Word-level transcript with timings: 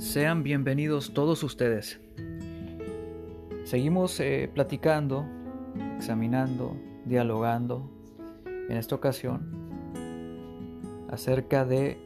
Sean 0.00 0.42
bienvenidos 0.42 1.12
todos 1.12 1.42
ustedes. 1.42 2.00
Seguimos 3.64 4.18
eh, 4.18 4.50
platicando, 4.52 5.26
examinando, 5.98 6.74
dialogando 7.04 7.90
en 8.46 8.78
esta 8.78 8.94
ocasión 8.94 9.92
acerca 11.10 11.66
de 11.66 11.98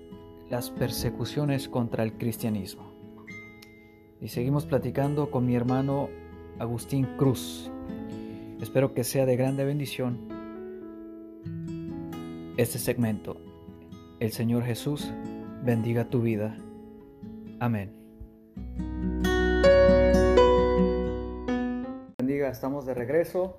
las 0.51 0.71
persecuciones 0.71 1.69
contra 1.69 2.03
el 2.03 2.15
cristianismo. 2.15 2.93
Y 4.21 4.27
seguimos 4.27 4.67
platicando 4.67 5.31
con 5.31 5.47
mi 5.47 5.55
hermano 5.55 6.09
Agustín 6.59 7.07
Cruz. 7.17 7.71
Espero 8.61 8.93
que 8.93 9.05
sea 9.05 9.25
de 9.25 9.37
grande 9.37 9.65
bendición 9.65 10.19
este 12.57 12.81
segmento. 12.81 13.37
El 14.19 14.33
Señor 14.33 14.65
Jesús 14.65 15.13
bendiga 15.63 16.11
tu 16.11 16.23
vida. 16.23 16.59
Amén. 17.65 17.91
Bendiga, 22.19 22.51
estamos 22.51 22.85
de 22.85 22.93
regreso. 22.93 23.57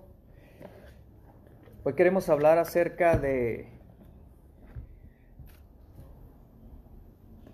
Hoy 1.83 1.93
queremos 1.93 2.29
hablar 2.29 2.59
acerca 2.59 3.17
de 3.17 3.67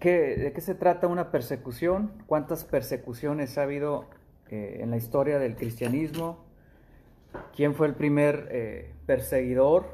qué, 0.01 0.35
de 0.35 0.51
qué 0.51 0.59
se 0.59 0.75
trata 0.75 1.07
una 1.07 1.31
persecución, 1.31 2.11
cuántas 2.27 2.65
persecuciones 2.65 3.57
ha 3.57 3.63
habido 3.63 4.09
eh, 4.49 4.79
en 4.81 4.89
la 4.89 4.97
historia 4.97 5.39
del 5.39 5.55
cristianismo, 5.55 6.43
quién 7.55 7.75
fue 7.75 7.87
el 7.87 7.95
primer 7.95 8.49
eh, 8.51 8.93
perseguidor. 9.05 9.85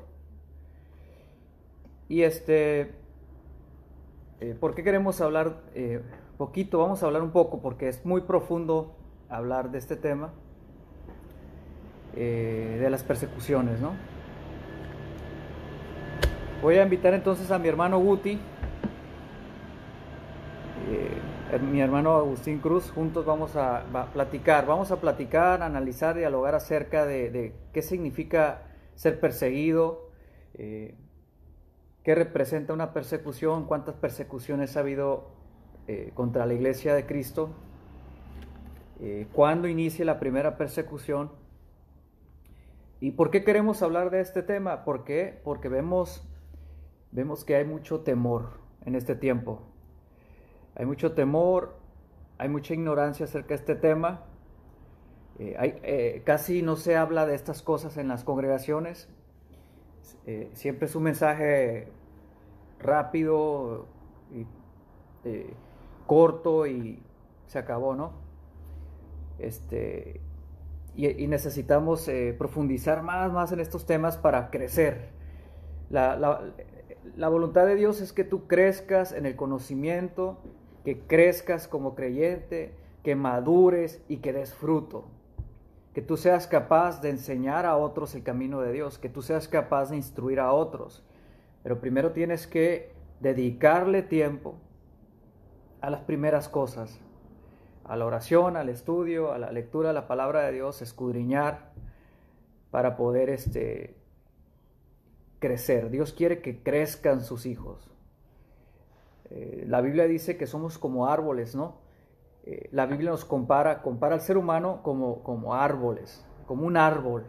Y 2.09 2.23
este, 2.23 2.95
eh, 4.39 4.57
¿por 4.59 4.73
qué 4.73 4.83
queremos 4.83 5.21
hablar 5.21 5.61
poquito, 6.37 6.79
vamos 6.79 7.01
a 7.03 7.07
hablar 7.07 7.21
un 7.23 7.31
poco 7.31 7.59
porque 7.61 7.87
es 7.87 8.05
muy 8.05 8.21
profundo 8.21 8.95
hablar 9.29 9.71
de 9.71 9.79
este 9.79 9.95
tema, 9.95 10.31
eh, 12.15 12.77
de 12.79 12.89
las 12.89 13.03
persecuciones, 13.03 13.79
¿no? 13.81 13.93
Voy 16.61 16.77
a 16.77 16.83
invitar 16.83 17.13
entonces 17.13 17.51
a 17.51 17.59
mi 17.59 17.67
hermano 17.67 17.99
Guti, 17.99 18.39
eh, 20.89 21.59
mi 21.59 21.81
hermano 21.81 22.15
Agustín 22.15 22.59
Cruz, 22.59 22.91
juntos 22.91 23.25
vamos 23.25 23.55
a, 23.55 23.83
platicar, 24.13 24.65
vamos 24.65 24.91
a 24.91 24.99
platicar, 24.99 25.61
analizar, 25.61 26.15
dialogar 26.15 26.55
acerca 26.55 27.05
de, 27.05 27.53
qué 27.73 27.81
significa 27.81 28.63
ser 28.95 29.19
perseguido, 29.19 30.09
eh, 30.55 30.95
qué 32.03 32.15
representa 32.15 32.73
una 32.73 32.93
persecución, 32.93 33.65
cuántas 33.65 33.95
persecuciones 33.95 34.75
ha 34.77 34.79
habido 34.79 35.36
eh, 35.89 36.11
contra 36.13 36.45
la 36.45 36.53
iglesia 36.53 36.93
de 36.93 37.05
Cristo, 37.05 37.49
eh, 38.99 39.25
cuándo 39.31 39.69
inicia 39.69 40.03
la 40.03 40.19
primera 40.19 40.57
persecución. 40.57 41.31
¿Y 42.99 43.11
por 43.11 43.31
qué 43.31 43.45
queremos 43.45 43.81
hablar 43.81 44.09
de 44.09 44.19
este 44.19 44.43
tema? 44.43 44.83
Porque 44.83 45.39
vemos, 45.45 46.27
vemos 47.13 47.45
que 47.45 47.55
hay 47.55 47.63
mucho 47.63 48.01
temor 48.01 48.49
en 48.83 48.95
este 48.95 49.15
tiempo. 49.15 49.61
Hay 50.75 50.85
mucho 50.85 51.13
temor, 51.13 51.77
hay 52.37 52.49
mucha 52.49 52.73
ignorancia 52.73 53.23
acerca 53.23 53.49
de 53.49 53.55
este 53.55 53.75
tema. 53.75 54.25
Eh, 55.39 55.55
hay, 55.57 56.21
casi 56.25 56.63
no 56.63 56.75
se 56.75 56.97
habla 56.97 57.25
de 57.25 57.35
estas 57.35 57.61
cosas 57.61 57.95
en 57.95 58.09
las 58.09 58.25
congregaciones. 58.25 59.07
siempre 60.51 60.87
es 60.87 60.95
un 60.95 61.03
mensaje 61.03 61.87
rápido 62.77 63.87
y 64.33 64.45
corto 66.07 66.65
y 66.65 67.03
se 67.45 67.59
acabó, 67.59 67.95
¿no? 67.95 68.13
Este, 69.37 70.21
y, 70.95 71.27
necesitamos 71.27 72.07
eh, 72.07 72.35
profundizar 72.35 73.03
más, 73.03 73.31
más 73.31 73.51
en 73.51 73.59
estos 73.59 73.85
temas 73.85 74.17
para 74.17 74.49
crecer. 74.49 75.09
La, 75.91 76.15
la, 77.15 77.29
voluntad 77.29 77.67
de 77.67 77.75
Dios 77.75 78.01
es 78.01 78.13
que 78.13 78.23
tú 78.23 78.47
crezcas 78.47 79.11
en 79.11 79.27
el 79.27 79.35
conocimiento, 79.35 80.39
que 80.83 80.99
crezcas 81.01 81.67
como 81.67 81.93
creyente, 81.93 82.73
que 83.03 83.15
madures 83.15 84.01
y 84.07 84.17
que 84.17 84.33
des 84.33 84.53
fruto. 84.53 85.05
Que 85.93 86.01
tú 86.01 86.17
seas 86.17 86.47
capaz 86.47 86.99
de 87.01 87.11
enseñar 87.11 87.65
a 87.65 87.77
otros 87.77 88.15
el 88.15 88.23
camino 88.23 88.61
de 88.61 88.73
Dios, 88.73 88.97
que 88.97 89.09
tú 89.09 89.21
seas 89.21 89.47
capaz 89.47 89.91
de 89.91 89.97
instruir 89.97 90.39
a 90.39 90.51
otros. 90.51 91.03
Pero 91.61 91.79
primero 91.79 92.11
tienes 92.11 92.47
que 92.47 92.91
dedicarle 93.19 94.01
tiempo, 94.01 94.55
a 95.87 95.89
las 95.89 96.01
primeras 96.01 96.49
cosas, 96.49 96.99
a 97.85 97.95
la 97.95 98.05
oración, 98.05 98.57
al 98.57 98.67
estudio, 98.67 99.31
a 99.31 99.37
la 99.37 99.53
lectura 99.53 99.87
de 99.87 99.93
la 99.93 100.05
palabra 100.05 100.41
de 100.41 100.51
Dios, 100.51 100.81
escudriñar 100.81 101.71
para 102.71 102.97
poder 102.97 103.29
este, 103.29 103.95
crecer. 105.39 105.89
Dios 105.89 106.11
quiere 106.11 106.41
que 106.41 106.61
crezcan 106.61 107.21
sus 107.21 107.45
hijos. 107.45 107.89
Eh, 109.29 109.63
la 109.65 109.79
Biblia 109.79 110.07
dice 110.07 110.35
que 110.35 110.45
somos 110.45 110.77
como 110.77 111.07
árboles, 111.07 111.55
¿no? 111.55 111.77
Eh, 112.43 112.67
la 112.73 112.85
Biblia 112.85 113.11
nos 113.11 113.23
compara, 113.23 113.81
compara 113.81 114.15
al 114.15 114.21
ser 114.21 114.35
humano 114.35 114.81
como, 114.83 115.23
como 115.23 115.55
árboles, 115.55 116.25
como 116.47 116.65
un 116.65 116.75
árbol. 116.75 117.27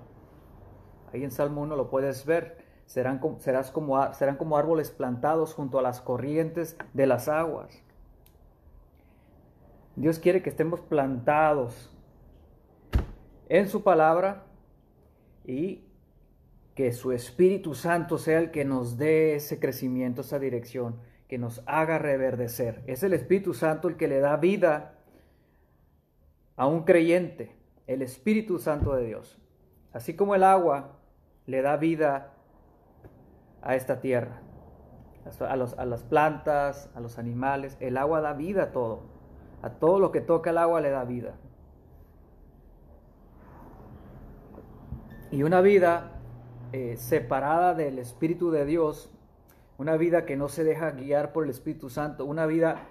Ahí 1.12 1.22
en 1.22 1.30
Salmo 1.30 1.62
1 1.62 1.76
lo 1.76 1.90
puedes 1.90 2.26
ver. 2.26 2.58
Serán, 2.86 3.20
serás 3.38 3.70
como, 3.70 4.12
serán 4.14 4.36
como 4.36 4.58
árboles 4.58 4.90
plantados 4.90 5.54
junto 5.54 5.78
a 5.78 5.82
las 5.82 6.00
corrientes 6.00 6.76
de 6.92 7.06
las 7.06 7.28
aguas. 7.28 7.84
Dios 9.98 10.20
quiere 10.20 10.42
que 10.42 10.50
estemos 10.50 10.80
plantados 10.80 11.90
en 13.48 13.68
su 13.68 13.82
palabra 13.82 14.44
y 15.44 15.84
que 16.76 16.92
su 16.92 17.10
Espíritu 17.10 17.74
Santo 17.74 18.16
sea 18.16 18.38
el 18.38 18.52
que 18.52 18.64
nos 18.64 18.96
dé 18.96 19.34
ese 19.34 19.58
crecimiento, 19.58 20.20
esa 20.20 20.38
dirección, 20.38 21.00
que 21.26 21.36
nos 21.36 21.64
haga 21.66 21.98
reverdecer. 21.98 22.84
Es 22.86 23.02
el 23.02 23.12
Espíritu 23.12 23.54
Santo 23.54 23.88
el 23.88 23.96
que 23.96 24.06
le 24.06 24.20
da 24.20 24.36
vida 24.36 24.94
a 26.54 26.68
un 26.68 26.84
creyente, 26.84 27.56
el 27.88 28.00
Espíritu 28.02 28.60
Santo 28.60 28.94
de 28.94 29.04
Dios. 29.04 29.36
Así 29.92 30.14
como 30.14 30.36
el 30.36 30.44
agua 30.44 31.00
le 31.46 31.60
da 31.60 31.76
vida 31.76 32.34
a 33.62 33.74
esta 33.74 34.00
tierra, 34.00 34.42
a, 35.40 35.56
las 35.56 36.04
plantas, 36.04 36.88
a 36.94 37.00
los 37.00 37.18
animales, 37.18 37.76
el 37.80 37.96
agua 37.96 38.20
da 38.20 38.34
vida 38.34 38.62
a 38.62 38.70
todo. 38.70 39.17
A 39.62 39.70
todo 39.70 39.98
lo 39.98 40.12
que 40.12 40.20
toca 40.20 40.50
el 40.50 40.58
agua 40.58 40.80
le 40.80 40.90
da 40.90 41.04
vida. 41.04 41.34
Y 45.30 45.42
una 45.42 45.60
vida 45.60 46.20
eh, 46.72 46.96
separada 46.96 47.74
del 47.74 47.98
Espíritu 47.98 48.50
de 48.50 48.64
Dios, 48.64 49.10
una 49.76 49.96
vida 49.96 50.24
que 50.24 50.36
no 50.36 50.48
se 50.48 50.64
deja 50.64 50.90
guiar 50.92 51.32
por 51.32 51.44
el 51.44 51.50
Espíritu 51.50 51.90
Santo, 51.90 52.24
una 52.24 52.46
vida 52.46 52.86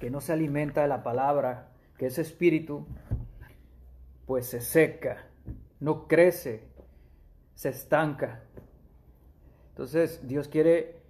que 0.00 0.10
no 0.10 0.20
se 0.20 0.32
alimenta 0.32 0.82
de 0.82 0.88
la 0.88 1.02
palabra, 1.02 1.70
que 1.96 2.06
es 2.06 2.18
Espíritu, 2.18 2.86
pues 4.26 4.46
se 4.46 4.60
seca, 4.60 5.26
no 5.80 6.08
crece, 6.08 6.68
se 7.54 7.68
estanca. 7.68 8.42
Entonces 9.70 10.26
Dios 10.26 10.48
quiere 10.48 11.02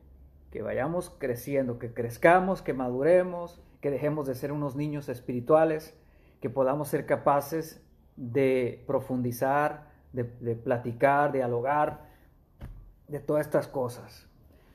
que 0.50 0.62
vayamos 0.62 1.10
creciendo, 1.18 1.78
que 1.78 1.92
crezcamos, 1.92 2.62
que 2.62 2.74
maduremos, 2.74 3.63
que 3.84 3.90
dejemos 3.90 4.26
de 4.26 4.34
ser 4.34 4.50
unos 4.50 4.76
niños 4.76 5.10
espirituales, 5.10 5.94
que 6.40 6.48
podamos 6.48 6.88
ser 6.88 7.04
capaces 7.04 7.84
de 8.16 8.82
profundizar, 8.86 9.90
de, 10.14 10.24
platicar, 10.24 11.32
de 11.32 11.40
dialogar, 11.40 12.08
de 13.08 13.20
todas 13.20 13.44
estas 13.44 13.68
cosas. 13.68 14.26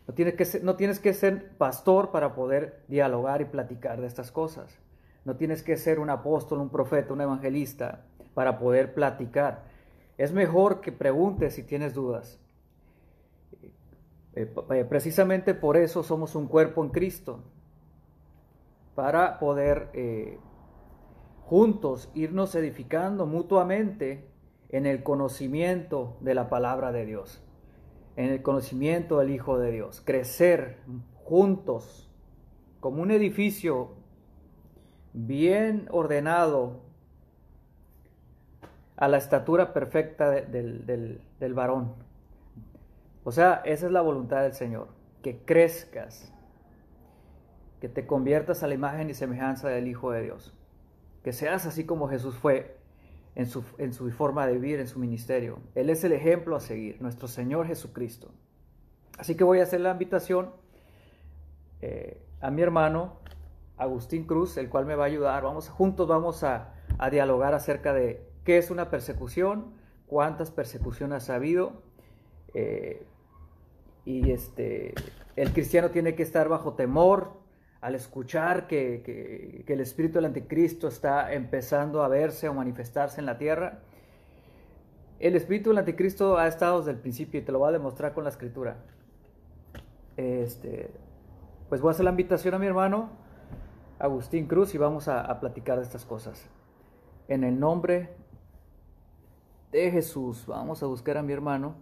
No 0.07 0.13
tienes, 0.13 0.35
que 0.35 0.45
ser, 0.45 0.63
no 0.63 0.75
tienes 0.75 0.99
que 0.99 1.15
ser 1.15 1.57
pastor 1.57 2.11
para 2.11 2.35
poder 2.35 2.83
dialogar 2.87 3.41
y 3.41 3.45
platicar 3.45 3.99
de 3.99 4.05
estas 4.05 4.31
cosas. 4.31 4.77
No 5.25 5.37
tienes 5.37 5.63
que 5.63 5.75
ser 5.75 5.97
un 5.97 6.11
apóstol, 6.11 6.59
un 6.59 6.69
profeta, 6.69 7.11
un 7.11 7.21
evangelista 7.21 8.05
para 8.35 8.59
poder 8.59 8.93
platicar. 8.93 9.63
Es 10.19 10.33
mejor 10.33 10.81
que 10.81 10.91
preguntes 10.91 11.55
si 11.55 11.63
tienes 11.63 11.95
dudas. 11.95 12.37
Eh, 14.35 14.53
eh, 14.69 14.85
precisamente 14.87 15.55
por 15.55 15.77
eso 15.77 16.03
somos 16.03 16.35
un 16.35 16.45
cuerpo 16.45 16.83
en 16.83 16.91
Cristo 16.91 17.43
para 18.99 19.39
poder 19.39 19.89
eh, 19.93 20.39
juntos 21.45 22.11
irnos 22.15 22.53
edificando 22.55 23.25
mutuamente 23.25 24.27
en 24.67 24.85
el 24.85 25.03
conocimiento 25.03 26.17
de 26.19 26.35
la 26.35 26.49
palabra 26.49 26.91
de 26.91 27.05
Dios, 27.05 27.41
en 28.17 28.29
el 28.29 28.41
conocimiento 28.41 29.19
del 29.19 29.29
Hijo 29.29 29.57
de 29.57 29.71
Dios, 29.71 30.01
crecer 30.03 30.79
juntos 31.15 32.11
como 32.81 33.01
un 33.01 33.11
edificio 33.11 33.91
bien 35.13 35.87
ordenado 35.91 36.81
a 38.97 39.07
la 39.07 39.15
estatura 39.15 39.71
perfecta 39.71 40.29
del, 40.29 41.21
del 41.39 41.53
varón. 41.53 41.93
O 43.23 43.31
sea, 43.31 43.61
esa 43.63 43.85
es 43.85 43.93
la 43.93 44.01
voluntad 44.01 44.41
del 44.41 44.53
Señor, 44.53 44.89
que 45.21 45.37
crezcas 45.37 46.33
que 47.79 47.89
te 47.89 48.05
conviertas 48.05 48.63
a 48.63 48.67
la 48.67 48.73
imagen 48.73 49.09
y 49.09 49.13
semejanza 49.13 49.69
del 49.69 49.87
Hijo 49.87 50.11
de 50.11 50.23
Dios, 50.23 50.53
que 51.23 51.33
seas 51.33 51.65
así 51.65 51.85
como 51.85 52.07
Jesús 52.07 52.35
fue 52.35 52.77
en 53.35 53.47
su, 53.47 53.63
en 53.77 53.93
su 53.93 54.09
forma 54.11 54.45
de 54.47 54.53
vivir, 54.53 54.79
en 54.79 54.87
su 54.87 54.99
ministerio. 54.99 55.59
Él 55.75 55.89
es 55.89 56.03
el 56.03 56.11
ejemplo 56.11 56.55
a 56.55 56.59
seguir, 56.59 57.01
nuestro 57.01 57.27
Señor 57.27 57.67
Jesucristo. 57.67 58.31
Así 59.17 59.35
que 59.35 59.43
voy 59.43 59.59
a 59.59 59.63
hacer 59.63 59.81
la 59.81 59.91
invitación 59.91 60.51
eh, 61.81 62.21
a 62.41 62.51
mi 62.51 62.61
hermano 62.61 63.19
Agustín 63.77 64.25
Cruz, 64.25 64.57
el 64.57 64.69
cual 64.69 64.85
me 64.85 64.95
va 64.95 65.05
a 65.05 65.07
ayudar. 65.07 65.43
Vamos, 65.43 65.69
juntos 65.69 66.07
vamos 66.07 66.43
a, 66.43 66.73
a 66.97 67.09
dialogar 67.09 67.53
acerca 67.53 67.93
de 67.93 68.25
qué 68.43 68.57
es 68.57 68.71
una 68.71 68.89
persecución, 68.89 69.73
cuántas 70.07 70.51
persecuciones 70.51 71.29
ha 71.29 71.35
habido. 71.35 71.81
Eh, 72.53 73.05
y 74.05 74.31
este, 74.31 74.95
el 75.35 75.53
cristiano 75.53 75.91
tiene 75.91 76.15
que 76.15 76.23
estar 76.23 76.49
bajo 76.49 76.73
temor 76.73 77.39
al 77.81 77.95
escuchar 77.95 78.67
que, 78.67 79.01
que, 79.65 79.73
el 79.73 79.79
espíritu 79.79 80.15
del 80.15 80.25
anticristo 80.25 80.87
está 80.87 81.33
empezando 81.33 82.03
a 82.03 82.07
verse 82.07 82.49
o 82.49 82.53
manifestarse 82.53 83.19
en 83.21 83.25
la 83.25 83.37
tierra. 83.37 83.79
El 85.19 85.35
espíritu 85.35 85.69
del 85.69 85.79
anticristo 85.79 86.37
ha 86.37 86.47
estado 86.47 86.79
desde 86.79 86.91
el 86.91 86.97
principio 86.97 87.39
y 87.39 87.43
te 87.43 87.51
lo 87.51 87.59
voy 87.59 87.69
a 87.69 87.71
demostrar 87.71 88.13
con 88.13 88.25
la 88.25 88.29
escritura. 88.29 88.77
Este, 90.17 90.91
pues 91.69 91.79
voy 91.79 91.89
a 91.89 91.91
hacer 91.91 92.03
la 92.03 92.11
invitación 92.11 92.53
a 92.53 92.59
mi 92.59 92.67
hermano 92.67 93.09
Agustín 93.99 94.47
Cruz 94.47 94.75
y 94.75 94.77
vamos 94.77 95.07
a, 95.07 95.21
a 95.21 95.39
platicar 95.39 95.77
de 95.77 95.83
estas 95.83 96.05
cosas. 96.05 96.49
En 97.29 97.43
el 97.43 97.59
nombre 97.59 98.09
de 99.71 99.91
Jesús, 99.91 100.45
vamos 100.47 100.83
a 100.83 100.87
buscar 100.87 101.17
a 101.17 101.23
mi 101.23 101.31
hermano. 101.31 101.75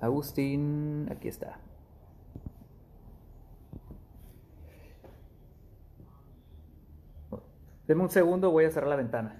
Agustín, 0.00 1.08
aquí 1.10 1.28
está. 1.28 1.60
Denme 7.90 8.04
un 8.04 8.10
segundo, 8.10 8.52
voy 8.52 8.66
a 8.66 8.70
cerrar 8.70 8.88
la 8.88 8.94
ventana. 8.94 9.34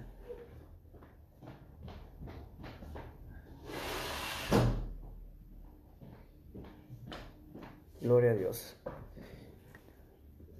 Gloria 8.01 8.31
a 8.31 8.33
Dios. 8.33 8.75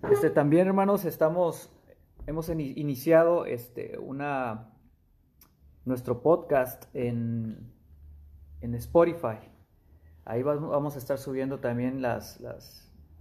Este, 0.10 0.30
también, 0.30 0.68
hermanos, 0.68 1.04
estamos, 1.04 1.70
hemos 2.28 2.48
iniciado 2.48 3.46
este, 3.46 3.98
una, 3.98 4.72
nuestro 5.84 6.22
podcast 6.22 6.86
en, 6.96 7.74
en 8.62 8.74
Spotify. 8.76 9.40
Ahí 10.24 10.44
vamos 10.44 10.96
a 10.96 10.98
estar 10.98 11.18
subiendo 11.18 11.60
también 11.60 12.02
las 12.02 12.40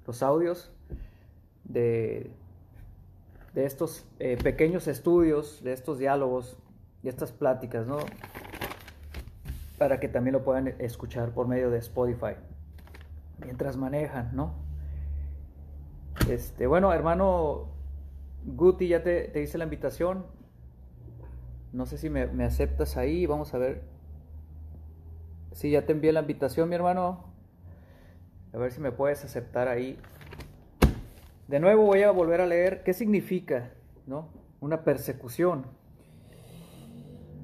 los 0.06 0.22
audios 0.22 0.72
de, 1.64 2.30
de 3.54 3.64
estos 3.64 4.06
eh, 4.18 4.36
pequeños 4.42 4.86
estudios, 4.86 5.62
de 5.62 5.72
estos 5.72 5.98
diálogos 5.98 6.56
y 7.02 7.08
estas 7.08 7.32
pláticas, 7.32 7.86
¿no? 7.86 7.98
Para 9.78 9.98
que 9.98 10.08
también 10.08 10.34
lo 10.34 10.44
puedan 10.44 10.68
escuchar 10.78 11.30
por 11.32 11.48
medio 11.48 11.70
de 11.70 11.78
Spotify 11.78 12.34
mientras 13.44 13.76
manejan, 13.76 14.30
¿no? 14.34 14.54
Este, 16.28 16.66
bueno, 16.66 16.92
hermano 16.92 17.68
Guti, 18.44 18.88
ya 18.88 19.02
te, 19.02 19.28
te 19.28 19.42
hice 19.42 19.58
la 19.58 19.64
invitación. 19.64 20.26
No 21.72 21.86
sé 21.86 21.98
si 21.98 22.10
me, 22.10 22.26
me, 22.26 22.44
aceptas 22.44 22.96
ahí. 22.96 23.26
Vamos 23.26 23.54
a 23.54 23.58
ver. 23.58 23.82
Sí, 25.52 25.70
ya 25.70 25.86
te 25.86 25.92
envié 25.92 26.12
la 26.12 26.20
invitación, 26.20 26.68
mi 26.68 26.74
hermano. 26.74 27.24
A 28.52 28.58
ver 28.58 28.72
si 28.72 28.80
me 28.80 28.92
puedes 28.92 29.24
aceptar 29.24 29.68
ahí. 29.68 29.98
De 31.50 31.58
nuevo 31.58 31.84
voy 31.84 32.02
a 32.02 32.12
volver 32.12 32.40
a 32.40 32.46
leer 32.46 32.84
qué 32.84 32.94
significa, 32.94 33.72
¿no? 34.06 34.28
Una 34.60 34.84
persecución. 34.84 35.66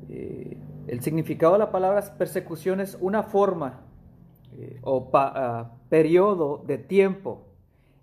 Eh, 0.09 0.57
el 0.87 1.01
significado 1.01 1.55
de 1.55 1.59
la 1.59 1.73
palabra 1.73 2.17
persecución 2.17 2.81
es 2.81 2.97
una 3.01 3.25
forma 3.25 3.81
eh, 4.53 4.79
o 4.83 5.11
uh, 5.13 5.89
periodo 5.89 6.63
de 6.69 6.79
tiempo 6.79 7.49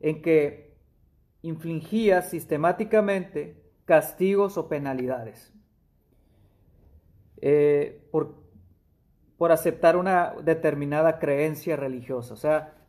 en 0.02 0.22
que 0.22 0.76
infligía 1.42 2.22
sistemáticamente 2.22 3.64
castigos 3.86 4.58
o 4.58 4.68
penalidades 4.68 5.54
eh, 7.40 8.06
por, 8.12 8.44
por 9.38 9.54
aceptar 9.54 9.96
una 9.96 10.36
determinada 10.44 11.18
creencia 11.18 11.78
religiosa. 11.78 12.34
O 12.34 12.38
sea, 12.38 12.83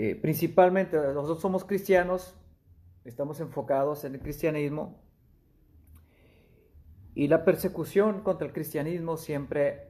eh, 0.00 0.14
principalmente 0.14 0.96
nosotros 0.96 1.40
somos 1.40 1.64
cristianos, 1.64 2.32
estamos 3.04 3.40
enfocados 3.40 4.04
en 4.04 4.14
el 4.14 4.20
cristianismo 4.20 5.02
y 7.16 7.26
la 7.26 7.44
persecución 7.44 8.20
contra 8.20 8.46
el 8.46 8.52
cristianismo 8.52 9.16
siempre 9.16 9.88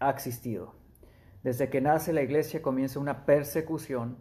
ha 0.00 0.10
existido. 0.10 0.74
Desde 1.42 1.70
que 1.70 1.80
nace 1.80 2.12
la 2.12 2.20
iglesia 2.20 2.60
comienza 2.60 3.00
una 3.00 3.24
persecución 3.24 4.18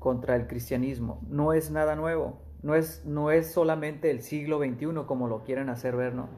contra 0.00 0.34
el 0.34 0.48
cristianismo. 0.48 1.20
No 1.28 1.52
es 1.52 1.70
nada 1.70 1.94
nuevo, 1.94 2.42
no 2.64 2.74
es, 2.74 3.04
no 3.04 3.30
es 3.30 3.52
solamente 3.52 4.10
el 4.10 4.22
siglo 4.22 4.58
XXI 4.58 5.04
como 5.06 5.28
lo 5.28 5.44
quieren 5.44 5.68
hacer 5.68 5.94
ver, 5.94 6.12
¿no? 6.12 6.28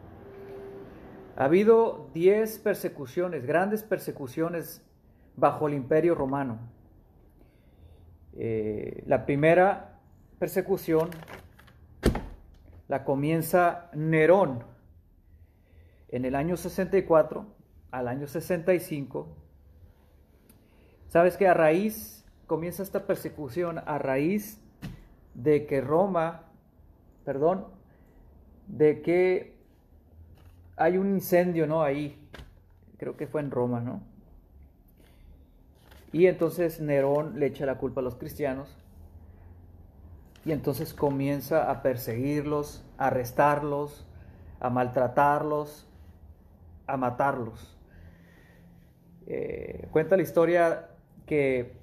Ha 1.35 1.45
habido 1.45 2.11
10 2.13 2.59
persecuciones, 2.59 3.47
grandes 3.47 3.85
persecuciones 3.85 4.87
bajo 5.35 5.67
el 5.67 5.73
imperio 5.73 6.15
romano. 6.15 6.59
Eh, 8.43 9.03
la 9.05 9.27
primera 9.27 10.01
persecución 10.39 11.11
la 12.89 13.05
comienza 13.05 13.91
Nerón 13.93 14.65
en 16.09 16.25
el 16.25 16.35
año 16.35 16.57
64 16.57 17.45
al 17.91 18.09
año 18.09 18.27
65, 18.27 19.29
sabes 21.09 21.37
que 21.37 21.49
a 21.49 21.53
raíz, 21.53 22.25
comienza 22.47 22.83
esta 22.83 23.07
persecución 23.07 23.79
a 23.85 23.99
raíz 23.99 24.59
de 25.35 25.67
que 25.67 25.83
Roma, 25.83 26.45
perdón, 27.27 27.67
de 28.69 29.03
que 29.03 29.55
hay 30.77 30.97
un 30.97 31.11
incendio, 31.11 31.67
¿no? 31.67 31.83
Ahí, 31.83 32.27
creo 32.97 33.19
que 33.19 33.27
fue 33.27 33.43
en 33.43 33.51
Roma, 33.51 33.81
¿no? 33.83 34.10
Y 36.13 36.27
entonces 36.27 36.81
Nerón 36.81 37.39
le 37.39 37.47
echa 37.47 37.67
la 37.67 37.79
culpa 37.79 38.01
a 38.01 38.05
los 38.05 38.17
cristianos 38.17 38.77
y 40.45 40.53
entonces 40.53 40.95
comienza 40.95 41.71
a 41.71 41.83
perseguirlos, 41.83 42.85
a 42.99 43.09
arrestarlos, 43.09 44.07
a 44.59 44.71
maltratarlos, 44.71 45.87
a 46.87 46.97
matarlos. 46.97 47.79
Eh, 49.27 49.87
cuenta 49.93 50.17
la 50.17 50.23
historia 50.23 50.89
que 51.27 51.77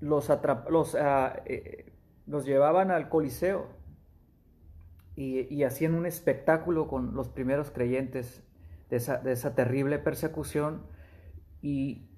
los, 0.00 0.30
los, 0.70 0.94
ah, 0.94 1.42
eh, 1.46 1.92
los, 2.26 2.46
llevaban 2.46 2.90
al 2.90 3.08
Coliseo 3.08 3.68
y, 5.16 5.62
hacían 5.62 5.94
un 5.94 6.06
espectáculo 6.06 6.88
con 6.88 7.14
los 7.14 7.28
primeros 7.28 7.70
creyentes 7.70 8.42
de 8.90 8.96
esa, 8.96 9.54
terrible 9.54 9.98
persecución 9.98 10.86
y 11.62 12.08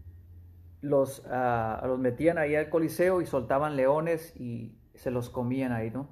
los, 0.87 1.25
ah, 1.31 1.83
los 1.87 1.99
metían 1.99 2.39
ahí 2.39 2.55
al 2.55 2.69
Coliseo 2.69 3.21
y 3.21 3.27
soltaban 3.27 3.77
leones 3.77 4.35
y 4.37 4.79
se 4.95 5.11
los 5.11 5.31
comían 5.31 5.73
ahí, 5.73 5.91
¿no? 5.91 6.09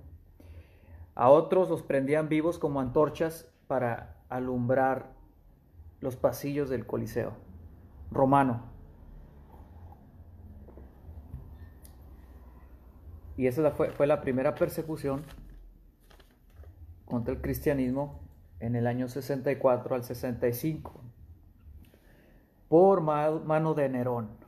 A 1.14 1.30
otros 1.30 1.70
los 1.70 1.82
prendían 1.82 2.28
vivos 2.28 2.58
como 2.58 2.80
antorchas 2.80 3.48
para 3.66 4.16
alumbrar 4.28 5.12
los 6.00 6.16
pasillos 6.16 6.68
del 6.68 6.86
Coliseo 6.86 7.32
romano. 8.10 8.62
Y 13.36 13.46
esa 13.46 13.70
fue, 13.72 13.90
fue 13.90 14.06
la 14.06 14.20
primera 14.20 14.54
persecución 14.54 15.24
contra 17.04 17.32
el 17.32 17.40
cristianismo 17.40 18.20
en 18.60 18.76
el 18.76 18.86
año 18.86 19.08
64 19.08 19.94
al 19.94 20.04
65 20.04 21.00
por 22.68 23.02
mano 23.02 23.74
de 23.74 23.88
Nerón. 23.88 24.43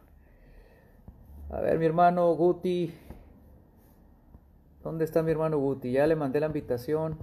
A 1.48 1.60
ver, 1.60 1.78
mi 1.78 1.86
hermano 1.86 2.34
Guti, 2.34 2.92
¿dónde 4.82 5.04
está 5.04 5.22
mi 5.22 5.30
hermano 5.30 5.58
Guti? 5.58 5.92
Ya 5.92 6.06
le 6.06 6.16
mandé 6.16 6.40
la 6.40 6.46
invitación. 6.46 7.16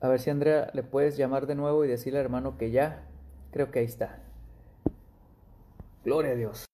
A 0.00 0.08
ver 0.08 0.20
si 0.20 0.30
Andrea 0.30 0.70
le 0.74 0.84
puedes 0.84 1.16
llamar 1.16 1.46
de 1.46 1.56
nuevo 1.56 1.84
y 1.84 1.88
decirle 1.88 2.20
al 2.20 2.26
hermano 2.26 2.56
que 2.56 2.70
ya. 2.70 3.08
Creo 3.50 3.70
que 3.72 3.80
ahí 3.80 3.84
está. 3.84 4.22
Gloria 6.04 6.32
a 6.32 6.34
Dios. 6.36 6.66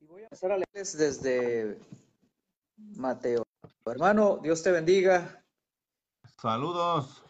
Y 0.00 0.06
voy 0.06 0.22
a 0.22 0.24
empezar 0.24 0.50
a 0.52 0.56
leerles 0.56 0.96
desde 0.96 1.78
Mateo. 2.76 3.42
Hermano, 3.84 4.38
Dios 4.42 4.62
te 4.62 4.72
bendiga. 4.72 5.45
Saludos. 6.40 7.24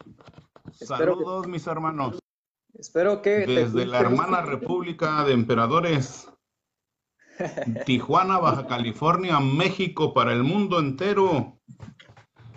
Saludos, 0.72 1.46
mis 1.46 1.66
hermanos. 1.66 2.18
Espero 2.74 3.22
que... 3.22 3.46
Desde 3.46 3.86
la 3.86 4.00
hermana 4.00 4.42
República 4.42 5.24
de 5.24 5.32
Emperadores, 5.32 6.28
Tijuana, 7.86 8.38
Baja 8.38 8.66
California, 8.66 9.38
México, 9.40 10.12
para 10.12 10.32
el 10.32 10.42
mundo 10.42 10.78
entero. 10.78 11.58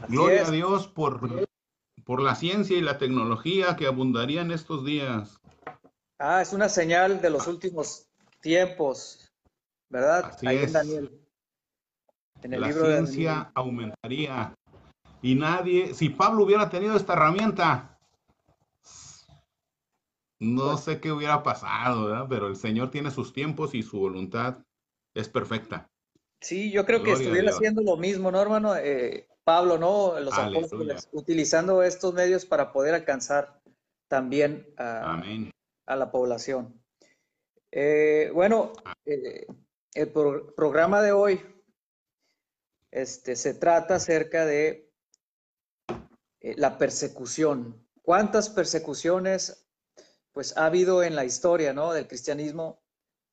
Gloria 0.08 0.48
a 0.48 0.52
Dios 0.52 0.88
por, 0.88 1.48
por 2.04 2.22
la 2.22 2.36
ciencia 2.36 2.78
y 2.78 2.82
la 2.82 2.98
tecnología 2.98 3.76
que 3.76 3.86
abundaría 3.86 4.42
en 4.42 4.52
estos 4.52 4.84
días. 4.84 5.40
Ah, 6.18 6.42
es 6.42 6.52
una 6.52 6.68
señal 6.68 7.22
de 7.22 7.30
los 7.30 7.48
últimos 7.48 8.10
tiempos, 8.42 9.32
¿verdad? 9.90 10.26
Así 10.26 10.48
es. 10.48 10.74
Daniel. 10.74 11.22
En 12.42 12.54
el 12.54 12.62
la 12.62 12.72
ciencia 12.72 13.52
aumentaría. 13.54 14.56
Y 15.22 15.36
nadie, 15.36 15.94
si 15.94 16.10
Pablo 16.10 16.44
hubiera 16.44 16.70
tenido 16.70 16.96
esta 16.96 17.14
herramienta, 17.14 17.98
no 20.40 20.72
pues 20.72 20.82
sé 20.82 21.00
qué 21.02 21.12
hubiera 21.12 21.44
pasado, 21.44 22.06
¿verdad? 22.06 22.28
Pero 22.30 22.48
el 22.48 22.56
Señor 22.56 22.92
tiene 22.92 23.12
sus 23.12 23.34
tiempos 23.34 23.76
y 23.76 23.84
su 23.84 24.00
voluntad 24.00 24.60
es 25.14 25.28
perfecta. 25.28 25.90
Sí, 26.40 26.72
yo 26.72 26.86
creo 26.86 27.04
que 27.04 27.12
estuviera 27.12 27.52
haciendo 27.52 27.82
lo 27.82 27.98
mismo, 27.98 28.32
¿no, 28.32 28.42
hermano? 28.42 28.76
Eh, 28.78 29.28
Pablo, 29.44 29.78
¿no? 29.78 30.18
Los 30.20 30.38
apóstoles, 30.38 31.10
utilizando 31.12 31.84
estos 31.84 32.14
medios 32.14 32.46
para 32.46 32.72
poder 32.72 32.94
alcanzar 32.94 33.60
también 34.08 34.74
a, 34.78 35.22
la 35.88 36.12
población. 36.12 36.82
Eh, 37.72 38.32
bueno, 38.34 38.72
eh, 39.06 39.46
el 39.94 40.12
programa 40.12 41.02
de 41.02 41.12
hoy 41.12 41.42
este, 42.92 43.36
se 43.36 43.54
trata 43.54 43.96
acerca 43.96 44.46
de 44.46 44.89
la 46.42 46.78
persecución. 46.78 47.86
¿Cuántas 48.02 48.50
persecuciones 48.50 49.68
pues 50.32 50.56
ha 50.58 50.66
habido 50.66 51.04
en 51.04 51.16
la 51.16 51.26
historia 51.26 51.74
¿no? 51.74 51.92
del 51.94 52.08
cristianismo, 52.08 52.82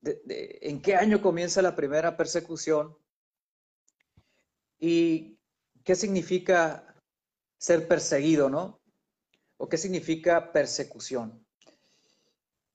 en 0.03 0.83
qué 0.83 0.97
año 0.97 1.21
comienza 1.21 1.63
la 1.63 1.75
primera 1.75 2.17
persecución 2.17 2.97
y 4.79 5.39
qué 5.85 5.95
significa 5.95 6.95
ser 7.59 7.89
perseguido, 7.89 8.51
¿no? 8.51 8.81
¿O 9.57 9.69
qué 9.69 9.79
significa 9.79 10.53
persecución? 10.53 11.45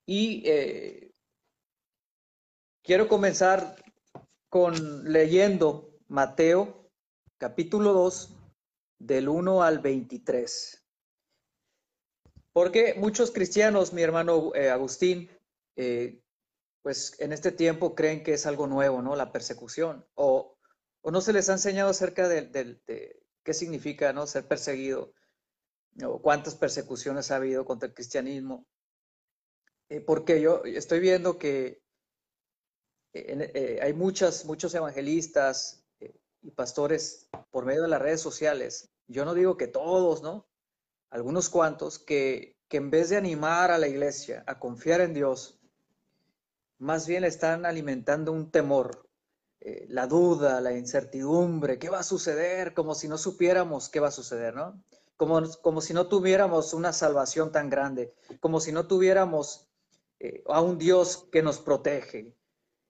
Y 0.06 0.44
eh, 0.46 1.14
quiero 2.82 3.08
comenzar 3.08 3.76
con 4.50 5.12
leyendo 5.12 6.00
Mateo 6.08 6.90
capítulo 7.38 7.94
2 7.94 8.41
del 9.06 9.30
1 9.30 9.64
al 9.64 9.80
23. 9.80 10.84
Porque 12.54 12.96
muchos 12.96 13.32
cristianos, 13.32 13.94
mi 13.94 14.02
hermano 14.02 14.54
eh, 14.56 14.70
Agustín, 14.70 15.30
eh, 15.76 16.22
pues 16.82 17.16
en 17.20 17.32
este 17.32 17.52
tiempo 17.52 17.96
creen 17.96 18.24
que 18.24 18.34
es 18.34 18.46
algo 18.46 18.68
nuevo, 18.68 19.02
¿no? 19.02 19.16
La 19.16 19.32
persecución. 19.32 20.06
O, 20.16 20.58
no 21.04 21.22
se 21.22 21.34
les 21.34 21.50
ha 21.50 21.54
enseñado 21.54 21.90
acerca 21.90 22.28
de, 22.28 22.82
qué 23.44 23.54
significa, 23.54 24.14
¿no? 24.14 24.28
Ser 24.28 24.48
perseguido. 24.48 25.14
O 26.04 26.22
cuántas 26.22 26.56
persecuciones 26.56 27.32
ha 27.32 27.38
habido 27.38 27.66
contra 27.66 27.88
el 27.88 27.94
cristianismo. 27.94 28.66
Eh, 29.90 30.02
porque 30.02 30.42
yo 30.42 30.64
estoy 30.64 31.00
viendo 31.00 31.38
que 31.38 31.82
hay 33.82 33.94
muchas, 33.94 34.46
muchos 34.46 34.74
evangelistas 34.74 35.81
y 36.42 36.52
pastores 36.52 37.30
por 37.52 37.66
medio 37.66 37.84
de 37.84 37.88
las 37.88 38.02
redes 38.02 38.22
sociales. 38.22 38.90
Yo 39.08 39.26
no 39.26 39.34
digo 39.34 39.58
que 39.58 39.68
todos, 39.68 40.22
¿no? 40.22 40.48
algunos 41.12 41.50
cuantos, 41.50 42.00
que, 42.00 42.58
en 42.70 42.90
vez 42.90 43.10
de 43.10 43.18
animar 43.18 43.70
a 43.70 43.78
la 43.78 43.88
iglesia 43.88 44.44
a 44.48 44.58
confiar 44.60 45.02
en 45.02 45.14
Dios, 45.14 45.60
más 46.80 47.06
bien 47.06 47.26
están 47.26 47.66
alimentando 47.66 48.32
un 48.32 48.50
temor, 48.50 49.08
eh, 49.60 49.86
la 49.90 50.08
duda, 50.08 50.62
la 50.62 50.72
incertidumbre, 50.72 51.78
qué 51.78 51.90
va 51.90 52.00
a 52.00 52.04
suceder, 52.04 52.74
como 52.74 52.96
si 52.96 53.08
no 53.10 53.18
supiéramos 53.18 53.90
qué 53.90 54.00
va 54.00 54.08
a 54.08 54.12
suceder, 54.12 54.56
¿no? 54.56 54.82
Como, 55.18 55.42
como 55.62 55.82
si 55.82 55.94
no 55.94 56.08
tuviéramos 56.08 56.74
una 56.74 56.94
salvación 56.94 57.52
tan 57.52 57.70
grande, 57.70 58.16
como 58.40 58.60
si 58.60 58.72
no 58.72 58.88
tuviéramos 58.88 59.68
eh, 60.20 60.44
a 60.48 60.62
un 60.62 60.80
Dios 60.80 61.28
que 61.32 61.44
nos 61.44 61.60
protege, 61.60 62.34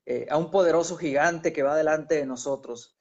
eh, 0.06 0.28
a 0.30 0.38
un 0.38 0.52
poderoso 0.52 0.96
gigante 0.96 1.52
que 1.52 1.64
va 1.64 1.76
delante 1.76 2.16
de 2.16 2.26
nosotros, 2.26 2.96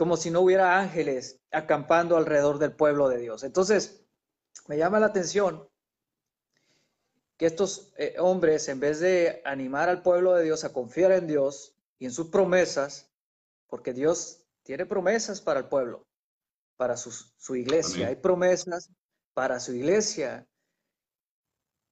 como 0.00 0.16
si 0.16 0.30
no 0.30 0.40
hubiera 0.40 0.78
ángeles 0.78 1.42
acampando 1.50 2.16
alrededor 2.16 2.58
del 2.58 2.72
pueblo 2.72 3.10
de 3.10 3.18
Dios. 3.18 3.44
Entonces, 3.44 4.02
me 4.66 4.78
llama 4.78 4.98
la 4.98 5.08
atención 5.08 5.68
que 7.36 7.44
estos 7.44 7.92
eh, 7.98 8.14
hombres, 8.18 8.66
en 8.68 8.80
vez 8.80 9.00
de 9.00 9.42
animar 9.44 9.90
al 9.90 10.00
pueblo 10.00 10.32
de 10.32 10.44
Dios 10.44 10.64
a 10.64 10.72
confiar 10.72 11.12
en 11.12 11.26
Dios 11.26 11.76
y 11.98 12.06
en 12.06 12.12
sus 12.12 12.28
promesas, 12.28 13.12
porque 13.66 13.92
Dios 13.92 14.46
tiene 14.62 14.86
promesas 14.86 15.42
para 15.42 15.60
el 15.60 15.66
pueblo, 15.66 16.06
para 16.78 16.96
su, 16.96 17.54
iglesia, 17.54 18.08
hay 18.08 18.16
promesas 18.16 18.90
para 19.34 19.60
su 19.60 19.74
iglesia. 19.74 20.48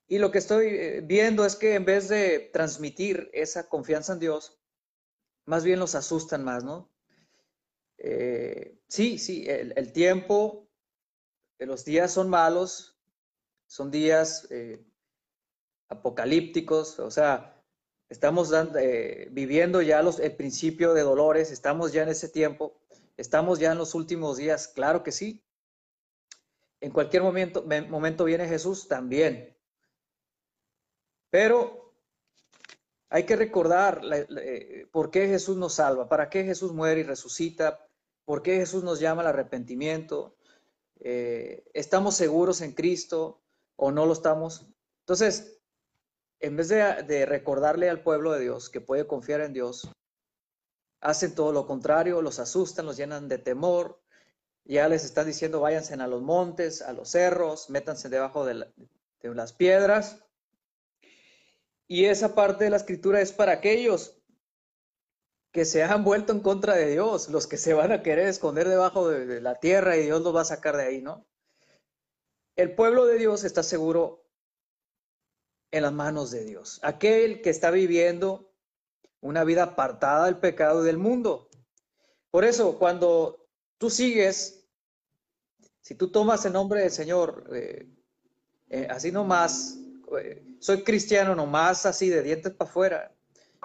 Y 0.07 0.17
lo 0.17 0.31
que 0.31 0.39
estoy 0.39 0.69
eh, 0.69 1.03
viendo 1.05 1.45
es 1.45 1.57
que 1.57 1.75
en 1.75 1.85
vez 1.85 2.09
de 2.09 2.49
transmitir 2.55 3.29
esa 3.35 3.69
confianza 3.69 4.15
en 4.15 4.21
Dios, 4.21 4.59
más 5.45 5.63
bien 5.63 5.79
los 5.79 5.95
asustan 5.95 6.43
más, 6.43 6.65
¿no? 6.65 6.91
Eh, 7.99 8.79
sí, 8.89 9.19
sí, 9.19 9.45
el 9.49 9.93
tiempo 9.93 10.69
los 11.67 11.85
días 11.85 12.13
son 12.13 12.29
malos, 12.29 12.97
son 13.67 13.91
días 13.91 14.47
eh, 14.51 14.85
apocalípticos, 15.89 16.99
o 16.99 17.11
sea, 17.11 17.63
estamos 18.09 18.53
eh, 18.81 19.29
viviendo 19.31 19.83
ya 19.83 20.03
los, 20.03 20.21
el 20.21 20.37
principio 20.37 20.95
de 20.95 21.03
dolores, 21.03 21.51
estamos 21.51 21.93
ya 21.93 22.03
en 22.03 22.11
ese 22.11 22.29
tiempo, 22.29 22.81
estamos 23.17 23.59
ya 23.59 23.73
en 23.73 23.79
los 23.79 23.95
últimos 23.95 24.37
días, 24.37 24.69
claro 24.69 25.03
que 25.03 25.13
sí. 25.13 25.45
En 26.81 26.93
cualquier 26.93 27.23
momento, 27.23 27.65
momento 27.89 28.25
viene 28.25 28.47
Jesús 28.47 28.87
también. 28.87 29.57
Pero 31.29 31.93
hay 33.11 33.25
que 33.25 33.35
recordar 33.35 34.01
eh, 34.37 34.87
por 34.93 35.11
qué 35.11 35.27
Jesús 35.27 35.57
nos 35.57 35.75
salva, 35.75 36.09
para 36.09 36.31
qué 36.31 36.45
Jesús 36.45 36.73
muere 36.73 37.01
y 37.01 37.05
resucita, 37.05 37.88
por 38.29 38.43
qué 38.43 38.57
Jesús 38.57 38.85
nos 38.85 39.01
llama 39.01 39.23
al 39.23 39.29
arrepentimiento, 39.29 40.37
eh, 41.01 41.65
¿estamos 41.73 42.15
seguros 42.15 42.61
en 42.61 42.75
Cristo 42.75 43.41
o 43.75 43.91
no 43.91 44.05
lo 44.05 44.13
estamos? 44.13 44.67
Entonces, 45.01 45.59
en 46.39 46.55
vez 46.55 46.69
de, 46.69 47.25
recordarle 47.25 47.89
al 47.89 48.03
pueblo 48.03 48.33
de 48.33 48.41
Dios 48.41 48.69
que 48.69 48.83
puede 48.83 49.07
confiar 49.07 49.41
en 49.41 49.55
Dios, 49.55 49.91
hacen 51.01 51.35
todo 51.35 51.53
lo 51.53 51.67
contrario, 51.67 52.21
los 52.21 52.39
asustan, 52.39 52.85
los 52.85 52.99
llenan 52.99 53.31
de 53.31 53.39
temor, 53.39 53.99
ya 54.63 54.89
les 54.89 55.07
están 55.07 55.27
diciendo 55.27 55.61
váyanse 55.61 55.95
a 55.95 56.07
los 56.07 56.21
montes, 56.21 56.83
a 56.83 56.93
los 56.93 57.09
cerros, 57.09 57.71
métanse 57.71 58.11
debajo 58.11 58.45
de, 58.45 58.67
de 59.23 59.35
las 59.35 59.55
piedras. 59.55 60.23
Y 61.87 62.05
esa 62.05 62.35
parte 62.35 62.65
de 62.65 62.71
la 62.71 62.77
escritura 62.77 63.23
es 63.23 63.33
para 63.33 63.53
aquellos 63.53 64.18
que 65.53 65.65
se 65.65 65.83
han 65.83 66.05
vuelto 66.05 66.33
en 66.33 66.41
contra 66.41 66.75
de 66.75 66.91
Dios, 66.91 67.29
los 67.29 67.47
que 67.47 67.57
se 67.57 67.75
van 67.75 67.93
a 67.93 68.03
querer 68.03 68.29
esconder 68.29 68.69
debajo 68.69 69.09
de, 69.09 69.41
la 69.41 69.59
tierra 69.59 69.97
y 69.97 70.05
Dios 70.05 70.23
los 70.23 70.35
va 70.35 70.43
a 70.43 70.47
sacar 70.47 70.77
de 70.77 70.85
ahí, 70.85 71.03
¿no? 71.03 71.27
El 72.57 72.75
pueblo 72.75 73.07
de 73.07 73.19
Dios 73.19 73.45
está 73.45 73.63
seguro 73.63 74.25
en 75.71 75.83
las 75.83 75.93
manos 75.93 76.31
de 76.31 76.45
Dios. 76.45 76.81
Aquel 76.83 77.41
que 77.41 77.51
está 77.51 77.71
viviendo 77.71 78.53
una 79.21 79.45
vida 79.45 79.63
apartada 79.63 80.27
del 80.27 80.39
pecado 80.39 80.83
del 80.83 80.99
mundo. 80.99 81.49
Por 82.31 82.45
eso, 82.45 82.79
cuando 82.79 83.49
tú 83.79 83.91
sigues, 83.91 84.69
si 85.81 85.95
tú 85.95 86.11
tomas 86.11 86.45
el 86.45 86.53
nombre 86.53 86.83
del 86.83 86.91
Señor, 86.91 87.49
eh, 87.53 87.89
eh, 88.69 88.87
así 88.91 89.11
nomás, 89.11 89.79
eh, 90.21 90.45
soy 90.61 90.83
cristiano 90.83 91.35
nomás, 91.35 91.87
así 91.87 92.09
de 92.09 92.23
dientes 92.23 92.53
para 92.53 92.71
afuera, 92.71 93.18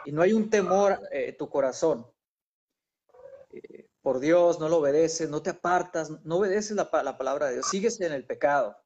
y 0.05 0.11
no 0.11 0.21
hay 0.21 0.33
un 0.33 0.49
temor 0.49 0.99
en 1.11 1.29
eh, 1.29 1.33
tu 1.33 1.49
corazón. 1.49 2.07
Eh, 3.51 3.89
por 4.01 4.19
Dios, 4.19 4.59
no 4.59 4.67
lo 4.67 4.77
obedeces, 4.77 5.29
no 5.29 5.41
te 5.41 5.51
apartas, 5.51 6.09
no 6.25 6.37
obedeces 6.37 6.75
la, 6.75 6.89
la 7.03 7.17
palabra 7.17 7.47
de 7.47 7.53
Dios, 7.53 7.69
sigues 7.69 8.01
en 8.01 8.11
el 8.11 8.25
pecado, 8.25 8.77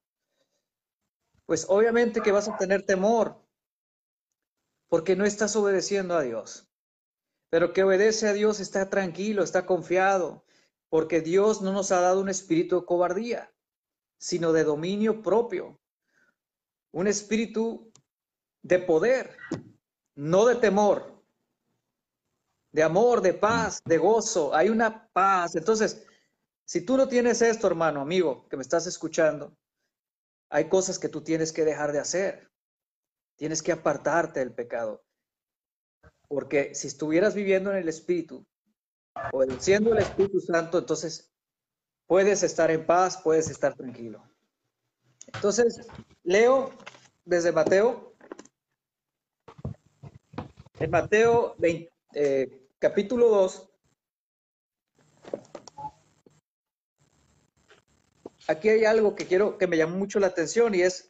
pues 1.45 1.65
obviamente 1.69 2.21
que 2.21 2.31
vas 2.31 2.47
a 2.47 2.57
tener 2.57 2.85
temor 2.85 3.41
porque 4.89 5.15
no 5.15 5.25
estás 5.25 5.55
obedeciendo 5.55 6.15
a 6.15 6.21
Dios. 6.21 6.69
Pero 7.49 7.73
que 7.73 7.83
obedece 7.83 8.27
a 8.27 8.33
Dios 8.33 8.59
está 8.59 8.89
tranquilo, 8.89 9.43
está 9.43 9.65
confiado, 9.65 10.45
porque 10.89 11.21
Dios 11.21 11.61
no 11.61 11.71
nos 11.71 11.91
ha 11.91 12.01
dado 12.01 12.21
un 12.21 12.29
espíritu 12.29 12.81
de 12.81 12.85
cobardía, 12.85 13.53
sino 14.17 14.51
de 14.51 14.65
dominio 14.65 15.21
propio, 15.21 15.79
un 16.91 17.07
espíritu 17.07 17.91
de 18.63 18.79
poder, 18.79 19.37
no 20.17 20.45
de 20.45 20.55
temor, 20.55 21.23
de 22.71 22.83
amor, 22.83 23.21
de 23.21 23.33
paz, 23.33 23.81
de 23.85 23.97
gozo. 23.97 24.53
Hay 24.53 24.69
una 24.69 25.07
paz. 25.13 25.55
Entonces, 25.55 26.03
Si 26.69 26.81
tú 26.81 26.97
no 26.97 27.07
tienes 27.07 27.41
esto, 27.41 27.65
hermano, 27.67 28.01
amigo, 28.01 28.45
que 28.49 28.57
me 28.57 28.61
estás 28.61 28.87
escuchando, 28.87 29.55
hay 30.49 30.67
cosas 30.67 30.99
que 30.99 31.07
tú 31.07 31.21
tienes 31.21 31.53
que 31.53 31.63
dejar 31.63 31.93
de 31.93 31.99
hacer. 31.99 32.51
Tienes 33.37 33.63
que 33.63 33.71
apartarte 33.71 34.41
del 34.41 34.51
pecado. 34.51 35.01
Porque 36.27 36.75
si 36.75 36.87
estuvieras 36.87 37.35
viviendo 37.35 37.71
en 37.71 37.77
el 37.77 37.87
Espíritu, 37.87 38.45
siendo 39.59 39.93
el 39.93 39.99
Espíritu 39.99 40.41
Santo, 40.41 40.77
entonces 40.77 41.31
puedes 42.05 42.43
estar 42.43 42.69
en 42.69 42.85
paz, 42.85 43.17
puedes 43.23 43.49
estar 43.49 43.73
tranquilo. 43.73 44.21
Entonces, 45.33 45.87
leo 46.23 46.73
desde 47.23 47.53
Mateo, 47.53 48.06
en 50.79 50.91
Mateo 50.91 51.55
eh, 52.13 52.69
capítulo 52.79 53.29
2, 53.29 53.69
aquí 58.47 58.69
hay 58.69 58.85
algo 58.85 59.15
que 59.15 59.25
quiero 59.25 59.57
que 59.57 59.67
me 59.67 59.77
llamó 59.77 59.97
mucho 59.97 60.19
la 60.19 60.27
atención 60.27 60.75
y 60.75 60.81
es 60.81 61.09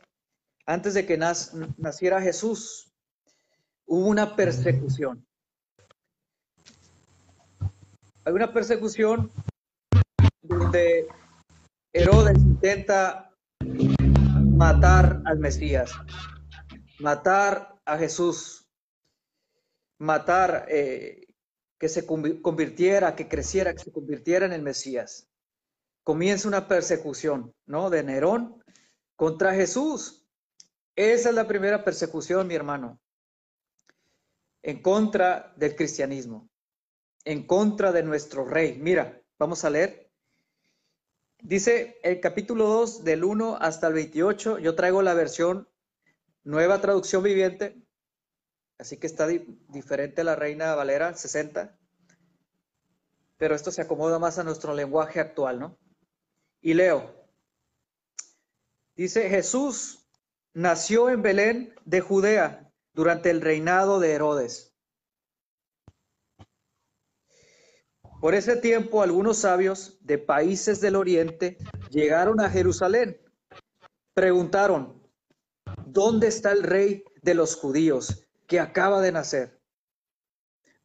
antes 0.65 0.93
de 0.93 1.05
que 1.05 1.17
naciera 1.17 2.21
Jesús, 2.21 2.91
hubo 3.85 4.07
una 4.07 4.35
persecución. 4.35 5.25
Hay 8.25 8.33
una 8.33 8.51
persecución 8.51 9.31
donde 10.41 11.07
Herodes 11.93 12.37
intenta 12.37 13.31
matar 14.57 15.21
al 15.25 15.39
Mesías, 15.39 15.93
matar 16.99 17.79
a 17.85 17.97
Jesús, 17.97 18.66
matar, 19.99 20.65
eh, 20.69 21.27
que 21.77 21.89
se 21.89 22.05
convirtiera, 22.05 23.15
que 23.15 23.27
creciera, 23.27 23.73
que 23.73 23.83
se 23.83 23.91
convirtiera 23.91 24.45
en 24.45 24.53
el 24.53 24.61
Mesías. 24.61 25.29
Comienza 26.03 26.47
una 26.47 26.67
persecución, 26.67 27.53
¿no? 27.65 27.89
De 27.89 28.03
Nerón 28.03 28.63
contra 29.15 29.53
Jesús. 29.53 30.27
Esa 30.95 31.29
es 31.29 31.35
la 31.35 31.47
primera 31.47 31.83
persecución, 31.83 32.47
mi 32.47 32.55
hermano, 32.55 32.99
en 34.63 34.81
contra 34.81 35.53
del 35.55 35.75
cristianismo, 35.75 36.49
en 37.23 37.45
contra 37.45 37.91
de 37.91 38.03
nuestro 38.03 38.45
rey. 38.45 38.79
Mira, 38.79 39.21
vamos 39.37 39.63
a 39.63 39.69
leer. 39.69 40.11
Dice 41.39 41.99
el 42.01 42.19
capítulo 42.19 42.65
2 42.65 43.03
del 43.03 43.23
1 43.23 43.57
hasta 43.61 43.87
el 43.87 43.93
28, 43.93 44.57
yo 44.57 44.75
traigo 44.75 45.03
la 45.03 45.13
versión 45.13 45.69
nueva 46.43 46.81
traducción 46.81 47.21
viviente, 47.21 47.79
así 48.77 48.97
que 48.97 49.07
está 49.07 49.27
diferente 49.69 50.21
a 50.21 50.23
la 50.23 50.35
Reina 50.35 50.75
Valera 50.75 51.13
60, 51.13 51.77
pero 53.37 53.55
esto 53.55 53.71
se 53.71 53.81
acomoda 53.81 54.19
más 54.19 54.37
a 54.39 54.43
nuestro 54.43 54.73
lenguaje 54.73 55.19
actual, 55.19 55.59
¿no? 55.59 55.77
Y 56.61 56.73
leo, 56.73 57.13
dice 58.95 59.29
Jesús 59.29 60.05
nació 60.53 61.09
en 61.09 61.21
Belén 61.21 61.75
de 61.85 62.01
Judea 62.01 62.71
durante 62.93 63.29
el 63.29 63.41
reinado 63.41 63.99
de 63.99 64.13
Herodes. 64.13 64.73
Por 68.19 68.33
ese 68.33 68.55
tiempo 68.55 69.03
algunos 69.03 69.37
sabios 69.37 69.99
de 70.01 70.17
países 70.17 70.81
del 70.81 70.95
oriente 70.95 71.57
llegaron 71.91 72.39
a 72.41 72.49
Jerusalén. 72.49 73.21
Preguntaron, 74.15 75.07
¿dónde 75.85 76.27
está 76.27 76.51
el 76.51 76.63
rey 76.63 77.03
de 77.21 77.35
los 77.35 77.55
judíos 77.55 78.26
que 78.47 78.59
acaba 78.59 79.01
de 79.01 79.11
nacer? 79.11 79.61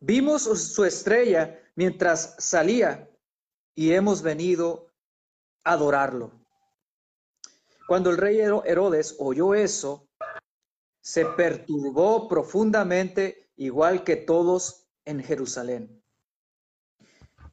Vimos 0.00 0.42
su 0.42 0.85
estrella 0.85 1.59
mientras 1.76 2.35
salía 2.38 3.09
y 3.75 3.92
hemos 3.92 4.21
venido 4.21 4.88
a 5.64 5.73
adorarlo. 5.73 6.33
Cuando 7.87 8.11
el 8.11 8.16
rey 8.16 8.40
Herodes 8.40 9.16
oyó 9.18 9.55
eso, 9.55 10.09
se 11.01 11.25
perturbó 11.25 12.29
profundamente, 12.29 13.51
igual 13.57 14.05
que 14.05 14.16
todos 14.16 14.88
en 15.05 15.22
Jerusalén. 15.22 16.03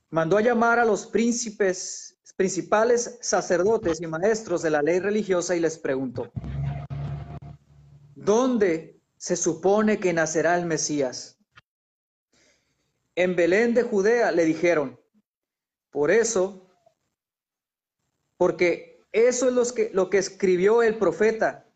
Mandó 0.10 0.38
a 0.38 0.42
llamar 0.42 0.80
a 0.80 0.86
los 0.86 1.06
príncipes, 1.06 2.20
principales 2.36 3.18
sacerdotes 3.22 4.02
y 4.02 4.08
maestros 4.08 4.62
de 4.62 4.70
la 4.70 4.82
ley 4.82 5.00
religiosa 5.00 5.56
y 5.56 5.60
les 5.60 5.78
preguntó, 5.78 6.32
¿dónde 8.16 8.99
se 9.20 9.36
supone 9.36 10.00
que 10.00 10.14
nacerá 10.14 10.58
el 10.58 10.66
Mesías? 10.66 11.38
En 13.16 13.36
Belén 13.36 13.74
de 13.74 13.84
Judea 13.84 14.32
le 14.32 14.46
dijeron, 14.46 14.98
por 15.92 16.10
eso, 16.10 16.72
porque 18.38 19.06
eso 19.12 19.50
es 19.50 19.54
lo 19.54 19.66
que, 19.76 19.92
lo 19.94 20.10
que 20.10 20.20
escribió 20.20 20.82
el 20.82 20.98
profeta. 20.98 21.70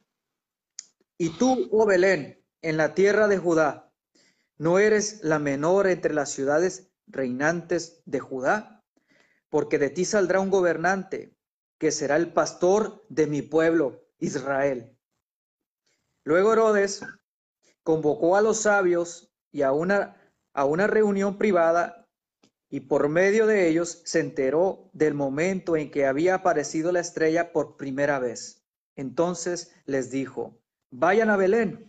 Y 1.17 1.38
tú, 1.38 1.67
oh 1.71 1.86
Belén, 1.86 2.41
en 2.62 2.77
la 2.77 2.95
tierra 2.95 3.27
de 3.27 3.38
Judá, 3.38 3.91
no 4.58 4.79
eres 4.79 5.21
la 5.21 5.38
menor 5.38 5.88
entre 5.88 6.13
las 6.13 6.32
ciudades 6.32 6.93
reinantes 7.08 8.01
de 8.06 8.21
Judá, 8.21 8.82
porque 9.49 9.77
de 9.79 9.89
ti 9.89 10.06
saldrá 10.06 10.39
un 10.39 10.49
gobernante 10.49 11.36
que 11.77 11.91
será 11.91 12.15
el 12.15 12.32
pastor 12.32 13.06
de 13.10 13.27
mi 13.27 13.41
pueblo, 13.41 14.08
Israel. 14.19 14.97
Luego 16.23 16.53
Herodes 16.53 17.01
convocó 17.84 18.36
a 18.36 18.41
los 18.41 18.62
sabios 18.62 19.32
y 19.52 19.62
a 19.62 19.72
una, 19.72 20.17
a 20.54 20.65
una 20.65 20.88
reunión 20.88 21.38
privada 21.38 22.08
y 22.69 22.80
por 22.80 23.08
medio 23.08 23.46
de 23.46 23.67
ellos 23.67 24.02
se 24.04 24.19
enteró 24.19 24.89
del 24.93 25.13
momento 25.13 25.78
en 25.78 25.91
que 25.91 26.08
había 26.08 26.36
aparecido 26.36 26.91
la 26.91 27.02
estrella 27.02 27.52
por 27.52 27.78
primera 27.78 28.17
vez. 28.17 28.65
Entonces 28.96 29.76
les 29.86 30.10
dijo, 30.10 30.58
vayan 30.89 31.30
a 31.30 31.38
Belén 31.38 31.88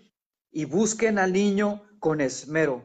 y 0.51 0.67
busquen 0.67 1.19
al 1.19 1.33
niño 1.33 1.83
con 1.99 2.21
esmero. 2.21 2.83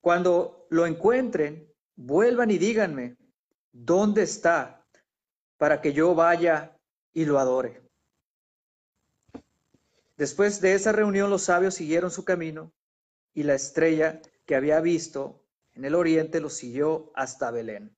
Cuando 0.00 0.66
lo 0.70 0.86
encuentren, 0.86 1.72
vuelvan 1.96 2.52
y 2.52 2.58
díganme, 2.58 3.16
¿dónde 3.72 4.22
está? 4.22 4.86
Para 5.56 5.80
que 5.80 5.92
yo 5.92 6.14
vaya 6.14 6.76
y 7.12 7.24
lo 7.24 7.40
adore. 7.40 7.87
Después 10.18 10.60
de 10.60 10.74
esa 10.74 10.90
reunión 10.90 11.30
los 11.30 11.44
sabios 11.44 11.74
siguieron 11.74 12.10
su 12.10 12.24
camino 12.24 12.72
y 13.34 13.44
la 13.44 13.54
estrella 13.54 14.20
que 14.46 14.56
había 14.56 14.80
visto 14.80 15.44
en 15.74 15.84
el 15.84 15.94
oriente 15.94 16.40
los 16.40 16.54
siguió 16.54 17.12
hasta 17.14 17.52
Belén. 17.52 17.96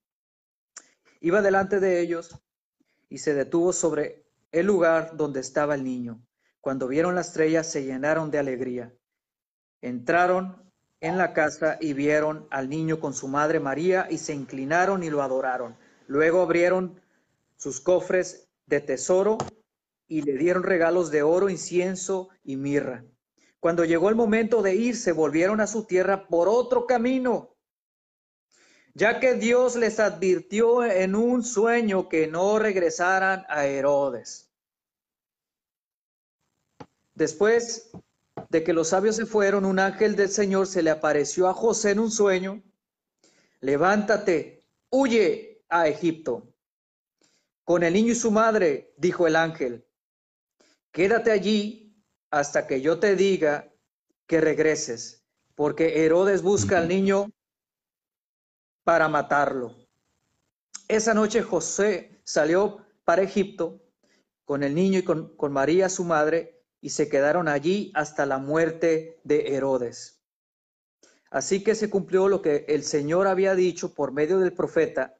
Iba 1.20 1.40
delante 1.40 1.80
de 1.80 1.98
ellos 1.98 2.38
y 3.08 3.18
se 3.18 3.32
detuvo 3.32 3.72
sobre 3.72 4.26
el 4.52 4.66
lugar 4.66 5.16
donde 5.16 5.40
estaba 5.40 5.74
el 5.74 5.82
niño. 5.82 6.20
Cuando 6.60 6.88
vieron 6.88 7.14
la 7.14 7.22
estrella 7.22 7.64
se 7.64 7.84
llenaron 7.84 8.30
de 8.30 8.38
alegría. 8.38 8.94
Entraron 9.80 10.70
en 11.00 11.16
la 11.16 11.32
casa 11.32 11.78
y 11.80 11.94
vieron 11.94 12.46
al 12.50 12.68
niño 12.68 13.00
con 13.00 13.14
su 13.14 13.28
madre 13.28 13.60
María 13.60 14.06
y 14.10 14.18
se 14.18 14.34
inclinaron 14.34 15.02
y 15.02 15.08
lo 15.08 15.22
adoraron. 15.22 15.74
Luego 16.06 16.42
abrieron 16.42 17.00
sus 17.56 17.80
cofres 17.80 18.46
de 18.66 18.80
tesoro 18.82 19.38
y 20.10 20.20
le 20.20 20.36
dieron 20.36 20.62
regalos 20.62 21.10
de 21.10 21.22
oro, 21.22 21.48
incienso 21.48 22.28
y 22.44 22.56
mirra. 22.56 23.06
Cuando 23.60 23.86
llegó 23.86 24.10
el 24.10 24.16
momento 24.16 24.60
de 24.60 24.74
irse, 24.74 25.12
volvieron 25.12 25.62
a 25.62 25.66
su 25.66 25.86
tierra 25.86 26.28
por 26.28 26.50
otro 26.50 26.86
camino 26.86 27.56
ya 28.94 29.20
que 29.20 29.34
Dios 29.34 29.76
les 29.76 30.00
advirtió 30.00 30.84
en 30.84 31.14
un 31.14 31.44
sueño 31.44 32.08
que 32.08 32.26
no 32.26 32.58
regresaran 32.58 33.44
a 33.48 33.66
Herodes. 33.66 34.50
Después 37.14 37.90
de 38.48 38.64
que 38.64 38.72
los 38.72 38.88
sabios 38.88 39.16
se 39.16 39.26
fueron, 39.26 39.64
un 39.64 39.78
ángel 39.78 40.16
del 40.16 40.30
Señor 40.30 40.66
se 40.66 40.82
le 40.82 40.90
apareció 40.90 41.48
a 41.48 41.54
José 41.54 41.92
en 41.92 42.00
un 42.00 42.10
sueño. 42.10 42.62
Levántate, 43.60 44.64
huye 44.90 45.62
a 45.68 45.86
Egipto. 45.86 46.48
Con 47.64 47.84
el 47.84 47.92
niño 47.92 48.12
y 48.12 48.16
su 48.16 48.30
madre, 48.30 48.92
dijo 48.96 49.26
el 49.26 49.36
ángel, 49.36 49.86
quédate 50.92 51.30
allí 51.30 51.94
hasta 52.30 52.66
que 52.66 52.80
yo 52.80 52.98
te 52.98 53.16
diga 53.16 53.68
que 54.26 54.40
regreses, 54.40 55.24
porque 55.54 56.04
Herodes 56.04 56.42
busca 56.42 56.78
al 56.78 56.88
niño 56.88 57.30
para 58.84 59.08
matarlo. 59.08 59.74
Esa 60.88 61.14
noche 61.14 61.42
José 61.42 62.20
salió 62.24 62.84
para 63.04 63.22
Egipto 63.22 63.80
con 64.44 64.62
el 64.62 64.74
niño 64.74 64.98
y 64.98 65.04
con, 65.04 65.52
María 65.52 65.88
su 65.88 66.04
madre 66.04 66.64
y 66.80 66.90
se 66.90 67.08
quedaron 67.08 67.46
allí 67.46 67.92
hasta 67.94 68.26
la 68.26 68.38
muerte 68.38 69.20
de 69.22 69.54
Herodes. 69.54 70.20
Así 71.30 71.62
que 71.62 71.76
se 71.76 71.90
cumplió 71.90 72.26
lo 72.26 72.42
que 72.42 72.64
el 72.68 72.82
Señor 72.82 73.28
había 73.28 73.54
dicho 73.54 73.94
por 73.94 74.10
medio 74.10 74.40
del 74.40 74.52
profeta, 74.52 75.16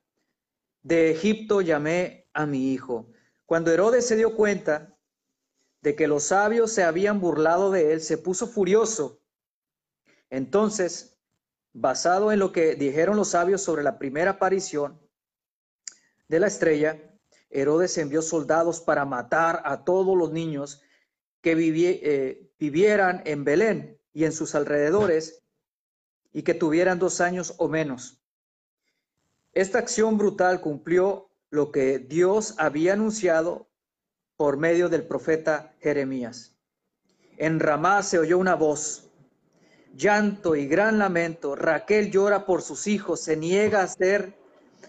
de 0.82 1.12
Egipto 1.12 1.60
llamé 1.60 2.28
a 2.32 2.46
mi 2.46 2.72
hijo. 2.72 3.12
Cuando 3.46 3.70
Herodes 3.70 4.06
se 4.06 4.16
dio 4.16 4.34
cuenta 4.34 4.89
de 5.82 5.96
que 5.96 6.06
los 6.06 6.24
sabios 6.24 6.72
se 6.72 6.82
habían 6.82 7.20
burlado 7.20 7.70
de 7.70 7.92
él, 7.92 8.00
se 8.00 8.18
puso 8.18 8.46
furioso. 8.46 9.20
Entonces 10.28 11.10
basado 11.72 12.32
en 12.32 12.38
lo 12.38 12.52
que 12.52 12.74
dijeron 12.74 13.16
los 13.16 13.30
sabios 13.30 13.62
sobre 13.62 13.82
la 13.82 13.98
primera 13.98 14.32
aparición, 14.32 15.00
de 16.28 16.40
la 16.40 16.46
estrella, 16.46 16.96
Herodes 17.50 17.98
envió 17.98 18.22
soldados 18.22 18.80
para 18.80 19.04
matar 19.04 19.62
a 19.64 19.84
todos 19.84 20.16
los 20.16 20.30
niños 20.30 20.80
que 21.40 21.52
eh, 21.52 22.52
vivieran 22.58 23.22
en 23.24 23.42
Belén 23.42 24.00
y 24.12 24.24
en 24.24 24.32
sus 24.32 24.54
alrededores 24.54 25.42
y 26.32 26.42
que 26.42 26.54
tuvieran 26.54 27.00
dos 27.00 27.20
años 27.20 27.54
o 27.58 27.68
menos. 27.68 28.22
Esta 29.52 29.80
acción 29.80 30.18
brutal 30.18 30.60
cumplió 30.60 31.30
lo 31.50 31.72
que 31.72 31.98
Dios 31.98 32.54
había 32.58 32.92
anunciado 32.92 33.68
por 34.40 34.56
medio 34.56 34.88
del 34.88 35.06
profeta 35.06 35.74
Jeremías. 35.80 36.56
En 37.36 37.60
Ramá 37.60 38.02
se 38.02 38.18
oyó 38.18 38.38
una 38.38 38.54
voz, 38.54 39.10
llanto 39.94 40.56
y 40.56 40.66
gran 40.66 40.98
lamento. 40.98 41.54
Raquel 41.54 42.10
llora 42.10 42.46
por 42.46 42.62
sus 42.62 42.86
hijos, 42.86 43.20
se 43.20 43.36
niega 43.36 43.82
a 43.82 43.86
ser, 43.86 44.32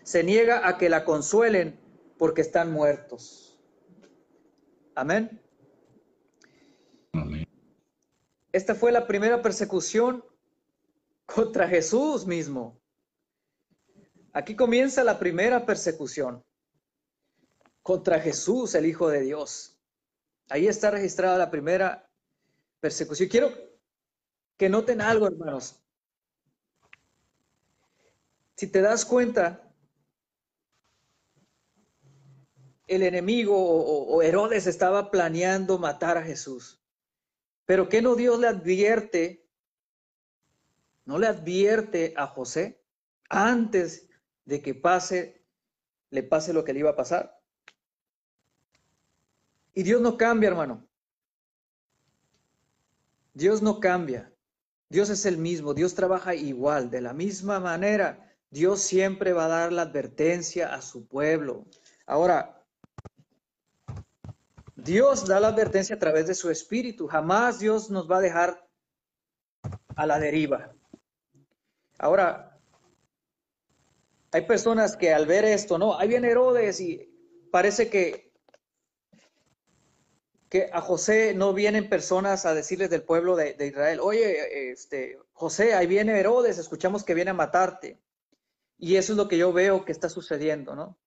se 0.04 0.24
niega 0.24 0.66
a 0.66 0.78
que 0.78 0.88
la 0.88 1.04
consuelen 1.04 1.78
porque 2.18 2.40
están 2.40 2.72
muertos. 2.72 3.60
Amén. 4.96 5.42
Esta 8.54 8.74
fue 8.74 8.94
la 8.94 9.06
primera 9.06 9.42
persecución 9.42 10.24
contra 11.26 11.68
Jesús 11.68 12.26
mismo. 12.26 12.80
Aquí 14.32 14.56
comienza 14.56 15.04
la 15.04 15.20
primera 15.20 15.66
persecución 15.66 16.42
contra 17.82 18.20
Jesús, 18.20 18.76
el 18.76 18.86
Hijo 18.86 19.10
de 19.10 19.22
Dios. 19.22 19.80
Ahí 20.50 20.68
está 20.68 20.92
registrada 20.92 21.38
la 21.38 21.50
primera 21.50 22.10
persecución. 22.80 23.30
Quiero 23.30 23.52
que 24.58 24.70
noten 24.70 25.02
algo, 25.02 25.28
hermanos. 25.28 25.82
Si 28.56 28.68
te 28.68 28.82
das 28.82 29.06
cuenta, 29.06 29.74
el 32.88 33.04
enemigo 33.04 33.56
o, 33.58 34.22
Herodes 34.22 34.68
estaba 34.68 35.10
planeando 35.10 35.80
matar 35.80 36.18
a 36.18 36.24
Jesús. 36.24 36.84
Pero 37.66 37.88
¿qué 37.88 38.02
no 38.02 38.16
Dios 38.16 38.38
le 38.40 38.48
advierte? 38.48 39.50
¿No 41.06 41.18
le 41.18 41.28
advierte 41.28 42.14
a 42.18 42.28
José 42.28 42.84
antes 43.30 44.10
de 44.46 44.62
que 44.62 44.76
pase, 44.76 45.44
le 46.10 46.22
pase 46.22 46.54
lo 46.54 46.64
que 46.64 46.74
le 46.74 46.80
iba 46.82 46.92
a 46.92 46.96
pasar? 46.96 47.41
Y 49.74 49.84
Dios 49.84 50.02
no 50.02 50.18
cambia, 50.18 50.50
hermano. 50.50 50.86
Dios 53.34 53.62
no 53.62 53.80
cambia. 53.80 54.34
Dios 54.90 55.10
es 55.10 55.26
el 55.26 55.38
mismo. 55.38 55.74
Dios 55.74 55.96
trabaja 55.96 56.36
igual. 56.36 56.90
De 56.90 57.02
la 57.02 57.14
misma 57.14 57.60
manera, 57.60 58.36
Dios 58.50 58.82
siempre 58.82 59.32
va 59.32 59.46
a 59.46 59.50
dar 59.50 59.72
la 59.72 59.84
advertencia 59.84 60.74
a 60.74 60.82
su 60.82 61.08
pueblo. 61.08 61.66
Ahora, 62.06 62.62
Dios 64.76 65.28
da 65.28 65.40
la 65.40 65.50
advertencia 65.50 65.96
a 65.96 66.00
través 66.00 66.28
de 66.28 66.36
su 66.36 66.50
espíritu. 66.50 67.08
Jamás 67.08 67.60
Dios 67.60 67.90
nos 67.90 68.10
va 68.10 68.18
a 68.18 68.22
dejar 68.22 68.68
a 69.96 70.06
la 70.06 70.20
deriva. 70.20 70.74
Ahora, 71.98 72.60
hay 74.32 74.42
personas 74.42 74.98
que 74.98 75.14
al 75.14 75.26
ver 75.26 75.46
esto, 75.46 75.78
no, 75.78 75.98
ahí 75.98 76.08
viene 76.08 76.30
Herodes 76.30 76.82
y 76.82 77.08
parece 77.52 77.90
que 77.90 78.31
que 80.52 80.70
a 80.74 80.82
José 80.82 81.34
no 81.34 81.54
vienen 81.54 81.88
personas 81.88 82.46
a 82.46 82.54
decirles 82.54 82.90
del 82.90 83.04
pueblo 83.04 83.38
de, 83.38 83.56
Israel, 83.66 84.02
oye, 84.02 84.72
este, 84.72 85.18
José, 85.32 85.74
ahí 85.74 85.88
viene 85.88 86.20
Herodes, 86.20 86.58
escuchamos 86.58 87.06
que 87.06 87.14
viene 87.14 87.32
a 87.32 87.34
matarte. 87.34 88.02
Y 88.78 88.98
eso 88.98 89.14
es 89.14 89.18
lo 89.18 89.30
que 89.30 89.38
yo 89.38 89.54
veo 89.54 89.86
que 89.86 89.94
está 89.94 90.10
sucediendo, 90.10 90.76
¿no? 90.76 91.00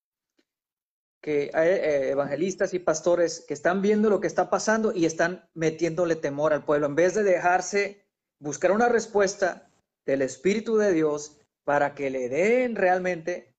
Que 1.21 1.51
hay 1.53 1.69
eh, 1.69 2.11
evangelistas 2.13 2.73
y 2.73 2.79
pastores 2.79 3.45
que 3.47 3.53
están 3.53 3.83
viendo 3.83 4.09
lo 4.09 4.19
que 4.19 4.29
está 4.29 4.49
pasando 4.49 4.95
y 4.95 5.05
están 5.05 5.47
metiéndole 5.53 6.17
temor 6.17 6.55
al 6.55 6.65
pueblo, 6.65 6.87
en 6.87 6.95
vez 6.95 7.13
de 7.13 7.23
dejarse 7.23 8.03
buscar 8.39 8.73
una 8.73 8.89
respuesta 8.89 9.71
del 10.07 10.23
Espíritu 10.23 10.79
de 10.79 10.91
Dios 10.93 11.37
para 11.65 11.95
que 11.95 12.09
le 12.09 12.31
den 12.31 12.77
realmente 12.77 13.55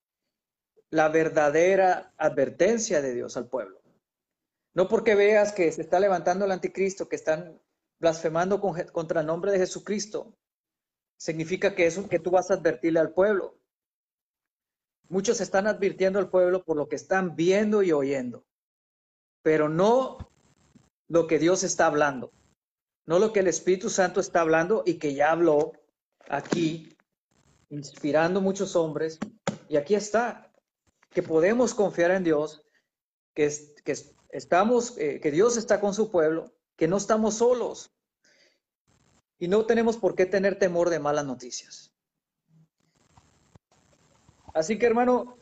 la 0.89 1.09
verdadera 1.09 2.11
advertencia 2.17 3.03
de 3.03 3.13
Dios 3.13 3.37
al 3.37 3.49
pueblo. 3.49 3.84
No 4.75 4.89
porque 4.89 5.15
veas 5.15 5.53
que 5.53 5.71
se 5.71 5.81
está 5.81 5.99
levantando 5.99 6.43
el 6.45 6.51
anticristo, 6.51 7.07
que 7.07 7.15
están 7.15 7.59
blasfemando 7.97 8.59
contra 8.59 9.21
el 9.21 9.27
nombre 9.27 9.53
de 9.53 9.59
Jesucristo, 9.59 10.35
significa 11.17 11.73
que, 11.73 11.87
eso, 11.87 12.09
que 12.09 12.19
tú 12.19 12.29
vas 12.29 12.51
a 12.51 12.55
advertirle 12.55 12.99
al 12.99 13.13
pueblo. 13.13 13.57
Muchos 15.07 15.39
están 15.39 15.65
advirtiendo 15.67 16.19
al 16.19 16.29
pueblo 16.29 16.63
por 16.65 16.75
lo 16.75 16.89
que 16.89 16.97
están 16.97 17.37
viendo 17.37 17.83
y 17.83 17.93
oyendo, 17.93 18.45
pero 19.41 19.69
no 19.69 20.29
lo 21.07 21.25
que 21.25 21.39
Dios 21.39 21.63
está 21.63 21.85
hablando, 21.85 22.33
no 23.05 23.17
lo 23.19 23.31
que 23.31 23.39
el 23.39 23.47
Espíritu 23.47 23.89
Santo 23.89 24.19
está 24.19 24.41
hablando 24.41 24.83
y 24.85 24.95
que 24.95 25.13
ya 25.13 25.31
habló 25.31 25.71
aquí, 26.27 26.97
inspirando 27.69 28.41
muchos 28.41 28.75
hombres. 28.75 29.19
Y 29.69 29.77
aquí 29.77 29.95
está, 29.95 30.51
que 31.11 31.23
podemos 31.23 31.73
confiar 31.73 32.11
en 32.11 32.25
Dios, 32.25 32.65
que, 33.33 33.45
es, 33.45 33.73
que 33.83 34.14
estamos, 34.35 34.97
eh, 34.97 35.21
que 35.21 35.31
Dios 35.31 35.55
está 35.55 35.79
con 35.79 35.93
su 35.93 36.11
pueblo, 36.11 36.53
que 36.75 36.89
no 36.89 36.97
estamos 36.97 37.35
solos 37.35 37.93
y 39.39 39.47
no 39.47 39.65
tenemos 39.65 39.95
por 39.97 40.15
qué 40.15 40.25
tener 40.25 40.59
temor 40.59 40.89
de 40.89 40.99
malas 40.99 41.25
noticias. 41.25 41.93
Así 44.53 44.77
que 44.77 44.85
hermano, 44.85 45.37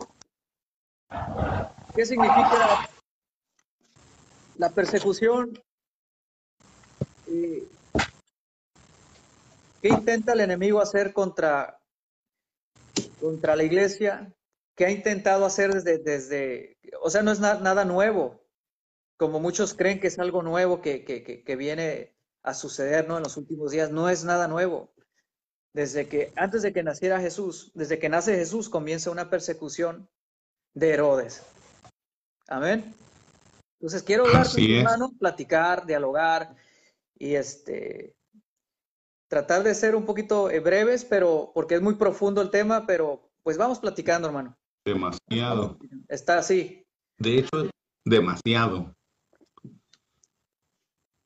¿qué 1.95 2.06
significa 2.06 2.88
la 4.58 4.69
persecución? 4.69 5.60
¿Qué 7.25 7.67
intenta 9.89 10.34
el 10.34 10.41
enemigo 10.41 10.82
hacer 10.82 11.13
contra, 11.13 11.82
contra 13.19 13.56
la 13.56 13.63
iglesia? 13.63 14.32
¿Qué 14.75 14.86
ha 14.86 14.91
intentado 14.91 15.45
hacer 15.45 15.73
desde, 15.73 15.97
desde 15.97 16.77
o 17.01 17.10
sea, 17.10 17.23
no 17.23 17.32
es 17.32 17.39
nada 17.39 17.86
nuevo 17.86 18.42
como 19.23 19.39
muchos 19.39 19.73
creen 19.73 20.01
que 20.01 20.07
es 20.07 20.19
algo 20.19 20.43
nuevo 20.43 20.81
que, 20.81 21.05
que, 21.05 21.55
viene 21.55 22.13
a 22.41 22.53
suceder 22.53 23.07
¿no? 23.07 23.15
en 23.15 23.23
los 23.23 23.38
últimos 23.38 23.71
días, 23.71 23.89
no 23.89 24.09
es 24.09 24.25
nada 24.25 24.49
nuevo. 24.49 24.93
Desde 25.71 26.09
que, 26.09 26.33
antes 26.36 26.62
de 26.62 26.73
que 26.73 26.83
naciera 26.83 27.21
Jesús, 27.21 27.71
desde 27.73 27.99
que 27.99 28.09
nace 28.09 28.36
Jesús, 28.36 28.67
comienza 28.67 29.12
una 29.12 29.29
persecución 29.29 30.09
de 30.73 30.89
Herodes. 30.89 31.41
Amén. 32.49 32.93
Entonces 33.79 34.03
quiero 34.03 34.25
hablar 34.25 34.45
con 34.45 34.62
mi 34.62 34.79
hermano, 34.79 35.13
platicar, 35.17 35.86
dialogar 35.86 36.53
y 37.17 37.36
este 37.36 38.17
tratar 39.29 39.63
de 39.63 39.73
ser 39.73 39.95
un 39.95 40.05
poquito 40.05 40.49
eh, 40.49 40.59
breves, 40.59 41.05
pero 41.05 41.49
porque 41.55 41.75
es 41.75 41.81
muy 41.81 41.95
profundo 41.95 42.41
el 42.41 42.49
tema, 42.49 42.86
pero 42.86 43.31
pues 43.41 43.57
vamos 43.57 43.79
platicando, 43.79 44.27
hermano. 44.27 44.57
Demasiado. 44.83 45.79
Está 46.09 46.39
así. 46.39 46.86
De 47.17 47.39
hecho, 47.39 47.69
demasiado. 48.03 48.93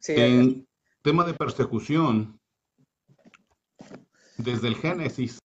En 0.07 0.67
tema 1.01 1.25
de 1.25 1.33
persecución, 1.33 2.39
desde 4.37 4.67
el 4.67 4.75
Génesis, 4.75 5.39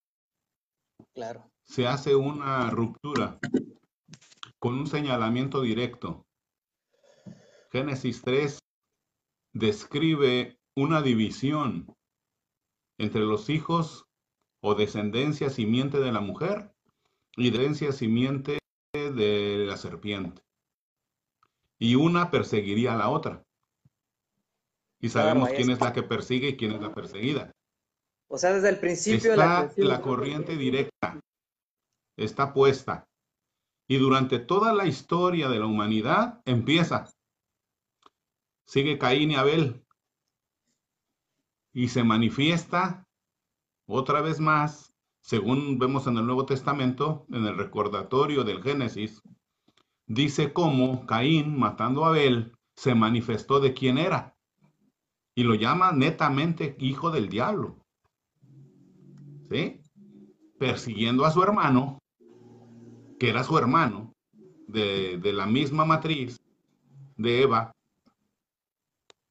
claro. 1.15 1.51
se 1.65 1.87
hace 1.87 2.15
una 2.15 2.71
ruptura 2.71 3.39
con 4.59 4.75
un 4.75 4.87
señalamiento 4.87 5.63
directo. 5.63 6.27
Génesis 7.71 8.23
3 8.23 8.59
describe 9.55 10.59
una 10.77 11.03
división 11.03 11.95
entre 12.99 13.23
los 13.23 13.49
hijos 13.51 14.05
o 14.61 14.75
descendencia 14.75 15.51
simiente 15.51 15.99
de 15.99 16.13
la 16.13 16.21
mujer 16.21 16.73
y 17.37 17.51
descendencia 17.51 17.93
simiente 17.93 18.59
de 18.93 19.65
la 19.67 19.77
serpiente 19.77 20.43
y 21.79 21.97
una 21.97 22.31
perseguiría 22.31 22.95
a 22.95 22.97
la 22.97 23.09
otra. 23.09 23.45
Y 25.03 25.09
sabemos 25.09 25.51
quién 25.51 25.69
es 25.71 25.81
la 25.81 25.93
que 25.93 26.05
persigue 26.05 26.51
y 26.51 26.57
quién 26.57 26.73
es 26.73 26.81
la 26.81 26.95
perseguida. 26.95 27.51
O 28.29 28.39
sea, 28.39 28.53
desde 28.53 28.69
el 28.69 28.79
principio 28.79 29.33
está 29.33 29.71
la, 29.77 29.85
la 29.85 30.01
corriente 30.01 30.57
directa, 30.57 31.21
está 32.17 32.55
puesta. 32.55 33.07
Y 33.89 33.99
durante 33.99 34.39
toda 34.39 34.73
la 34.73 34.87
historia 34.87 35.49
de 35.49 35.59
la 35.59 35.67
humanidad 35.67 36.41
empieza. 36.45 37.11
Sigue 38.65 38.97
Caín 38.97 39.33
y 39.33 39.35
Abel. 39.35 39.85
Y 41.75 41.89
se 41.89 42.05
manifiesta 42.05 43.07
otra 43.87 44.21
vez 44.21 44.39
más, 44.39 44.95
según 45.21 45.79
vemos 45.79 46.07
en 46.07 46.17
el 46.17 46.27
Nuevo 46.27 46.47
Testamento, 46.47 47.27
en 47.33 47.45
el 47.45 47.57
recordatorio 47.57 48.45
del 48.45 48.63
Génesis, 48.63 49.21
dice 50.07 50.53
cómo 50.53 51.07
Caín, 51.07 51.59
matando 51.59 52.05
a 52.05 52.11
Abel, 52.11 52.57
se 52.77 52.95
manifestó 52.95 53.59
de 53.59 53.75
quién 53.75 53.99
era. 53.99 54.32
Y 55.35 55.45
lo 55.45 55.55
llama 55.55 55.93
netamente 55.93 56.77
hijo 56.79 57.11
del 57.11 57.29
diablo. 57.29 57.77
¿Sí? 59.51 59.81
Persiguiendo 60.59 61.25
a 61.25 61.31
su 61.31 61.43
hermano, 61.43 61.99
que 63.19 63.31
era 63.31 63.45
su 63.45 63.57
hermano, 63.59 64.13
de, 64.69 65.19
de 65.19 65.33
la 65.33 65.47
misma 65.47 65.85
matriz 65.85 66.41
de 67.17 67.43
Eva, 67.43 67.73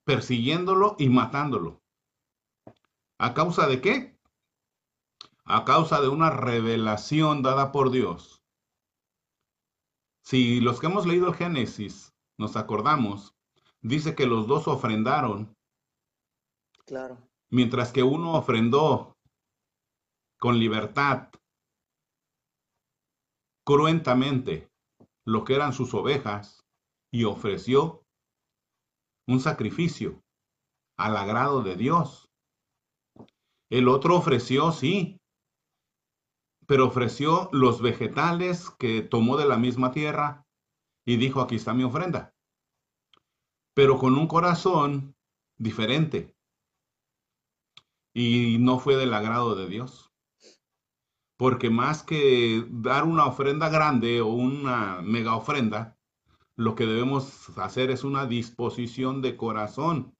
persiguiéndolo 0.03 0.95
y 0.99 1.09
matándolo. 1.09 1.81
¿A 3.17 3.33
causa 3.33 3.67
de 3.67 3.81
qué? 3.81 4.17
A 5.45 5.65
causa 5.65 6.01
de 6.01 6.07
una 6.07 6.29
revelación 6.29 7.41
dada 7.43 7.71
por 7.71 7.91
Dios. 7.91 8.41
Si 10.23 10.61
los 10.61 10.79
que 10.79 10.87
hemos 10.87 11.05
leído 11.05 11.27
el 11.27 11.35
Génesis 11.35 12.13
nos 12.37 12.55
acordamos, 12.55 13.35
dice 13.81 14.15
que 14.15 14.25
los 14.25 14.47
dos 14.47 14.67
ofrendaron. 14.67 15.55
Mientras 17.49 17.91
que 17.91 18.03
uno 18.03 18.33
ofrendó 18.35 19.17
con 20.39 20.59
libertad, 20.59 21.29
cruentamente, 23.65 24.69
lo 25.25 25.43
que 25.43 25.55
eran 25.55 25.73
sus 25.73 25.93
ovejas 25.93 26.65
y 27.11 27.25
ofreció 27.25 28.03
un 29.27 29.39
sacrificio 29.39 30.21
al 30.97 31.15
agrado 31.15 31.61
de 31.61 31.75
Dios. 31.75 32.29
El 33.69 33.87
otro 33.87 34.17
ofreció, 34.17 34.71
sí, 34.71 35.17
pero 36.67 36.87
ofreció 36.87 37.49
los 37.51 37.81
vegetales 37.81 38.69
que 38.71 39.01
tomó 39.01 39.37
de 39.37 39.47
la 39.47 39.57
misma 39.57 39.91
tierra 39.91 40.45
y 41.05 41.17
dijo, 41.17 41.41
aquí 41.41 41.55
está 41.55 41.73
mi 41.73 41.83
ofrenda. 41.83 42.33
Pero 43.73 43.97
con 43.97 44.17
un 44.17 44.27
corazón 44.27 45.15
diferente. 45.57 46.35
Y 48.13 48.57
no 48.59 48.79
fue 48.79 48.95
del 48.95 49.13
agrado 49.13 49.55
de 49.55 49.67
Dios. 49.67 50.11
Porque 51.37 51.69
más 51.69 52.03
que 52.03 52.65
dar 52.69 53.03
una 53.03 53.25
ofrenda 53.25 53.69
grande 53.69 54.21
o 54.21 54.27
una 54.27 55.01
mega 55.01 55.35
ofrenda, 55.35 55.97
lo 56.55 56.75
que 56.75 56.85
debemos 56.85 57.57
hacer 57.57 57.89
es 57.89 58.03
una 58.03 58.25
disposición 58.25 59.21
de 59.21 59.37
corazón. 59.37 60.13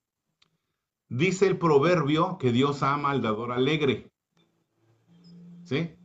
Dice 1.10 1.46
el 1.46 1.58
proverbio 1.58 2.38
que 2.38 2.52
Dios 2.52 2.84
ama 2.84 3.12
al 3.12 3.22
dador 3.22 3.52
alegre. 3.52 4.12
¿Sí? 5.66 5.96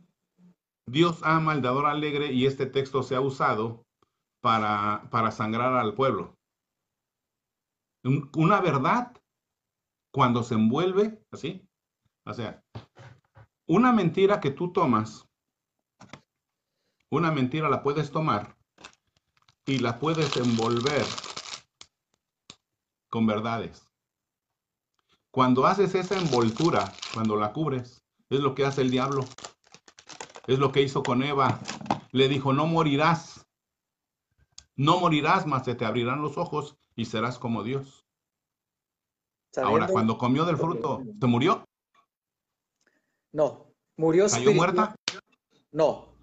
Dios 0.85 1.21
ama 1.23 1.53
al 1.53 1.61
dador 1.61 1.85
alegre 1.85 2.31
y 2.31 2.45
este 2.45 2.65
texto 2.65 3.03
se 3.03 3.15
ha 3.15 3.21
usado 3.21 3.85
para, 4.41 5.07
para 5.11 5.31
sangrar 5.31 5.73
al 5.73 5.95
pueblo. 5.95 6.37
Una 8.03 8.61
verdad, 8.61 9.11
cuando 10.11 10.43
se 10.43 10.53
envuelve 10.53 11.21
así, 11.31 11.66
o 12.27 12.33
sea, 12.33 12.61
una 13.67 13.91
mentira 13.93 14.39
que 14.39 14.51
tú 14.51 14.71
tomas, 14.71 15.25
una 17.09 17.31
mentira 17.31 17.69
la 17.69 17.81
puedes 17.81 18.11
tomar 18.11 18.57
y 19.65 19.79
la 19.79 19.97
puedes 19.99 20.35
envolver 20.35 21.07
con 23.09 23.25
verdades. 23.25 23.81
Cuando 25.31 25.65
haces 25.65 25.95
esa 25.95 26.17
envoltura, 26.17 26.97
cuando 27.13 27.37
la 27.37 27.53
cubres, 27.53 28.03
es 28.29 28.39
lo 28.41 28.55
que 28.55 28.65
hace 28.65 28.81
el 28.81 28.91
diablo. 28.91 29.23
Es 30.47 30.59
lo 30.59 30.71
que 30.71 30.81
hizo 30.81 31.03
con 31.03 31.23
Eva. 31.23 31.59
Le 32.11 32.27
dijo, 32.27 32.53
no 32.53 32.65
morirás. 32.65 33.45
No 34.75 34.99
morirás, 34.99 35.45
mas 35.45 35.65
se 35.65 35.75
te 35.75 35.85
abrirán 35.85 36.21
los 36.21 36.37
ojos 36.37 36.77
y 36.95 37.05
serás 37.05 37.39
como 37.39 37.63
Dios. 37.63 38.05
Ahora, 39.57 39.87
cuando 39.87 40.17
comió 40.17 40.45
del 40.45 40.57
fruto, 40.57 41.03
¿se 41.19 41.27
murió? 41.27 41.66
No, 43.33 43.73
murió. 43.97 44.27
¿Cayó 44.29 44.53
muerta? 44.53 44.95
No. 45.71 46.15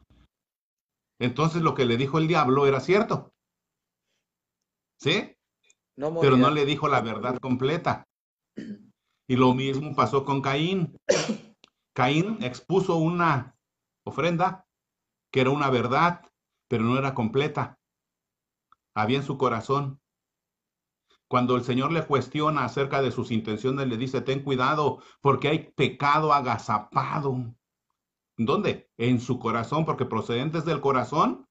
Entonces 1.21 1.63
lo 1.63 1.75
que 1.75 1.85
le 1.85 1.97
dijo 1.97 2.19
el 2.19 2.29
diablo 2.29 2.67
era 2.67 2.81
cierto. 2.81 3.33
¿Sí? 5.01 5.37
Pero 5.97 6.37
no 6.37 6.51
le 6.51 6.65
dijo 6.65 6.89
la 6.89 7.01
verdad 7.01 7.39
completa. 7.39 8.05
Y 9.29 9.37
lo 9.37 9.55
mismo 9.55 9.95
pasó 9.95 10.25
con 10.25 10.43
Caín. 10.43 10.97
Caín 11.95 12.43
expuso 12.43 12.97
una 12.97 13.57
ofrenda 14.05 14.67
que 15.33 15.41
era 15.41 15.51
una 15.51 15.71
verdad, 15.71 16.29
pero 16.69 16.85
no 16.85 16.99
era 16.99 17.15
completa. 17.15 17.79
Había 18.95 19.19
en 19.19 19.25
su 19.25 19.39
corazón. 19.39 20.01
Cuando 21.29 21.57
el 21.57 21.65
Señor 21.65 21.91
le 21.93 22.07
cuestiona 22.07 22.65
acerca 22.65 23.03
de 23.03 23.11
sus 23.11 23.31
intenciones, 23.31 23.89
le 23.89 23.97
dice, 23.97 24.21
ten 24.21 24.43
cuidado, 24.43 25.03
porque 25.21 25.49
hay 25.49 25.73
pecado 25.75 26.33
agazapado. 26.33 27.55
¿Dónde? 28.37 28.91
En 28.97 29.21
su 29.21 29.39
corazón, 29.39 29.85
porque 29.85 30.05
procedentes 30.05 30.65
del 30.65 30.81
corazón 30.81 31.49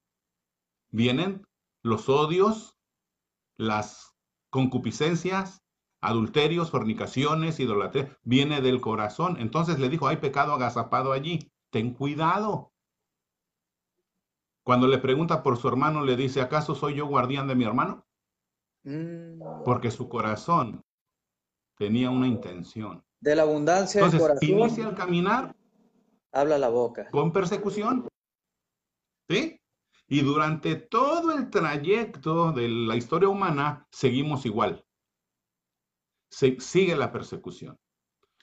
vienen 0.92 1.46
los 1.82 2.08
odios, 2.08 2.78
las 3.56 4.16
concupiscencias, 4.50 5.64
adulterios, 6.02 6.70
fornicaciones, 6.70 7.60
idolatría, 7.60 8.18
viene 8.24 8.62
del 8.62 8.82
corazón. 8.82 9.38
Entonces 9.40 9.80
le 9.80 9.90
dijo, 9.90 10.08
hay 10.08 10.18
pecado 10.18 10.54
agazapado 10.54 11.14
allí, 11.14 11.52
ten 11.72 11.94
cuidado. 11.94 12.74
Cuando 14.64 14.88
le 14.88 14.98
pregunta 14.98 15.44
por 15.44 15.58
su 15.58 15.68
hermano, 15.68 16.04
le 16.04 16.16
dice, 16.16 16.42
¿acaso 16.42 16.76
soy 16.76 16.96
yo 16.96 17.06
guardián 17.06 17.48
de 17.48 17.56
mi 17.56 17.64
hermano? 17.64 18.06
Mm. 18.84 19.64
Porque 19.64 19.92
su 19.92 20.10
corazón 20.10 20.84
tenía 21.78 22.10
una 22.10 22.28
intención. 22.28 23.04
De 23.20 23.36
la 23.36 23.44
abundancia 23.44 24.08
del 24.08 24.20
corazón. 24.20 24.50
Inicia 24.50 24.88
el 24.90 24.96
caminar. 24.96 25.56
Habla 26.32 26.58
la 26.58 26.70
boca. 26.70 27.10
Con 27.12 27.32
persecución. 27.32 28.08
¿Sí? 29.30 29.60
Y 30.08 30.22
durante 30.22 30.76
todo 30.76 31.32
el 31.32 31.50
trayecto 31.50 32.52
de 32.52 32.68
la 32.68 32.96
historia 32.96 33.30
humana 33.30 33.88
seguimos 33.92 34.46
igual. 34.46 34.86
Se, 36.30 36.60
sigue 36.60 36.96
la 36.96 37.12
persecución. 37.12 37.78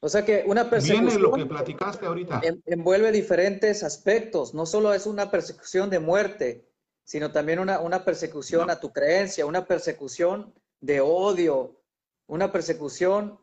O 0.01 0.09
sea 0.09 0.25
que 0.25 0.45
una 0.47 0.71
persecución. 0.71 1.07
Viene 1.07 1.21
lo 1.21 1.33
que 1.33 1.45
platicaste 1.45 2.07
ahorita. 2.07 2.41
Envuelve 2.65 3.13
diferentes 3.13 3.83
aspectos. 3.83 4.55
No 4.55 4.65
solo 4.65 4.95
es 4.95 5.07
una 5.07 5.31
persecución 5.31 5.91
de 5.91 5.99
muerte, 5.99 6.70
sino 7.05 7.33
también 7.33 7.59
una, 7.59 7.81
una 7.81 8.05
persecución 8.05 8.71
a 8.71 8.81
tu 8.81 8.93
creencia, 8.93 9.47
una 9.47 9.67
persecución 9.67 10.55
de 10.81 11.01
odio, 11.01 11.81
una 12.27 12.53
persecución. 12.53 13.39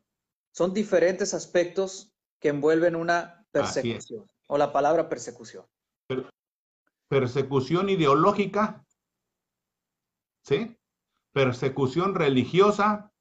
Son 0.51 0.73
diferentes 0.73 1.33
aspectos 1.33 2.11
que 2.39 2.49
envuelven 2.49 2.95
una 2.95 3.45
persecución. 3.51 4.25
O 4.47 4.57
la 4.57 4.71
palabra 4.71 5.09
persecución 5.09 5.65
persecución 7.07 7.89
ideológica, 7.89 8.85
¿sí? 10.43 10.77
Persecución 11.31 12.15
religiosa 12.15 13.11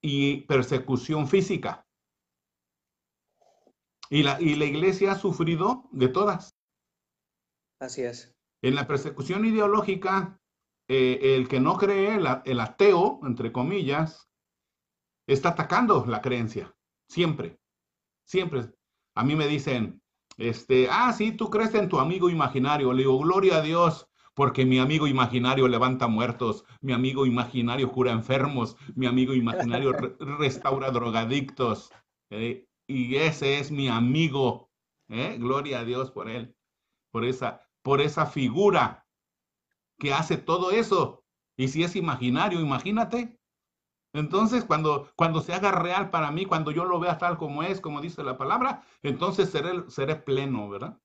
y 0.00 0.42
persecución 0.42 1.28
física. 1.28 1.86
Y 4.10 4.22
la, 4.22 4.40
y 4.40 4.56
la 4.56 4.66
iglesia 4.66 5.12
ha 5.12 5.18
sufrido 5.18 5.88
de 5.92 6.08
todas. 6.08 6.54
Así 7.80 8.02
es. 8.02 8.31
En 8.62 8.74
la 8.74 8.86
persecución 8.86 9.44
ideológica, 9.44 10.40
eh, 10.88 11.36
el 11.36 11.48
que 11.48 11.60
no 11.60 11.76
cree, 11.76 12.18
el 12.44 12.60
ateo, 12.60 13.20
entre 13.24 13.52
comillas, 13.52 14.28
está 15.26 15.50
atacando 15.50 16.04
la 16.06 16.20
creencia. 16.20 16.74
Siempre. 17.08 17.58
Siempre. 18.24 18.70
A 19.14 19.24
mí 19.24 19.36
me 19.36 19.46
dicen, 19.46 20.02
este, 20.38 20.88
ah, 20.90 21.12
sí, 21.12 21.32
tú 21.32 21.50
crees 21.50 21.74
en 21.74 21.88
tu 21.88 21.98
amigo 21.98 22.30
imaginario. 22.30 22.92
Le 22.92 23.02
digo, 23.02 23.18
gloria 23.18 23.56
a 23.56 23.62
Dios, 23.62 24.08
porque 24.34 24.64
mi 24.64 24.78
amigo 24.78 25.06
imaginario 25.06 25.68
levanta 25.68 26.06
muertos, 26.06 26.64
mi 26.80 26.92
amigo 26.92 27.26
imaginario 27.26 27.90
cura 27.92 28.12
enfermos, 28.12 28.76
mi 28.94 29.06
amigo 29.06 29.34
imaginario 29.34 29.92
restaura 30.38 30.90
drogadictos. 30.90 31.90
¿eh? 32.30 32.66
y 32.86 33.16
ese 33.16 33.58
es 33.58 33.70
mi 33.70 33.88
amigo. 33.88 34.70
¿eh? 35.08 35.36
Gloria 35.38 35.80
a 35.80 35.84
Dios 35.84 36.10
por 36.10 36.28
él, 36.28 36.54
por 37.10 37.24
esa, 37.24 37.62
por 37.82 38.00
esa 38.00 38.26
figura 38.26 39.06
que 39.98 40.12
hace 40.12 40.36
todo 40.36 40.70
eso. 40.70 41.24
Y 41.56 41.68
si 41.68 41.82
es 41.82 41.96
imaginario, 41.96 42.60
imagínate. 42.60 43.38
Entonces, 44.14 44.64
cuando, 44.64 45.10
cuando 45.16 45.40
se 45.40 45.54
haga 45.54 45.72
real 45.72 46.10
para 46.10 46.30
mí, 46.30 46.44
cuando 46.44 46.70
yo 46.70 46.84
lo 46.84 47.00
vea 47.00 47.18
tal 47.18 47.38
como 47.38 47.62
es, 47.62 47.80
como 47.80 48.00
dice 48.00 48.22
la 48.22 48.36
palabra, 48.36 48.84
entonces 49.02 49.50
seré, 49.50 49.90
seré 49.90 50.16
pleno, 50.16 50.68
¿verdad? 50.68 51.00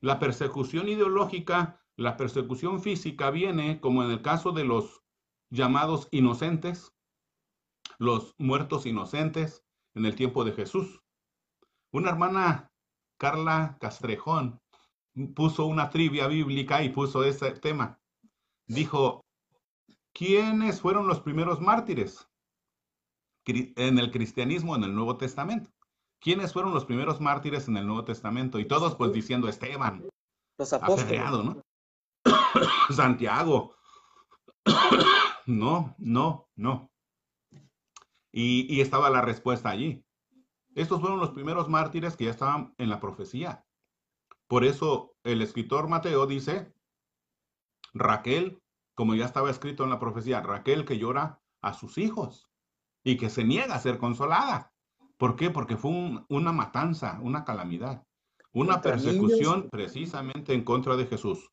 La 0.00 0.18
persecución 0.18 0.88
ideológica, 0.88 1.80
la 1.96 2.16
persecución 2.16 2.82
física 2.82 3.30
viene, 3.30 3.80
como 3.80 4.02
en 4.02 4.10
el 4.10 4.22
caso 4.22 4.52
de 4.52 4.64
los 4.64 5.02
llamados 5.50 6.08
inocentes, 6.10 6.96
los 7.98 8.34
muertos 8.38 8.86
inocentes 8.86 9.64
en 9.94 10.06
el 10.06 10.14
tiempo 10.14 10.44
de 10.44 10.52
Jesús. 10.52 11.02
Una 11.92 12.10
hermana, 12.10 12.72
Carla 13.18 13.76
Castrejón, 13.80 14.59
puso 15.28 15.66
una 15.66 15.90
trivia 15.90 16.26
bíblica 16.26 16.82
y 16.82 16.90
puso 16.90 17.24
ese 17.24 17.52
tema. 17.52 17.98
Dijo, 18.66 19.24
¿quiénes 20.12 20.80
fueron 20.80 21.06
los 21.06 21.20
primeros 21.20 21.60
mártires? 21.60 22.26
en 23.46 23.98
el 23.98 24.10
cristianismo 24.10 24.76
en 24.76 24.84
el 24.84 24.94
Nuevo 24.94 25.16
Testamento. 25.16 25.70
¿Quiénes 26.20 26.52
fueron 26.52 26.74
los 26.74 26.84
primeros 26.84 27.20
mártires 27.20 27.68
en 27.68 27.76
el 27.76 27.86
Nuevo 27.86 28.04
Testamento? 28.04 28.58
Y 28.58 28.66
todos 28.66 28.94
pues 28.94 29.12
diciendo 29.12 29.48
Esteban. 29.48 30.06
Los 30.58 30.72
apóstoles. 30.72 31.22
¿no? 31.30 31.62
Santiago. 32.94 33.74
no, 35.46 35.94
no, 35.98 36.48
no. 36.56 36.90
Y, 38.32 38.72
y 38.72 38.80
estaba 38.80 39.10
la 39.10 39.22
respuesta 39.22 39.70
allí. 39.70 40.04
Estos 40.74 41.00
fueron 41.00 41.18
los 41.18 41.30
primeros 41.30 41.68
mártires 41.68 42.16
que 42.16 42.26
ya 42.26 42.30
estaban 42.30 42.74
en 42.78 42.90
la 42.90 43.00
profecía. 43.00 43.64
Por 44.50 44.64
eso 44.64 45.14
el 45.22 45.42
escritor 45.42 45.86
Mateo 45.86 46.26
dice, 46.26 46.74
Raquel, 47.94 48.60
como 48.96 49.14
ya 49.14 49.24
estaba 49.24 49.48
escrito 49.48 49.84
en 49.84 49.90
la 49.90 50.00
profecía, 50.00 50.40
Raquel 50.40 50.84
que 50.84 50.98
llora 50.98 51.40
a 51.60 51.72
sus 51.72 51.98
hijos 51.98 52.50
y 53.04 53.16
que 53.16 53.30
se 53.30 53.44
niega 53.44 53.76
a 53.76 53.78
ser 53.78 53.98
consolada. 53.98 54.72
¿Por 55.18 55.36
qué? 55.36 55.50
Porque 55.50 55.76
fue 55.76 55.92
una 56.28 56.50
matanza, 56.50 57.20
una 57.22 57.44
calamidad, 57.44 58.04
una 58.52 58.80
persecución 58.80 59.68
precisamente 59.70 60.52
en 60.52 60.64
contra 60.64 60.96
de 60.96 61.06
Jesús. 61.06 61.48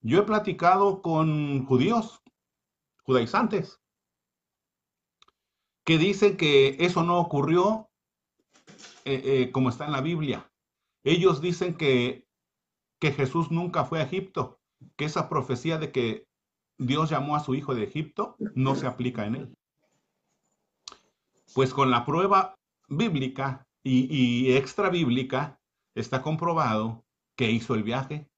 Yo 0.00 0.18
he 0.18 0.22
platicado 0.22 1.02
con 1.02 1.64
judíos, 1.66 2.20
judaizantes, 3.04 3.80
que 5.84 5.98
dicen 5.98 6.36
que 6.36 6.78
eso 6.80 7.04
no 7.04 7.20
ocurrió 7.20 7.88
eh, 9.04 9.22
eh, 9.24 9.52
como 9.52 9.68
está 9.68 9.86
en 9.86 9.92
la 9.92 10.00
Biblia. 10.00 10.50
Ellos 11.04 11.40
dicen 11.40 11.76
que, 11.76 12.26
que 13.00 13.12
Jesús 13.12 13.50
nunca 13.50 13.84
fue 13.84 14.00
a 14.00 14.04
Egipto, 14.04 14.60
que 14.96 15.06
esa 15.06 15.28
profecía 15.28 15.78
de 15.78 15.90
que 15.90 16.26
Dios 16.78 17.10
llamó 17.10 17.34
a 17.34 17.40
su 17.40 17.54
hijo 17.54 17.74
de 17.74 17.84
Egipto 17.84 18.36
no 18.54 18.74
se 18.74 18.86
aplica 18.86 19.26
en 19.26 19.34
él. 19.34 19.54
Pues 21.54 21.74
con 21.74 21.90
la 21.90 22.04
prueba 22.04 22.54
bíblica 22.88 23.66
y, 23.82 24.52
extra 24.52 24.90
bíblica 24.90 25.58
está 25.94 26.22
comprobado 26.22 27.04
que 27.36 27.50
hizo 27.50 27.74
el 27.74 27.82
viaje, 27.82 28.28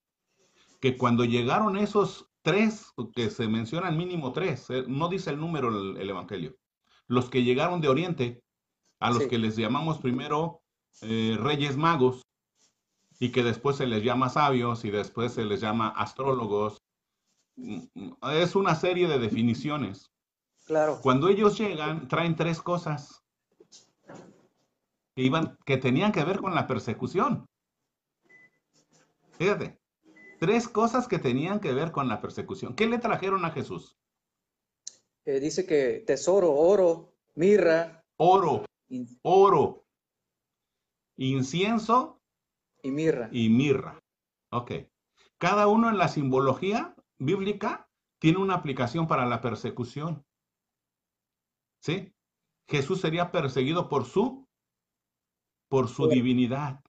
que 0.80 0.96
cuando 0.96 1.24
llegaron 1.24 1.76
esos 1.76 2.28
tres, 2.42 2.92
que 3.14 3.30
se 3.30 3.48
mencionan 3.48 3.96
mínimo 3.96 4.32
tres, 4.32 4.70
eh, 4.70 4.84
no 4.86 5.08
dice 5.08 5.30
el 5.30 5.40
número 5.40 5.68
el, 5.68 6.08
Evangelio, 6.08 6.56
los 7.06 7.28
que 7.28 7.42
llegaron 7.42 7.80
de 7.80 7.88
Oriente, 7.88 8.42
a 9.00 9.10
los 9.10 9.26
que 9.26 9.38
les 9.38 9.56
llamamos 9.56 9.98
primero 9.98 10.60
eh, 11.00 11.36
reyes 11.40 11.76
magos, 11.76 12.22
y 13.22 13.30
que 13.30 13.44
después 13.44 13.76
se 13.76 13.86
les 13.86 14.02
llama 14.02 14.28
sabios 14.30 14.84
y 14.84 14.90
después 14.90 15.34
se 15.34 15.44
les 15.44 15.60
llama 15.60 15.90
astrólogos. 15.90 16.82
Es 18.32 18.56
una 18.56 18.74
serie 18.74 19.06
de 19.06 19.20
definiciones. 19.20 20.10
Claro. 20.66 20.98
Cuando 21.00 21.28
ellos 21.28 21.56
llegan, 21.56 22.08
traen 22.08 22.34
tres 22.34 22.60
cosas 22.60 23.22
que, 25.14 25.22
iban, 25.22 25.56
que 25.64 25.76
tenían 25.76 26.10
que 26.10 26.24
ver 26.24 26.40
con 26.40 26.52
la 26.52 26.66
persecución. 26.66 27.46
Fíjate, 29.38 29.78
tres 30.40 30.66
cosas 30.66 31.06
que 31.06 31.20
tenían 31.20 31.60
que 31.60 31.72
ver 31.72 31.92
con 31.92 32.08
la 32.08 32.20
persecución. 32.20 32.74
¿Qué 32.74 32.88
le 32.88 32.98
trajeron 32.98 33.44
a 33.44 33.52
Jesús? 33.52 33.96
Eh, 35.26 35.38
dice 35.38 35.64
que 35.64 36.02
tesoro, 36.04 36.52
oro, 36.52 37.14
mirra. 37.36 38.02
Oro, 38.16 38.64
oro, 39.22 39.84
incienso 41.16 42.18
y 42.82 42.90
mirra. 42.90 43.28
Y 43.32 43.48
mirra. 43.48 44.02
Ok. 44.50 44.72
Cada 45.38 45.66
uno 45.68 45.88
en 45.88 45.98
la 45.98 46.08
simbología 46.08 46.94
bíblica 47.18 47.88
tiene 48.18 48.38
una 48.38 48.54
aplicación 48.54 49.06
para 49.06 49.26
la 49.26 49.40
persecución. 49.40 50.24
¿Sí? 51.80 52.12
Jesús 52.68 53.00
sería 53.00 53.32
perseguido 53.32 53.88
por 53.88 54.04
su 54.04 54.46
por 55.68 55.88
su 55.88 56.06
divinidad. 56.06 56.84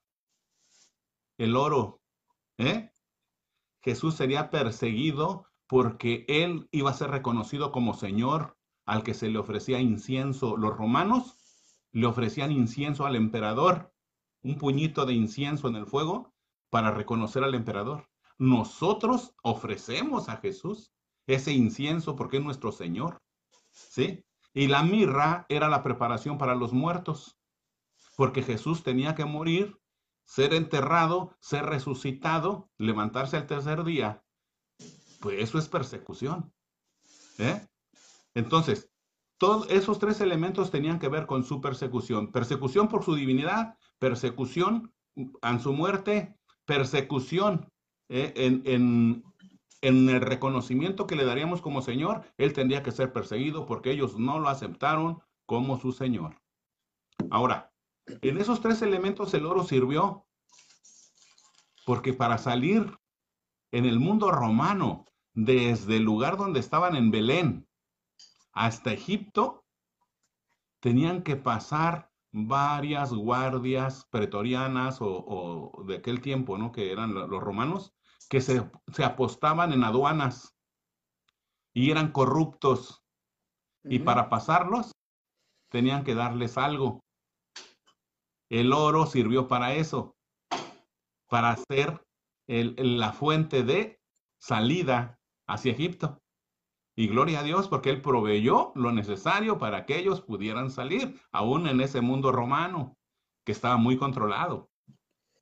El 1.38 1.56
oro, 1.56 2.02
¿eh? 2.58 2.92
Jesús 3.82 4.14
sería 4.14 4.50
perseguido 4.50 5.46
porque 5.66 6.26
él 6.28 6.68
iba 6.70 6.90
a 6.90 6.94
ser 6.94 7.10
reconocido 7.10 7.72
como 7.72 7.94
Señor 7.94 8.58
al 8.84 9.02
que 9.02 9.14
se 9.14 9.30
le 9.30 9.38
ofrecía 9.38 9.80
incienso. 9.80 10.58
Los 10.58 10.76
romanos 10.76 11.38
le 11.92 12.06
ofrecían 12.06 12.52
incienso 12.52 13.06
al 13.06 13.16
emperador 13.16 13.93
un 14.44 14.58
puñito 14.58 15.06
de 15.06 15.14
incienso 15.14 15.66
en 15.68 15.76
el 15.76 15.86
fuego 15.86 16.32
para 16.70 16.90
reconocer 16.90 17.42
al 17.42 17.54
emperador. 17.54 18.08
Nosotros 18.38 19.34
ofrecemos 19.42 20.28
a 20.28 20.36
Jesús 20.36 20.92
ese 21.26 21.52
incienso 21.52 22.14
porque 22.14 22.36
es 22.36 22.44
nuestro 22.44 22.70
Señor. 22.70 23.22
¿Sí? 23.70 24.24
Y 24.52 24.68
la 24.68 24.82
mirra 24.84 25.46
era 25.48 25.68
la 25.68 25.82
preparación 25.82 26.38
para 26.38 26.54
los 26.54 26.72
muertos, 26.72 27.36
porque 28.16 28.42
Jesús 28.42 28.84
tenía 28.84 29.14
que 29.14 29.24
morir, 29.24 29.76
ser 30.24 30.54
enterrado, 30.54 31.36
ser 31.40 31.64
resucitado, 31.66 32.70
levantarse 32.78 33.36
al 33.36 33.46
tercer 33.46 33.82
día. 33.82 34.22
Pues 35.20 35.42
eso 35.42 35.58
es 35.58 35.68
persecución. 35.68 36.52
¿Eh? 37.38 37.66
Entonces, 38.34 38.90
todos 39.38 39.68
esos 39.70 39.98
tres 39.98 40.20
elementos 40.20 40.70
tenían 40.70 40.98
que 40.98 41.08
ver 41.08 41.26
con 41.26 41.44
su 41.44 41.60
persecución. 41.60 42.30
Persecución 42.30 42.88
por 42.88 43.04
su 43.04 43.14
divinidad, 43.14 43.76
persecución 43.98 44.92
en 45.16 45.60
su 45.60 45.72
muerte, 45.72 46.36
persecución 46.64 47.70
eh, 48.08 48.32
en, 48.36 49.24
el 49.82 50.20
reconocimiento 50.20 51.06
que 51.06 51.16
le 51.16 51.24
daríamos 51.24 51.60
como 51.60 51.82
Señor, 51.82 52.24
Él 52.38 52.52
tendría 52.54 52.82
que 52.82 52.92
ser 52.92 53.12
perseguido 53.12 53.66
porque 53.66 53.90
ellos 53.90 54.18
no 54.18 54.38
lo 54.38 54.48
aceptaron 54.48 55.20
como 55.46 55.78
su 55.78 55.92
Señor. 55.92 56.40
Ahora, 57.30 57.70
en 58.06 58.38
esos 58.38 58.60
tres 58.60 58.80
elementos 58.82 59.34
el 59.34 59.44
oro 59.44 59.62
sirvió 59.64 60.26
porque 61.84 62.14
para 62.14 62.38
salir 62.38 62.98
en 63.72 63.84
el 63.84 64.00
mundo 64.00 64.30
romano, 64.30 65.04
desde 65.34 65.96
el 65.96 66.04
lugar 66.04 66.36
donde 66.36 66.60
estaban 66.60 66.96
en 66.96 67.10
Belén 67.10 67.68
hasta 68.52 68.92
Egipto, 68.92 69.64
tenían 70.80 71.22
que 71.22 71.36
pasar 71.36 72.10
varias 72.36 73.12
guardias 73.12 74.08
pretorianas 74.10 74.98
o, 75.00 75.70
de 75.86 75.98
aquel 75.98 76.20
tiempo, 76.20 76.58
¿no? 76.58 76.72
Que 76.72 76.90
eran 76.90 77.14
los 77.14 77.40
romanos, 77.40 77.94
que 78.28 78.40
se, 78.40 78.68
se 78.92 79.04
apostaban 79.04 79.72
en 79.72 79.84
aduanas 79.84 80.52
y 81.72 81.92
eran 81.92 82.10
corruptos. 82.10 83.04
Y 83.84 84.00
para 84.00 84.28
pasarlos, 84.28 84.90
tenían 85.70 86.02
que 86.02 86.16
darles 86.16 86.58
algo. 86.58 87.04
El 88.50 88.72
oro 88.72 89.06
sirvió 89.06 89.46
para 89.46 89.74
eso, 89.74 90.16
para 91.28 91.56
ser 91.56 92.04
la 92.48 93.12
fuente 93.12 93.62
de 93.62 94.00
salida 94.38 95.20
hacia 95.46 95.72
Egipto. 95.72 96.20
Y 96.96 97.08
gloria 97.08 97.40
a 97.40 97.42
Dios 97.42 97.68
porque 97.68 97.90
Él 97.90 98.00
proveyó 98.00 98.72
lo 98.74 98.92
necesario 98.92 99.58
para 99.58 99.84
que 99.84 99.98
ellos 99.98 100.20
pudieran 100.20 100.70
salir, 100.70 101.20
aún 101.32 101.66
en 101.66 101.80
ese 101.80 102.00
mundo 102.00 102.30
romano 102.30 102.96
que 103.44 103.52
estaba 103.52 103.76
muy 103.76 103.96
controlado. 103.96 104.70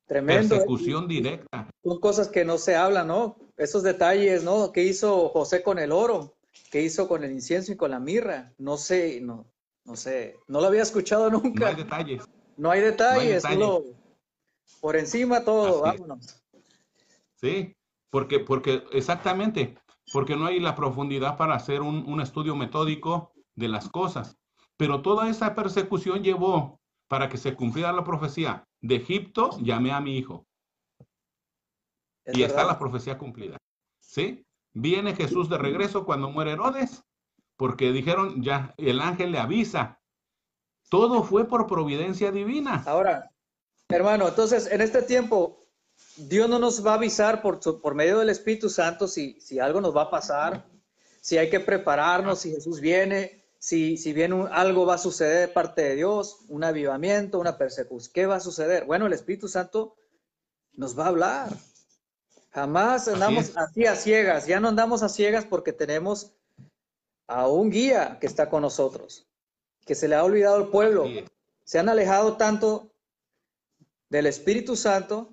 Tremendo. 0.07 0.55
¿eh? 0.55 0.59
Persecución 0.59 1.09
directa. 1.09 1.69
Son 1.83 2.01
cosas 2.01 2.29
que 2.29 2.45
no 2.45 2.59
se 2.59 2.75
hablan, 2.75 3.09
¿no? 3.09 3.37
Esos 3.57 3.83
detalles, 3.83 4.45
¿no? 4.45 4.73
¿Qué 4.73 4.83
hizo 4.83 5.29
José 5.29 5.63
con 5.63 5.79
el 5.79 5.93
oro? 5.93 6.37
¿Qué 6.71 6.83
hizo 6.83 7.07
con 7.07 7.23
el 7.23 7.33
incienso 7.33 7.73
y 7.73 7.77
con 7.77 7.91
la 7.91 8.01
mirra? 8.01 8.53
No 8.59 8.77
sé, 8.77 9.21
no, 9.21 9.47
no 9.85 9.97
sé. 9.97 10.37
No 10.49 10.61
lo 10.61 10.67
había 10.67 10.83
escuchado 10.83 11.31
nunca. 11.31 11.65
No 11.65 11.67
hay 11.67 11.77
detalles. 11.77 12.25
No 12.57 12.71
hay 12.71 12.81
detalles, 12.81 13.43
Solo 13.43 13.85
por 14.81 14.97
encima 14.97 15.45
todo, 15.45 15.83
vámonos. 15.83 16.43
Sí, 17.37 17.77
porque, 18.11 18.41
porque 18.41 18.83
exactamente, 18.93 19.77
porque 20.13 20.37
no 20.37 20.47
hay 20.47 20.61
la 20.61 20.75
profundidad 20.75 21.37
para 21.37 21.55
hacer 21.55 21.81
un, 21.81 22.21
estudio 22.21 22.55
metódico 22.55 23.33
de 23.55 23.69
las 23.69 23.89
cosas. 23.89 24.37
Pero 24.77 25.01
toda 25.01 25.29
esa 25.29 25.55
persecución 25.55 26.23
llevó 26.23 26.81
para 27.09 27.29
que 27.29 27.39
se 27.39 27.55
cumpliera 27.55 27.93
la 27.93 28.05
profecía. 28.05 28.69
De 28.81 28.97
Egipto 28.97 29.59
llamé 29.61 29.93
a 29.93 30.01
mi 30.01 30.19
hijo. 30.19 30.47
y 32.27 32.43
está 32.43 32.65
la 32.65 32.79
profecía 32.79 33.19
cumplida. 33.19 33.57
¿Sí? 34.01 34.47
Viene 34.75 35.15
Jesús 35.15 35.49
de 35.49 35.59
regreso 35.59 36.05
cuando 36.05 36.31
muere 36.31 36.53
Herodes, 36.53 37.03
porque 37.57 37.93
dijeron 37.93 38.43
ya, 38.43 38.75
el 38.77 39.01
ángel 39.01 39.33
le 39.33 39.39
avisa. 39.39 40.01
Todo 40.89 41.25
fue 41.25 41.47
por 41.47 41.67
providencia 41.67 42.31
divina. 42.31 42.83
Ahora, 42.87 43.31
hermano, 43.89 44.29
entonces 44.29 44.71
en 44.71 44.81
este 44.83 45.03
tiempo 45.03 45.62
Dios 46.17 46.49
no 46.49 46.59
nos 46.59 46.85
va 46.85 46.93
a 46.93 46.95
avisar 46.97 47.41
por, 47.43 47.61
por 47.81 47.95
medio 47.95 48.19
del 48.19 48.29
Espíritu 48.29 48.69
Santo 48.69 49.09
si, 49.09 49.41
si 49.41 49.59
algo 49.59 49.81
nos 49.81 49.97
va 49.97 50.03
a 50.03 50.11
pasar, 50.11 50.67
si 51.21 51.39
hay 51.39 51.49
que 51.49 51.61
prepararnos, 51.61 52.41
si 52.41 52.51
Jesús 52.51 52.81
viene, 52.81 53.45
si, 53.59 53.97
si 53.97 54.13
bien 54.13 54.33
algo 54.51 54.85
va 54.85 54.95
a 54.95 54.99
suceder 54.99 55.49
de 55.49 55.55
parte 55.55 55.83
de 55.83 55.95
Dios, 55.95 56.41
un 56.49 56.65
avivamiento, 56.65 57.39
una 57.39 57.57
persecución. 57.57 58.13
¿Qué 58.13 58.27
va 58.27 58.37
a 58.37 58.41
suceder? 58.41 58.85
Bueno, 58.85 59.07
el 59.07 59.13
Espíritu 59.13 59.49
Santo 59.49 59.95
nos 60.75 60.99
va 60.99 61.05
a 61.05 61.09
hablar. 61.09 61.57
Jamás 62.51 63.09
andamos 63.09 63.57
así, 63.57 63.87
a 63.87 63.95
ciegas. 63.95 64.47
Ya 64.47 64.61
no 64.61 64.69
andamos 64.69 65.03
a 65.03 65.09
ciegas 65.09 65.45
porque 65.45 65.73
tenemos 65.73 66.33
a 67.27 67.47
un 67.47 67.71
guía 67.71 68.19
que 68.21 68.27
está 68.27 68.51
con 68.51 68.63
nosotros, 68.63 69.27
que 69.87 69.95
se 69.95 70.09
le 70.09 70.17
ha 70.17 70.25
olvidado 70.25 70.57
al 70.57 70.69
pueblo. 70.69 71.07
Se 71.65 71.79
han 71.79 71.89
alejado 71.89 72.37
tanto 72.37 72.93
del 74.11 74.27
Espíritu 74.27 74.77
Santo 74.77 75.32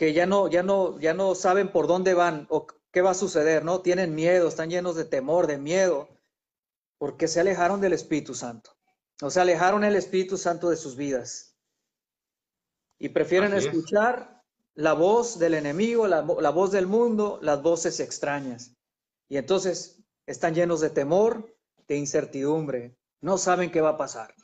que 0.00 0.14
ya 0.14 0.24
no, 0.24 0.48
ya 0.48 0.62
no, 0.62 0.98
ya 0.98 1.12
no 1.12 1.34
saben 1.34 1.70
por 1.70 1.86
dónde 1.86 2.14
van 2.14 2.46
o 2.48 2.66
¿qué 2.90 3.02
va 3.02 3.10
a 3.10 3.14
suceder? 3.14 3.66
¿No? 3.66 3.82
Tienen 3.82 4.14
miedo, 4.14 4.48
están 4.48 4.70
llenos 4.70 4.96
de 4.96 5.04
temor, 5.04 5.46
de 5.46 5.58
miedo, 5.58 6.08
porque 6.96 7.28
se 7.28 7.38
alejaron 7.38 7.82
del 7.82 7.92
Espíritu 7.92 8.34
Santo. 8.34 8.74
O 9.20 9.28
se 9.28 9.42
alejaron 9.42 9.84
el 9.84 9.96
Espíritu 9.96 10.38
Santo 10.38 10.70
de 10.70 10.78
sus 10.78 10.96
vidas. 10.96 11.54
Y 12.98 13.10
prefieren 13.10 13.52
escuchar 13.52 14.42
la 14.74 14.94
voz 14.94 15.38
del 15.38 15.52
enemigo, 15.52 16.06
la, 16.06 16.22
la 16.22 16.48
voz 16.48 16.72
del 16.72 16.86
mundo, 16.86 17.38
las 17.42 17.60
voces 17.60 18.00
extrañas. 18.00 18.74
Y 19.28 19.36
entonces 19.36 20.02
están 20.24 20.54
llenos 20.54 20.80
de 20.80 20.88
temor, 20.88 21.54
de 21.86 21.98
incertidumbre. 21.98 22.96
No 23.20 23.36
saben 23.36 23.70
qué 23.70 23.82
va 23.82 23.90
a 23.90 23.98
pasar. 23.98 24.34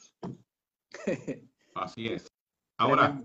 Así 1.74 2.09
es. 2.09 2.30
Ahora, 2.76 3.22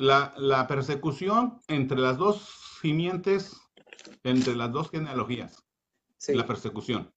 la, 0.00 0.32
la, 0.38 0.66
persecución 0.66 1.60
entre 1.68 1.98
las 1.98 2.16
dos 2.16 2.78
simientes, 2.80 3.60
entre 4.24 4.56
las 4.56 4.72
dos 4.72 4.90
genealogías, 4.90 5.62
la 6.28 6.46
persecución. 6.46 7.12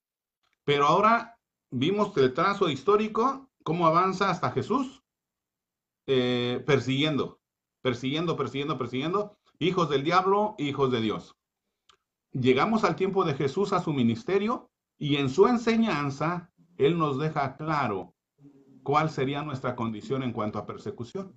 Pero 0.66 0.86
ahora 0.86 1.40
vimos 1.72 2.16
el 2.18 2.34
trazo 2.34 2.70
histórico, 2.70 3.50
cómo 3.64 3.88
avanza 3.88 4.30
hasta 4.30 4.52
Jesús, 4.52 5.02
eh, 6.08 6.62
persiguiendo, 6.66 7.40
persiguiendo, 7.82 8.36
persiguiendo, 8.36 8.78
persiguiendo, 8.78 9.38
hijos 9.60 9.90
del 9.90 10.04
diablo, 10.04 10.56
hijos 10.58 10.92
de 10.92 11.00
Dios. 11.00 11.38
Llegamos 12.34 12.84
al 12.84 12.98
tiempo 12.98 13.24
de 13.24 13.36
Jesús 13.36 13.72
a 13.72 13.82
su 13.82 13.94
ministerio 13.94 14.70
y 14.98 15.16
en 15.16 15.30
su 15.30 15.48
enseñanza, 15.48 16.52
Él 16.76 16.98
nos 16.98 17.18
deja 17.18 17.56
claro 17.56 18.14
cuál 18.84 19.10
sería 19.10 19.42
nuestra 19.42 19.74
condición 19.74 20.22
en 20.22 20.34
cuanto 20.34 20.60
a 20.60 20.66
persecución. 20.66 21.34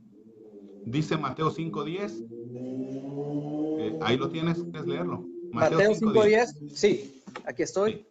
Dice 0.86 1.16
Mateo 1.16 1.50
5.10. 1.50 2.26
Eh, 3.80 3.98
ahí 4.02 4.16
lo 4.16 4.30
tienes, 4.30 4.62
¿quieres 4.62 4.86
leerlo? 4.86 5.26
Mateo, 5.52 5.80
5.10, 5.80 6.70
sí, 6.72 7.22
aquí 7.44 7.64
estoy. 7.64 8.06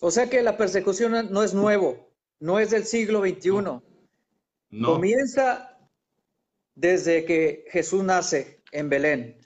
O 0.00 0.10
sea 0.10 0.30
que 0.30 0.42
la 0.42 0.56
persecución 0.56 1.30
no 1.30 1.42
es 1.42 1.52
nuevo, 1.52 2.08
no 2.40 2.58
es 2.58 2.70
del 2.70 2.84
siglo 2.84 3.20
XXI. 3.20 3.50
No. 4.70 4.94
Comienza 4.94 5.78
desde 6.74 7.26
que 7.26 7.66
Jesús 7.70 8.02
nace 8.02 8.62
en 8.72 8.88
Belén. 8.88 9.36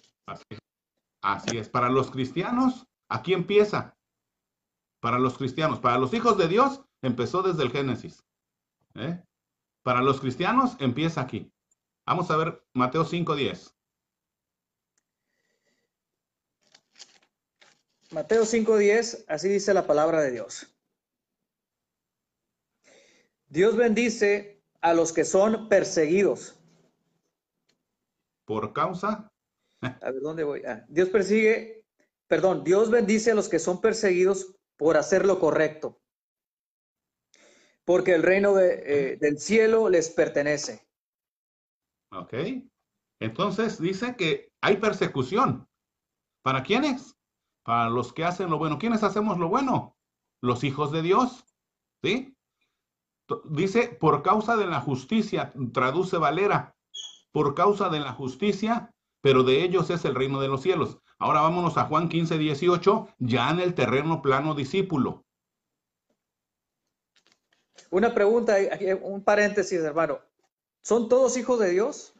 Así 1.21 1.59
es. 1.59 1.69
Para 1.69 1.89
los 1.89 2.13
cristianos, 2.13 2.87
aquí 3.09 3.35
empieza. 3.35 3.97
Para 5.01 5.19
los 5.19 5.37
cristianos, 5.37 5.81
para 5.81 5.99
los 5.99 6.15
hijos 6.15 6.39
de 6.39 6.47
Dios, 6.47 6.81
empezó 7.03 7.43
desde 7.43 7.65
el 7.65 7.73
Génesis. 7.73 8.23
¿eh? 8.95 9.21
Para 9.83 10.01
los 10.01 10.21
cristianos, 10.21 10.77
empieza 10.79 11.23
aquí. 11.23 11.51
Vamos 12.07 12.31
a 12.31 12.37
ver 12.37 12.63
Mateo 12.73 13.05
5.10. 13.05 13.73
Mateo 18.13 18.45
5.10, 18.45 19.25
así 19.27 19.49
dice 19.49 19.75
la 19.75 19.87
palabra 19.87 20.23
de 20.23 20.31
Dios. 20.31 20.73
Dios 23.49 23.77
bendice 23.77 24.63
a 24.81 24.95
los 24.95 25.13
que 25.13 25.25
son 25.25 25.69
perseguidos. 25.69 26.57
¿Por 28.45 28.73
causa? 28.73 29.33
A 29.83 30.11
ver, 30.13 30.21
¿dónde 30.23 30.45
voy? 30.45 30.63
Ah, 30.65 30.85
Dios 30.89 31.09
persigue, 31.09 31.85
perdón, 32.29 32.63
Dios 32.63 32.91
bendice 32.91 33.33
a 33.33 33.35
los 33.35 33.49
que 33.49 33.59
son 33.59 33.81
perseguidos 33.81 34.57
por 34.77 34.97
hacer 34.97 35.27
lo 35.27 35.41
correcto. 35.41 36.01
Porque 37.85 38.15
el 38.15 38.23
reino 38.23 38.55
de, 38.55 38.83
eh, 38.87 39.17
del 39.17 39.39
cielo 39.39 39.89
les 39.89 40.11
pertenece. 40.11 40.86
¿Ok? 42.17 42.35
Entonces 43.21 43.81
dice 43.81 44.17
que 44.17 44.53
hay 44.61 44.77
persecución. 44.77 45.69
¿Para 46.43 46.63
quiénes? 46.63 47.17
Para 47.63 47.91
los 47.91 48.13
que 48.13 48.25
hacen 48.25 48.51
lo 48.51 48.59
bueno. 48.59 48.79
¿Quiénes 48.79 49.03
hacemos 49.03 49.39
lo 49.39 49.49
bueno? 49.49 49.97
Los 50.41 50.65
hijos 50.65 50.93
de 50.93 51.03
Dios. 51.03 51.45
¿Sí? 52.03 52.37
Dice, 53.45 53.89
por 53.89 54.23
causa 54.23 54.57
de 54.57 54.67
la 54.67 54.81
justicia, 54.81 55.53
traduce 55.73 56.17
Valera, 56.17 56.77
por 57.33 57.55
causa 57.55 57.89
de 57.89 57.99
la 57.99 58.13
justicia, 58.13 58.95
pero 59.21 59.43
de 59.43 59.65
ellos 59.65 59.91
es 59.91 60.05
el 60.05 60.15
reino 60.15 60.41
de 60.41 60.49
los 60.49 60.63
cielos. 60.63 60.99
Ahora 61.19 61.41
vámonos 61.41 61.77
a 61.77 61.87
Juan 61.87 62.09
15, 62.09 62.39
18, 62.39 63.09
ya 63.19 63.51
en 63.51 63.61
el 63.61 63.75
terreno 63.75 64.23
plano 64.23 64.55
discípulo. 64.55 65.25
Una 67.91 68.15
pregunta, 68.15 68.57
un 69.03 69.25
paréntesis, 69.25 69.81
hermano. 69.81 70.21
¿Son 70.87 71.09
todos 71.09 71.37
hijos 71.37 71.59
de 71.59 71.71
Dios 71.71 72.15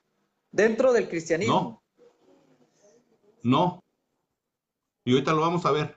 dentro 0.51 0.93
del 0.93 1.09
cristianismo? 1.09 1.85
No. 3.45 3.45
No. 3.45 3.85
Y 5.05 5.13
ahorita 5.13 5.35
lo 5.35 5.43
vamos 5.43 5.65
a 5.67 5.71
ver. 5.71 5.97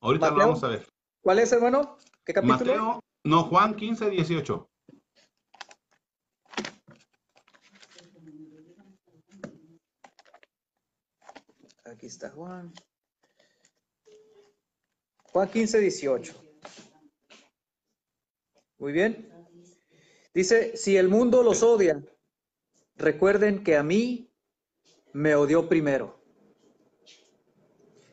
Ahorita 0.00 0.30
lo 0.30 0.36
vamos 0.38 0.64
a 0.64 0.68
ver. 0.68 0.88
¿Cuál 1.20 1.40
es, 1.40 1.52
hermano? 1.52 1.98
¿Qué 2.24 2.32
capítulo? 2.32 2.56
Mateo, 2.58 3.04
no, 3.24 3.44
Juan 3.50 3.76
15, 3.76 4.08
18. 4.08 4.70
Aquí 11.84 12.06
está 12.06 12.30
Juan. 12.30 12.72
Juan 15.24 15.50
15, 15.50 15.80
18. 15.80 16.34
Muy 18.78 18.92
bien. 18.92 19.35
Dice, 20.36 20.76
si 20.76 20.98
el 20.98 21.08
mundo 21.08 21.42
los 21.42 21.62
odia, 21.62 22.04
recuerden 22.96 23.64
que 23.64 23.74
a 23.74 23.82
mí 23.82 24.30
me 25.14 25.34
odió 25.34 25.66
primero. 25.66 26.20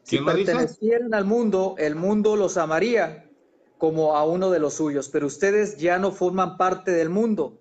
Si 0.03 0.19
pertenecieran 0.19 1.13
al 1.13 1.25
mundo, 1.25 1.75
el 1.77 1.95
mundo 1.95 2.37
los 2.37 2.55
amaría 2.55 3.29
como 3.77 4.15
a 4.15 4.23
uno 4.23 4.51
de 4.51 4.59
los 4.59 4.75
suyos, 4.75 5.09
pero 5.09 5.27
ustedes 5.27 5.75
ya 5.75 5.99
no 5.99 6.13
forman 6.13 6.55
parte 6.55 6.91
del 6.91 7.09
mundo. 7.09 7.59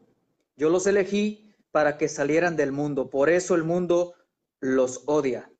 Yo 0.54 0.70
los 0.70 0.86
elegí 0.86 1.52
para 1.72 1.98
que 1.98 2.08
salieran 2.08 2.54
del 2.54 2.70
mundo, 2.70 3.10
por 3.10 3.30
eso 3.30 3.56
el 3.56 3.64
mundo 3.64 4.14
los 4.60 5.02
odia. 5.06 5.50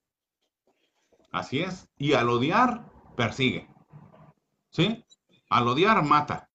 Así 1.33 1.59
es, 1.59 1.89
y 1.97 2.13
al 2.13 2.29
odiar, 2.29 2.89
persigue. 3.17 3.69
¿Sí? 4.71 5.05
Al 5.49 5.67
odiar, 5.67 6.05
mata. 6.05 6.49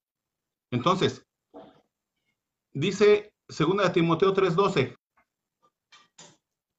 Entonces, 0.72 1.27
Dice 2.78 3.34
segunda 3.50 3.86
de 3.86 3.90
Timoteo 3.90 4.36
3:12. 4.36 4.96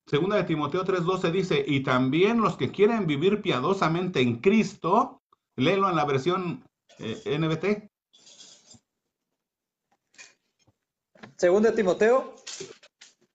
Segunda 0.07 0.37
de 0.37 0.45
Timoteo 0.45 0.85
3:12 0.85 1.33
dice, 1.33 1.65
y 1.67 1.83
también 1.83 2.41
los 2.41 2.57
que 2.57 2.71
quieren 2.71 3.09
vivir 3.09 3.43
piadosamente 3.43 4.21
en 4.21 4.41
Cristo, 4.41 5.21
léelo 5.57 5.91
en 5.91 5.97
la 5.97 6.05
versión 6.05 6.65
eh, 7.01 7.37
NBT. 7.37 7.91
Segunda 11.37 11.71
de 11.71 11.77
Timoteo 11.77 12.37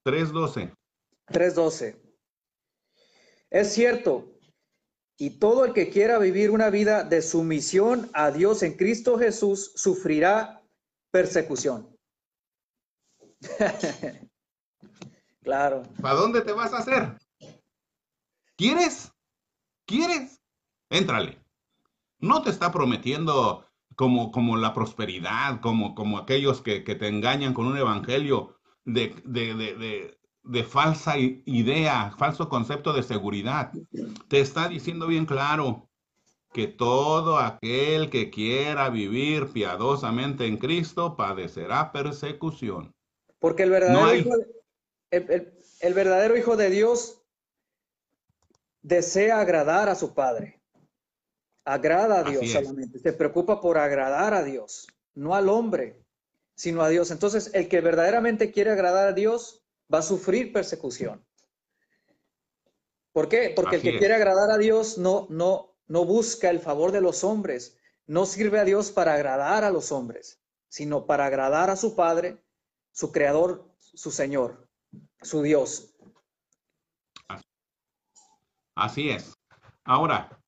3:12. 0.06 0.74
3:12. 1.28 2.00
Es 3.50 3.74
cierto, 3.74 4.40
y 5.18 5.32
todo 5.32 5.66
el 5.66 5.74
que 5.74 5.90
quiera 5.90 6.18
vivir 6.18 6.50
una 6.50 6.70
vida 6.70 7.04
de 7.04 7.22
sumisión 7.22 8.10
a 8.14 8.32
Dios 8.32 8.64
en 8.64 8.78
Cristo 8.78 9.20
Jesús 9.20 9.74
sufrirá 9.76 10.64
persecución. 11.12 11.93
claro. 15.44 15.84
¿Para 16.02 16.16
dónde 16.16 16.42
te 16.42 16.52
vas 16.52 16.74
a 16.74 16.80
hacer? 16.80 17.18
¿Quieres? 18.56 19.12
¿Quieres? 19.86 20.42
Éntrale. 20.90 21.40
No 22.20 22.42
te 22.42 22.50
está 22.50 22.72
prometiendo 22.72 23.66
como, 23.96 24.32
como 24.32 24.58
la 24.58 24.74
prosperidad, 24.74 25.60
como, 25.62 25.96
como 25.96 26.18
aquellos 26.18 26.62
que, 26.62 26.82
te 26.82 27.08
engañan 27.08 27.54
con 27.54 27.68
un 27.68 27.78
evangelio 27.78 28.58
de, 28.86 29.16
de, 29.26 30.18
de 30.44 30.64
falsa 30.64 31.18
idea, 31.18 32.12
falso 32.18 32.50
concepto 32.50 32.94
de 32.94 33.04
seguridad. 33.04 33.72
Te 34.28 34.40
está 34.40 34.68
diciendo 34.70 35.08
bien 35.08 35.26
claro 35.26 35.90
que 36.54 36.68
todo 36.68 37.40
aquel 37.40 38.10
que 38.10 38.30
quiera 38.30 38.90
vivir 38.90 39.48
piadosamente 39.48 40.46
en 40.46 40.58
Cristo 40.58 41.16
padecerá 41.16 41.92
persecución. 41.92 42.94
Porque 43.44 43.64
el 43.64 43.72
verdadero, 43.72 44.16
hijo, 44.16 44.36
el, 45.12 45.94
verdadero 45.94 46.38
hijo 46.38 46.56
de 46.56 46.70
Dios 46.70 47.22
desea 48.82 49.42
agradar 49.42 49.90
a 49.90 49.96
su 49.96 50.14
Padre. 50.14 50.62
Agrada 51.66 52.20
a 52.20 52.24
Dios 52.24 52.50
solamente. 52.50 53.00
Se 53.00 53.12
preocupa 53.12 53.60
por 53.60 53.78
agradar 53.78 54.34
a 54.34 54.46
Dios, 54.46 54.88
no 55.14 55.36
al 55.36 55.50
hombre, 55.50 56.02
sino 56.56 56.84
a 56.84 56.88
Dios. 56.88 57.12
Entonces, 57.12 57.52
el 57.54 57.68
que 57.68 57.82
verdaderamente 57.82 58.50
quiere 58.50 58.72
agradar 58.72 59.10
a 59.10 59.12
Dios 59.12 59.62
va 59.94 59.98
a 59.98 60.04
sufrir 60.04 60.54
persecución. 60.54 61.22
¿Por 63.12 63.28
qué? 63.28 63.52
Porque 63.54 63.76
el 63.76 63.82
que 63.82 63.98
quiere 63.98 64.14
agradar 64.14 64.52
a 64.52 64.58
Dios 64.58 64.98
no, 64.98 65.28
no, 65.30 65.76
no 65.88 66.06
busca 66.06 66.50
el 66.50 66.62
favor 66.62 66.94
de 66.94 67.02
los 67.02 67.26
hombres, 67.26 67.76
no 68.08 68.26
sirve 68.26 68.60
a 68.60 68.64
Dios 68.64 68.90
para 68.94 69.16
agradar 69.16 69.66
a 69.66 69.70
los 69.70 69.92
hombres, 69.92 70.40
sino 70.70 71.06
para 71.06 71.26
agradar 71.26 71.70
a 71.70 71.76
su 71.76 71.94
Padre 71.94 72.42
su 72.94 73.12
creador, 73.12 73.68
su 73.80 74.12
Señor, 74.12 74.70
su 75.22 75.42
Dios. 75.42 75.94
Así 78.76 79.10
es. 79.10 79.38
Ahora, 79.84 80.42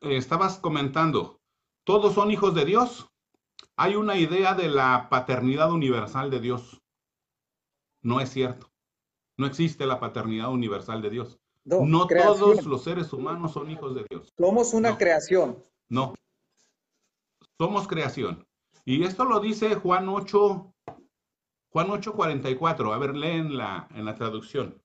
estabas 0.00 0.58
comentando, 0.58 1.40
¿todos 1.84 2.14
son 2.14 2.30
hijos 2.30 2.54
de 2.54 2.64
Dios? 2.64 3.10
Hay 3.76 3.96
una 3.96 4.16
idea 4.16 4.54
de 4.54 4.68
la 4.68 5.08
paternidad 5.10 5.70
universal 5.70 6.30
de 6.30 6.40
Dios. 6.40 6.80
No 8.02 8.20
es 8.20 8.30
cierto. 8.30 8.72
No 9.36 9.46
existe 9.46 9.86
la 9.86 10.00
paternidad 10.00 10.50
universal 10.50 11.02
de 11.02 11.10
Dios. 11.10 11.38
No, 11.64 12.06
todos 12.06 12.64
los 12.64 12.82
seres 12.82 13.12
humanos 13.12 13.52
son 13.52 13.70
hijos 13.70 13.94
de 13.94 14.06
Dios. 14.08 14.32
Somos 14.36 14.72
una 14.72 14.96
creación. 14.96 15.62
No. 15.88 16.14
Somos 17.58 17.86
creación. 17.86 18.46
Y 18.84 19.04
esto 19.04 19.24
lo 19.24 19.38
dice 19.38 19.74
Juan 19.74 20.08
8, 20.08 20.74
Juan 21.78 21.90
8, 21.92 22.12
44. 22.12 22.92
A 22.92 22.98
ver, 22.98 23.14
leen 23.14 23.56
la, 23.56 23.86
en 23.94 24.04
la 24.04 24.16
traducción. 24.16 24.82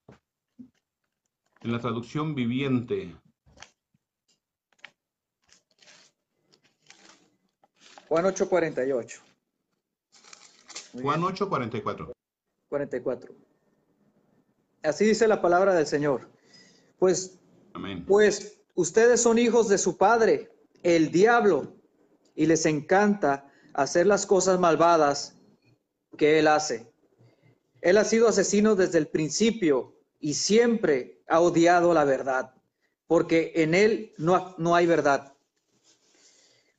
En 1.61 1.71
la 1.71 1.79
traducción 1.79 2.35
viviente. 2.35 3.15
Juan 8.07 8.25
8, 8.25 8.47
48. 8.47 9.21
Juan 11.01 11.23
8, 11.23 11.49
44. 11.49 12.13
44. 12.69 13.33
Así 14.83 15.05
dice 15.05 15.27
la 15.27 15.41
palabra 15.41 15.73
del 15.73 15.87
Señor. 15.87 16.29
Pues, 16.99 17.39
pues 18.05 18.61
ustedes 18.75 19.19
son 19.19 19.39
hijos 19.39 19.67
de 19.67 19.79
su 19.79 19.97
padre, 19.97 20.51
el 20.83 21.09
diablo, 21.09 21.73
y 22.35 22.45
les 22.45 22.67
encanta 22.67 23.51
hacer 23.73 24.05
las 24.05 24.27
cosas 24.27 24.59
malvadas 24.59 25.39
que 26.17 26.39
él 26.39 26.47
hace. 26.47 26.91
Él 27.81 27.97
ha 27.97 28.05
sido 28.05 28.27
asesino 28.27 28.75
desde 28.75 28.97
el 28.97 29.07
principio 29.07 29.95
y 30.19 30.35
siempre 30.35 31.21
ha 31.27 31.39
odiado 31.41 31.93
la 31.93 32.05
verdad, 32.05 32.53
porque 33.07 33.51
en 33.55 33.73
él 33.73 34.13
no, 34.17 34.55
no 34.57 34.75
hay 34.75 34.85
verdad. 34.85 35.33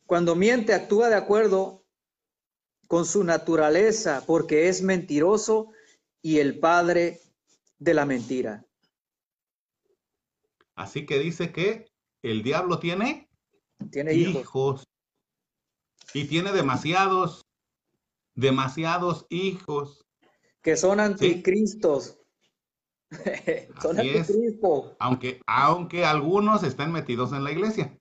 Cuando 0.06 0.34
miente, 0.34 0.74
actúa 0.74 1.08
de 1.08 1.16
acuerdo 1.16 1.84
con 2.86 3.06
su 3.06 3.24
naturaleza, 3.24 4.22
porque 4.26 4.68
es 4.68 4.82
mentiroso 4.82 5.70
y 6.22 6.38
el 6.38 6.58
padre 6.58 7.20
de 7.78 7.94
la 7.94 8.06
mentira. 8.06 8.64
Así 10.74 11.06
que 11.06 11.18
dice 11.18 11.52
que 11.52 11.86
el 12.22 12.42
diablo 12.42 12.78
tiene, 12.78 13.28
tiene 13.90 14.14
hijos. 14.14 14.84
Y 16.12 16.26
tiene 16.26 16.52
demasiados, 16.52 17.44
demasiados 18.34 19.26
hijos. 19.28 20.04
Que 20.62 20.76
son 20.76 21.00
anticristos. 21.00 22.18
son 23.82 23.98
anticristos. 23.98 24.96
Aunque, 24.98 25.40
aunque 25.46 26.04
algunos 26.04 26.62
estén 26.62 26.92
metidos 26.92 27.32
en 27.32 27.44
la 27.44 27.52
iglesia. 27.52 27.98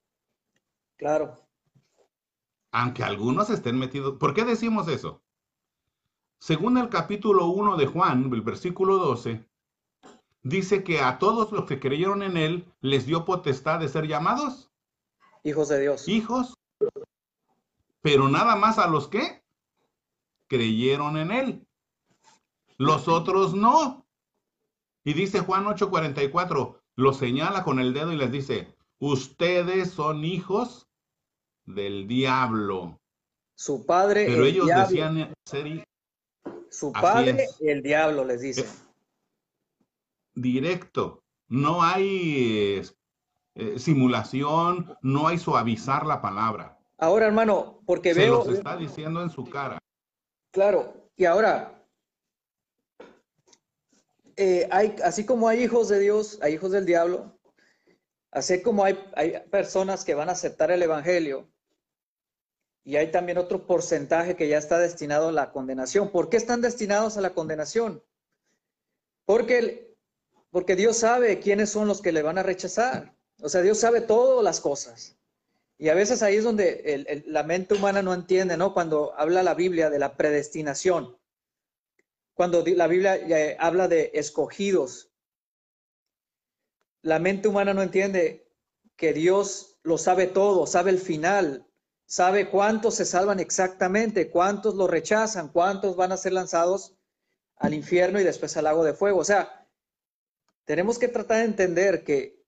Claro. 0.98 1.36
Aunque 2.72 3.04
algunos 3.04 3.50
estén 3.50 3.78
metidos. 3.78 4.18
¿Por 4.18 4.34
qué 4.34 4.46
decimos 4.46 4.88
eso? 4.88 5.22
Según 6.40 6.78
el 6.78 6.90
capítulo 6.90 7.48
1 7.48 7.78
de 7.78 7.86
Juan, 7.86 8.30
el 8.34 8.42
versículo 8.42 8.98
12, 8.98 9.46
dice 10.42 10.84
que 10.84 11.00
a 11.00 11.20
todos 11.20 11.52
los 11.52 11.66
que 11.66 11.80
creyeron 11.80 12.24
en 12.24 12.38
él 12.38 12.74
les 12.82 13.06
dio 13.06 13.24
potestad 13.24 13.80
de 13.80 13.88
ser 13.88 14.08
llamados 14.08 14.74
hijos 15.44 15.70
de 15.70 15.82
Dios. 15.82 16.08
Hijos. 16.08 16.58
Pero 18.02 18.28
nada 18.28 18.56
más 18.56 18.80
a 18.80 18.88
los 18.88 19.08
que 19.08 19.43
creyeron 20.54 21.18
en 21.18 21.32
él. 21.32 21.68
Los 22.78 23.08
otros 23.08 23.56
no. 23.56 24.06
Y 25.04 25.14
dice 25.14 25.40
Juan 25.40 25.66
8:44, 25.66 26.80
lo 26.96 27.14
señala 27.14 27.64
con 27.64 27.80
el 27.80 27.94
dedo 27.94 28.12
y 28.12 28.18
les 28.18 28.32
dice, 28.32 28.76
ustedes 29.00 29.90
son 29.92 30.24
hijos 30.24 30.88
del 31.66 32.08
diablo. 32.08 33.00
Su 33.56 33.86
padre. 33.86 34.26
Pero 34.28 34.46
ellos 34.46 34.68
decían 34.68 35.34
ser 35.46 35.86
Su 36.70 36.92
padre, 36.92 37.48
el 37.62 37.82
diablo, 37.82 38.24
les 38.26 38.42
dice 38.42 38.66
directo. 40.36 41.24
No 41.48 41.84
hay 41.84 42.82
eh, 43.56 43.80
simulación, 43.80 44.98
no 45.02 45.28
hay 45.28 45.38
suavizar 45.38 46.06
la 46.06 46.22
palabra. 46.22 46.80
Ahora, 46.98 47.28
hermano, 47.28 47.80
porque 47.86 48.14
Se 48.14 48.22
veo. 48.22 48.44
Los 48.46 48.50
está 48.50 48.78
diciendo 48.78 49.22
en 49.22 49.30
su 49.30 49.46
cara. 49.46 49.78
Claro, 50.54 51.10
y 51.18 51.26
ahora, 51.26 51.84
eh, 54.38 54.68
hay, 54.72 54.96
así 55.04 55.26
como 55.26 55.48
hay 55.48 55.64
hijos 55.64 55.90
de 55.90 56.00
Dios, 56.00 56.38
hay 56.44 56.54
hijos 56.54 56.72
del 56.72 56.86
diablo, 56.86 57.38
así 58.30 58.62
como 58.62 58.86
hay, 58.86 58.98
hay 59.16 59.40
personas 59.50 60.06
que 60.06 60.14
van 60.14 60.30
a 60.30 60.34
aceptar 60.34 60.70
el 60.70 60.84
Evangelio, 60.84 61.50
y 62.84 62.98
hay 62.98 63.10
también 63.10 63.40
otro 63.40 63.66
porcentaje 63.66 64.36
que 64.36 64.48
ya 64.48 64.60
está 64.60 64.78
destinado 64.78 65.30
a 65.30 65.32
la 65.32 65.52
condenación. 65.52 66.12
¿Por 66.12 66.30
qué 66.30 66.38
están 66.38 66.62
destinados 66.62 67.18
a 67.18 67.22
la 67.22 67.34
condenación? 67.34 68.04
Porque 69.26 69.94
porque 70.54 70.76
Dios 70.76 70.98
sabe 70.98 71.40
quiénes 71.40 71.72
son 71.72 71.88
los 71.88 72.00
que 72.00 72.12
le 72.12 72.22
van 72.22 72.38
a 72.38 72.44
rechazar. 72.44 73.18
O 73.42 73.50
sea, 73.50 73.64
Dios 73.64 73.80
sabe 73.80 74.02
todas 74.02 74.44
las 74.44 74.62
cosas. 74.62 75.18
Y 75.78 75.90
a 75.90 75.94
veces 75.94 76.24
ahí 76.24 76.36
es 76.36 76.44
donde 76.44 77.24
la 77.28 77.44
mente 77.44 77.74
humana 77.74 78.02
no 78.02 78.14
entiende, 78.14 78.58
¿no? 78.58 78.74
Cuando 78.74 79.14
habla 79.18 79.44
la 79.44 79.54
Biblia 79.54 79.90
de 79.90 80.00
la 80.00 80.16
predestinación. 80.16 81.18
Cuando 82.34 82.64
la 82.66 82.88
Biblia 82.88 83.16
eh, 83.16 83.58
habla 83.60 83.88
de 83.88 84.12
escogidos. 84.14 85.12
La 87.02 87.20
mente 87.20 87.48
humana 87.48 87.74
no 87.74 87.82
entiende 87.82 88.48
que 88.96 89.14
Dios 89.14 89.80
lo 89.84 89.98
sabe 89.98 90.28
todo, 90.28 90.66
sabe 90.66 90.92
el 90.92 91.00
final, 91.00 91.68
sabe 92.06 92.50
cuántos 92.50 92.96
se 92.96 93.06
salvan 93.06 93.40
exactamente, 93.40 94.30
cuántos 94.30 94.76
lo 94.76 94.88
rechazan, 94.88 95.50
cuántos 95.50 95.96
van 95.96 96.12
a 96.12 96.18
ser 96.18 96.34
lanzados 96.34 96.96
al 97.58 97.74
infierno 97.74 98.20
y 98.20 98.24
después 98.24 98.56
al 98.56 98.66
lago 98.66 98.84
de 98.84 98.94
fuego. 98.94 99.20
O 99.20 99.24
sea, 99.24 99.68
tenemos 100.66 100.98
que 100.98 101.08
tratar 101.08 101.38
de 101.38 101.46
entender 101.46 102.04
que, 102.04 102.42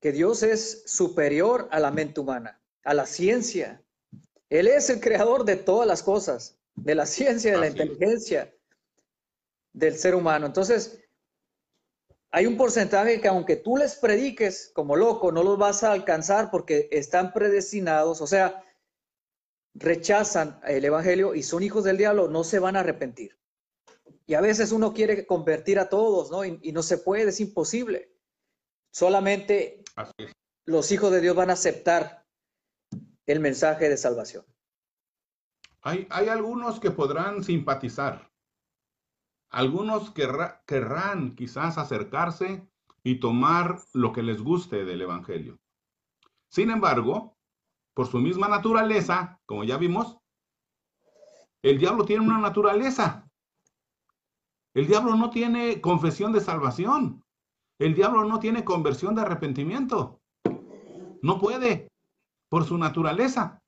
Dios 0.00 0.44
es 0.44 0.84
superior 0.86 1.66
a 1.72 1.80
la 1.80 1.90
mente 1.90 2.20
humana, 2.20 2.62
a 2.86 2.94
la 2.94 3.04
ciencia. 3.04 3.82
Él 4.48 4.68
es 4.68 4.88
el 4.88 5.00
creador 5.00 5.44
de 5.44 5.56
todas 5.56 5.86
las 5.86 6.02
cosas, 6.02 6.58
de 6.76 6.94
la 6.94 7.04
ciencia, 7.04 7.52
de 7.52 7.58
la 7.58 7.66
inteligencia 7.68 8.54
del 9.72 9.98
ser 9.98 10.14
humano. 10.14 10.46
Entonces, 10.46 11.00
hay 12.30 12.46
un 12.46 12.56
porcentaje 12.56 13.20
que 13.20 13.28
aunque 13.28 13.56
tú 13.56 13.76
les 13.76 13.96
prediques 13.96 14.70
como 14.72 14.94
loco, 14.94 15.32
no 15.32 15.42
los 15.42 15.58
vas 15.58 15.82
a 15.82 15.92
alcanzar 15.92 16.50
porque 16.50 16.88
están 16.92 17.32
predestinados, 17.32 18.20
o 18.20 18.26
sea, 18.26 18.62
rechazan 19.74 20.60
el 20.66 20.84
Evangelio 20.84 21.34
y 21.34 21.42
son 21.42 21.62
hijos 21.62 21.84
del 21.84 21.98
diablo, 21.98 22.28
no 22.28 22.44
se 22.44 22.58
van 22.60 22.76
a 22.76 22.80
arrepentir. 22.80 23.36
Y 24.26 24.34
a 24.34 24.40
veces 24.40 24.70
uno 24.70 24.92
quiere 24.92 25.26
convertir 25.26 25.78
a 25.78 25.88
todos, 25.88 26.30
¿no? 26.30 26.44
Y, 26.44 26.72
no 26.72 26.82
se 26.82 26.98
puede, 26.98 27.30
es 27.30 27.40
imposible. 27.40 28.12
Solamente 28.92 29.82
los 30.64 30.90
hijos 30.92 31.12
de 31.12 31.20
Dios 31.20 31.36
van 31.36 31.50
a 31.50 31.54
aceptar 31.54 32.25
el 33.26 33.40
mensaje 33.40 33.88
de 33.88 33.96
salvación. 33.96 34.44
Hay, 35.82 36.08
algunos 36.10 36.80
que 36.80 36.90
podrán 36.90 37.44
simpatizar. 37.44 38.30
Algunos 39.50 40.10
querrán 40.10 41.36
quizás 41.36 41.78
acercarse 41.78 42.68
y 43.04 43.20
tomar 43.20 43.78
lo 43.92 44.12
que 44.12 44.22
les 44.22 44.42
guste 44.42 44.84
del 44.84 45.02
Evangelio. 45.02 45.58
Sin 46.48 46.70
embargo, 46.70 47.36
por 47.94 48.08
su 48.08 48.18
misma 48.18 48.48
naturaleza, 48.48 49.40
como 49.46 49.62
ya 49.62 49.76
vimos, 49.76 50.18
el 51.62 51.78
diablo 51.78 52.04
tiene 52.04 52.24
una 52.24 52.38
naturaleza 52.38 53.26
el 54.76 54.86
diablo 54.86 55.16
no 55.16 55.30
tiene 55.30 55.80
confesión 55.80 56.34
de 56.34 56.42
salvación. 56.42 57.24
El 57.78 57.94
diablo 57.94 58.24
no 58.24 58.38
tiene 58.40 58.62
conversión 58.62 59.14
de 59.14 59.22
arrepentimiento. 59.22 60.20
No 61.22 61.38
puede, 61.40 61.88
por 62.48 62.64
su 62.64 62.78
naturaleza. 62.78 63.62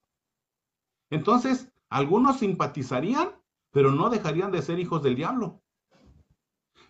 Entonces, 1.11 1.68
algunos 1.89 2.39
simpatizarían, 2.39 3.33
pero 3.70 3.93
no 3.93 4.11
dejarían 4.11 4.53
de 4.53 4.62
ser 4.62 4.79
hijos 4.79 5.03
del 5.03 5.16
diablo. 5.16 5.62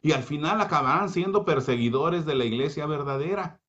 Y 0.03 0.13
al 0.13 0.23
final 0.23 0.61
acabarán 0.61 1.09
siendo 1.09 1.45
perseguidores 1.45 2.25
de 2.25 2.35
la 2.35 2.45
iglesia 2.45 2.87
verdadera. 2.87 3.61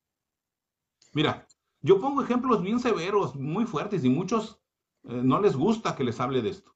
Mira, 1.12 1.46
yo 1.80 2.00
pongo 2.00 2.22
ejemplos 2.22 2.62
bien 2.62 2.78
severos, 2.78 3.34
muy 3.34 3.64
fuertes, 3.64 4.04
y 4.04 4.08
muchos 4.08 4.60
eh, 5.04 5.20
no 5.22 5.40
les 5.40 5.56
gusta 5.56 5.96
que 5.96 6.04
les 6.04 6.20
hable 6.20 6.42
de 6.42 6.50
esto. 6.50 6.74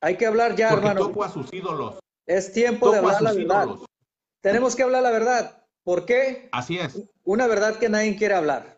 Hay 0.00 0.16
que 0.16 0.26
hablar 0.26 0.54
ya, 0.56 0.70
Porque 0.70 0.86
hermano. 0.86 1.08
Toco 1.08 1.24
a 1.24 1.28
sus 1.28 1.52
ídolos. 1.52 1.98
Es 2.26 2.52
tiempo 2.52 2.90
de 2.90 2.98
hablar 2.98 3.22
la 3.22 3.32
verdad. 3.32 3.68
Tenemos 4.40 4.76
que 4.76 4.82
hablar 4.84 5.02
la 5.02 5.10
verdad. 5.10 5.66
¿Por 5.82 6.04
qué? 6.04 6.48
Así 6.52 6.78
es. 6.78 7.02
Una 7.24 7.46
verdad 7.46 7.78
que 7.78 7.88
nadie 7.88 8.16
quiere 8.16 8.34
hablar. 8.34 8.77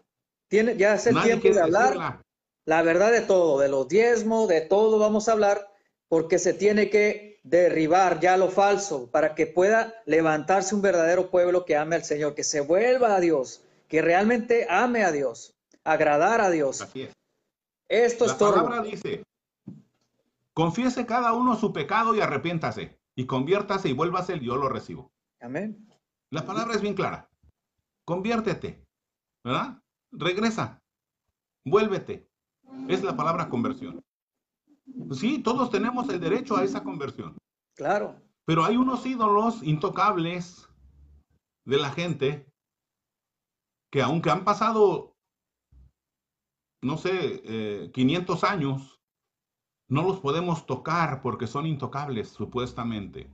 Tiene, 0.51 0.77
ya 0.77 0.95
es 0.95 1.07
el 1.07 1.23
tiempo 1.23 1.49
de 1.49 1.61
hablar 1.61 2.21
la 2.65 2.83
verdad 2.83 3.13
de 3.13 3.21
todo, 3.21 3.59
de 3.59 3.69
los 3.69 3.87
diezmos, 3.89 4.49
de 4.49 4.61
todo 4.61 4.99
vamos 4.99 5.29
a 5.29 5.33
hablar, 5.33 5.73
porque 6.09 6.39
se 6.39 6.53
tiene 6.53 6.91
que 6.91 7.41
derribar 7.45 8.19
ya 8.21 8.37
lo 8.37 8.51
falso 8.51 9.11
para 9.11 9.37
que 9.37 9.47
pueda 9.47 9.95
levantarse 10.07 10.75
un 10.75 10.83
verdadero 10.83 11.31
pueblo 11.31 11.65
que 11.65 11.77
ame 11.77 11.97
al 11.97 12.05
Señor, 12.05 12.35
que 12.35 12.45
se 12.45 12.61
vuelva 12.61 13.15
a 13.15 13.21
Dios, 13.21 13.65
que 13.89 14.03
realmente 14.03 14.67
ame 14.69 15.05
a 15.05 15.13
Dios, 15.13 15.55
agradar 15.85 16.41
a 16.41 16.51
Dios. 16.51 16.81
Así 16.81 17.03
es. 17.03 17.17
Esto 17.89 18.27
La 18.27 18.33
es 18.33 18.39
todo. 18.39 18.55
palabra 18.55 18.83
dice, 18.83 19.25
confiese 20.53 21.07
cada 21.07 21.33
uno 21.33 21.57
su 21.57 21.73
pecado 21.73 22.15
y 22.15 22.21
arrepiéntase, 22.21 22.99
y 23.15 23.27
conviértase 23.27 23.89
y 23.89 23.93
vuélvase, 23.93 24.37
y 24.37 24.47
yo 24.47 24.57
lo 24.57 24.69
recibo. 24.69 25.13
Amén. 25.41 25.89
La 26.31 26.45
palabra 26.45 26.75
es 26.75 26.81
bien 26.81 26.95
clara. 26.95 27.29
Conviértete, 28.05 28.85
¿verdad? 29.43 29.81
Regresa, 30.13 30.83
vuélvete. 31.65 32.29
Es 32.89 33.03
la 33.03 33.17
palabra 33.17 33.49
conversión. 33.49 34.03
Sí, 35.13 35.39
todos 35.43 35.71
tenemos 35.71 36.09
el 36.09 36.21
derecho 36.21 36.57
a 36.57 36.65
esa 36.65 36.83
conversión. 36.83 37.37
Claro. 37.75 38.21
Pero 38.45 38.65
hay 38.65 38.77
unos 38.77 39.07
ídolos 39.07 39.63
intocables 39.63 40.69
de 41.65 41.77
la 41.79 41.91
gente 41.91 42.53
que 43.91 44.03
aunque 44.03 44.31
han 44.31 44.45
pasado, 44.45 45.17
no 46.83 46.97
sé, 46.97 47.43
eh, 47.45 47.91
500 47.93 48.45
años, 48.45 49.01
no 49.89 50.03
los 50.03 50.21
podemos 50.21 50.67
tocar 50.67 51.21
porque 51.23 51.47
son 51.47 51.67
intocables, 51.67 52.29
supuestamente. 52.29 53.29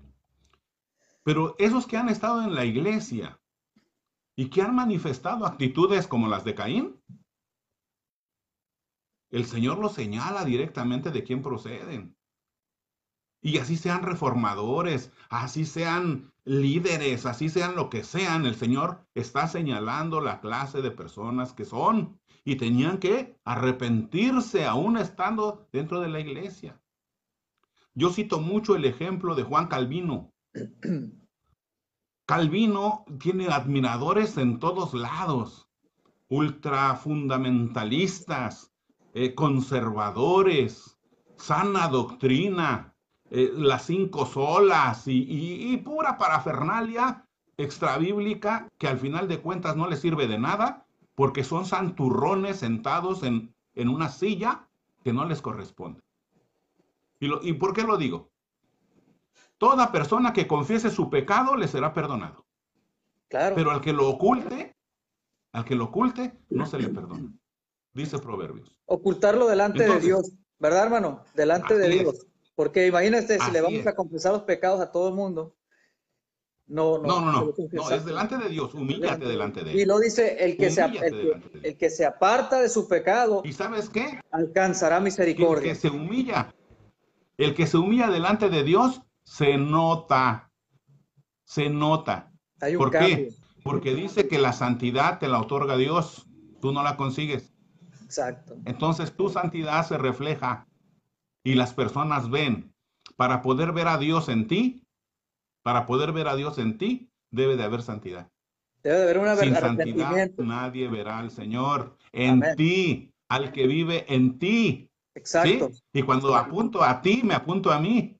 Pero 1.23 1.55
esos 1.59 1.87
que 1.87 1.97
han 1.97 2.09
estado 2.09 2.43
en 2.43 2.55
la 2.55 2.65
iglesia 2.65 3.39
y 4.37 4.51
que 4.51 4.63
han 4.63 4.75
manifestado 4.75 5.47
actitudes 5.47 6.07
como 6.07 6.29
las 6.29 6.45
de 6.45 6.55
Caín, 6.55 7.03
el 9.31 9.47
Señor 9.47 9.79
los 9.79 9.95
señala 9.95 10.45
directamente 10.45 11.11
de 11.11 11.25
quién 11.25 11.43
proceden. 11.43 12.17
Y 13.43 13.59
así 13.59 13.77
sean 13.77 14.03
reformadores, 14.03 15.13
así 15.31 15.65
sean 15.65 16.33
líderes, 16.45 17.27
así 17.27 17.49
sean 17.49 17.75
lo 17.75 17.91
que 17.91 18.05
sean, 18.05 18.47
el 18.47 18.55
Señor 18.55 19.07
está 19.15 19.49
señalando 19.49 20.21
la 20.21 20.41
clase 20.41 20.83
de 20.83 20.91
personas 20.91 21.53
que 21.53 21.65
son 21.65 22.21
y 22.45 22.57
tenían 22.57 22.99
que 22.99 23.39
arrepentirse 23.45 24.65
aún 24.65 24.97
estando 24.99 25.69
dentro 25.73 26.01
de 26.01 26.09
la 26.09 26.21
iglesia. 26.21 26.81
Yo 27.95 28.11
cito 28.11 28.41
mucho 28.41 28.77
el 28.77 28.85
ejemplo 28.85 29.35
de 29.35 29.43
Juan 29.43 29.69
Calvino. 29.69 30.33
Calvino 32.27 33.07
tiene 33.21 33.47
admiradores 33.47 34.37
en 34.37 34.59
todos 34.59 34.93
lados, 34.95 35.69
ultrafundamentalistas, 36.29 38.73
eh, 39.15 39.37
conservadores, 39.37 40.99
sana 41.37 41.87
doctrina, 41.87 42.97
eh, 43.31 43.53
las 43.55 43.87
cinco 43.87 44.27
solas 44.27 45.05
y, 45.07 45.77
pura 45.85 46.19
parafernalia 46.19 47.25
extrabíblica 47.57 48.69
que 48.77 48.89
al 48.89 48.99
final 48.99 49.29
de 49.29 49.41
cuentas 49.41 49.77
no 49.77 49.89
le 49.89 49.97
sirve 49.97 50.27
de 50.27 50.41
nada 50.41 50.85
porque 51.15 51.45
son 51.45 51.65
santurrones 51.65 52.59
sentados 52.59 53.23
en, 53.23 53.55
en 53.77 53.89
una 53.89 54.09
silla 54.09 54.67
que 55.05 55.13
no 55.13 55.27
les 55.27 55.41
corresponde. 55.41 56.01
¿Y, 57.21 57.29
lo, 57.29 57.41
¿Y 57.41 57.53
por 57.53 57.73
qué 57.73 57.85
lo 57.85 57.97
digo? 57.97 58.33
Toda 59.59 59.91
persona 59.93 60.33
que 60.33 60.47
confiese 60.47 60.91
su 60.91 61.09
pecado 61.09 61.57
le 61.57 61.69
será 61.69 61.93
perdonado. 61.95 62.45
Claro. 63.29 63.55
Pero 63.57 63.71
al 63.71 63.81
que 63.81 63.93
lo 63.93 64.09
oculte, 64.09 64.77
al 65.53 65.65
que 65.65 65.75
lo 65.75 65.85
oculte, 65.85 66.35
no 66.51 66.67
se 66.67 66.79
le 66.79 66.89
perdona. 66.89 67.33
Dice 67.93 68.19
Proverbios. 68.19 68.77
Ocultarlo 68.85 69.47
delante 69.47 69.81
Entonces, 69.81 70.03
de 70.03 70.07
Dios, 70.09 70.33
¿verdad, 70.59 70.85
hermano? 70.85 71.25
Delante 71.35 71.77
de 71.79 71.89
Dios. 71.89 72.15
es. 72.15 72.27
Porque 72.55 72.87
imagínate, 72.87 73.39
si 73.39 73.51
le 73.51 73.61
vamos 73.61 73.81
es. 73.81 73.87
a 73.87 73.95
confesar 73.95 74.33
los 74.33 74.43
pecados 74.43 74.81
a 74.81 74.93
todo 74.93 75.09
el 75.09 75.15
mundo. 75.15 75.55
No, 76.69 76.99
no, 76.99 77.07
No, 77.07 77.21
no, 77.21 77.55
no. 77.73 77.91
es 77.91 78.05
delante 78.05 78.37
de 78.39 78.49
Dios. 78.49 78.75
Humíllate 78.75 79.25
delante 79.25 79.63
de 79.63 79.73
Y 79.73 79.83
él. 79.83 79.89
lo 79.89 79.99
dice, 80.01 80.37
el 80.45 80.57
que, 80.57 80.71
se, 80.71 80.83
el, 80.85 81.43
el 81.63 81.77
que 81.77 81.91
se 81.91 82.05
aparta 82.05 82.61
de 82.61 82.69
su 82.69 82.89
pecado 82.89 83.43
¿Y 83.45 83.53
sabes 83.53 83.89
qué? 83.89 84.21
alcanzará 84.33 84.97
Que 84.97 84.99
el 84.99 85.05
misericordia. 85.05 85.73
que 85.73 85.79
se 85.79 85.89
humilla, 85.91 86.53
el 87.39 87.55
que 87.55 87.67
se 87.67 87.77
humilla 87.79 88.11
delante 88.11 88.49
de 88.49 88.65
Dios, 88.65 89.01
se 89.27 89.59
nota. 89.59 90.51
Se 91.45 91.69
nota. 91.69 92.33
Hay 92.61 92.77
un 92.77 92.79
¿Por 92.79 92.91
cambio. 92.91 93.17
qué? 93.17 93.35
Porque 93.63 93.95
dice 93.95 94.29
que 94.29 94.39
la 94.39 94.53
santidad 94.53 95.19
te 95.19 95.29
la 95.29 95.41
otorga 95.41 95.77
Dios. 95.77 96.27
Tú 96.61 96.73
no 96.73 96.83
la 96.83 96.97
consigues. 96.97 97.53
Exacto. 98.05 98.57
Entonces 98.65 99.15
tu 99.15 99.29
santidad 99.29 99.87
se 99.87 99.99
refleja 99.99 100.67
y 101.45 101.55
las 101.55 101.75
personas 101.75 102.31
ven. 102.31 102.73
Para 103.17 103.43
poder 103.43 103.73
ver 103.73 103.89
a 103.89 103.99
Dios 103.99 104.29
en 104.29 104.47
ti, 104.47 104.83
para 105.63 105.87
poder 105.87 106.13
ver 106.13 106.29
a 106.29 106.37
Dios 106.37 106.59
en 106.59 106.79
ti, 106.79 107.11
debe 107.31 107.57
de 107.57 107.65
haber 107.65 107.83
santidad. 107.83 108.31
Debe 108.83 108.99
de 108.99 109.03
haber 109.03 109.19
un 109.19 109.37
Sin 109.37 109.55
santidad 109.55 110.31
nadie 110.39 110.89
verá 110.89 111.19
al 111.19 111.31
Señor. 111.31 111.97
En 112.13 112.43
Amén. 112.43 112.57
ti, 112.57 113.13
al 113.29 113.53
que 113.53 113.67
vive 113.67 114.05
en 114.13 114.39
ti. 114.39 114.89
¿sí? 114.89 114.91
Exacto. 115.15 115.71
Y 115.93 116.03
cuando 116.03 116.37
apunto 116.37 116.85
a 116.85 117.01
ti, 117.01 117.23
me 117.25 117.35
apunto 117.35 117.73
a 117.73 117.81
mí. 117.81 118.16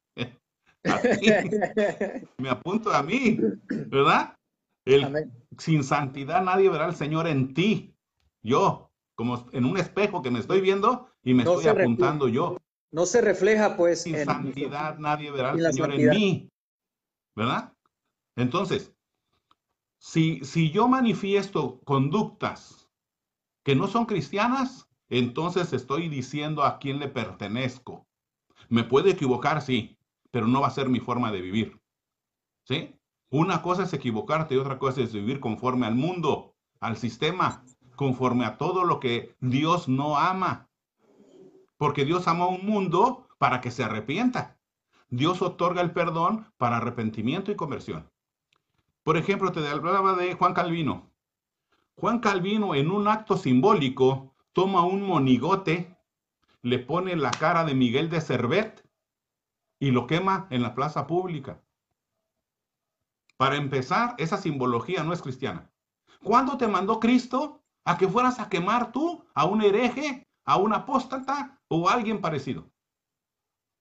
A 0.89 1.01
ti, 1.01 1.27
me 2.39 2.49
apunto 2.49 2.93
a 2.93 3.03
mí, 3.03 3.39
¿verdad? 3.69 4.37
El, 4.85 5.05
Amén. 5.05 5.33
sin 5.59 5.83
santidad 5.83 6.43
nadie 6.43 6.69
verá 6.69 6.85
al 6.87 6.95
Señor 6.97 7.27
en 7.27 7.55
ti. 7.55 7.95
Yo, 8.43 8.91
como 9.17 9.49
en 9.53 9.65
un 9.65 9.77
espejo 9.79 10.23
que 10.23 10.31
me 10.31 10.39
estoy 10.39 10.61
viendo 10.61 11.11
y 11.23 11.35
me 11.35 11.45
No 11.45 11.53
estoy 11.53 11.65
refleja. 11.67 11.83
apuntando 11.85 12.29
yo. 12.29 12.57
No 12.93 13.05
se 13.07 13.21
refleja, 13.21 13.77
pues, 13.77 14.03
Sin 14.03 14.15
en 14.15 14.25
santidad 14.27 14.99
nadie 14.99 15.31
verá 15.31 15.51
al 15.53 15.61
Señor 15.73 15.89
santidad. 15.89 16.13
en 16.13 16.19
mí. 16.19 16.51
¿Verdad? 17.35 17.73
Entonces, 18.37 18.95
si, 19.99 20.45
si 20.45 20.71
yo 20.71 20.89
manifiesto 20.89 21.81
conductas 21.81 22.89
que 23.65 23.75
no 23.75 23.89
son 23.89 24.07
cristianas, 24.07 24.89
entonces 25.09 25.73
estoy 25.73 26.09
diciendo 26.09 26.63
a 26.63 26.79
quién 26.79 26.99
le 26.99 27.09
pertenezco. 27.09 28.07
Me 28.69 28.85
puede 28.85 29.11
equivocar, 29.11 29.61
sí, 29.63 29.96
pero 30.37 30.49
no 30.49 30.61
va 30.61 30.67
a 30.67 30.71
ser 30.71 30.91
mi 30.91 31.01
forma 31.01 31.33
de 31.33 31.41
vivir. 31.41 31.81
¿Sí? 32.65 32.95
Una 33.31 33.63
cosa 33.63 33.85
es 33.85 33.95
equivocarte 33.95 34.55
y 34.55 34.59
otra 34.59 34.79
cosa 34.79 35.01
es 35.01 35.15
vivir 35.15 35.41
conforme 35.41 35.87
al 35.87 35.95
mundo, 35.95 36.55
al 36.79 36.99
sistema, 36.99 37.65
conforme 37.95 38.45
a 38.45 38.59
todo 38.59 38.85
lo 38.85 39.01
que 39.01 39.35
Dios 39.41 39.89
no 39.89 40.19
ama. 40.19 40.69
Porque 41.79 42.05
Dios 42.05 42.29
ama 42.29 42.49
un 42.49 42.67
mundo 42.67 43.27
para 43.39 43.63
que 43.63 43.71
se 43.71 43.83
arrepienta. 43.83 44.59
Dios 45.09 45.41
otorga 45.41 45.81
el 45.81 45.93
perdón 45.93 46.53
para 46.59 46.77
arrepentimiento 46.77 47.51
y 47.51 47.57
conversión. 47.57 48.11
Por 49.05 49.17
ejemplo, 49.17 49.53
te 49.53 49.67
hablaba 49.67 50.17
de 50.17 50.35
Juan 50.35 50.53
Calvino. 50.53 51.11
Juan 51.95 52.19
Calvino 52.19 52.75
en 52.75 52.91
un 52.91 53.09
acto 53.09 53.39
simbólico 53.39 54.35
toma 54.53 54.85
un 54.85 55.01
monigote, 55.01 55.97
le 56.61 56.79
pone 56.79 57.17
la 57.17 57.31
cara 57.31 57.65
de 57.65 57.75
Miguel 57.75 58.11
de 58.11 58.21
Cervet 58.21 58.86
y 59.79 59.91
lo 59.91 60.07
quema 60.07 60.47
en 60.51 60.63
la 60.63 60.75
plaza 60.75 61.07
pública. 61.07 61.63
Para 63.37 63.57
empezar, 63.57 64.15
esa 64.19 64.39
simbología 64.39 65.05
no 65.05 65.13
es 65.13 65.23
cristiana. 65.23 65.71
¿Cuándo 66.23 66.57
te 66.57 66.67
mandó 66.67 67.01
Cristo 67.01 67.63
a 67.85 67.99
que 67.99 68.09
fueras 68.09 68.41
a 68.41 68.49
quemar 68.49 68.93
tú 68.93 69.25
a 69.35 69.45
un 69.45 69.63
hereje, 69.63 70.27
a 70.45 70.57
un 70.57 70.73
apóstata 70.73 71.61
o 71.69 71.89
a 71.89 71.93
alguien 71.93 72.21
parecido? 72.21 72.71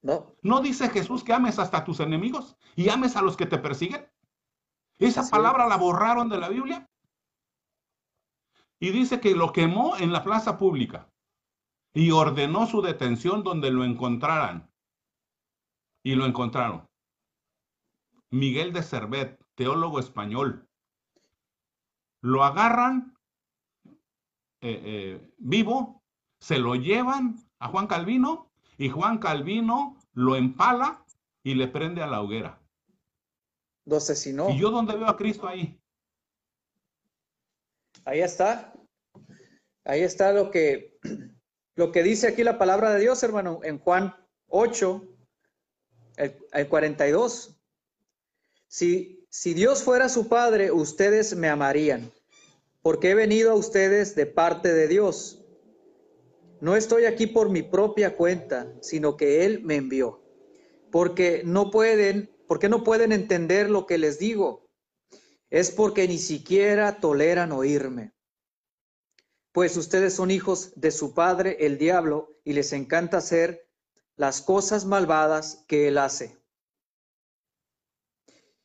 No, 0.02 0.36
¿No 0.44 0.62
dice 0.62 0.90
Jesús 0.90 1.24
que 1.24 1.34
ames 1.34 1.58
hasta 1.58 1.78
a 1.78 1.84
tus 1.84 2.00
enemigos 2.00 2.58
y 2.76 2.90
ames 2.90 3.16
a 3.16 3.22
los 3.22 3.38
que 3.38 3.46
te 3.46 3.58
persiguen? 3.58 4.08
Esa 5.00 5.28
palabra 5.30 5.68
la 5.68 5.78
borraron 5.78 6.30
de 6.30 6.38
la 6.38 6.50
Biblia. 6.50 6.90
Y 8.80 8.92
dice 8.92 9.20
que 9.20 9.34
lo 9.34 9.52
quemó 9.52 9.98
en 9.98 10.12
la 10.12 10.24
plaza 10.24 10.58
pública 10.58 11.10
y 11.94 12.12
ordenó 12.12 12.68
su 12.68 12.82
detención 12.82 13.44
donde 13.44 13.72
lo 13.72 13.84
encontraran. 13.84 14.70
Y 16.06 16.14
lo 16.14 16.28
encontraron. 16.28 16.88
Miguel 18.30 18.74
de 18.74 18.84
Cervet, 18.84 19.44
teólogo 19.56 20.00
español. 20.00 20.70
Lo 22.22 22.44
agarran 22.44 23.18
eh, 24.62 24.82
eh, 24.84 25.32
vivo, 25.38 26.04
se 26.40 26.60
lo 26.60 26.76
llevan 26.76 27.38
a 27.58 27.70
Juan 27.70 27.88
Calvino 27.88 28.52
y 28.78 28.90
Juan 28.90 29.18
Calvino 29.18 29.98
lo 30.14 30.36
empala 30.36 31.04
y 31.42 31.56
le 31.56 31.68
prende 31.68 32.04
a 32.04 32.08
la 32.08 32.22
hoguera. 32.22 32.62
lo 33.86 33.98
asesinó. 33.98 34.52
¿Y 34.52 34.60
yo 34.60 34.70
dónde 34.70 34.96
veo 34.96 35.08
a 35.08 35.18
Cristo 35.18 35.48
ahí? 35.48 35.82
Ahí 38.06 38.22
está. 38.22 38.74
Ahí 39.86 40.02
está 40.02 40.34
lo 40.34 40.52
que, 40.52 41.00
lo 41.76 41.92
que 41.92 42.04
dice 42.04 42.28
aquí 42.28 42.44
la 42.44 42.60
palabra 42.60 42.92
de 42.92 43.00
Dios, 43.00 43.24
hermano, 43.24 43.62
en 43.64 43.80
Juan 43.80 44.16
8, 44.50 45.15
el, 46.18 46.38
el 46.52 46.68
42. 46.68 47.56
Si, 48.68 49.26
si 49.30 49.54
Dios 49.54 49.84
fuera 49.84 50.10
su 50.10 50.28
Padre, 50.28 50.72
ustedes 50.72 51.36
me 51.36 51.48
amarían, 51.50 52.12
porque 52.82 53.12
he 53.12 53.16
venido 53.16 53.52
a 53.52 53.56
ustedes 53.56 54.16
de 54.16 54.26
parte 54.26 54.74
de 54.74 54.88
Dios. 54.88 55.46
No 56.62 56.76
estoy 56.76 57.06
aquí 57.06 57.28
por 57.28 57.50
mi 57.50 57.62
propia 57.64 58.16
cuenta, 58.16 58.74
sino 58.82 59.18
que 59.18 59.46
Él 59.46 59.62
me 59.64 59.76
envió. 59.76 60.24
Porque 60.92 61.42
no 61.46 61.70
pueden, 61.70 62.30
porque 62.48 62.70
no 62.70 62.84
pueden 62.84 63.12
entender 63.12 63.70
lo 63.70 63.86
que 63.86 63.98
les 63.98 64.20
digo. 64.20 64.68
Es 65.50 65.72
porque 65.72 66.08
ni 66.08 66.18
siquiera 66.18 67.00
toleran 67.00 67.52
oírme. 67.52 68.14
pues 69.52 69.78
ustedes 69.78 70.14
son 70.14 70.32
hijos 70.32 70.74
de 70.76 70.92
su 70.92 71.14
padre, 71.14 71.58
el 71.62 71.78
diablo, 71.78 72.36
y 72.44 72.54
les 72.54 72.74
encanta 72.74 73.18
hacer 73.18 73.65
las 74.16 74.42
cosas 74.42 74.86
malvadas 74.86 75.64
que 75.68 75.88
él 75.88 75.98
hace. 75.98 76.38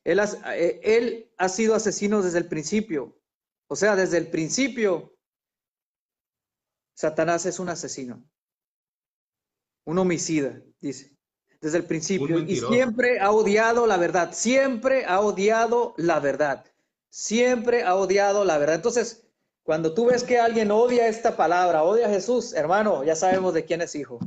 Él 0.04 0.20
ha, 0.20 0.28
eh, 0.56 0.80
él 0.82 1.32
ha 1.36 1.48
sido 1.48 1.74
asesino 1.74 2.22
desde 2.22 2.38
el 2.38 2.48
principio. 2.48 3.20
O 3.68 3.76
sea, 3.76 3.94
desde 3.96 4.18
el 4.18 4.28
principio, 4.28 5.16
Satanás 6.94 7.46
es 7.46 7.58
un 7.58 7.68
asesino, 7.68 8.22
un 9.84 9.98
homicida, 9.98 10.60
dice, 10.80 11.16
desde 11.60 11.78
el 11.78 11.84
principio. 11.84 12.40
Y 12.40 12.56
siempre 12.56 13.20
ha 13.20 13.30
odiado 13.30 13.86
la 13.86 13.96
verdad, 13.96 14.32
siempre 14.32 15.04
ha 15.04 15.20
odiado 15.20 15.94
la 15.96 16.18
verdad, 16.20 16.64
siempre 17.08 17.84
ha 17.84 17.94
odiado 17.94 18.44
la 18.44 18.58
verdad. 18.58 18.76
Entonces, 18.76 19.26
cuando 19.62 19.94
tú 19.94 20.06
ves 20.06 20.24
que 20.24 20.38
alguien 20.38 20.70
odia 20.70 21.06
esta 21.06 21.36
palabra, 21.36 21.84
odia 21.84 22.06
a 22.06 22.10
Jesús, 22.10 22.54
hermano, 22.54 23.04
ya 23.04 23.14
sabemos 23.14 23.54
de 23.54 23.64
quién 23.64 23.82
es 23.82 23.94
hijo. 23.94 24.18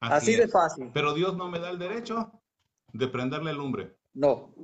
Así, 0.00 0.34
de 0.34 0.48
fácil. 0.48 0.90
Pero 0.92 1.14
Dios 1.14 1.36
no 1.36 1.48
me 1.48 1.58
da 1.58 1.70
el 1.70 1.78
derecho 1.78 2.32
de 2.92 3.08
prenderle 3.08 3.50
el 3.50 3.56
lumbre. 3.56 3.96
No. 4.14 4.54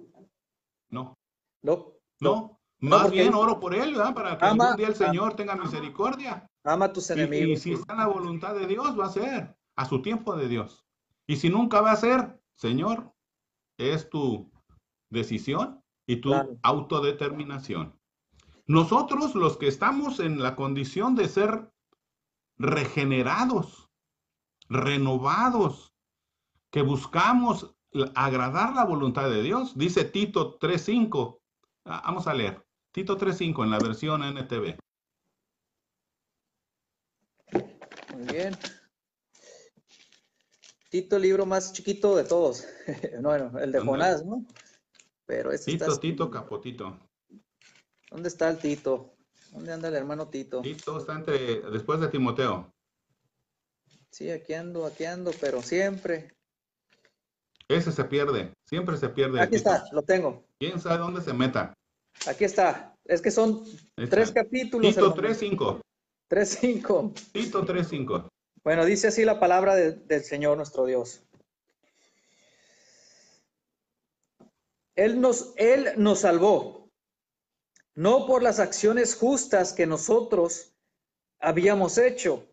No. 0.91 1.19
No. 1.63 1.95
No. 2.21 2.61
Más 2.81 3.11
bien 3.11 3.33
oro 3.33 3.61
por 3.61 3.75
él, 3.75 3.95
¿verdad? 3.95 4.15
Para 4.15 4.39
que 4.39 4.45
algún 4.45 4.77
día 4.77 4.89
el 4.89 4.97
Señor 4.97 5.37
tenga 5.37 5.55
misericordia. 5.55 6.47
Ama 6.65 6.87
a 6.87 6.93
tus 6.93 7.11
enemigos. 7.11 7.49
Y, 7.49 7.57
si 7.57 7.73
está 7.73 7.93
en 7.93 8.01
la 8.01 8.07
voluntad 8.07 8.55
de 8.55 8.67
Dios, 8.67 8.99
va 8.99 9.07
a 9.07 9.11
ser 9.11 9.57
a 9.77 9.85
su 9.85 10.03
tiempo 10.03 10.37
de 10.37 10.49
Dios. 10.49 10.85
Y 11.27 11.37
si 11.37 11.49
nunca 11.49 11.81
va 11.81 11.93
a 11.93 11.97
ser, 11.97 12.41
Señor, 12.57 13.13
es 13.79 14.11
tu 14.11 14.51
decisión 15.11 15.83
y 16.07 16.17
tu 16.17 16.35
autodeterminación. 16.63 17.99
Nosotros, 18.67 19.35
los 19.35 19.57
que 19.57 19.69
estamos 19.69 20.19
en 20.21 20.43
la 20.43 20.57
condición 20.57 21.15
de 21.15 21.29
ser 21.29 21.73
regenerados, 22.59 23.82
renovados, 24.73 25.95
que 26.71 26.83
buscamos 26.83 27.75
agradar 28.15 28.75
la 28.75 28.85
voluntad 28.85 29.29
de 29.31 29.43
Dios, 29.43 29.77
dice 29.77 30.05
Tito 30.05 30.59
3.5. 30.59 31.39
Ah, 31.85 32.03
vamos 32.07 32.27
a 32.27 32.35
leer. 32.35 32.65
Tito 32.93 33.19
3.5 33.19 33.65
en 33.65 33.71
la 33.71 33.79
versión 33.79 34.23
NTV. 34.23 34.79
Muy 38.15 38.25
bien. 38.33 38.57
Tito, 40.89 41.17
el 41.17 41.23
libro 41.23 41.47
más 41.47 41.73
chiquito 41.73 42.17
de 42.17 42.25
todos. 42.25 42.67
bueno, 43.23 43.59
el 43.59 43.73
de 43.73 43.81
Jonás, 43.81 44.25
¿no? 44.25 44.45
Pero 45.27 45.53
este 45.53 45.73
Tito, 45.73 45.99
Tito, 45.99 46.31
Capotito. 46.31 46.99
¿Dónde 48.11 48.29
está 48.29 48.51
el 48.51 48.59
Tito? 48.59 49.15
¿Dónde 49.53 49.73
anda 49.73 49.89
el 49.89 49.95
hermano 49.95 50.29
Tito? 50.29 50.61
Tito 50.61 50.99
está 50.99 51.15
entre, 51.15 51.63
después 51.71 52.01
de 52.01 52.09
Timoteo. 52.09 52.72
Sí, 54.13 54.31
aquí 54.31 54.53
ando, 54.53 54.85
aquí 54.85 55.07
ando, 55.07 55.31
pero 55.41 55.63
siempre. 55.63 56.31
Ese 57.67 57.91
se 57.93 58.05
pierde, 58.05 58.53
siempre 58.69 58.99
se 58.99 59.09
pierde. 59.09 59.41
Aquí 59.41 59.57
está, 59.57 59.85
lo 59.91 60.03
tengo. 60.03 60.45
¿Quién 60.59 60.79
sabe 60.79 60.99
dónde 60.99 61.23
se 61.23 61.33
meta? 61.33 61.73
Aquí 62.27 62.45
está. 62.45 62.95
Es 63.07 63.23
que 63.23 63.31
son 63.31 63.65
tres 64.11 64.31
capítulos. 64.31 64.95
Tito 64.95 65.15
3.5. 65.15 65.81
3.5. 66.31 67.33
Tito 67.33 67.65
3.5. 67.65 68.29
Bueno, 68.63 68.85
dice 68.85 69.09
así 69.09 69.25
la 69.25 69.41
palabra 69.41 69.75
del 69.75 70.25
Señor 70.25 70.59
nuestro 70.59 70.85
Dios. 70.85 71.23
Él 74.95 75.23
nos, 75.23 75.55
él 75.57 75.89
nos 75.97 76.21
salvó, 76.21 76.91
no 77.95 78.27
por 78.27 78.43
las 78.43 78.61
acciones 78.61 79.15
justas 79.17 79.73
que 79.73 79.87
nosotros 79.87 80.75
habíamos 81.41 81.97
hecho, 81.97 82.47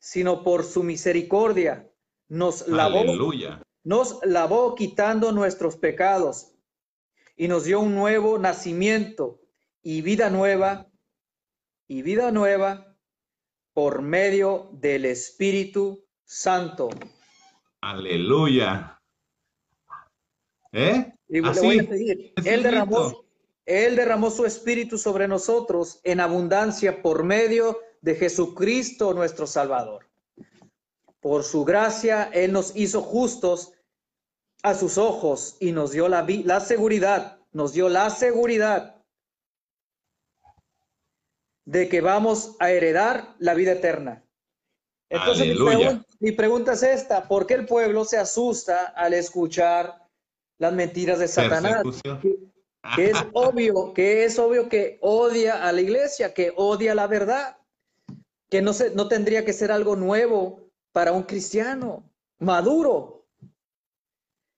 sino 0.00 0.42
por 0.42 0.64
su 0.64 0.82
misericordia 0.82 1.88
nos 2.28 2.66
lavó, 2.66 3.04
nos 3.84 4.18
lavó 4.24 4.74
quitando 4.74 5.30
nuestros 5.30 5.76
pecados 5.76 6.52
y 7.36 7.48
nos 7.48 7.64
dio 7.64 7.80
un 7.80 7.94
nuevo 7.94 8.38
nacimiento 8.38 9.40
y 9.82 10.02
vida 10.02 10.30
nueva 10.30 10.88
y 11.86 12.02
vida 12.02 12.32
nueva 12.32 12.96
por 13.74 14.02
medio 14.02 14.70
del 14.72 15.04
Espíritu 15.04 16.04
Santo. 16.24 16.88
Aleluya. 17.82 18.98
¿Eh? 20.72 21.12
Él 21.28 22.62
derramó, 22.62 23.24
él 23.66 23.96
derramó 23.96 24.30
su 24.30 24.46
espíritu 24.46 24.98
sobre 24.98 25.28
nosotros 25.28 26.00
en 26.04 26.20
abundancia 26.20 27.02
por 27.02 27.24
medio 27.24 27.78
de 28.00 28.14
Jesucristo 28.14 29.14
nuestro 29.14 29.46
Salvador. 29.46 30.08
Por 31.20 31.44
su 31.44 31.64
gracia, 31.64 32.30
Él 32.32 32.52
nos 32.52 32.74
hizo 32.74 33.02
justos 33.02 33.72
a 34.62 34.74
sus 34.74 34.98
ojos 34.98 35.56
y 35.60 35.72
nos 35.72 35.92
dio 35.92 36.08
la, 36.08 36.26
la 36.44 36.60
seguridad, 36.60 37.38
nos 37.52 37.72
dio 37.72 37.88
la 37.88 38.10
seguridad 38.10 38.96
de 41.64 41.88
que 41.88 42.00
vamos 42.00 42.56
a 42.58 42.70
heredar 42.70 43.34
la 43.38 43.54
vida 43.54 43.72
eterna. 43.72 44.24
Entonces 45.08 45.56
mi 46.20 46.32
pregunta, 46.32 46.72
es 46.72 46.82
esta, 46.82 47.26
¿por 47.26 47.46
qué 47.46 47.54
el 47.54 47.66
pueblo 47.66 48.04
se 48.04 48.16
asusta 48.16 48.86
al 48.96 49.14
escuchar 49.14 50.06
las 50.58 50.72
mentiras 50.72 51.18
de 51.18 51.28
Satanás? 51.28 51.82
Que, 52.94 53.10
es 53.10 53.16
obvio, 53.32 53.92
que 53.92 54.24
es 54.24 54.38
obvio 54.38 54.68
que 54.68 54.98
odia 55.00 55.66
a 55.66 55.72
la 55.72 55.80
iglesia, 55.80 56.32
que 56.32 56.52
odia 56.56 56.94
la 56.94 57.06
verdad 57.06 57.59
que 58.50 58.60
no, 58.60 58.72
se, 58.72 58.90
no 58.90 59.08
tendría 59.08 59.44
que 59.44 59.52
ser 59.52 59.70
algo 59.70 59.96
nuevo 59.96 60.68
para 60.92 61.12
un 61.12 61.22
cristiano 61.22 62.02
maduro. 62.38 63.26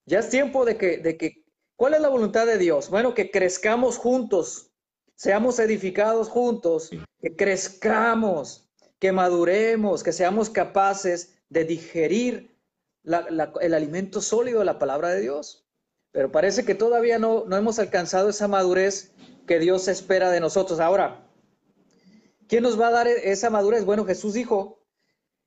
Ya 0.07 0.21
es 0.21 0.31
tiempo 0.31 0.65
de 0.65 0.77
que, 0.77 0.97
de 0.97 1.17
que, 1.17 1.45
¿cuál 1.77 1.95
es 1.95 2.01
la 2.01 2.09
voluntad 2.09 2.47
de 2.47 2.59
Dios? 2.59 2.89
Bueno, 2.89 3.15
que 3.15 3.31
crezcamos 3.31 3.99
juntos, 3.99 4.73
seamos 5.15 5.59
edificados 5.59 6.29
juntos, 6.29 6.91
que 7.21 7.37
crezcamos, 7.37 8.69
que 8.99 9.13
maduremos, 9.13 10.03
que 10.03 10.13
seamos 10.13 10.49
capaces 10.49 11.37
de 11.51 11.65
digerir 11.65 12.57
el 13.05 13.75
alimento 13.75 14.21
sólido 14.21 14.61
de 14.61 14.65
la 14.65 14.79
palabra 14.79 15.11
de 15.11 15.21
Dios. 15.21 15.67
Pero 16.13 16.33
parece 16.33 16.65
que 16.65 16.75
todavía 16.75 17.19
no, 17.19 17.45
no 17.47 17.57
hemos 17.57 17.79
alcanzado 17.79 18.31
esa 18.31 18.49
madurez 18.49 19.13
que 19.47 19.59
Dios 19.59 19.89
espera 19.89 20.31
de 20.31 20.41
nosotros. 20.41 20.81
Ahora, 20.81 21.32
¿Quién 22.53 22.65
nos 22.65 22.79
va 22.79 22.89
a 22.89 22.91
dar 22.91 23.09
esa 23.09 23.49
madurez? 23.49 23.87
Bueno, 23.87 24.05
Jesús 24.05 24.35
dijo, 24.35 24.85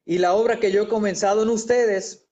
y 0.06 0.18
la 0.18 0.34
obra 0.34 0.60
que 0.60 0.72
yo 0.72 0.82
he 0.82 0.88
comenzado 0.88 1.44
en 1.44 1.50
ustedes, 1.50 2.28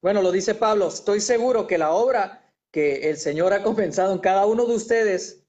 bueno, 0.00 0.22
lo 0.22 0.32
dice 0.32 0.54
Pablo, 0.54 0.88
estoy 0.88 1.20
seguro 1.20 1.66
que 1.66 1.76
la 1.76 1.90
obra 1.90 2.50
que 2.70 3.10
el 3.10 3.18
Señor 3.18 3.52
ha 3.52 3.62
comenzado 3.62 4.14
en 4.14 4.20
cada 4.20 4.46
uno 4.46 4.64
de 4.64 4.76
ustedes, 4.76 5.44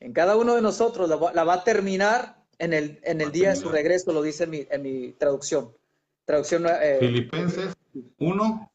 en 0.00 0.14
cada 0.14 0.36
uno 0.36 0.54
de 0.54 0.62
nosotros, 0.62 1.06
la 1.06 1.44
va, 1.44 1.52
a 1.52 1.64
terminar 1.64 2.46
en 2.58 2.72
el, 2.72 2.98
en 3.02 3.20
el 3.20 3.30
día 3.30 3.50
de 3.50 3.56
su 3.56 3.68
regreso, 3.68 4.10
lo 4.10 4.22
dice 4.22 4.44
en 4.44 4.82
mi, 4.82 5.12
traducción. 5.12 5.76
Traducción. 6.24 6.64
Eh, 6.80 6.96
Filipenses 6.98 7.76
1. 8.16 8.72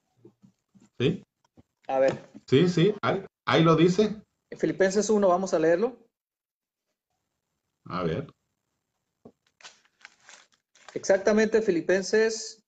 ¿Sí? 0.99 1.23
A 1.87 1.97
ver. 1.97 2.19
Sí, 2.45 2.69
sí, 2.69 2.93
ahí, 3.01 3.25
ahí 3.45 3.63
lo 3.63 3.75
dice. 3.75 4.21
Filipenses 4.55 5.09
1, 5.09 5.27
vamos 5.27 5.55
a 5.55 5.57
leerlo. 5.57 5.97
A 7.85 8.03
ver. 8.03 8.27
Exactamente, 10.93 11.61
Filipenses. 11.61 12.61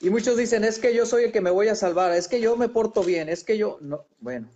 Y 0.00 0.08
muchos 0.08 0.36
dicen, 0.36 0.64
es 0.64 0.78
que 0.78 0.94
yo 0.94 1.04
soy 1.04 1.24
el 1.24 1.32
que 1.32 1.42
me 1.42 1.50
voy 1.50 1.68
a 1.68 1.74
salvar, 1.74 2.12
es 2.12 2.26
que 2.26 2.40
yo 2.40 2.56
me 2.56 2.70
porto 2.70 3.02
bien, 3.02 3.28
es 3.28 3.44
que 3.44 3.58
yo, 3.58 3.78
no, 3.82 4.06
bueno. 4.18 4.48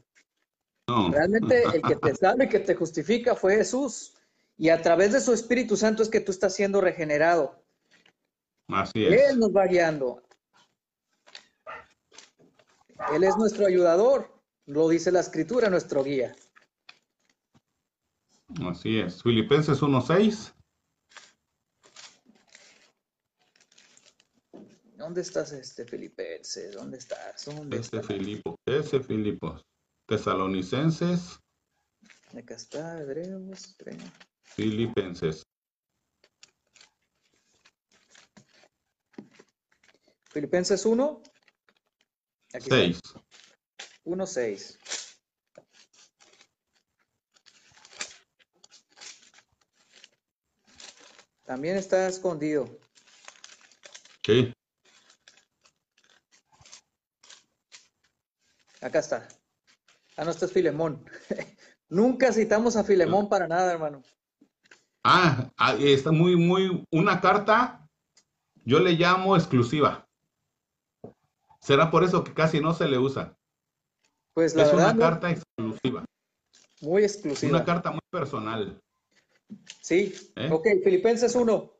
Realmente 0.86 1.64
el 1.64 1.82
que 1.82 1.96
te 1.96 2.14
salve, 2.14 2.48
que 2.48 2.60
te 2.60 2.74
justifica 2.74 3.34
fue 3.34 3.56
Jesús. 3.56 4.14
Y 4.56 4.68
a 4.68 4.80
través 4.80 5.12
de 5.12 5.20
su 5.20 5.32
Espíritu 5.32 5.76
Santo 5.76 6.02
es 6.02 6.08
que 6.08 6.20
tú 6.20 6.30
estás 6.30 6.54
siendo 6.54 6.80
regenerado. 6.80 7.62
Así 8.68 9.04
es. 9.04 9.30
Él 9.30 9.38
nos 9.38 9.50
va 9.50 9.66
guiando. 9.66 10.22
Él 13.12 13.24
es 13.24 13.36
nuestro 13.36 13.66
ayudador, 13.66 14.32
lo 14.66 14.88
dice 14.88 15.12
la 15.12 15.20
escritura, 15.20 15.68
nuestro 15.68 16.02
guía. 16.04 16.34
Así 18.62 18.98
es. 18.98 19.22
Filipenses 19.22 19.82
1.6. 19.82 20.54
¿Dónde 24.96 25.20
estás, 25.20 25.52
este 25.52 25.84
Filipenses? 25.84 26.74
¿Dónde 26.74 26.98
estás? 26.98 27.46
este 27.72 28.02
Filipo, 28.02 28.58
ese 28.64 29.00
Filipos. 29.00 29.62
Tesalonicenses. 30.06 31.38
Acá 32.36 32.54
está, 32.54 33.00
Hebreos. 33.00 33.76
Filipenses. 34.42 35.42
Filipenses 40.30 40.86
1. 40.86 41.22
6. 42.60 43.00
1.6. 44.04 44.78
También 51.44 51.76
está 51.76 52.08
escondido. 52.08 52.78
Sí. 54.24 54.52
Acá 58.80 58.98
está. 58.98 59.28
Ah, 60.16 60.24
no, 60.24 60.30
este 60.30 60.46
es 60.46 60.52
Filemón. 60.52 61.04
Nunca 61.88 62.32
citamos 62.32 62.76
a 62.76 62.84
Filemón 62.84 63.28
para 63.28 63.46
nada, 63.46 63.72
hermano. 63.72 64.02
Ah, 65.02 65.50
ah, 65.58 65.74
está 65.78 66.12
muy, 66.12 66.34
muy, 66.34 66.86
una 66.90 67.20
carta, 67.20 67.86
yo 68.64 68.80
le 68.80 68.92
llamo 68.92 69.36
exclusiva. 69.36 70.08
Será 71.60 71.90
por 71.90 72.04
eso 72.04 72.24
que 72.24 72.32
casi 72.32 72.60
no 72.60 72.72
se 72.72 72.88
le 72.88 72.98
usa. 72.98 73.36
Pues 74.32 74.54
la 74.54 74.64
es 74.64 74.72
verdad, 74.72 74.94
una 74.94 75.04
carta 75.04 75.30
exclusiva, 75.30 76.04
muy 76.80 77.04
exclusiva. 77.04 77.56
una 77.56 77.64
carta 77.64 77.90
muy 77.90 78.00
personal. 78.10 78.82
Sí, 79.80 80.14
¿Eh? 80.36 80.48
ok, 80.50 80.66
Filipenses 80.82 81.34
1. 81.34 81.52
¿Uno, 81.52 81.72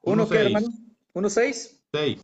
Uno 0.00 0.28
qué, 0.28 0.36
hermano? 0.38 0.68
¿Uno 1.12 1.28
seis? 1.28 1.82
Seis. 1.92 2.20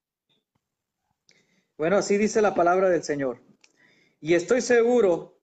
Bueno, 1.76 1.96
así 1.96 2.16
dice 2.16 2.40
la 2.40 2.54
palabra 2.54 2.88
del 2.88 3.02
Señor. 3.02 3.42
Y 4.20 4.34
estoy 4.34 4.60
seguro 4.60 5.40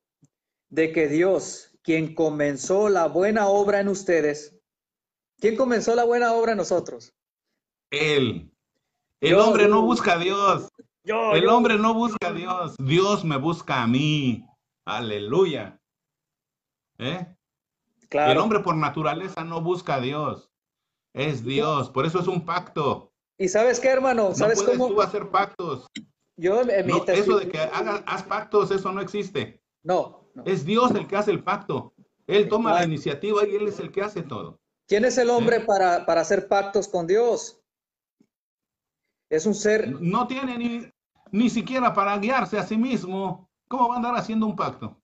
de 0.69 0.91
que 0.91 1.07
Dios, 1.07 1.77
quien 1.83 2.15
comenzó 2.15 2.89
la 2.89 3.07
buena 3.07 3.47
obra 3.47 3.79
en 3.81 3.89
ustedes, 3.89 4.57
¿quién 5.39 5.55
comenzó 5.55 5.93
la 5.93 6.05
buena 6.05 6.33
obra 6.33 6.53
en 6.53 6.57
nosotros? 6.57 7.13
Él. 7.91 8.49
El 9.19 9.31
Yo, 9.31 9.45
hombre 9.45 9.67
no 9.67 9.81
busca 9.83 10.13
a 10.13 10.17
Dios. 10.19 10.69
Yo, 11.03 11.33
El 11.33 11.43
yo. 11.43 11.55
hombre 11.55 11.77
no 11.77 11.93
busca 11.93 12.29
a 12.29 12.33
Dios. 12.33 12.75
Dios 12.79 13.23
me 13.25 13.37
busca 13.37 13.83
a 13.83 13.87
mí. 13.87 14.45
Aleluya. 14.85 15.79
¿Eh? 16.97 17.27
Claro. 18.11 18.31
El 18.33 18.37
hombre 18.39 18.59
por 18.59 18.75
naturaleza 18.75 19.43
no 19.43 19.61
busca 19.61 19.95
a 19.95 20.01
Dios. 20.01 20.51
Es 21.13 21.43
Dios. 21.43 21.89
Por 21.89 22.05
eso 22.05 22.19
es 22.19 22.27
un 22.27 22.45
pacto. 22.45 23.13
¿Y 23.37 23.47
sabes 23.47 23.79
qué, 23.79 23.87
hermano? 23.87 24.29
No 24.29 24.35
¿Sabes 24.35 24.61
puedes 24.61 24.77
cómo? 24.77 24.93
tú 24.93 25.01
hacer 25.01 25.29
pactos. 25.29 25.87
Yo 26.35 26.61
en 26.61 26.85
mi 26.85 26.91
No, 26.91 27.05
eso 27.07 27.37
de 27.37 27.49
que 27.49 27.59
hagas 27.59 28.03
haz 28.05 28.23
pactos, 28.23 28.69
eso 28.71 28.91
no 28.91 29.01
existe. 29.01 29.61
No, 29.83 30.29
no. 30.35 30.43
Es 30.45 30.65
Dios 30.65 30.91
el 30.91 31.07
que 31.07 31.15
hace 31.15 31.31
el 31.31 31.43
pacto. 31.43 31.93
Él 32.27 32.49
toma 32.49 32.73
la 32.73 32.83
iniciativa 32.83 33.47
y 33.47 33.55
Él 33.55 33.67
es 33.67 33.79
el 33.79 33.91
que 33.91 34.01
hace 34.01 34.23
todo. 34.23 34.59
¿Quién 34.87 35.05
es 35.05 35.17
el 35.17 35.29
hombre 35.29 35.57
¿Eh? 35.57 35.65
para, 35.65 36.05
para 36.05 36.21
hacer 36.21 36.47
pactos 36.47 36.87
con 36.87 37.07
Dios? 37.07 37.61
Es 39.29 39.45
un 39.45 39.55
ser 39.55 40.01
No 40.01 40.27
tiene 40.27 40.57
ni, 40.57 40.91
ni 41.31 41.49
siquiera 41.49 41.93
para 41.93 42.17
guiarse 42.17 42.57
a 42.57 42.63
sí 42.63 42.77
mismo. 42.77 43.49
¿Cómo 43.69 43.87
va 43.87 43.95
a 43.95 43.97
andar 43.97 44.15
haciendo 44.15 44.45
un 44.45 44.55
pacto? 44.55 45.01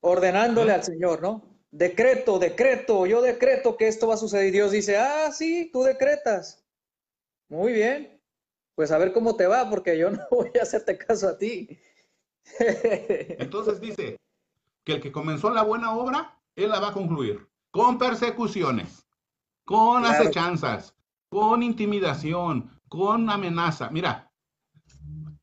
ordenándole 0.00 0.72
¿Eh? 0.72 0.74
al 0.74 0.82
Señor, 0.82 1.22
¿no? 1.22 1.51
Decreto, 1.72 2.38
decreto, 2.38 3.06
yo 3.06 3.22
decreto 3.22 3.78
que 3.78 3.88
esto 3.88 4.06
va 4.06 4.14
a 4.14 4.18
suceder. 4.18 4.52
Dios 4.52 4.72
dice, 4.72 4.98
ah, 4.98 5.32
sí, 5.32 5.70
tú 5.72 5.82
decretas. 5.82 6.62
Muy 7.48 7.72
bien. 7.72 8.20
Pues 8.74 8.92
a 8.92 8.98
ver 8.98 9.14
cómo 9.14 9.36
te 9.36 9.46
va, 9.46 9.68
porque 9.70 9.96
yo 9.96 10.10
no 10.10 10.20
voy 10.30 10.50
a 10.60 10.62
hacerte 10.62 10.98
caso 10.98 11.28
a 11.28 11.38
ti. 11.38 11.78
Entonces 12.58 13.80
dice 13.80 14.18
que 14.84 14.94
el 14.94 15.00
que 15.00 15.10
comenzó 15.10 15.48
la 15.48 15.62
buena 15.62 15.96
obra, 15.96 16.38
Él 16.56 16.68
la 16.68 16.78
va 16.78 16.88
a 16.88 16.92
concluir. 16.92 17.48
Con 17.70 17.98
persecuciones, 17.98 19.06
con 19.64 20.02
Claro. 20.02 20.14
acechanzas, 20.14 20.94
con 21.30 21.62
intimidación, 21.62 22.70
con 22.90 23.30
amenaza. 23.30 23.88
Mira, 23.88 24.30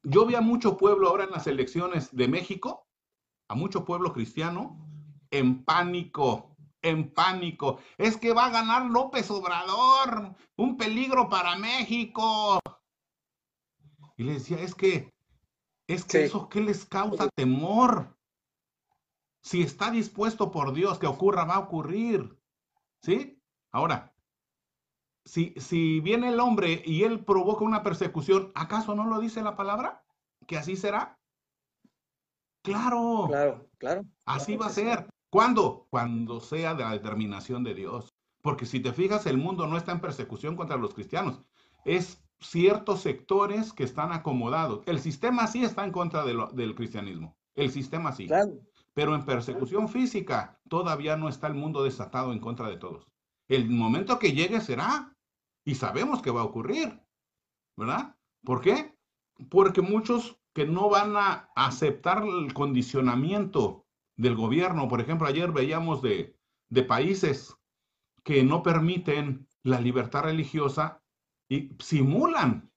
yo 0.03 0.27
vi 0.27 0.35
a 0.35 0.41
mucho 0.41 0.77
pueblo 0.77 1.07
ahora 1.09 1.23
en 1.23 1.31
las 1.31 1.47
elecciones 1.47 2.15
de 2.15 2.27
México, 2.27 2.87
a 3.47 3.55
mucho 3.55 3.83
pueblo 3.83 4.13
cristiano, 4.13 4.88
en 5.31 5.63
pánico, 5.63 6.55
en 6.81 7.11
pánico. 7.13 7.79
Es 7.97 8.17
que 8.17 8.33
va 8.33 8.45
a 8.45 8.51
ganar 8.51 8.85
López 8.85 9.29
Obrador, 9.31 10.35
un 10.57 10.77
peligro 10.77 11.29
para 11.29 11.55
México. 11.57 12.59
Y 14.17 14.23
le 14.23 14.33
decía, 14.33 14.59
es 14.59 14.75
que, 14.75 15.13
es 15.87 16.03
que 16.03 16.19
Sí. 16.19 16.23
eso, 16.25 16.49
¿qué 16.49 16.61
les 16.61 16.85
causa 16.85 17.29
temor? 17.35 18.17
Si 19.41 19.61
está 19.61 19.89
dispuesto 19.91 20.51
por 20.51 20.73
Dios 20.73 20.99
que 20.99 21.07
ocurra, 21.07 21.45
va 21.45 21.55
a 21.55 21.59
ocurrir. 21.59 22.37
¿Sí? 23.01 23.41
Ahora, 23.71 24.13
si, 25.23 25.53
si 25.57 26.01
viene 26.01 26.29
el 26.29 26.39
hombre 26.39 26.81
y 26.85 27.03
él 27.03 27.23
provoca 27.23 27.63
una 27.63 27.83
persecución, 27.83 28.51
¿acaso 28.55 28.95
no 28.95 29.05
lo 29.05 29.19
dice 29.19 29.41
la 29.41 29.55
palabra? 29.55 30.03
¿Que 30.47 30.57
así 30.57 30.75
será? 30.75 31.17
Claro, 32.61 33.27
Claro, 33.27 33.69
claro. 33.77 34.05
así 34.25 34.57
claro 34.57 34.61
va 34.61 34.65
a 34.67 34.73
ser. 34.73 35.09
¿Cuándo? 35.29 35.87
Cuando 35.89 36.39
sea 36.39 36.73
de 36.75 36.83
la 36.83 36.91
determinación 36.91 37.63
de 37.63 37.73
Dios. 37.75 38.15
Porque 38.41 38.65
si 38.65 38.79
te 38.79 38.93
fijas, 38.93 39.25
el 39.25 39.37
mundo 39.37 39.67
no 39.67 39.77
está 39.77 39.91
en 39.91 39.99
persecución 39.99 40.55
contra 40.55 40.77
los 40.77 40.93
cristianos. 40.93 41.41
Es 41.85 42.23
ciertos 42.39 43.01
sectores 43.01 43.73
que 43.73 43.83
están 43.83 44.11
acomodados. 44.13 44.81
El 44.85 44.99
sistema 44.99 45.45
sí 45.47 45.63
está 45.63 45.83
en 45.83 45.91
contra 45.91 46.23
de 46.23 46.33
lo- 46.33 46.47
del 46.47 46.73
cristianismo. 46.73 47.37
El 47.55 47.69
sistema 47.69 48.11
sí. 48.13 48.27
Claro. 48.27 48.53
Pero 48.93 49.13
en 49.13 49.25
persecución 49.25 49.89
física 49.89 50.59
todavía 50.69 51.15
no 51.17 51.27
está 51.29 51.47
el 51.47 51.53
mundo 51.53 51.83
desatado 51.83 52.31
en 52.31 52.39
contra 52.39 52.69
de 52.69 52.77
todos. 52.77 53.07
El 53.47 53.69
momento 53.69 54.19
que 54.19 54.31
llegue 54.33 54.61
será. 54.61 55.15
Y 55.65 55.75
sabemos 55.75 56.21
que 56.21 56.31
va 56.31 56.41
a 56.41 56.45
ocurrir. 56.45 56.99
¿Verdad? 57.75 58.15
¿Por 58.43 58.61
qué? 58.61 58.97
Porque 59.49 59.81
muchos 59.81 60.37
que 60.53 60.65
no 60.65 60.89
van 60.89 61.15
a 61.17 61.49
aceptar 61.55 62.23
el 62.23 62.53
condicionamiento 62.53 63.85
del 64.19 64.35
gobierno, 64.35 64.89
por 64.89 64.99
ejemplo, 64.99 65.27
ayer 65.27 65.49
veíamos 65.53 66.01
de, 66.01 66.35
de 66.67 66.83
países 66.83 67.55
que 68.21 68.43
no 68.43 68.61
permiten 68.61 69.47
la 69.63 69.79
libertad 69.79 70.23
religiosa 70.23 71.01
y 71.47 71.69
simulan, 71.79 72.69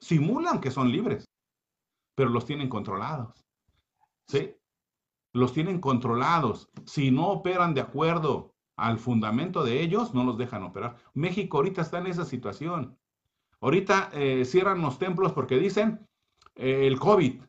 simulan 0.00 0.60
que 0.60 0.72
son 0.72 0.90
libres, 0.90 1.26
pero 2.16 2.30
los 2.30 2.44
tienen 2.44 2.68
controlados. 2.68 3.46
¿Sí? 4.26 4.56
Los 5.32 5.52
tienen 5.52 5.80
controlados. 5.80 6.68
Si 6.86 7.12
no 7.12 7.28
operan 7.28 7.72
de 7.74 7.82
acuerdo 7.82 8.52
al 8.76 8.98
fundamento 8.98 9.62
de 9.62 9.80
ellos, 9.80 10.12
no 10.12 10.24
los 10.24 10.36
dejan 10.36 10.64
operar. 10.64 10.96
México 11.14 11.58
ahorita 11.58 11.82
está 11.82 11.98
en 11.98 12.08
esa 12.08 12.24
situación. 12.24 12.98
Ahorita 13.60 14.10
eh, 14.12 14.44
cierran 14.44 14.82
los 14.82 14.98
templos 14.98 15.32
porque 15.32 15.56
dicen 15.56 16.04
eh, 16.56 16.88
el 16.88 16.98
COVID. 16.98 17.42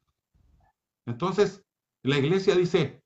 Entonces, 1.07 1.65
la 2.03 2.19
iglesia 2.19 2.55
dice, 2.55 3.01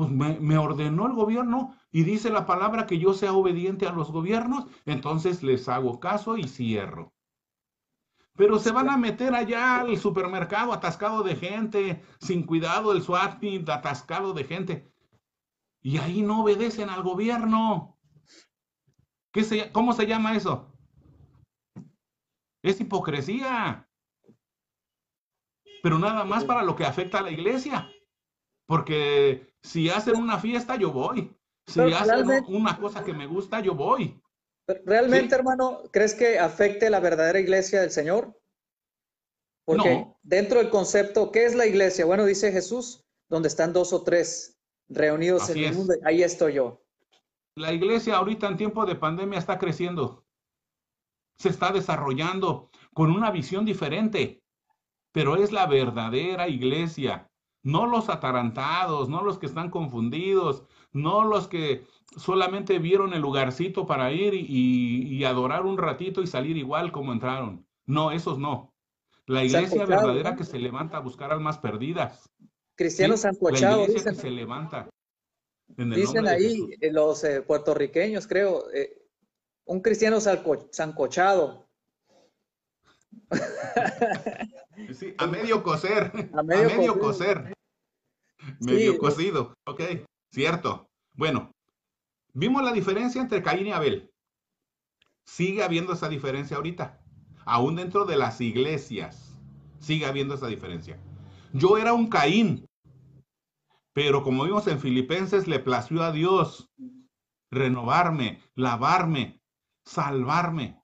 pues 0.00 0.40
me, 0.40 0.56
ordenó 0.56 1.06
el 1.08 1.12
gobierno 1.12 1.74
y 1.92 2.04
dice 2.04 2.30
la 2.30 2.46
palabra 2.46 2.86
que 2.86 2.98
yo 2.98 3.12
sea 3.12 3.34
obediente 3.34 3.86
a 3.86 3.92
los 3.92 4.10
gobiernos, 4.10 4.64
entonces 4.86 5.42
les 5.42 5.68
hago 5.68 6.00
caso 6.00 6.38
y 6.38 6.44
cierro. 6.44 7.12
Pero 8.34 8.58
se 8.58 8.72
van 8.72 8.88
a 8.88 8.96
meter 8.96 9.34
allá 9.34 9.80
al 9.80 9.98
supermercado 9.98 10.72
atascado 10.72 11.22
de 11.22 11.36
gente, 11.36 12.02
sin 12.18 12.46
cuidado, 12.46 12.92
el 12.92 13.02
SWAT 13.02 13.44
atascado 13.68 14.32
de 14.32 14.44
gente. 14.44 14.90
Y 15.82 15.98
ahí 15.98 16.22
no 16.22 16.44
obedecen 16.44 16.88
al 16.88 17.02
gobierno. 17.02 17.98
¿Qué 19.34 19.44
se, 19.44 19.70
¿Cómo 19.70 19.92
se 19.92 20.06
llama 20.06 20.34
eso? 20.34 20.74
Es 22.62 22.80
hipocresía. 22.80 23.86
Pero 25.82 25.98
nada 25.98 26.24
más 26.24 26.44
para 26.46 26.62
lo 26.62 26.74
que 26.74 26.86
afecta 26.86 27.18
a 27.18 27.22
la 27.22 27.32
iglesia. 27.32 27.90
Porque 28.64 29.49
si 29.62 29.88
hacen 29.90 30.16
una 30.16 30.38
fiesta, 30.38 30.76
yo 30.76 30.92
voy. 30.92 31.36
Si 31.66 31.78
Pero 31.78 31.96
hacen 31.96 32.44
una 32.48 32.78
cosa 32.78 33.04
que 33.04 33.12
me 33.12 33.26
gusta, 33.26 33.60
yo 33.60 33.74
voy. 33.74 34.20
¿Realmente, 34.84 35.30
Sí. 35.30 35.34
hermano, 35.34 35.82
crees 35.92 36.14
que 36.14 36.38
afecte 36.38 36.90
la 36.90 37.00
verdadera 37.00 37.38
iglesia 37.40 37.80
del 37.80 37.90
Señor? 37.90 38.40
Porque 39.64 39.90
No. 39.90 40.18
dentro 40.22 40.58
del 40.58 40.70
concepto, 40.70 41.30
¿qué 41.30 41.44
es 41.44 41.54
la 41.54 41.66
iglesia? 41.66 42.04
Bueno, 42.04 42.24
dice 42.24 42.52
Jesús, 42.52 43.04
donde 43.28 43.48
están 43.48 43.72
dos 43.72 43.92
o 43.92 44.02
tres 44.02 44.58
reunidos 44.88 45.42
Así 45.42 45.52
en 45.52 45.58
el 45.58 45.70
es. 45.70 45.76
mundo, 45.76 45.94
ahí 46.04 46.22
estoy 46.22 46.54
yo. 46.54 46.82
La 47.56 47.72
iglesia 47.72 48.16
ahorita 48.16 48.48
en 48.48 48.56
tiempo 48.56 48.86
de 48.86 48.96
pandemia 48.96 49.38
está 49.38 49.58
creciendo. 49.58 50.24
Se 51.38 51.48
está 51.48 51.72
desarrollando 51.72 52.70
con 52.94 53.10
una 53.10 53.30
visión 53.30 53.64
diferente. 53.64 54.42
Pero 55.12 55.36
es 55.36 55.52
la 55.52 55.66
verdadera 55.66 56.48
iglesia. 56.48 57.29
No 57.62 57.86
los 57.86 58.08
atarantados, 58.08 59.08
no 59.08 59.22
los 59.22 59.38
que 59.38 59.46
están 59.46 59.70
confundidos, 59.70 60.64
no 60.92 61.24
los 61.24 61.46
que 61.46 61.84
solamente 62.16 62.78
vieron 62.78 63.12
el 63.12 63.20
lugarcito 63.20 63.86
para 63.86 64.10
ir 64.12 64.34
y, 64.34 64.46
y- 64.48 65.16
y 65.16 65.24
adorar 65.24 65.64
un 65.66 65.76
ratito 65.78 66.22
y 66.22 66.26
salir 66.26 66.56
igual 66.56 66.90
como 66.90 67.12
entraron. 67.12 67.66
No, 67.86 68.10
esos 68.12 68.38
no. 68.38 68.74
La 69.26 69.44
iglesia 69.44 69.84
verdadera 69.86 70.34
que 70.36 70.44
se 70.44 70.58
levanta 70.58 70.96
a 70.96 71.00
buscar 71.00 71.30
almas 71.32 71.58
perdidas. 71.58 72.28
Cristianos 72.74 73.20
¿sí? 73.20 73.28
La 73.28 73.58
iglesia 73.58 73.86
que 73.86 73.92
dicen, 74.10 74.14
se 74.16 74.30
levanta. 74.30 74.88
Dicen 75.76 76.26
ahí 76.26 76.70
eh, 76.80 76.92
los 76.92 77.22
eh, 77.24 77.42
puertorriqueños, 77.42 78.26
creo, 78.26 78.64
eh, 78.72 79.06
un 79.66 79.80
cristiano 79.80 80.18
sancochado. 80.20 81.68
Sí, 84.94 85.14
a 85.18 85.26
medio 85.26 85.62
coser. 85.62 86.12
A 86.34 86.40
A 86.40 86.42
medio 86.42 86.68
medio, 86.76 86.98
cocer. 86.98 87.36
coser. 87.44 87.54
Medio 88.60 88.92
Sí. 88.92 88.98
cocido. 88.98 89.54
Ok, 89.66 89.80
cierto. 90.32 90.88
Bueno, 91.14 91.50
vimos 92.32 92.62
la 92.62 92.72
diferencia 92.72 93.20
entre 93.20 93.42
Caín 93.42 93.66
y 93.66 93.72
Abel. 93.72 94.10
sigue 95.26 95.62
habiendo 95.62 95.92
esa 95.92 96.08
diferencia 96.08 96.56
ahorita. 96.56 97.00
Aún 97.44 97.76
dentro 97.76 98.04
de 98.04 98.16
las 98.16 98.40
iglesias, 98.40 99.38
sigue 99.78 100.06
habiendo 100.06 100.34
esa 100.34 100.46
diferencia. 100.48 100.98
Yo 101.52 101.78
era 101.78 101.92
un 101.92 102.08
Caín, 102.08 102.66
pero 103.92 104.22
como 104.22 104.44
vimos 104.44 104.66
en 104.66 104.80
Filipenses, 104.80 105.46
le 105.46 105.58
plació 105.60 106.02
a 106.02 106.10
Dios 106.12 106.68
renovarme, 107.52 108.40
lavarme, 108.54 109.40
salvarme. 109.84 110.80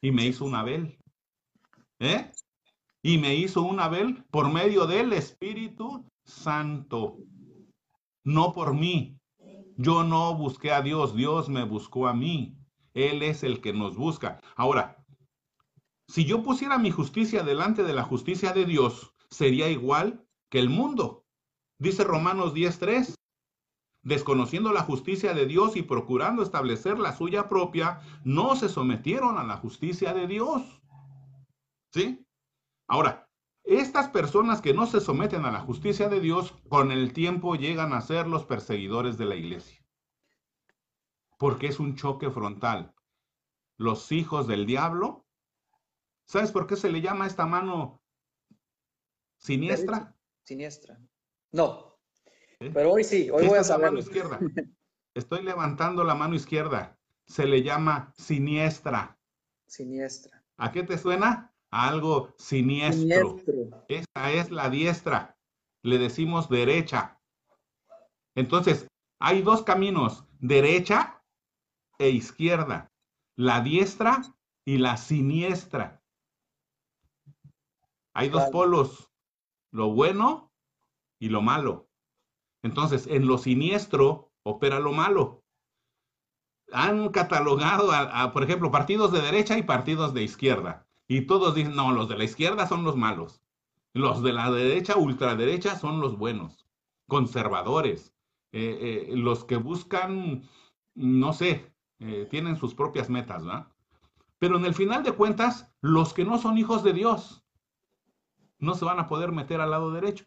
Y 0.00 0.10
me 0.10 0.26
hizo 0.26 0.44
un 0.44 0.54
Abel. 0.54 0.98
¿Eh? 2.00 2.30
Y 3.02 3.18
me 3.18 3.34
hizo 3.34 3.62
un 3.62 3.80
Abel 3.80 4.24
por 4.30 4.52
medio 4.52 4.86
del 4.86 5.12
Espíritu 5.12 6.04
Santo. 6.24 7.18
No 8.24 8.52
por 8.52 8.74
mí. 8.74 9.18
Yo 9.76 10.04
no 10.04 10.34
busqué 10.36 10.70
a 10.70 10.82
Dios, 10.82 11.16
Dios 11.16 11.48
me 11.48 11.64
buscó 11.64 12.06
a 12.06 12.14
mí. 12.14 12.56
Él 12.94 13.22
es 13.22 13.42
el 13.42 13.60
que 13.60 13.72
nos 13.72 13.96
busca. 13.96 14.40
Ahora, 14.54 15.04
si 16.08 16.24
yo 16.24 16.42
pusiera 16.42 16.78
mi 16.78 16.90
justicia 16.90 17.42
delante 17.42 17.82
de 17.82 17.94
la 17.94 18.04
justicia 18.04 18.52
de 18.52 18.66
Dios, 18.66 19.14
sería 19.30 19.68
igual 19.68 20.24
que 20.50 20.58
el 20.58 20.68
mundo. 20.68 21.24
Dice 21.78 22.04
Romanos 22.04 22.54
10.3, 22.54 23.14
desconociendo 24.02 24.72
la 24.72 24.82
justicia 24.82 25.32
de 25.32 25.46
Dios 25.46 25.74
y 25.76 25.82
procurando 25.82 26.42
establecer 26.42 26.98
la 26.98 27.16
suya 27.16 27.48
propia, 27.48 28.00
no 28.24 28.54
se 28.56 28.68
sometieron 28.68 29.38
a 29.38 29.44
la 29.44 29.56
justicia 29.56 30.12
de 30.12 30.26
Dios. 30.26 30.62
¿Sí? 31.92 32.24
Ahora, 32.86 33.28
estas 33.64 34.08
personas 34.08 34.60
que 34.60 34.74
no 34.74 34.86
se 34.86 35.00
someten 35.00 35.44
a 35.44 35.52
la 35.52 35.60
justicia 35.60 36.08
de 36.08 36.20
Dios, 36.20 36.52
con 36.68 36.90
el 36.90 37.12
tiempo 37.12 37.54
llegan 37.54 37.92
a 37.92 38.00
ser 38.00 38.26
los 38.26 38.44
perseguidores 38.44 39.18
de 39.18 39.26
la 39.26 39.36
iglesia. 39.36 39.84
Porque 41.38 41.68
es 41.68 41.78
un 41.78 41.96
choque 41.96 42.30
frontal. 42.30 42.94
Los 43.76 44.12
hijos 44.12 44.46
del 44.46 44.66
diablo. 44.66 45.26
¿Sabes 46.24 46.50
por 46.50 46.66
qué 46.66 46.76
se 46.76 46.90
le 46.90 47.00
llama 47.00 47.26
esta 47.26 47.46
mano 47.46 48.02
siniestra? 49.36 50.16
Siniestra. 50.44 51.00
No. 51.52 51.98
Pero 52.58 52.92
hoy 52.92 53.04
sí, 53.04 53.28
hoy 53.30 53.46
voy 53.46 53.58
a 53.58 53.64
saber. 53.64 53.92
izquierda. 53.94 54.38
Estoy 55.14 55.42
levantando 55.42 56.04
la 56.04 56.14
mano 56.14 56.34
izquierda. 56.34 56.98
Se 57.26 57.46
le 57.46 57.62
llama 57.62 58.12
siniestra. 58.16 59.18
Siniestra. 59.66 60.44
¿A 60.56 60.70
qué 60.70 60.82
te 60.82 60.96
suena? 60.98 61.51
Algo 61.72 62.34
siniestro. 62.36 63.38
Esa 63.88 64.30
es 64.30 64.50
la 64.50 64.70
diestra. 64.70 65.36
Le 65.82 65.98
decimos 65.98 66.48
derecha. 66.48 67.18
Entonces, 68.36 68.86
hay 69.18 69.42
dos 69.42 69.62
caminos, 69.62 70.24
derecha 70.38 71.24
e 71.98 72.10
izquierda. 72.10 72.92
La 73.36 73.62
diestra 73.62 74.22
y 74.64 74.78
la 74.78 74.96
siniestra. 74.96 76.02
Hay 78.14 78.28
dos 78.28 78.50
polos, 78.50 79.10
lo 79.72 79.90
bueno 79.92 80.52
y 81.18 81.30
lo 81.30 81.40
malo. 81.40 81.88
Entonces, 82.62 83.06
en 83.06 83.26
lo 83.26 83.38
siniestro 83.38 84.30
opera 84.44 84.78
lo 84.78 84.92
malo. 84.92 85.42
Han 86.70 87.08
catalogado, 87.08 87.90
por 88.32 88.42
ejemplo, 88.42 88.70
partidos 88.70 89.10
de 89.12 89.22
derecha 89.22 89.56
y 89.56 89.62
partidos 89.62 90.12
de 90.12 90.22
izquierda. 90.22 90.86
Y 91.08 91.22
todos 91.22 91.54
dicen, 91.54 91.74
no, 91.74 91.92
los 91.92 92.08
de 92.08 92.16
la 92.16 92.24
izquierda 92.24 92.66
son 92.66 92.84
los 92.84 92.96
malos. 92.96 93.42
Los 93.94 94.22
de 94.22 94.32
la 94.32 94.50
derecha, 94.50 94.96
ultraderecha, 94.96 95.76
son 95.76 96.00
los 96.00 96.16
buenos, 96.16 96.66
conservadores, 97.06 98.14
eh, 98.52 99.08
eh, 99.10 99.16
los 99.16 99.44
que 99.44 99.56
buscan, 99.56 100.48
no 100.94 101.32
sé, 101.32 101.72
eh, 102.00 102.26
tienen 102.30 102.56
sus 102.56 102.74
propias 102.74 103.10
metas, 103.10 103.44
¿verdad? 103.44 103.68
Pero 104.38 104.56
en 104.56 104.64
el 104.64 104.74
final 104.74 105.02
de 105.02 105.12
cuentas, 105.12 105.72
los 105.80 106.12
que 106.12 106.24
no 106.24 106.38
son 106.38 106.58
hijos 106.58 106.82
de 106.82 106.92
Dios 106.92 107.44
no 108.58 108.74
se 108.74 108.84
van 108.84 108.98
a 108.98 109.08
poder 109.08 109.32
meter 109.32 109.60
al 109.60 109.70
lado 109.70 109.90
derecho, 109.92 110.24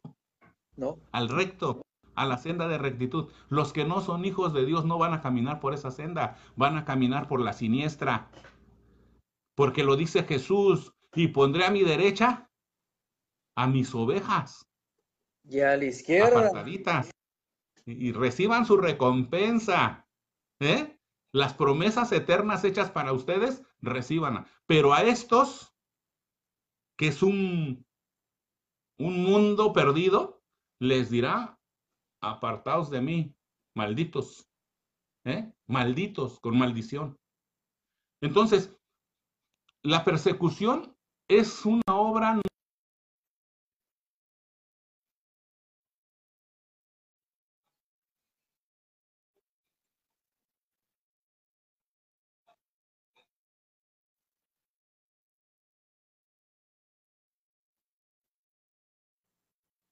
no. 0.75 0.97
al 1.11 1.29
recto, 1.29 1.81
a 2.15 2.25
la 2.25 2.37
senda 2.37 2.67
de 2.67 2.77
rectitud. 2.77 3.29
Los 3.49 3.73
que 3.73 3.85
no 3.85 4.01
son 4.01 4.25
hijos 4.25 4.53
de 4.53 4.65
Dios 4.65 4.85
no 4.85 4.97
van 4.97 5.13
a 5.13 5.21
caminar 5.21 5.59
por 5.59 5.73
esa 5.73 5.91
senda, 5.91 6.37
van 6.55 6.77
a 6.77 6.85
caminar 6.85 7.27
por 7.27 7.41
la 7.41 7.53
siniestra, 7.53 8.29
porque 9.55 9.83
lo 9.83 9.95
dice 9.95 10.23
Jesús, 10.23 10.93
y 11.13 11.29
pondré 11.29 11.65
a 11.65 11.71
mi 11.71 11.83
derecha 11.83 12.49
a 13.55 13.67
mis 13.67 13.95
ovejas. 13.95 14.67
Y 15.43 15.61
a 15.61 15.77
la 15.77 15.85
izquierda. 15.85 16.49
Apartaditas, 16.49 17.11
y, 17.85 18.11
reciban 18.11 18.65
su 18.65 18.77
recompensa. 18.77 20.07
¿eh? 20.59 20.99
Las 21.31 21.53
promesas 21.53 22.11
eternas 22.11 22.63
hechas 22.63 22.91
para 22.91 23.13
ustedes, 23.13 23.63
reciban. 23.81 24.45
Pero 24.65 24.93
a 24.93 25.03
estos, 25.03 25.73
que 26.97 27.07
es 27.07 27.23
un, 27.23 27.85
un 28.97 29.23
mundo 29.23 29.71
perdido, 29.73 30.43
les 30.79 31.09
dirá, 31.09 31.59
apartaos 32.21 32.89
de 32.89 33.01
mí, 33.01 33.35
malditos. 33.75 34.49
¿eh? 35.23 35.51
Malditos, 35.67 36.39
con 36.39 36.57
maldición. 36.57 37.17
Entonces, 38.21 38.75
la 39.85 40.03
persecución 40.03 40.95
es 41.27 41.63
una 41.65 41.81
obra 41.87 42.39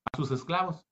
a 0.05 0.17
sus 0.17 0.31
esclavos. 0.31 0.87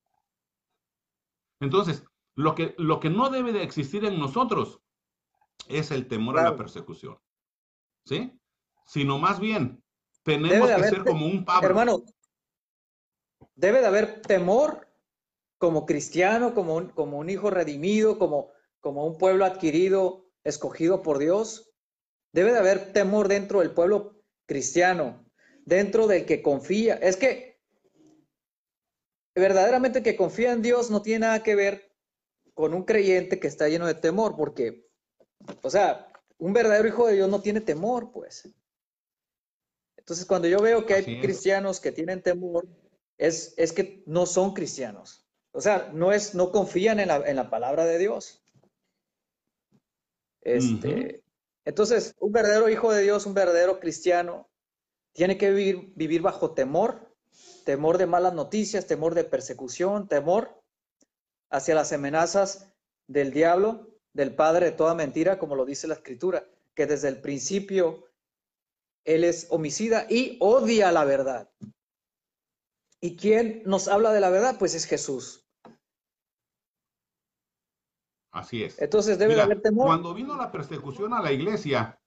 Entonces, 1.60 2.06
lo 2.36 2.54
que, 2.54 2.76
lo 2.78 3.00
que 3.00 3.10
no 3.10 3.30
debe 3.30 3.52
de 3.52 3.64
existir 3.64 4.06
en 4.06 4.20
nosotros 4.20 4.80
es 5.68 5.90
el 5.90 6.08
temor 6.08 6.38
a 6.38 6.44
la 6.44 6.56
persecución. 6.56 7.20
¿Sí? 8.06 8.41
Sino 8.86 9.18
más 9.18 9.40
bien 9.40 9.84
tenemos 10.24 10.70
que 10.70 10.84
ser 10.84 11.04
como 11.04 11.26
un 11.26 11.46
Pablo. 11.46 11.68
Hermano, 11.68 12.04
debe 13.56 13.82
de 13.82 13.88
haber 13.88 14.22
temor 14.22 14.88
como 15.58 15.86
cristiano, 15.86 16.54
como 16.54 16.76
un, 16.76 16.90
como 16.90 17.20
un 17.20 17.30
hijo 17.30 17.50
redimido, 17.50 18.18
como, 18.18 18.52
como 18.80 19.06
un 19.06 19.18
pueblo 19.18 19.46
adquirido, 19.46 20.26
escogido 20.44 21.02
por 21.02 21.20
Dios. 21.20 21.74
Debe 22.34 22.52
de 22.52 22.60
haber 22.60 22.94
temor 22.94 23.28
dentro 23.28 23.60
del 23.60 23.72
pueblo 23.72 24.24
cristiano, 24.46 25.26
dentro 25.66 26.08
del 26.08 26.26
que 26.26 26.42
confía. 26.42 26.96
Es 26.96 27.18
que 27.18 27.62
verdaderamente 29.36 30.04
que 30.04 30.16
confía 30.16 30.52
en 30.52 30.62
Dios 30.62 30.90
no 30.90 31.02
tiene 31.02 31.20
nada 31.20 31.44
que 31.44 31.56
ver 31.56 31.96
con 32.54 32.74
un 32.74 32.84
creyente 32.84 33.40
que 33.40 33.48
está 33.48 33.70
lleno 33.70 33.88
de 33.88 33.96
temor, 33.96 34.36
porque, 34.36 34.88
o 35.62 35.70
sea, 35.70 36.08
un 36.38 36.54
verdadero 36.54 36.88
hijo 36.88 37.08
de 37.08 37.16
Dios 37.16 37.30
no 37.30 37.42
tiene 37.42 37.62
temor, 37.62 38.12
pues. 38.12 38.50
Entonces, 40.02 40.26
cuando 40.26 40.48
yo 40.48 40.60
veo 40.60 40.86
que 40.86 40.96
hay 40.96 41.22
cristianos 41.22 41.80
que 41.80 41.92
tienen 41.92 42.24
temor, 42.24 42.68
es, 43.20 43.54
es 43.56 43.72
que 43.72 44.04
no 44.08 44.26
son 44.26 44.54
cristianos. 44.54 45.28
O 45.52 45.62
sea, 45.62 45.92
no, 45.94 46.12
es, 46.12 46.34
no 46.34 46.52
confían 46.52 47.00
en 47.00 47.10
la, 47.10 47.18
en 47.18 47.36
la 47.36 47.52
palabra 47.52 47.86
de 47.86 48.00
Dios. 48.00 48.44
Este, 50.42 51.24
Entonces, 51.66 52.16
un 52.20 52.32
verdadero 52.32 52.68
hijo 52.68 52.92
de 52.92 53.04
Dios, 53.04 53.28
un 53.28 53.36
verdadero 53.36 53.80
cristiano, 53.80 54.50
tiene 55.14 55.38
que 55.38 55.52
vivir, 55.52 55.94
vivir 55.96 56.24
bajo 56.24 56.56
temor, 56.56 57.16
temor 57.64 58.00
de 58.00 58.08
malas 58.08 58.34
noticias, 58.34 58.88
temor 58.88 59.14
de 59.14 59.24
persecución, 59.24 60.08
temor 60.08 60.60
hacia 61.52 61.76
las 61.76 61.94
amenazas 61.94 62.74
del 63.06 63.32
diablo, 63.32 63.88
del 64.14 64.34
padre 64.34 64.66
de 64.68 64.72
toda 64.72 64.96
mentira, 64.96 65.38
como 65.38 65.56
lo 65.56 65.66
dice 65.66 65.88
la 65.88 65.94
escritura, 65.94 66.48
que 66.74 66.88
desde 66.88 67.08
el 67.08 67.22
principio 67.22 68.11
él 69.04 69.24
es 69.24 69.48
homicida 69.50 70.06
y 70.10 70.38
odia 70.40 70.92
la 70.92 71.06
verdad. 71.06 71.52
¿Y 73.00 73.16
quién 73.16 73.64
nos 73.66 73.88
habla 73.88 74.12
de 74.12 74.20
la 74.20 74.30
verdad? 74.30 74.58
Pues 74.60 74.76
es 74.76 74.86
Jesús. 74.86 75.48
Así 78.32 78.64
es. 78.64 78.80
Entonces 78.82 79.18
debe 79.18 79.40
haber 79.42 79.62
temor. 79.62 79.88
Cuando 79.88 80.14
vino 80.14 80.38
la 80.38 80.52
persecución 80.52 81.14
a 81.14 81.22
la 81.22 81.32
iglesia, 81.32 82.00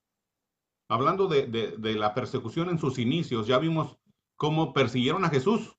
hablando 0.89 1.27
de, 1.27 1.47
de, 1.47 1.93
la 1.93 2.13
persecución 2.13 2.69
en 2.69 2.79
sus 2.79 2.97
inicios, 2.97 3.45
ya 3.45 3.59
vimos 3.59 3.99
cómo 4.35 4.73
persiguieron 4.73 5.23
a 5.25 5.29
Jesús, 5.29 5.77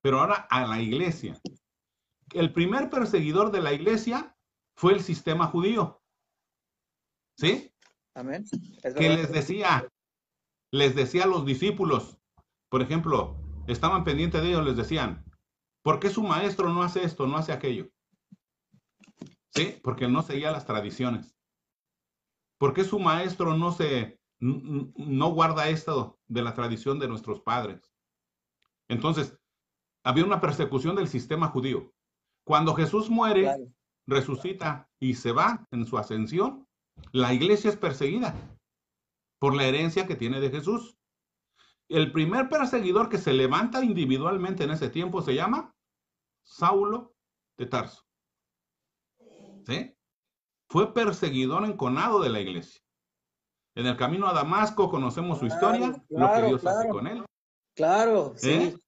pero 0.00 0.20
ahora 0.20 0.46
a 0.50 0.66
la 0.66 0.80
iglesia. 0.80 1.40
El 2.32 2.52
primer 2.52 2.90
perseguidor 2.90 3.50
de 3.50 3.60
la 3.60 3.72
iglesia 3.72 4.36
fue 4.76 4.92
el 4.92 5.02
sistema 5.02 5.46
judío. 5.46 6.00
¿Sí? 7.36 7.72
Amén. 8.14 8.44
que 8.96 9.08
les 9.08 9.32
decía, 9.32 9.88
les 10.72 10.96
decía 10.96 11.24
a 11.24 11.28
los 11.28 11.46
discípulos, 11.46 12.18
por 12.68 12.82
ejemplo, 12.82 13.36
estaban 13.68 14.02
pendientes 14.02 14.42
de 14.42 14.48
ellos, 14.48 14.64
les 14.64 14.76
decían, 14.76 15.24
¿por 15.82 16.00
qué 16.00 16.10
su 16.10 16.22
maestro 16.22 16.70
no 16.70 16.82
hace 16.82 17.04
esto, 17.04 17.26
no 17.26 17.36
hace 17.36 17.52
aquello? 17.52 17.88
Sí, 19.50 19.78
porque 19.84 20.08
no 20.08 20.22
seguía 20.22 20.50
las 20.50 20.66
tradiciones. 20.66 21.36
¿Por 22.58 22.72
qué 22.72 22.84
su 22.84 22.98
maestro 22.98 23.56
no 23.56 23.70
se, 23.70 24.18
no 24.42 25.28
guarda 25.28 25.68
esto 25.68 26.18
de 26.26 26.42
la 26.42 26.54
tradición 26.54 26.98
de 26.98 27.06
nuestros 27.06 27.40
padres. 27.40 27.92
Entonces, 28.88 29.38
había 30.04 30.24
una 30.24 30.40
persecución 30.40 30.96
del 30.96 31.06
sistema 31.06 31.48
judío. 31.48 31.92
Cuando 32.44 32.74
Jesús 32.74 33.08
muere, 33.08 33.54
resucita 34.06 34.90
y 34.98 35.14
se 35.14 35.30
va 35.30 35.64
en 35.70 35.86
su 35.86 35.96
ascensión, 35.96 36.66
la 37.12 37.32
iglesia 37.32 37.70
es 37.70 37.76
perseguida 37.76 38.51
por 39.42 39.56
la 39.56 39.64
herencia 39.64 40.06
que 40.06 40.14
tiene 40.14 40.38
de 40.38 40.50
Jesús. 40.50 40.96
El 41.88 42.12
primer 42.12 42.48
perseguidor 42.48 43.08
que 43.08 43.18
se 43.18 43.32
levanta 43.32 43.82
individualmente 43.82 44.62
en 44.62 44.70
ese 44.70 44.88
tiempo 44.88 45.20
se 45.20 45.34
llama 45.34 45.74
Saulo 46.44 47.16
de 47.58 47.66
Tarso. 47.66 48.04
¿Sí? 49.66 49.96
Fue 50.70 50.94
perseguidor 50.94 51.64
enconado 51.64 52.22
de 52.22 52.28
la 52.28 52.38
iglesia. 52.38 52.80
En 53.74 53.86
el 53.86 53.96
camino 53.96 54.28
a 54.28 54.32
Damasco 54.32 54.88
conocemos 54.88 55.40
su 55.40 55.46
historia, 55.46 55.92
lo 56.08 56.32
que 56.34 56.42
Dios 56.42 56.64
hace 56.64 56.88
con 56.88 57.08
él. 57.08 57.24
Claro, 57.74 58.34
sí. 58.36 58.52
¿Eh? 58.52 58.78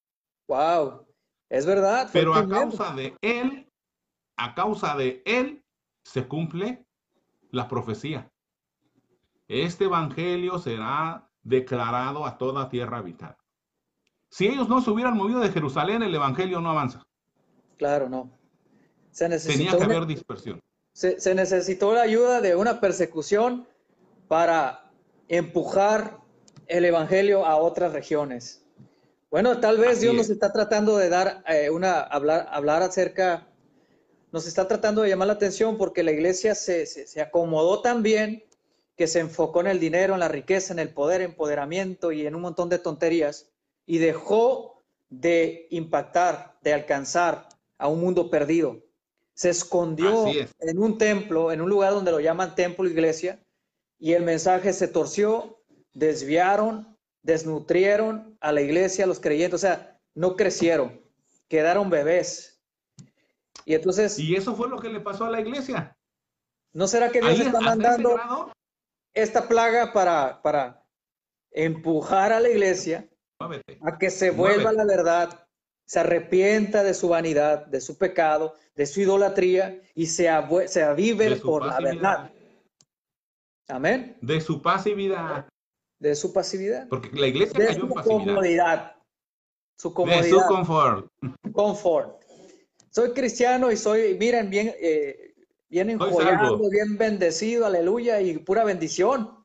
Wow. 0.46 1.04
Es 1.50 1.66
verdad. 1.66 2.10
Pero 2.12 2.32
a 2.32 2.48
causa 2.48 2.94
de 2.94 3.16
él, 3.22 3.68
a 4.38 4.54
causa 4.54 4.96
de 4.96 5.20
él, 5.26 5.64
se 6.04 6.28
cumple 6.28 6.86
la 7.50 7.66
profecía. 7.66 8.30
Este 9.48 9.84
evangelio 9.84 10.58
será 10.58 11.28
declarado 11.42 12.24
a 12.24 12.38
toda 12.38 12.68
tierra 12.68 12.98
habitada. 12.98 13.38
Si 14.30 14.46
ellos 14.46 14.68
no 14.68 14.80
se 14.80 14.90
hubieran 14.90 15.16
movido 15.16 15.40
de 15.40 15.50
Jerusalén, 15.50 16.02
el 16.02 16.14
evangelio 16.14 16.60
no 16.60 16.70
avanza. 16.70 17.02
Claro, 17.76 18.08
no. 18.08 18.30
Se 19.10 19.28
Tenía 19.28 19.76
que 19.76 19.84
haber 19.84 20.06
dispersión. 20.06 20.60
Se, 20.92 21.20
se 21.20 21.34
necesitó 21.34 21.92
la 21.94 22.02
ayuda 22.02 22.40
de 22.40 22.56
una 22.56 22.80
persecución 22.80 23.68
para 24.26 24.90
empujar 25.28 26.18
el 26.66 26.84
evangelio 26.84 27.46
a 27.46 27.56
otras 27.56 27.92
regiones. 27.92 28.64
Bueno, 29.30 29.58
tal 29.58 29.78
vez 29.78 30.00
Dios 30.00 30.14
nos 30.14 30.30
está 30.30 30.52
tratando 30.52 30.96
de 30.96 31.08
dar 31.08 31.42
eh, 31.48 31.68
una, 31.68 32.00
hablar, 32.00 32.46
hablar 32.50 32.82
acerca, 32.82 33.48
nos 34.30 34.46
está 34.46 34.68
tratando 34.68 35.02
de 35.02 35.08
llamar 35.08 35.26
la 35.26 35.32
atención 35.34 35.76
porque 35.76 36.04
la 36.04 36.12
iglesia 36.12 36.54
se, 36.54 36.86
se, 36.86 37.20
acomodó 37.20 37.82
tan 37.82 38.02
bien 38.02 38.44
que 38.96 39.06
se 39.06 39.20
enfocó 39.20 39.60
en 39.60 39.66
el 39.66 39.80
dinero, 39.80 40.14
en 40.14 40.20
la 40.20 40.28
riqueza, 40.28 40.72
en 40.72 40.78
el 40.78 40.90
poder, 40.90 41.20
empoderamiento 41.20 42.12
y 42.12 42.26
en 42.26 42.34
un 42.34 42.42
montón 42.42 42.68
de 42.68 42.78
tonterías 42.78 43.50
y 43.86 43.98
dejó 43.98 44.82
de 45.08 45.66
impactar, 45.70 46.58
de 46.62 46.72
alcanzar 46.72 47.48
a 47.78 47.88
un 47.88 48.00
mundo 48.00 48.30
perdido. 48.30 48.82
Se 49.34 49.50
escondió 49.50 50.26
en 50.60 50.78
un 50.78 50.96
templo, 50.96 51.50
en 51.50 51.60
un 51.60 51.68
lugar 51.68 51.92
donde 51.92 52.12
lo 52.12 52.20
llaman 52.20 52.54
templo 52.54 52.88
iglesia, 52.88 53.44
y 53.98 54.12
el 54.12 54.22
mensaje 54.22 54.72
se 54.72 54.86
torció, 54.86 55.60
desviaron, 55.92 56.96
desnutrieron 57.22 58.36
a 58.40 58.52
la 58.52 58.60
iglesia, 58.60 59.04
a 59.04 59.08
los 59.08 59.20
creyentes, 59.20 59.54
o 59.54 59.66
sea, 59.66 60.00
no 60.14 60.36
crecieron, 60.36 61.00
quedaron 61.48 61.90
bebés. 61.90 62.60
Y 63.64 63.74
entonces... 63.74 64.18
Y 64.18 64.36
eso 64.36 64.54
fue 64.54 64.68
lo 64.68 64.78
que 64.78 64.88
le 64.88 65.00
pasó 65.00 65.24
a 65.24 65.30
la 65.30 65.40
iglesia. 65.40 65.96
¿No 66.72 66.86
será 66.86 67.10
que 67.10 67.20
Dios 67.20 67.40
está 67.40 67.60
mandando 67.60 68.16
esta 69.14 69.48
plaga 69.48 69.92
para, 69.92 70.42
para 70.42 70.84
empujar 71.50 72.32
a 72.32 72.40
la 72.40 72.48
iglesia 72.48 73.08
a 73.82 73.98
que 73.98 74.10
se 74.10 74.30
vuelva 74.30 74.72
la 74.72 74.84
verdad, 74.84 75.46
se 75.86 76.00
arrepienta 76.00 76.82
de 76.82 76.94
su 76.94 77.08
vanidad, 77.08 77.66
de 77.66 77.80
su 77.80 77.96
pecado, 77.96 78.54
de 78.74 78.86
su 78.86 79.00
idolatría 79.00 79.80
y 79.94 80.06
se, 80.06 80.28
se 80.66 80.82
avive 80.82 81.36
por 81.36 81.64
la 81.64 81.80
verdad? 81.80 82.30
Amén. 83.68 84.16
De 84.20 84.40
su 84.40 84.60
pasividad 84.60 85.46
de 86.04 86.14
su 86.14 86.32
pasividad. 86.32 86.86
Porque 86.88 87.10
la 87.18 87.26
iglesia 87.26 87.58
de 87.58 87.66
cayó 87.66 87.80
su 87.80 87.86
en 87.86 87.92
pasividad. 87.92 88.26
Comodidad, 88.26 88.96
su 89.78 89.94
comodidad. 89.94 90.22
De 90.22 90.30
su 90.30 90.40
confort. 90.46 91.08
Confort. 91.52 92.22
Soy 92.90 93.12
cristiano 93.12 93.72
y 93.72 93.76
soy, 93.76 94.16
miren, 94.18 94.50
bien, 94.50 94.74
eh, 94.78 95.23
bien 95.74 95.90
enjollado, 95.90 96.70
bien 96.70 96.96
bendecido, 96.96 97.66
aleluya, 97.66 98.20
y 98.20 98.38
pura 98.38 98.62
bendición. 98.62 99.44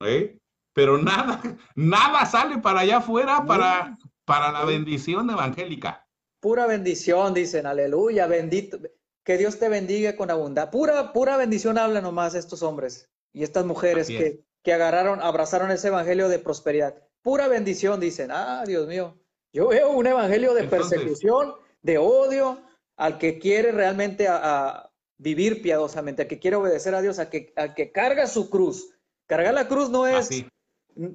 ¿Eh? 0.00 0.36
Pero 0.72 0.98
nada, 0.98 1.40
nada 1.76 2.26
sale 2.26 2.58
para 2.58 2.80
allá 2.80 2.96
afuera 2.96 3.44
para, 3.46 3.96
para 4.24 4.50
la 4.50 4.64
bendición 4.64 5.30
evangélica. 5.30 6.04
Pura 6.40 6.66
bendición, 6.66 7.34
dicen, 7.34 7.66
aleluya, 7.66 8.26
bendito. 8.26 8.80
Que 9.22 9.38
Dios 9.38 9.60
te 9.60 9.68
bendiga 9.68 10.16
con 10.16 10.28
abundancia. 10.28 10.72
Pura, 10.72 11.12
pura 11.12 11.36
bendición 11.36 11.78
hablan 11.78 12.02
nomás 12.02 12.34
estos 12.34 12.64
hombres 12.64 13.08
y 13.32 13.44
estas 13.44 13.64
mujeres 13.64 14.08
que, 14.08 14.42
que 14.64 14.72
agarraron, 14.72 15.20
abrazaron 15.20 15.70
ese 15.70 15.86
evangelio 15.86 16.28
de 16.28 16.40
prosperidad. 16.40 16.96
Pura 17.22 17.46
bendición, 17.46 18.00
dicen. 18.00 18.32
Ah, 18.32 18.64
Dios 18.66 18.88
mío. 18.88 19.16
Yo 19.52 19.68
veo 19.68 19.90
un 19.90 20.06
evangelio 20.08 20.52
de 20.54 20.64
persecución, 20.64 21.54
de 21.80 21.98
odio, 21.98 22.60
al 22.96 23.18
que 23.18 23.38
quiere 23.38 23.70
realmente 23.70 24.26
a, 24.26 24.91
vivir 25.22 25.62
piadosamente, 25.62 26.22
al 26.22 26.28
que 26.28 26.38
quiere 26.38 26.56
obedecer 26.56 26.94
a 26.94 27.00
Dios, 27.00 27.18
al 27.18 27.30
que, 27.30 27.52
al 27.56 27.74
que 27.74 27.92
carga 27.92 28.26
su 28.26 28.50
cruz. 28.50 28.94
Cargar 29.26 29.54
la 29.54 29.68
cruz 29.68 29.88
no 29.88 30.06
es, 30.06 30.44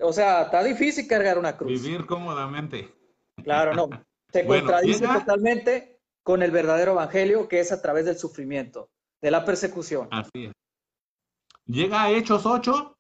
o 0.01 0.13
sea, 0.13 0.43
está 0.43 0.63
difícil 0.63 1.07
cargar 1.07 1.37
una 1.37 1.57
cruz. 1.57 1.81
Vivir 1.81 2.05
cómodamente. 2.05 2.93
Claro, 3.43 3.73
no. 3.73 3.89
Se 4.31 4.45
contradice 4.45 5.07
totalmente 5.07 5.99
con 6.23 6.41
el 6.41 6.51
verdadero 6.51 6.93
evangelio, 6.93 7.47
que 7.47 7.59
es 7.59 7.71
a 7.71 7.81
través 7.81 8.05
del 8.05 8.17
sufrimiento, 8.17 8.89
de 9.21 9.31
la 9.31 9.45
persecución. 9.45 10.07
Así 10.11 10.45
es. 10.45 10.51
Llega 11.65 12.03
a 12.03 12.11
Hechos 12.11 12.45
8 12.45 12.97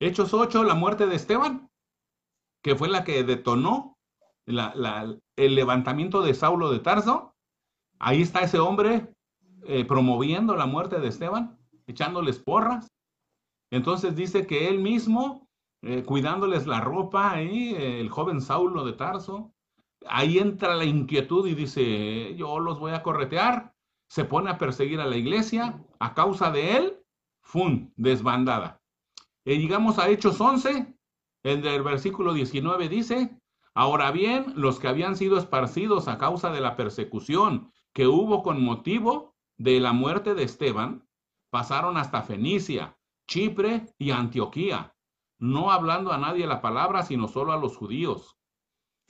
Hechos 0.00 0.32
8, 0.32 0.62
la 0.62 0.74
muerte 0.74 1.06
de 1.06 1.16
Esteban, 1.16 1.70
que 2.62 2.76
fue 2.76 2.88
la 2.88 3.02
que 3.02 3.24
detonó 3.24 3.96
el 4.46 5.54
levantamiento 5.54 6.22
de 6.22 6.34
Saulo 6.34 6.70
de 6.70 6.78
Tarso. 6.78 7.34
Ahí 7.98 8.22
está 8.22 8.40
ese 8.40 8.60
hombre 8.60 9.12
eh, 9.64 9.84
promoviendo 9.84 10.56
la 10.56 10.66
muerte 10.66 11.00
de 11.00 11.08
Esteban, 11.08 11.58
echándoles 11.86 12.38
porras. 12.38 12.88
Entonces 13.70 14.16
dice 14.16 14.46
que 14.46 14.68
él 14.68 14.78
mismo, 14.78 15.48
eh, 15.82 16.02
cuidándoles 16.04 16.66
la 16.66 16.80
ropa, 16.80 17.32
ahí, 17.32 17.74
el 17.74 18.08
joven 18.08 18.40
Saulo 18.40 18.84
de 18.84 18.92
Tarso, 18.94 19.52
ahí 20.06 20.38
entra 20.38 20.74
la 20.74 20.84
inquietud 20.84 21.46
y 21.46 21.54
dice, 21.54 22.34
yo 22.36 22.58
los 22.60 22.78
voy 22.78 22.92
a 22.92 23.02
corretear. 23.02 23.74
Se 24.08 24.24
pone 24.24 24.50
a 24.50 24.58
perseguir 24.58 25.00
a 25.00 25.06
la 25.06 25.16
iglesia. 25.16 25.84
A 25.98 26.14
causa 26.14 26.50
de 26.50 26.76
él, 26.76 26.98
¡fum! 27.42 27.90
Desbandada. 27.96 28.80
Y 29.44 29.52
eh, 29.52 29.58
llegamos 29.58 29.98
a 29.98 30.08
Hechos 30.08 30.40
11, 30.40 30.94
en 31.44 31.66
el 31.66 31.82
versículo 31.82 32.32
19 32.32 32.88
dice, 32.88 33.38
ahora 33.74 34.10
bien, 34.10 34.52
los 34.56 34.78
que 34.78 34.88
habían 34.88 35.16
sido 35.16 35.38
esparcidos 35.38 36.08
a 36.08 36.18
causa 36.18 36.50
de 36.50 36.60
la 36.60 36.76
persecución 36.76 37.72
que 37.92 38.06
hubo 38.06 38.42
con 38.42 38.62
motivo 38.62 39.34
de 39.58 39.80
la 39.80 39.92
muerte 39.92 40.34
de 40.34 40.44
Esteban, 40.44 41.06
pasaron 41.50 41.96
hasta 41.96 42.22
Fenicia, 42.22 42.96
Chipre 43.26 43.86
y 43.98 44.12
Antioquía, 44.12 44.94
no 45.38 45.70
hablando 45.70 46.12
a 46.12 46.18
nadie 46.18 46.46
la 46.46 46.62
palabra, 46.62 47.02
sino 47.02 47.28
solo 47.28 47.52
a 47.52 47.58
los 47.58 47.76
judíos. 47.76 48.36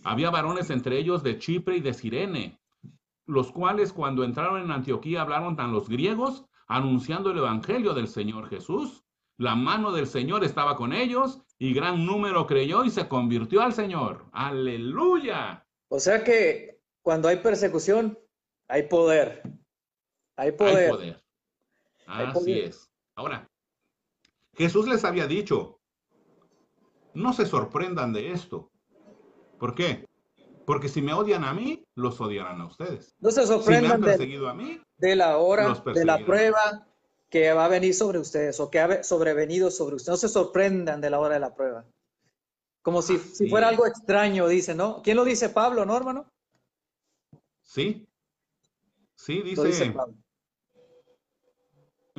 Había 0.05 0.31
varones 0.31 0.71
entre 0.71 0.99
ellos 0.99 1.23
de 1.23 1.39
Chipre 1.39 1.77
y 1.77 1.81
de 1.81 1.95
Sirene, 1.95 2.61
los 3.27 3.53
cuales 3.53 3.93
cuando 3.93 4.25
entraron 4.25 4.63
en 4.63 4.71
Antioquía 4.71 5.23
hablaron 5.23 5.61
a 5.61 5.67
los 5.67 5.89
griegos, 5.89 6.47
anunciando 6.67 7.31
el 7.31 7.39
evangelio 7.39 7.95
del 7.95 8.09
Señor 8.09 8.49
Jesús. 8.49 9.05
La 9.37 9.55
mano 9.55 9.93
del 9.93 10.07
Señor 10.07 10.45
estaba 10.45 10.77
con 10.77 10.93
ellos 10.93 11.41
y 11.59 11.73
gran 11.73 12.05
número 12.05 12.47
creyó 12.47 12.85
y 12.85 12.91
se 12.91 13.09
convirtió 13.09 13.61
al 13.63 13.73
Señor. 13.73 14.27
Aleluya. 14.33 15.67
O 15.89 16.01
sea 16.01 16.25
que 16.25 16.81
cuando 17.03 17.29
hay 17.29 17.37
persecución, 17.37 18.19
hay 18.69 18.85
poder. 18.85 19.43
Hay 20.39 20.53
poder. 20.53 20.91
Hay 22.07 22.33
poder. 22.33 22.37
Así 22.37 22.61
es. 22.61 22.89
Ahora, 23.17 23.51
Jesús 24.57 24.87
les 24.87 25.05
había 25.05 25.27
dicho, 25.27 25.81
no 27.13 27.33
se 27.33 27.45
sorprendan 27.45 28.13
de 28.13 28.31
esto. 28.31 28.71
¿Por 29.59 29.75
qué? 29.75 30.07
Porque 30.65 30.89
si 30.89 31.03
me 31.03 31.13
odian 31.13 31.43
a 31.45 31.53
mí, 31.53 31.85
los 31.97 32.21
odiarán 32.21 32.61
a 32.61 32.67
ustedes. 32.67 33.17
No 33.19 33.33
se 33.33 33.47
sorprendan 33.47 34.05
a 34.05 34.55
mí, 34.55 34.81
de 34.97 35.17
la 35.17 35.39
hora, 35.39 35.75
de 35.75 36.05
la 36.05 36.25
prueba, 36.25 36.87
que 37.29 37.53
va 37.53 37.65
a 37.65 37.69
venir 37.69 37.93
sobre 37.93 38.21
ustedes 38.21 38.61
o 38.61 38.71
que 38.71 38.79
ha 38.79 39.03
sobrevenido 39.03 39.73
sobre 39.73 39.97
ustedes. 39.97 40.11
No 40.11 40.17
se 40.17 40.29
sorprendan 40.29 41.01
de 41.01 41.11
la 41.11 41.19
hora 41.19 41.35
de 41.35 41.41
la 41.41 41.55
prueba. 41.55 41.85
Como 42.83 43.03
si, 43.03 43.19
si 43.19 43.49
fuera 43.49 43.69
algo 43.69 43.87
extraño, 43.87 44.47
dice, 44.47 44.77
¿no? 44.77 45.03
¿Quién 45.03 45.17
lo 45.17 45.25
dice? 45.25 45.49
Pablo, 45.49 45.85
¿no, 45.85 45.97
hermano? 45.97 46.31
Sí. 47.63 48.07
Sí, 49.17 49.43
dice. 49.43 49.93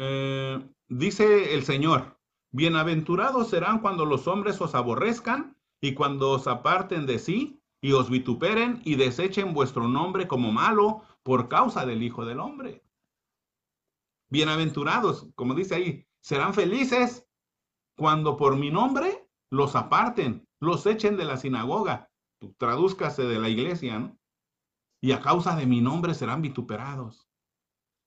Eh, 0.01 0.65
dice 0.87 1.53
el 1.53 1.65
Señor, 1.65 2.17
bienaventurados 2.51 3.49
serán 3.49 3.79
cuando 3.79 4.05
los 4.05 4.29
hombres 4.29 4.61
os 4.61 4.73
aborrezcan 4.73 5.57
y 5.81 5.93
cuando 5.93 6.31
os 6.31 6.47
aparten 6.47 7.05
de 7.05 7.19
sí 7.19 7.61
y 7.81 7.91
os 7.91 8.09
vituperen 8.09 8.81
y 8.85 8.95
desechen 8.95 9.53
vuestro 9.53 9.89
nombre 9.89 10.25
como 10.25 10.53
malo 10.53 11.03
por 11.21 11.49
causa 11.49 11.85
del 11.85 12.01
Hijo 12.01 12.23
del 12.25 12.39
Hombre. 12.39 12.81
Bienaventurados, 14.29 15.27
como 15.35 15.53
dice 15.53 15.75
ahí, 15.75 16.07
serán 16.21 16.53
felices 16.53 17.27
cuando 17.97 18.37
por 18.37 18.55
mi 18.55 18.71
nombre 18.71 19.27
los 19.49 19.75
aparten, 19.75 20.47
los 20.61 20.85
echen 20.85 21.17
de 21.17 21.25
la 21.25 21.35
sinagoga, 21.35 22.09
tradúzcase 22.57 23.23
de 23.23 23.37
la 23.37 23.49
iglesia, 23.49 23.99
¿no? 23.99 24.17
Y 25.01 25.11
a 25.11 25.19
causa 25.19 25.57
de 25.57 25.65
mi 25.65 25.81
nombre 25.81 26.13
serán 26.13 26.41
vituperados. 26.41 27.27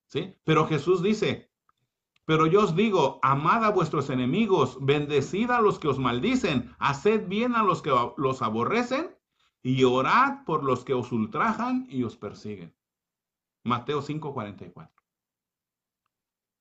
¿Sí? 0.06 0.34
Pero 0.44 0.66
Jesús 0.66 1.02
dice, 1.02 1.51
pero 2.24 2.46
yo 2.46 2.62
os 2.62 2.76
digo, 2.76 3.18
amad 3.22 3.64
a 3.64 3.70
vuestros 3.70 4.08
enemigos, 4.08 4.78
bendecid 4.80 5.50
a 5.50 5.60
los 5.60 5.78
que 5.78 5.88
os 5.88 5.98
maldicen, 5.98 6.74
haced 6.78 7.26
bien 7.26 7.54
a 7.54 7.62
los 7.64 7.82
que 7.82 7.90
los 8.16 8.42
aborrecen 8.42 9.16
y 9.62 9.84
orad 9.84 10.44
por 10.44 10.62
los 10.62 10.84
que 10.84 10.94
os 10.94 11.10
ultrajan 11.12 11.86
y 11.90 12.04
os 12.04 12.16
persiguen. 12.16 12.74
Mateo 13.64 14.02
5:44. 14.02 14.90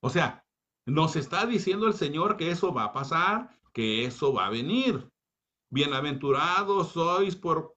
O 0.04 0.10
sea, 0.10 0.46
nos 0.86 1.16
está 1.16 1.46
diciendo 1.46 1.88
el 1.88 1.94
Señor 1.94 2.38
que 2.38 2.52
eso 2.52 2.74
va 2.74 2.86
a 2.86 2.94
pasar, 2.94 3.56
que 3.74 4.06
eso 4.06 4.34
va 4.34 4.48
a 4.48 4.50
venir. 4.50 5.12
Bienaventurados 5.70 6.92
sois 6.92 7.36
por 7.36 7.76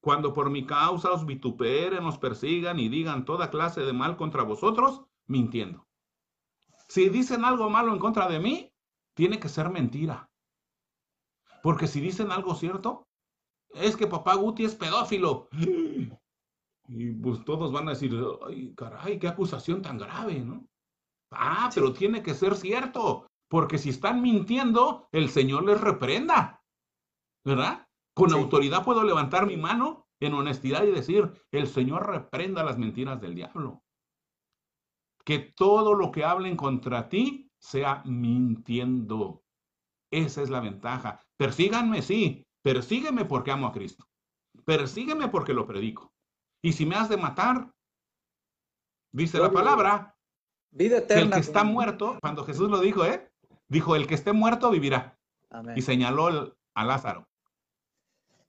cuando 0.00 0.32
por 0.34 0.50
mi 0.50 0.66
causa 0.66 1.12
os 1.12 1.24
vituperen, 1.24 2.04
os 2.04 2.18
persigan 2.18 2.78
y 2.78 2.88
digan 2.88 3.24
toda 3.24 3.50
clase 3.50 3.80
de 3.80 3.92
mal 3.92 4.16
contra 4.16 4.42
vosotros, 4.42 5.02
mintiendo. 5.26 5.86
Si 6.94 7.08
dicen 7.08 7.44
algo 7.44 7.68
malo 7.70 7.92
en 7.92 7.98
contra 7.98 8.28
de 8.28 8.38
mí, 8.38 8.72
tiene 9.16 9.40
que 9.40 9.48
ser 9.48 9.68
mentira. 9.68 10.30
Porque 11.60 11.88
si 11.88 12.00
dicen 12.00 12.30
algo 12.30 12.54
cierto, 12.54 13.08
es 13.72 13.96
que 13.96 14.06
papá 14.06 14.36
Guti 14.36 14.64
es 14.64 14.76
pedófilo. 14.76 15.48
Y 16.86 17.10
pues 17.10 17.44
todos 17.44 17.72
van 17.72 17.88
a 17.88 17.94
decir, 17.94 18.12
ay, 18.46 18.72
caray, 18.76 19.18
qué 19.18 19.26
acusación 19.26 19.82
tan 19.82 19.98
grave, 19.98 20.38
¿no? 20.38 20.68
Ah, 21.32 21.68
pero 21.74 21.92
tiene 21.92 22.22
que 22.22 22.32
ser 22.32 22.54
cierto, 22.54 23.26
porque 23.48 23.78
si 23.78 23.88
están 23.88 24.22
mintiendo, 24.22 25.08
el 25.10 25.30
Señor 25.30 25.64
les 25.64 25.80
reprenda, 25.80 26.62
¿verdad? 27.44 27.88
Con 28.14 28.32
autoridad 28.32 28.84
puedo 28.84 29.02
levantar 29.02 29.46
mi 29.46 29.56
mano 29.56 30.06
en 30.20 30.34
honestidad 30.34 30.84
y 30.84 30.92
decir, 30.92 31.32
el 31.50 31.66
Señor 31.66 32.06
reprenda 32.06 32.62
las 32.62 32.78
mentiras 32.78 33.20
del 33.20 33.34
diablo. 33.34 33.83
Que 35.24 35.38
todo 35.38 35.94
lo 35.94 36.12
que 36.12 36.24
hablen 36.24 36.56
contra 36.56 37.08
ti 37.08 37.50
sea 37.58 38.02
mintiendo. 38.04 39.42
Esa 40.10 40.42
es 40.42 40.50
la 40.50 40.60
ventaja. 40.60 41.20
Persíganme, 41.36 42.02
sí. 42.02 42.46
Persígueme 42.62 43.24
porque 43.24 43.50
amo 43.50 43.66
a 43.66 43.72
Cristo. 43.72 44.06
Persígueme 44.64 45.28
porque 45.28 45.52
lo 45.52 45.66
predico. 45.66 46.12
Y 46.62 46.72
si 46.72 46.86
me 46.86 46.96
has 46.96 47.08
de 47.08 47.16
matar, 47.16 47.72
dice 49.12 49.38
la 49.38 49.50
palabra, 49.50 50.16
Vida 50.70 50.98
eterna. 50.98 51.22
el 51.22 51.30
que 51.30 51.40
está 51.40 51.62
muerto, 51.64 52.18
cuando 52.20 52.44
Jesús 52.44 52.70
lo 52.70 52.80
dijo, 52.80 53.04
¿eh? 53.04 53.30
Dijo, 53.68 53.96
el 53.96 54.06
que 54.06 54.14
esté 54.14 54.32
muerto 54.32 54.70
vivirá. 54.70 55.18
Y 55.76 55.82
señaló 55.82 56.56
a 56.74 56.84
Lázaro. 56.84 57.28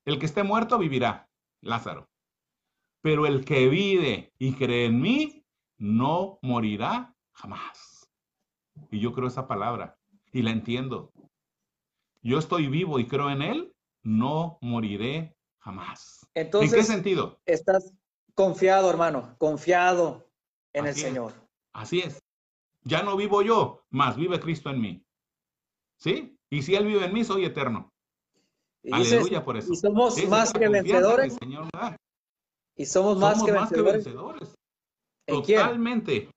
El 0.06 0.20
que 0.20 0.26
esté 0.26 0.44
muerto 0.44 0.78
vivirá, 0.78 1.30
Lázaro. 1.62 2.10
Pero 3.02 3.26
el 3.28 3.46
que 3.46 3.68
vive 3.68 4.34
y 4.40 4.54
cree 4.54 4.86
en 4.86 5.02
mí, 5.02 5.45
no 5.78 6.40
morirá 6.42 7.16
jamás. 7.32 8.10
Y 8.92 9.00
yo 9.00 9.14
creo 9.14 9.28
esa 9.28 9.48
palabra 9.48 9.98
y 10.32 10.42
la 10.42 10.52
entiendo. 10.52 11.12
Yo 12.22 12.40
estoy 12.40 12.68
vivo 12.68 13.00
y 13.00 13.08
creo 13.08 13.30
en 13.30 13.42
él, 13.42 13.74
no 14.04 14.58
moriré 14.62 15.36
jamás. 15.60 16.28
Entonces, 16.34 16.74
¿En 16.74 16.80
qué 16.80 16.84
sentido? 16.86 17.40
Estás 17.46 17.94
confiado, 18.34 18.90
hermano, 18.90 19.36
confiado 19.38 20.30
en 20.74 20.88
Así 20.88 21.02
el 21.02 21.06
es. 21.06 21.14
Señor. 21.14 21.34
Así 21.74 22.00
es. 22.00 22.22
Ya 22.84 23.02
no 23.04 23.16
vivo 23.16 23.42
yo, 23.42 23.84
más 23.90 24.16
vive 24.16 24.40
Cristo 24.40 24.70
en 24.70 24.82
mí. 24.82 25.06
¿Sí? 25.98 26.38
Y 26.50 26.62
si 26.62 26.76
Él 26.76 26.86
vive 26.86 27.06
en 27.06 27.14
mí, 27.14 27.24
soy 27.24 27.46
eterno. 27.46 27.92
Y 28.84 28.94
Aleluya 28.94 29.44
por 29.44 29.58
eso. 29.58 29.74
Y 29.74 29.76
somos 29.76 30.28
más 30.28 30.54
que 30.54 30.70
vencedores. 30.70 31.38
Y 32.76 32.86
somos 32.86 33.18
más 33.18 33.42
que 33.44 33.52
vencedores. 33.82 34.55
Totalmente. 35.26 36.30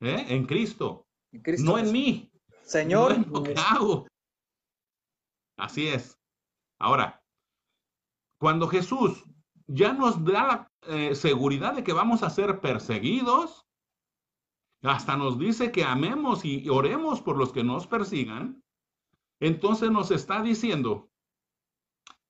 ¿Eh? 0.00 0.26
En 0.28 0.46
Cristo. 0.46 1.06
En 1.32 1.42
Cristo 1.42 1.64
No 1.64 1.78
en 1.78 1.92
mí. 1.92 2.30
Señor, 2.62 3.18
No 3.18 3.24
en 3.24 3.32
lo 3.32 3.42
que 3.42 3.54
hago. 3.56 4.06
Así 5.56 5.88
es. 5.88 6.18
Ahora, 6.78 7.22
cuando 8.38 8.68
Jesús 8.68 9.24
ya 9.66 9.92
nos 9.92 10.24
da 10.24 10.46
la 10.46 10.72
eh, 10.88 11.14
seguridad 11.14 11.74
de 11.74 11.84
que 11.84 11.92
vamos 11.92 12.22
a 12.22 12.30
ser 12.30 12.60
perseguidos, 12.60 13.64
hasta 14.82 15.16
nos 15.16 15.38
dice 15.38 15.72
que 15.72 15.84
amemos 15.84 16.44
y 16.44 16.68
oremos 16.68 17.22
por 17.22 17.38
los 17.38 17.52
que 17.52 17.64
nos 17.64 17.86
persigan, 17.86 18.62
entonces 19.40 19.90
nos 19.90 20.10
está 20.10 20.42
diciendo 20.42 21.08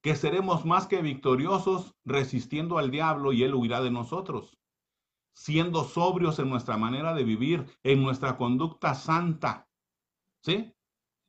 que 0.03 0.15
seremos 0.15 0.65
más 0.65 0.87
que 0.87 1.03
victoriosos 1.03 1.95
resistiendo 2.05 2.79
al 2.79 2.91
diablo 2.91 3.33
y 3.33 3.43
él 3.43 3.55
huirá 3.55 3.81
de 3.81 3.91
nosotros, 3.91 4.57
siendo 5.35 5.85
sobrios 5.85 6.39
en 6.39 6.49
nuestra 6.49 6.77
manera 6.77 7.13
de 7.15 7.25
vivir, 7.25 7.67
en 7.83 8.03
nuestra 8.03 8.37
conducta 8.37 8.95
santa, 8.95 9.69
¿sí? 10.43 10.73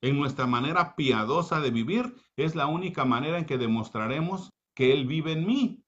En 0.02 0.18
nuestra 0.18 0.45
manera 0.45 0.95
piadosa 0.95 1.60
de 1.60 1.72
vivir 1.72 2.15
es 2.36 2.56
la 2.56 2.68
única 2.68 3.06
manera 3.06 3.40
en 3.40 3.45
que 3.45 3.57
demostraremos 3.57 4.53
que 4.76 4.94
Él 4.94 5.07
vive 5.07 5.32
en 5.32 5.45
mí 5.45 5.84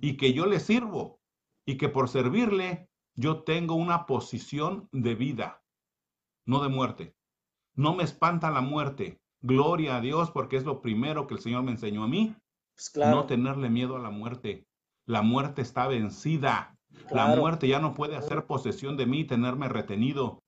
y 0.00 0.16
que 0.16 0.32
yo 0.32 0.46
le 0.46 0.58
sirvo 0.58 1.20
y 1.64 1.76
que 1.76 1.88
por 1.88 2.08
servirle 2.08 2.88
yo 3.14 3.42
tengo 3.44 3.74
una 3.74 4.06
posición 4.06 4.88
de 4.90 5.14
vida, 5.14 5.62
no 6.46 6.62
de 6.62 6.68
muerte. 6.68 7.14
No 7.74 7.94
me 7.94 8.04
espanta 8.04 8.50
la 8.50 8.60
muerte. 8.60 9.20
Gloria 9.40 9.96
a 9.96 10.00
Dios 10.00 10.30
porque 10.30 10.56
es 10.56 10.64
lo 10.64 10.80
primero 10.80 11.26
que 11.26 11.34
el 11.34 11.40
Señor 11.40 11.62
me 11.62 11.72
enseñó 11.72 12.04
a 12.04 12.08
mí, 12.08 12.34
pues 12.74 12.90
claro, 12.90 13.16
no 13.16 13.26
tenerle 13.26 13.70
miedo 13.70 13.96
a 13.96 14.00
la 14.00 14.10
muerte. 14.10 14.66
La 15.06 15.22
muerte 15.22 15.62
está 15.62 15.88
vencida. 15.88 16.76
La 17.10 17.26
muerte 17.26 17.68
ya 17.68 17.78
no 17.78 17.94
puede 17.94 18.16
hacer 18.16 18.46
posesión 18.46 18.96
de 18.96 19.06
mí 19.06 19.20
y 19.20 19.24
tenerme 19.24 19.68
retenido. 19.68 20.42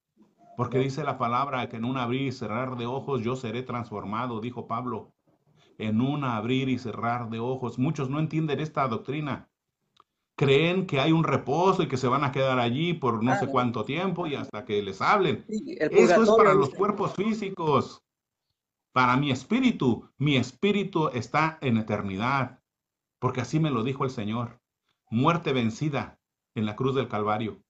Porque 0.56 0.78
dice 0.78 1.04
la 1.04 1.18
palabra 1.18 1.68
que 1.68 1.76
en 1.76 1.84
un 1.84 1.96
abrir 1.96 2.22
y 2.22 2.32
cerrar 2.32 2.76
de 2.76 2.86
ojos 2.86 3.22
yo 3.22 3.36
seré 3.36 3.62
transformado, 3.62 4.40
dijo 4.40 4.66
Pablo. 4.66 5.12
En 5.78 6.00
un 6.00 6.24
abrir 6.24 6.68
y 6.68 6.78
cerrar 6.78 7.28
de 7.28 7.40
ojos. 7.40 7.78
Muchos 7.78 8.08
no 8.08 8.20
entienden 8.20 8.60
esta 8.60 8.86
doctrina. 8.86 9.48
Creen 10.36 10.86
que 10.86 11.00
hay 11.00 11.12
un 11.12 11.24
reposo 11.24 11.82
y 11.82 11.88
que 11.88 11.96
se 11.96 12.08
van 12.08 12.24
a 12.24 12.32
quedar 12.32 12.58
allí 12.58 12.92
por 12.92 13.22
no 13.22 13.36
sé 13.36 13.46
cuánto 13.48 13.84
tiempo 13.84 14.26
y 14.26 14.34
hasta 14.34 14.64
que 14.64 14.82
les 14.82 15.00
hablen. 15.00 15.44
Sí, 15.48 15.76
Eso 15.78 16.22
es 16.22 16.30
para 16.30 16.54
los 16.54 16.70
cuerpos 16.70 17.14
físicos. 17.14 18.02
Para 18.92 19.16
mi 19.16 19.30
espíritu, 19.30 20.08
mi 20.18 20.36
espíritu 20.36 21.08
está 21.08 21.58
en 21.60 21.76
eternidad. 21.76 22.60
Porque 23.18 23.40
así 23.40 23.58
me 23.58 23.70
lo 23.70 23.82
dijo 23.82 24.04
el 24.04 24.10
Señor. 24.10 24.60
Muerte 25.10 25.52
vencida 25.52 26.18
en 26.54 26.66
la 26.66 26.76
cruz 26.76 26.94
del 26.94 27.08
Calvario. 27.08 27.62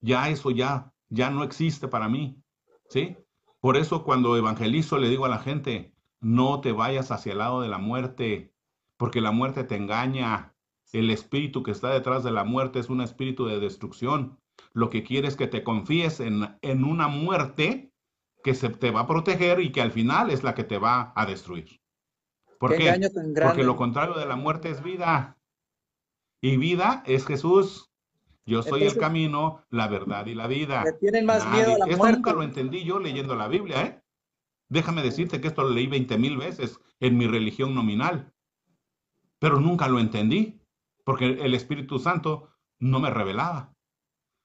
Ya 0.00 0.28
eso 0.28 0.50
ya, 0.50 0.92
ya 1.08 1.30
no 1.30 1.44
existe 1.44 1.88
para 1.88 2.08
mí. 2.08 2.42
¿Sí? 2.88 3.16
Por 3.60 3.76
eso 3.76 4.04
cuando 4.04 4.36
evangelizo 4.36 4.98
le 4.98 5.08
digo 5.08 5.24
a 5.24 5.28
la 5.28 5.38
gente, 5.38 5.92
no 6.20 6.60
te 6.60 6.72
vayas 6.72 7.10
hacia 7.10 7.32
el 7.32 7.38
lado 7.38 7.60
de 7.60 7.68
la 7.68 7.78
muerte, 7.78 8.52
porque 8.96 9.20
la 9.20 9.32
muerte 9.32 9.64
te 9.64 9.76
engaña. 9.76 10.54
El 10.92 11.10
espíritu 11.10 11.62
que 11.62 11.72
está 11.72 11.90
detrás 11.90 12.22
de 12.22 12.30
la 12.30 12.44
muerte 12.44 12.78
es 12.78 12.88
un 12.88 13.00
espíritu 13.00 13.46
de 13.46 13.58
destrucción. 13.58 14.38
Lo 14.72 14.88
que 14.88 15.02
quiere 15.02 15.28
es 15.28 15.36
que 15.36 15.48
te 15.48 15.64
confíes 15.64 16.20
en, 16.20 16.56
en 16.62 16.84
una 16.84 17.08
muerte 17.08 17.92
que 18.44 18.54
se 18.54 18.68
te 18.68 18.92
va 18.92 19.00
a 19.00 19.06
proteger 19.08 19.60
y 19.60 19.72
que 19.72 19.82
al 19.82 19.90
final 19.90 20.30
es 20.30 20.44
la 20.44 20.54
que 20.54 20.62
te 20.62 20.78
va 20.78 21.12
a 21.16 21.26
destruir. 21.26 21.80
¿Por 22.58 22.76
Qué. 22.76 22.96
Porque 23.42 23.64
lo 23.64 23.76
contrario 23.76 24.14
de 24.14 24.26
la 24.26 24.36
muerte 24.36 24.70
es 24.70 24.82
vida. 24.82 25.36
Y 26.40 26.56
vida 26.56 27.02
es 27.06 27.26
Jesús. 27.26 27.90
Yo 28.46 28.62
soy 28.62 28.82
Entonces- 28.82 28.94
el 28.94 29.00
camino, 29.00 29.64
la 29.70 29.88
verdad 29.88 30.24
y 30.26 30.34
la 30.34 30.46
vida. 30.46 30.84
Le 30.84 30.92
tienen 30.94 31.26
más 31.26 31.44
Nadie- 31.44 31.56
miedo 31.66 31.74
a 31.74 31.78
la 31.78 31.84
Esto 31.86 31.96
muerte. 31.98 32.16
nunca 32.16 32.32
lo 32.32 32.42
entendí 32.42 32.84
yo 32.84 32.98
leyendo 33.00 33.34
la 33.34 33.48
Biblia, 33.48 33.82
¿eh? 33.82 34.02
Déjame 34.68 35.02
decirte 35.02 35.40
que 35.40 35.48
esto 35.48 35.62
lo 35.62 35.70
leí 35.70 35.86
20 35.86 36.16
mil 36.18 36.36
veces 36.36 36.80
en 37.00 37.18
mi 37.18 37.26
religión 37.26 37.74
nominal. 37.74 38.32
Pero 39.38 39.60
nunca 39.60 39.88
lo 39.88 39.98
entendí, 39.98 40.60
porque 41.04 41.26
el 41.26 41.54
Espíritu 41.54 41.98
Santo 41.98 42.48
no 42.78 43.00
me 43.00 43.10
revelaba. 43.10 43.72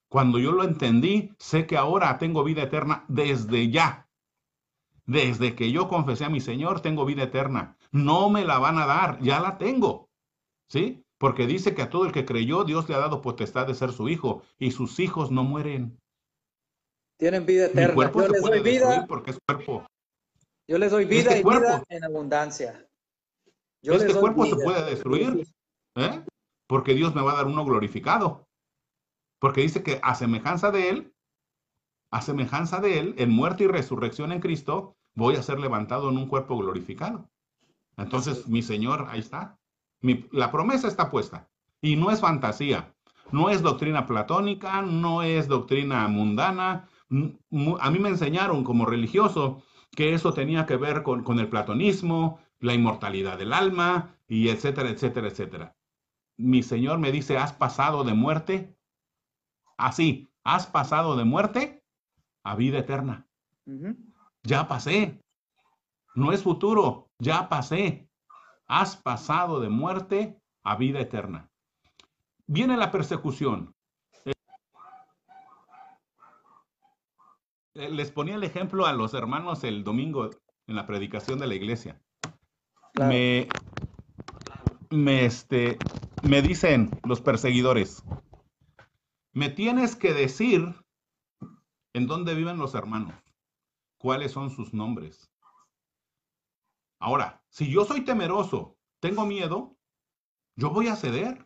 Cuando 0.10 0.38
yo 0.40 0.52
lo 0.52 0.64
entendí, 0.64 1.32
sé 1.40 1.66
que 1.66 1.78
ahora 1.78 2.18
tengo 2.18 2.44
vida 2.44 2.64
eterna 2.64 3.06
desde 3.08 3.70
ya. 3.70 4.10
Desde 5.06 5.56
que 5.56 5.72
yo 5.72 5.88
confesé 5.88 6.26
a 6.26 6.30
mi 6.30 6.42
Señor, 6.42 6.82
tengo 6.82 7.06
vida 7.06 7.24
eterna. 7.24 7.78
No 7.92 8.30
me 8.30 8.46
la 8.46 8.60
van 8.60 8.78
a 8.78 8.86
dar, 8.86 9.20
ya 9.22 9.40
la 9.40 9.58
tengo. 9.58 10.10
¿Sí? 10.68 11.04
Porque 11.22 11.46
dice 11.46 11.76
que 11.76 11.84
a 11.84 11.90
todo 11.92 12.06
el 12.06 12.12
que 12.12 12.26
creyó, 12.26 12.64
Dios 12.64 12.90
le 12.90 12.96
ha 12.96 12.98
dado 12.98 13.22
potestad 13.22 13.68
de 13.68 13.76
ser 13.76 13.92
su 13.94 14.10
hijo, 14.10 14.42
y 14.58 14.72
sus 14.72 15.00
hijos 15.00 15.30
no 15.30 15.44
mueren. 15.44 15.96
Tienen 17.20 17.46
vida 17.46 17.66
Mi 17.68 17.74
eterna. 17.74 17.94
cuerpo 17.94 18.22
Yo 18.22 18.26
se 18.26 18.32
les 18.32 18.42
puede 18.42 18.60
doy 18.62 18.72
vida, 18.72 19.06
porque 19.08 19.30
es 19.30 19.38
cuerpo. 19.48 19.86
yo 20.68 20.78
les 20.80 20.90
doy 20.90 21.06
vida 21.06 21.30
Este 21.30 21.40
y 21.40 21.44
cuerpo- 21.44 21.62
vida 21.62 21.84
en 21.90 22.04
abundancia. 22.06 22.88
Yo 23.84 23.94
este 23.94 24.06
les 24.08 24.14
doy 24.16 24.22
cuerpo 24.22 24.46
se 24.48 24.64
puede 24.64 24.90
destruir, 24.90 25.48
¿eh? 25.96 26.26
Porque 26.68 26.96
Dios 26.96 27.14
me 27.14 27.22
va 27.22 27.34
a 27.34 27.36
dar 27.36 27.46
uno 27.46 27.64
glorificado. 27.66 28.48
Porque 29.40 29.62
dice 29.62 29.84
que 29.84 30.00
a 30.02 30.16
semejanza 30.16 30.72
de 30.72 30.90
Él, 30.90 31.14
a 32.12 32.22
semejanza 32.24 32.80
de 32.80 32.98
Él, 32.98 33.16
en 33.20 33.30
muerte 33.30 33.66
y 33.66 33.68
resurrección 33.68 34.32
en 34.32 34.40
Cristo, 34.40 34.96
voy 35.14 35.36
a 35.36 35.44
ser 35.44 35.60
levantado 35.60 36.10
en 36.10 36.18
un 36.18 36.28
cuerpo 36.28 36.58
glorificado. 36.58 37.30
Entonces, 37.98 38.48
mi 38.48 38.64
Señor, 38.64 39.06
ahí 39.10 39.20
está. 39.20 39.60
La 40.32 40.52
promesa 40.52 40.88
está 40.88 41.10
puesta. 41.10 41.50
Y 41.82 41.96
no 41.96 42.12
es 42.12 42.20
fantasía, 42.20 42.94
no 43.32 43.50
es 43.50 43.62
doctrina 43.62 44.06
platónica, 44.06 44.82
no 44.82 45.24
es 45.24 45.48
doctrina 45.48 46.08
mundana. 46.08 46.88
A 47.80 47.92
mí 47.92 48.00
me 48.00 48.10
enseñaron 48.10 48.64
como 48.64 48.86
religioso 48.86 49.64
que 49.96 50.14
eso 50.14 50.34
tenía 50.34 50.66
que 50.66 50.78
ver 50.78 51.04
con, 51.04 51.24
con 51.24 51.40
el 51.40 51.50
platonismo, 51.50 52.40
la 52.60 52.74
inmortalidad 52.74 53.38
del 53.38 53.54
alma, 53.54 54.16
y 54.28 54.50
etcétera, 54.50 54.90
etcétera, 54.90 55.28
etcétera. 55.28 55.76
Mi 56.38 56.64
Señor 56.64 57.00
me 57.00 57.12
dice, 57.12 57.38
¿has 57.38 57.52
pasado 57.52 58.04
de 58.04 58.14
muerte? 58.14 58.78
Así, 59.78 60.32
¿has 60.44 60.68
pasado 60.68 61.18
de 61.18 61.26
muerte 61.26 61.84
a 62.44 62.56
vida 62.56 62.80
eterna? 62.80 63.28
Ya 64.44 64.68
pasé. 64.68 65.22
No 66.16 66.32
es 66.32 66.44
futuro, 66.44 67.10
ya 67.20 67.50
pasé. 67.50 68.10
Has 68.74 68.96
pasado 68.96 69.60
de 69.60 69.68
muerte 69.68 70.40
a 70.64 70.78
vida 70.78 71.02
eterna. 71.02 71.52
Viene 72.48 72.78
la 72.78 72.90
persecución. 72.90 73.76
Eh, 74.24 74.32
les 77.90 78.12
ponía 78.12 78.36
el 78.36 78.46
ejemplo 78.46 78.86
a 78.86 78.94
los 78.94 79.14
hermanos 79.14 79.66
el 79.66 79.84
domingo 79.84 80.30
en 80.68 80.76
la 80.78 80.88
predicación 80.88 81.38
de 81.40 81.48
la 81.48 81.56
iglesia. 81.56 82.02
Me, 82.98 83.50
me, 84.90 85.26
este, 85.26 85.78
me 86.24 86.42
dicen 86.42 86.92
los 87.04 87.20
perseguidores, 87.20 88.06
me 89.34 89.50
tienes 89.50 89.98
que 89.98 90.14
decir 90.14 90.74
en 91.92 92.08
dónde 92.08 92.36
viven 92.36 92.58
los 92.58 92.74
hermanos, 92.74 93.22
cuáles 93.98 94.32
son 94.32 94.50
sus 94.50 94.74
nombres. 94.74 95.30
Ahora, 97.00 97.41
si 97.52 97.70
yo 97.70 97.86
soy 97.86 98.04
temeroso, 98.06 98.78
tengo 99.02 99.26
miedo, 99.26 99.76
yo 100.56 100.70
voy 100.72 100.88
a 100.88 100.96
ceder. 100.96 101.44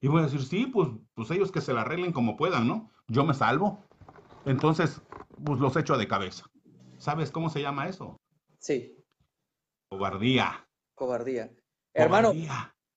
Y 0.00 0.08
voy 0.08 0.20
a 0.20 0.24
decir, 0.24 0.42
sí, 0.42 0.66
pues, 0.66 0.88
pues 1.14 1.30
ellos 1.30 1.50
que 1.50 1.60
se 1.60 1.72
la 1.72 1.82
arreglen 1.82 2.12
como 2.12 2.36
puedan, 2.36 2.66
¿no? 2.66 2.90
Yo 3.06 3.24
me 3.24 3.34
salvo. 3.34 3.84
Entonces, 4.44 5.00
pues 5.44 5.60
los 5.60 5.76
echo 5.76 5.96
de 5.96 6.08
cabeza. 6.08 6.44
¿Sabes 6.98 7.30
cómo 7.30 7.50
se 7.50 7.62
llama 7.62 7.88
eso? 7.88 8.20
Sí. 8.58 8.96
Cobardía. 9.88 10.68
Cobardía. 10.94 11.50
Hermano, 11.94 12.32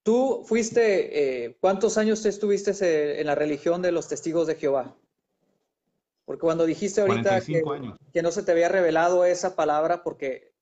tú 0.03 0.43
fuiste, 0.45 1.45
eh, 1.45 1.57
¿cuántos 1.61 1.97
años 1.97 2.26
estuviste 2.26 3.19
en 3.22 3.27
la 3.27 3.35
religión 3.35 3.81
de 3.81 3.91
los 3.91 4.07
testigos 4.07 4.47
de 4.47 4.55
Jehová? 4.55 4.97
Porque 6.26 6.41
cuando 6.41 6.65
dijiste 6.65 7.01
ahorita 7.01 7.39
que, 7.41 7.63
que, 8.11 8.22
no 8.23 8.31
se 8.31 8.41
te 8.41 8.51
había 8.51 8.67
revelado 8.67 9.26
esa 9.26 9.55
palabra 9.55 10.03
porque, 10.03 10.55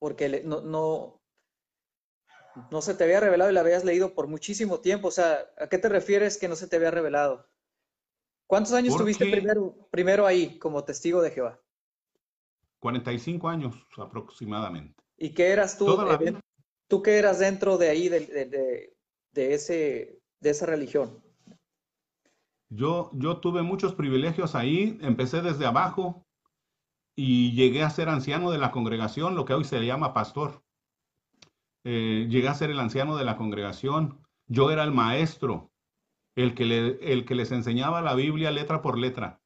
porque 0.00 0.42
no, 0.44 0.62
no, 0.62 1.20
no 2.72 2.82
se 2.82 2.94
te 2.94 3.04
había 3.04 3.20
revelado 3.20 3.50
y 3.50 3.54
la 3.54 3.60
habías 3.60 3.84
leído 3.84 4.14
por 4.14 4.26
muchísimo 4.26 4.80
tiempo. 4.80 5.08
O 5.08 5.12
sea, 5.12 5.38
¿a 5.58 5.68
qué 5.68 5.78
te 5.78 5.88
refieres 5.88 6.36
que 6.38 6.48
no 6.48 6.56
se 6.56 6.66
te 6.66 6.76
había 6.76 6.90
revelado? 6.90 7.46
¿Cuántos 8.48 8.72
años 8.72 8.94
estuviste 8.94 9.30
primero, 9.30 9.76
primero 9.92 10.26
ahí 10.26 10.58
como 10.58 10.82
testigo 10.82 11.22
de 11.22 11.30
Jehová? 11.30 11.60
45 12.80 13.48
años 13.48 13.76
aproximadamente. 13.96 15.00
¿Y 15.16 15.34
qué 15.34 15.50
eras 15.50 15.78
tú? 15.78 15.86
¿Tú 16.88 17.02
qué 17.02 17.18
eras 17.18 17.38
dentro 17.38 17.78
de 17.78 17.90
ahí, 17.90 18.08
de, 18.08 18.92
ese, 19.34 20.18
de 20.40 20.50
esa 20.50 20.66
religión? 20.66 21.22
Yo, 22.70 23.10
yo 23.12 23.36
tuve 23.38 23.62
muchos 23.62 23.94
privilegios 23.94 24.56
ahí, 24.56 24.98
empecé 25.02 25.42
desde 25.42 25.66
abajo 25.66 26.26
y 27.22 27.52
llegué 27.52 27.82
a 27.82 27.90
ser 27.90 28.08
anciano 28.08 28.50
de 28.50 28.56
la 28.56 28.70
congregación, 28.70 29.34
lo 29.34 29.44
que 29.44 29.52
hoy 29.52 29.64
se 29.64 29.84
llama 29.84 30.14
pastor. 30.14 30.62
Eh, 31.84 32.26
llegué 32.30 32.48
a 32.48 32.54
ser 32.54 32.70
el 32.70 32.80
anciano 32.80 33.16
de 33.18 33.26
la 33.26 33.36
congregación. 33.36 34.18
Yo 34.46 34.70
era 34.70 34.84
el 34.84 34.92
maestro, 34.92 35.70
el 36.34 36.54
que, 36.54 36.98
el 37.02 37.26
que 37.26 37.34
les 37.34 37.52
enseñaba 37.52 38.00
la 38.00 38.14
Biblia 38.14 38.50
letra 38.50 38.80
por 38.80 38.96
letra. 38.96 39.42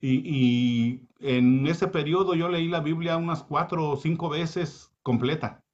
Y, 0.00 0.20
y, 0.24 1.08
en 1.18 1.66
ese 1.66 1.88
periodo 1.88 2.36
yo 2.36 2.48
leí 2.48 2.68
la 2.68 2.80
Biblia 2.80 3.16
unas 3.16 3.42
cuatro 3.42 3.90
o 3.90 3.96
cinco 3.96 4.28
veces 4.28 4.92
completa 5.02 5.64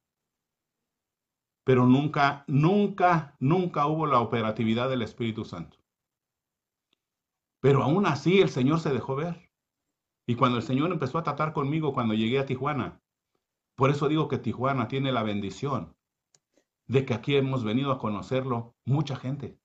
pero 1.69 1.85
nunca, 1.85 2.45
nunca, 2.47 3.35
nunca 3.39 3.85
hubo 3.85 4.07
la 4.07 4.21
operatividad 4.21 4.89
del 4.89 5.03
Espíritu 5.03 5.45
Santo. 5.45 5.77
Pero 7.61 7.83
aún 7.83 8.07
así 8.07 8.41
el 8.41 8.49
Señor 8.49 8.79
se 8.79 8.89
dejó 8.89 9.15
ver. 9.15 9.48
Y 10.29 10.35
cuando 10.35 10.57
el 10.57 10.63
Señor 10.63 10.91
empezó 10.91 11.17
a 11.17 11.23
tratar 11.23 11.53
conmigo 11.53 11.93
cuando 11.93 12.13
llegué 12.13 12.39
a 12.39 12.45
Tijuana, 12.45 13.01
por 13.75 13.89
eso 13.89 14.07
digo 14.07 14.27
que 14.27 14.37
Tijuana 14.37 14.87
tiene 14.87 15.11
la 15.11 15.23
bendición 15.23 15.95
de 16.87 17.05
que 17.05 17.13
aquí 17.13 17.35
hemos 17.35 17.63
venido 17.63 17.91
a 17.91 17.97
conocerlo 17.97 18.75
mucha 18.85 19.15
gente. 19.15 19.57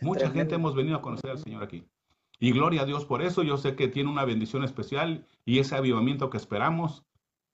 Mucha 0.00 0.30
gente 0.30 0.56
hemos 0.56 0.74
venido 0.74 0.96
a 0.96 1.02
conocer 1.02 1.30
al 1.30 1.38
Señor 1.38 1.62
aquí. 1.62 1.86
Y 2.40 2.52
gloria 2.52 2.82
a 2.82 2.84
Dios 2.84 3.04
por 3.04 3.22
eso. 3.22 3.42
Yo 3.42 3.56
sé 3.56 3.76
que 3.76 3.88
tiene 3.88 4.10
una 4.10 4.24
bendición 4.24 4.64
especial 4.64 5.26
y 5.44 5.60
ese 5.60 5.76
avivamiento 5.76 6.30
que 6.30 6.36
esperamos 6.36 7.04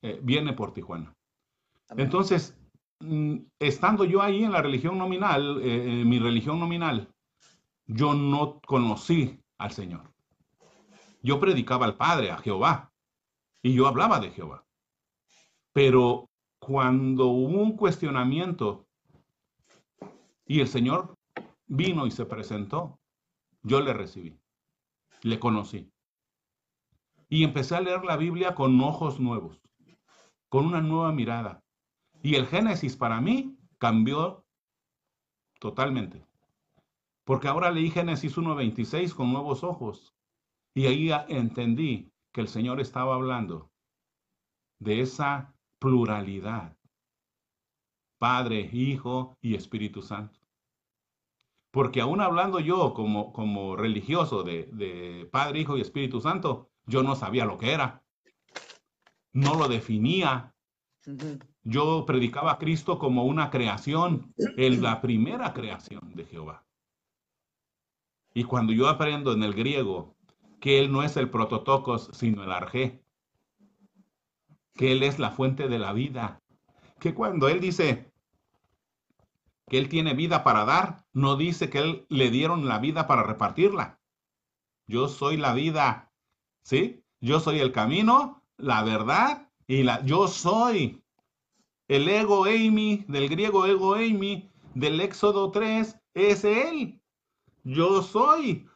eh, 0.01 0.19
viene 0.23 0.53
por 0.53 0.73
Tijuana. 0.73 1.13
Entonces, 1.95 2.57
Mm, 3.01 3.37
estando 3.59 4.05
yo 4.05 4.21
ahí 4.21 4.43
en 4.43 4.51
la 4.51 4.61
religión 4.61 4.97
nominal, 4.97 5.59
eh, 5.63 6.01
en 6.01 6.09
mi 6.09 6.19
religión 6.19 6.59
nominal, 6.59 7.11
yo 7.87 8.13
no 8.13 8.61
conocí 8.61 9.39
al 9.57 9.71
Señor. 9.71 10.10
Yo 11.21 11.39
predicaba 11.39 11.85
al 11.85 11.97
Padre, 11.97 12.31
a 12.31 12.37
Jehová, 12.37 12.91
y 13.61 13.73
yo 13.73 13.87
hablaba 13.87 14.19
de 14.19 14.31
Jehová. 14.31 14.65
Pero 15.73 16.29
cuando 16.59 17.27
hubo 17.27 17.61
un 17.61 17.75
cuestionamiento 17.75 18.87
y 20.45 20.59
el 20.59 20.67
Señor 20.67 21.15
vino 21.67 22.05
y 22.05 22.11
se 22.11 22.25
presentó, 22.25 22.99
yo 23.63 23.81
le 23.81 23.93
recibí, 23.93 24.37
le 25.21 25.39
conocí. 25.39 25.91
Y 27.29 27.43
empecé 27.43 27.75
a 27.75 27.81
leer 27.81 28.03
la 28.03 28.17
Biblia 28.17 28.55
con 28.55 28.79
ojos 28.81 29.19
nuevos, 29.19 29.61
con 30.49 30.65
una 30.65 30.81
nueva 30.81 31.11
mirada, 31.11 31.63
y 32.21 32.35
el 32.35 32.45
Génesis 32.47 32.97
para 32.97 33.21
mí 33.21 33.57
cambió 33.77 34.45
totalmente. 35.59 36.25
Porque 37.23 37.47
ahora 37.47 37.71
leí 37.71 37.89
Génesis 37.89 38.37
1.26 38.37 39.13
con 39.13 39.31
nuevos 39.31 39.63
ojos. 39.63 40.13
Y 40.73 40.85
ahí 40.85 41.11
entendí 41.27 42.11
que 42.31 42.41
el 42.41 42.47
Señor 42.47 42.79
estaba 42.79 43.15
hablando 43.15 43.71
de 44.79 45.01
esa 45.01 45.53
pluralidad. 45.79 46.77
Padre, 48.17 48.69
Hijo 48.71 49.37
y 49.41 49.55
Espíritu 49.55 50.01
Santo. 50.01 50.39
Porque 51.71 52.01
aún 52.01 52.21
hablando 52.21 52.59
yo 52.59 52.93
como, 52.93 53.33
como 53.33 53.75
religioso 53.75 54.43
de, 54.43 54.69
de 54.73 55.27
Padre, 55.31 55.61
Hijo 55.61 55.77
y 55.77 55.81
Espíritu 55.81 56.21
Santo, 56.21 56.69
yo 56.85 57.03
no 57.03 57.15
sabía 57.15 57.45
lo 57.45 57.57
que 57.57 57.71
era. 57.71 58.03
No 59.33 59.55
lo 59.55 59.67
definía. 59.67 60.53
Yo 61.63 62.05
predicaba 62.05 62.53
a 62.53 62.57
Cristo 62.57 62.99
como 62.99 63.25
una 63.25 63.49
creación, 63.49 64.33
en 64.37 64.81
la 64.81 65.01
primera 65.01 65.53
creación 65.53 66.13
de 66.13 66.25
Jehová. 66.25 66.65
Y 68.33 68.43
cuando 68.43 68.73
yo 68.73 68.87
aprendo 68.87 69.33
en 69.33 69.43
el 69.43 69.53
griego 69.53 70.15
que 70.61 70.79
Él 70.79 70.91
no 70.91 71.03
es 71.03 71.17
el 71.17 71.29
prototocos, 71.29 72.11
sino 72.13 72.43
el 72.43 72.51
arjé, 72.51 73.03
que 74.75 74.93
Él 74.93 75.03
es 75.03 75.19
la 75.19 75.31
fuente 75.31 75.67
de 75.67 75.79
la 75.79 75.91
vida, 75.91 76.41
que 76.99 77.13
cuando 77.13 77.49
Él 77.49 77.59
dice 77.59 78.13
que 79.67 79.79
Él 79.79 79.89
tiene 79.89 80.13
vida 80.13 80.43
para 80.43 80.63
dar, 80.63 81.05
no 81.13 81.35
dice 81.35 81.69
que 81.69 81.79
Él 81.79 82.05
le 82.09 82.29
dieron 82.29 82.67
la 82.67 82.77
vida 82.77 83.07
para 83.07 83.23
repartirla. 83.23 83.99
Yo 84.85 85.07
soy 85.07 85.35
la 85.35 85.53
vida, 85.53 86.11
¿sí? 86.63 87.03
Yo 87.19 87.39
soy 87.39 87.59
el 87.59 87.71
camino, 87.71 88.43
la 88.57 88.83
verdad 88.83 89.49
y 89.67 89.83
la... 89.83 90.05
Yo 90.05 90.27
soy 90.27 91.01
el 91.87 92.07
ego 92.07 92.45
eimi, 92.45 93.03
del 93.07 93.29
griego 93.29 93.65
ego 93.65 93.95
eimi, 93.95 94.49
del 94.75 95.01
Éxodo 95.01 95.51
3, 95.51 95.97
es 96.13 96.43
Él. 96.43 97.01
Yo 97.63 98.01
soy. 98.01 98.67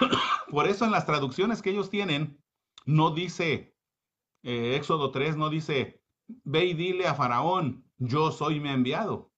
Por 0.50 0.66
eso 0.68 0.84
en 0.84 0.90
las 0.90 1.06
traducciones 1.06 1.62
que 1.62 1.70
ellos 1.70 1.90
tienen, 1.90 2.38
no 2.84 3.10
dice, 3.10 3.74
eh, 4.42 4.76
Éxodo 4.76 5.10
3 5.10 5.36
no 5.36 5.50
dice, 5.50 6.00
ve 6.44 6.64
y 6.66 6.74
dile 6.74 7.06
a 7.06 7.14
Faraón, 7.14 7.84
yo 7.98 8.30
soy 8.30 8.60
me 8.60 8.72
enviado. 8.72 9.32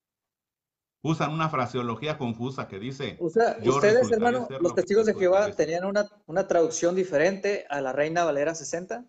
Usan 1.03 1.33
una 1.33 1.49
fraseología 1.49 2.19
confusa 2.19 2.67
que 2.67 2.79
dice... 2.79 3.17
ustedes, 3.21 4.11
hermano, 4.11 4.49
los 4.61 4.75
testigos 4.75 5.07
de 5.07 5.15
Jehová, 5.15 5.53
tenían 5.53 5.85
una, 5.85 6.07
una 6.27 6.49
traducción 6.49 6.95
diferente 6.95 7.67
a 7.71 7.81
la 7.81 7.93
Reina 7.93 8.25
Valera 8.25 8.55
60. 8.55 9.07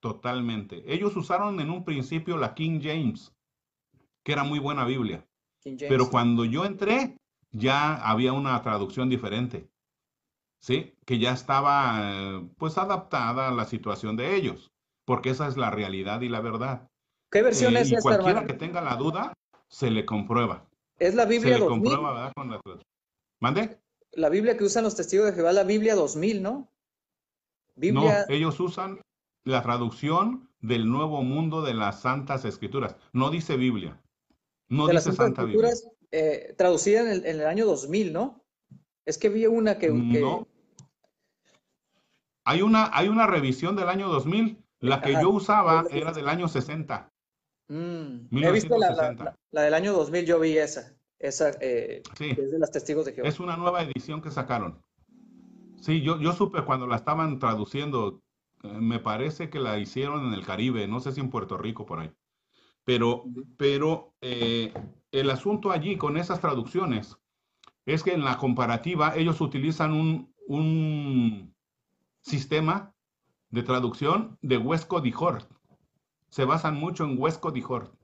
Totalmente. 0.00 0.82
Ellos 0.92 1.16
usaron 1.16 1.60
en 1.60 1.70
un 1.70 1.84
principio 1.84 2.36
la 2.36 2.54
King 2.54 2.80
James, 2.82 3.32
que 4.24 4.32
era 4.32 4.42
muy 4.42 4.58
buena 4.58 4.84
Biblia. 4.84 5.26
Pero 5.62 6.10
cuando 6.10 6.44
yo 6.44 6.64
entré, 6.66 7.16
ya 7.52 7.94
había 7.94 8.32
una 8.32 8.60
traducción 8.62 9.08
diferente. 9.08 9.70
¿Sí? 10.64 10.94
Que 11.04 11.18
ya 11.18 11.32
estaba 11.32 12.42
pues 12.56 12.78
adaptada 12.78 13.48
a 13.48 13.52
la 13.52 13.66
situación 13.66 14.16
de 14.16 14.34
ellos, 14.34 14.72
porque 15.04 15.28
esa 15.30 15.46
es 15.46 15.58
la 15.58 15.70
realidad 15.70 16.22
y 16.22 16.30
la 16.30 16.40
verdad. 16.40 16.88
¿Qué 17.30 17.42
versión 17.42 17.76
eh, 17.76 17.80
es 17.80 17.92
y 17.92 17.96
cualquiera 17.96 18.46
que 18.46 18.54
tenga 18.54 18.80
la 18.80 18.96
duda, 18.96 19.34
se 19.68 19.90
le 19.90 20.06
comprueba. 20.06 20.66
Es 20.98 21.14
la 21.14 21.26
Biblia 21.26 21.54
se 21.54 21.60
le 21.60 21.66
comprueba, 21.66 22.14
¿verdad? 22.14 22.32
Con 22.34 22.50
la... 22.50 22.60
¿Mande? 23.40 23.78
La 24.12 24.30
Biblia 24.30 24.56
que 24.56 24.64
usan 24.64 24.84
los 24.84 24.96
testigos 24.96 25.26
de 25.26 25.32
Jehová 25.34 25.52
la 25.52 25.64
Biblia 25.64 25.94
2000, 25.96 26.42
¿no? 26.42 26.72
Biblia... 27.74 28.24
No, 28.26 28.34
ellos 28.34 28.58
usan 28.58 29.00
la 29.44 29.62
traducción 29.62 30.48
del 30.60 30.88
Nuevo 30.88 31.22
Mundo 31.22 31.60
de 31.60 31.74
las 31.74 32.00
Santas 32.00 32.46
Escrituras. 32.46 32.96
No 33.12 33.30
dice 33.30 33.56
Biblia. 33.58 34.00
No 34.68 34.88
dice 34.88 35.12
Santa 35.12 35.42
Escrituras, 35.42 35.82
Biblia. 35.82 35.98
Eh, 36.12 36.54
traducida 36.56 37.02
en 37.02 37.08
el, 37.08 37.26
en 37.26 37.40
el, 37.40 37.46
año 37.46 37.66
2000, 37.66 38.12
¿no? 38.14 38.42
Es 39.04 39.18
que 39.18 39.28
vi 39.28 39.44
una 39.44 39.76
que... 39.76 39.90
No. 39.90 40.48
Hay 42.44 42.62
una, 42.62 42.90
hay 42.92 43.08
una 43.08 43.26
revisión 43.26 43.74
del 43.76 43.88
año 43.88 44.08
2000. 44.08 44.58
La 44.80 45.00
que 45.00 45.12
yo 45.14 45.30
usaba 45.30 45.84
era 45.90 46.12
del 46.12 46.28
año 46.28 46.46
60. 46.46 47.10
Mm, 47.68 48.36
he 48.36 48.52
visto 48.52 48.76
la, 48.76 49.34
la, 49.50 49.62
del 49.62 49.72
año 49.72 49.94
2000, 49.94 50.26
yo 50.26 50.38
vi 50.38 50.58
esa. 50.58 50.94
Esa 51.18 51.52
eh, 51.62 52.02
es 52.20 52.50
de 52.52 52.58
las 52.58 52.70
testigos 52.70 53.06
de 53.06 53.14
Jehová. 53.14 53.28
Es 53.28 53.40
una 53.40 53.56
nueva 53.56 53.82
edición 53.82 54.20
que 54.20 54.30
sacaron. 54.30 54.82
Sí, 55.80 56.02
yo, 56.02 56.20
yo 56.20 56.32
supe 56.32 56.62
cuando 56.62 56.86
la 56.86 56.96
estaban 56.96 57.38
traduciendo, 57.38 58.22
eh, 58.62 58.68
me 58.68 58.98
parece 58.98 59.48
que 59.48 59.58
la 59.58 59.78
hicieron 59.78 60.26
en 60.26 60.34
el 60.34 60.44
Caribe, 60.44 60.86
no 60.86 61.00
sé 61.00 61.12
si 61.12 61.20
en 61.20 61.30
Puerto 61.30 61.56
Rico 61.56 61.86
por 61.86 62.00
ahí. 62.00 62.12
Pero, 62.84 63.24
pero 63.56 64.14
eh, 64.20 64.74
el 65.12 65.30
asunto 65.30 65.70
allí 65.70 65.96
con 65.96 66.18
esas 66.18 66.40
traducciones 66.40 67.16
es 67.86 68.02
que 68.02 68.12
en 68.12 68.24
la 68.24 68.36
comparativa 68.36 69.14
ellos 69.16 69.40
utilizan 69.40 69.92
un, 69.92 70.34
un 70.46 71.53
sistema 72.24 72.94
de 73.50 73.62
traducción 73.62 74.38
de 74.42 74.58
Huesco 74.58 75.00
Dijor. 75.00 75.46
Se 76.28 76.44
basan 76.44 76.74
mucho 76.74 77.04
en 77.04 77.20
Huesco 77.20 77.52
Dijor. 77.52 77.96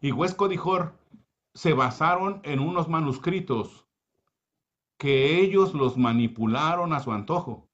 Y 0.00 0.12
Huesco 0.12 0.48
Dijor 0.48 0.98
se 1.54 1.74
basaron 1.74 2.40
en 2.44 2.60
unos 2.60 2.88
manuscritos 2.88 3.86
que 4.96 5.40
ellos 5.40 5.74
los 5.74 5.96
manipularon 5.96 6.92
a 6.92 7.00
su 7.00 7.12
antojo. 7.12 7.68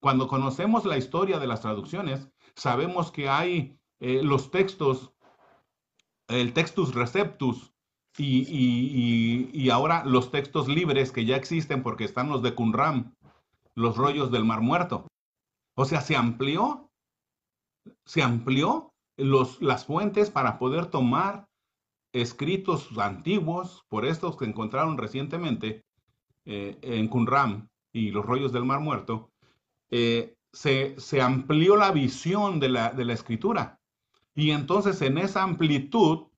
Cuando 0.00 0.28
conocemos 0.28 0.84
la 0.84 0.96
historia 0.96 1.38
de 1.38 1.46
las 1.46 1.60
traducciones, 1.60 2.30
sabemos 2.54 3.10
que 3.10 3.28
hay 3.28 3.78
eh, 4.00 4.22
los 4.22 4.50
textos, 4.50 5.12
el 6.28 6.52
textus 6.52 6.94
receptus 6.94 7.72
y, 8.16 9.50
y, 9.52 9.70
ahora 9.70 10.04
los 10.04 10.30
textos 10.30 10.68
libres 10.68 11.10
que 11.10 11.24
ya 11.24 11.36
existen 11.36 11.82
porque 11.82 12.04
están 12.04 12.28
los 12.28 12.42
de 12.42 12.54
Qumran, 12.54 13.16
los 13.74 13.96
rollos 13.96 14.30
del 14.30 14.44
Mar 14.44 14.60
Muerto. 14.60 15.06
O 15.76 15.84
sea, 15.84 16.00
se 16.00 16.16
amplió, 16.16 16.90
se 18.04 18.22
amplió 18.22 18.92
las 19.16 19.84
fuentes 19.84 20.30
para 20.30 20.58
poder 20.58 20.86
tomar 20.86 21.46
escritos 22.12 22.96
antiguos, 22.98 23.84
por 23.88 24.04
estos 24.04 24.36
que 24.36 24.44
encontraron 24.44 24.96
recientemente 24.96 25.84
eh, 26.44 26.78
en 26.82 27.08
Qumran 27.08 27.68
y 27.92 28.10
los 28.10 28.24
rollos 28.24 28.52
del 28.52 28.64
Mar 28.64 28.80
Muerto, 28.80 29.30
eh, 29.90 30.36
se, 30.52 30.98
se, 31.00 31.20
amplió 31.20 31.76
la 31.76 31.90
visión 31.90 32.60
de 32.60 32.68
la, 32.68 32.90
de 32.90 33.04
la 33.04 33.12
escritura. 33.12 33.80
Y 34.34 34.52
entonces 34.52 35.02
en 35.02 35.18
esa 35.18 35.42
amplitud 35.42 36.28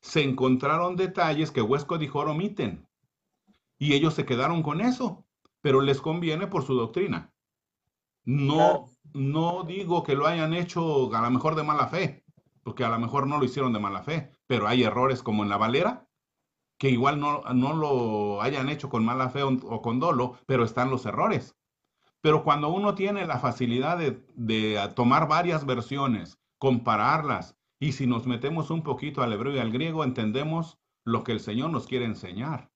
se 0.00 0.22
encontraron 0.22 0.94
detalles 0.94 1.50
que 1.50 1.62
Huesco 1.62 1.98
dijo 1.98 2.20
omiten. 2.20 2.86
Y 3.78 3.94
ellos 3.94 4.14
se 4.14 4.24
quedaron 4.24 4.62
con 4.62 4.80
eso, 4.80 5.25
pero 5.66 5.80
les 5.80 6.00
conviene 6.00 6.46
por 6.46 6.62
su 6.62 6.74
doctrina. 6.74 7.34
No, 8.24 8.86
no 9.12 9.64
digo 9.64 10.04
que 10.04 10.14
lo 10.14 10.28
hayan 10.28 10.54
hecho 10.54 11.12
a 11.12 11.20
lo 11.20 11.30
mejor 11.32 11.56
de 11.56 11.64
mala 11.64 11.88
fe, 11.88 12.24
porque 12.62 12.84
a 12.84 12.88
lo 12.88 13.00
mejor 13.00 13.26
no 13.26 13.38
lo 13.38 13.44
hicieron 13.44 13.72
de 13.72 13.80
mala 13.80 14.04
fe, 14.04 14.30
pero 14.46 14.68
hay 14.68 14.84
errores 14.84 15.24
como 15.24 15.42
en 15.42 15.48
la 15.48 15.56
Valera, 15.56 16.08
que 16.78 16.90
igual 16.90 17.18
no, 17.18 17.42
no 17.52 17.74
lo 17.74 18.42
hayan 18.42 18.68
hecho 18.68 18.88
con 18.88 19.04
mala 19.04 19.28
fe 19.28 19.42
o, 19.42 19.82
con 19.82 19.98
dolo, 19.98 20.38
pero 20.46 20.62
están 20.62 20.88
los 20.88 21.04
errores. 21.04 21.56
Pero 22.20 22.44
cuando 22.44 22.68
uno 22.68 22.94
tiene 22.94 23.26
la 23.26 23.40
facilidad 23.40 23.98
de, 23.98 24.24
de, 24.36 24.78
tomar 24.94 25.26
varias 25.26 25.66
versiones, 25.66 26.38
compararlas, 26.58 27.56
y 27.80 27.90
si 27.90 28.06
nos 28.06 28.28
metemos 28.28 28.70
un 28.70 28.84
poquito 28.84 29.20
al 29.20 29.32
hebreo 29.32 29.56
y 29.56 29.58
al 29.58 29.72
griego, 29.72 30.04
entendemos 30.04 30.78
lo 31.02 31.24
que 31.24 31.32
el 31.32 31.40
Señor 31.40 31.70
nos 31.70 31.88
quiere 31.88 32.04
enseñar, 32.04 32.70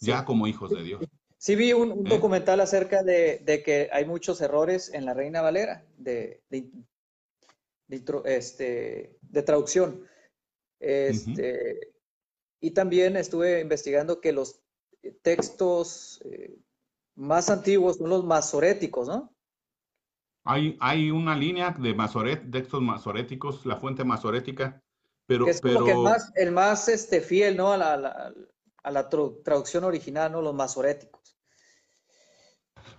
ya 0.00 0.24
como 0.24 0.48
hijos 0.48 0.70
de 0.70 0.82
Dios. 0.82 1.06
Sí 1.40 1.56
vi 1.56 1.72
un, 1.72 1.90
¿Eh? 1.90 2.10
documental 2.10 2.60
acerca 2.60 3.02
de, 3.02 3.38
de, 3.38 3.62
que 3.62 3.88
hay 3.92 4.04
muchos 4.04 4.42
errores 4.42 4.92
en 4.92 5.06
la 5.06 5.14
Reina 5.14 5.40
Valera 5.40 5.86
de, 5.96 6.42
de, 6.50 6.70
este, 8.26 9.16
de 9.22 9.42
traducción. 9.42 10.06
Este, 10.78 11.94
Y 12.60 12.72
también 12.72 13.16
estuve 13.16 13.60
investigando 13.60 14.20
que 14.20 14.32
los 14.32 14.60
textos 15.22 16.20
eh, 16.26 16.58
más 17.16 17.48
antiguos 17.48 17.96
son 17.96 18.10
los 18.10 18.22
masoréticos, 18.22 19.08
¿no? 19.08 19.32
Hay, 20.44 20.76
hay 20.78 21.10
una 21.10 21.34
línea 21.34 21.70
de 21.70 21.94
masoret, 21.94 22.50
textos 22.50 22.82
masoréticos, 22.82 23.64
la 23.64 23.76
fuente 23.76 24.04
masorética, 24.04 24.82
pero... 25.26 25.46
es 25.46 25.62
como 25.62 25.86
que 25.86 25.92
el 25.92 25.98
más, 25.98 26.32
el 26.34 26.52
más 26.52 26.88
este, 26.88 27.22
fiel, 27.22 27.56
¿no? 27.56 27.72
A 27.72 27.78
la, 27.78 28.34
a 28.82 28.90
la 28.90 29.08
traducción 29.08 29.84
original, 29.84 30.32
¿no? 30.32 30.42
Los 30.42 30.54
masoréticos. 30.54 31.36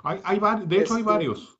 Hay, 0.03 0.21
hay 0.23 0.39
de 0.65 0.77
hecho, 0.77 0.95
hay 0.95 1.03
varios. 1.03 1.59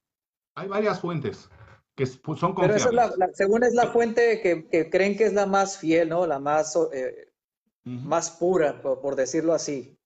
Hay 0.56 0.68
varias 0.68 1.00
fuentes 1.00 1.50
que 1.96 2.06
son 2.06 2.54
confiables. 2.54 2.86
Pero 2.86 3.02
esa 3.02 3.26
es 3.26 3.38
según 3.38 3.64
es 3.64 3.74
la 3.74 3.88
fuente 3.88 4.42
que, 4.42 4.90
creen 4.90 5.18
que 5.18 5.26
es 5.26 5.34
la 5.34 5.46
más 5.46 5.78
fiel, 5.78 6.10
¿no? 6.10 6.26
La 6.26 6.40
más, 6.40 6.78
eh, 6.94 7.32
más 7.84 8.32
pura, 8.32 8.82
por, 8.82 9.16
decirlo 9.16 9.54
así. 9.54 9.98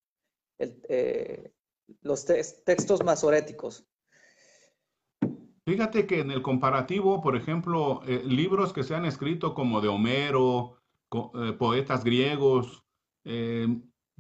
Eh, 0.60 1.52
los 2.02 2.26
textos 2.26 3.04
masoréticos. 3.04 3.88
Fíjate 5.66 6.06
que 6.06 6.20
en 6.20 6.32
el 6.32 6.42
comparativo, 6.42 7.22
por 7.22 7.36
ejemplo, 7.36 8.02
eh, 8.08 8.22
libros 8.24 8.72
que 8.72 8.84
se 8.84 8.94
han 8.94 9.06
escrito 9.06 9.54
como 9.54 9.82
de 9.82 9.88
Homero, 9.88 10.78
poetas 11.58 12.04
griegos, 12.04 12.84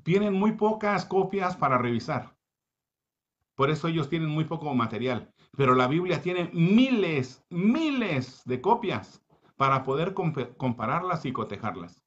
tienen 0.05 0.33
muy 0.33 0.51
pocas 0.51 1.03
copias 1.03 1.57
para 1.57 1.79
revisar. 1.79 2.37
Por 3.55 3.71
eso 3.71 3.87
ellos 3.87 4.07
tienen 4.07 4.29
muy 4.29 4.45
poco 4.45 4.71
material. 4.75 5.33
Pero 5.57 5.73
la 5.73 5.87
Biblia 5.87 6.21
tiene 6.21 6.51
miles, 6.53 7.43
miles 7.49 8.43
de 8.45 8.61
copias 8.61 9.25
para 9.57 9.83
poder 9.83 10.13
compararlas 10.13 11.25
y 11.25 11.33
cotejarlas. 11.33 12.03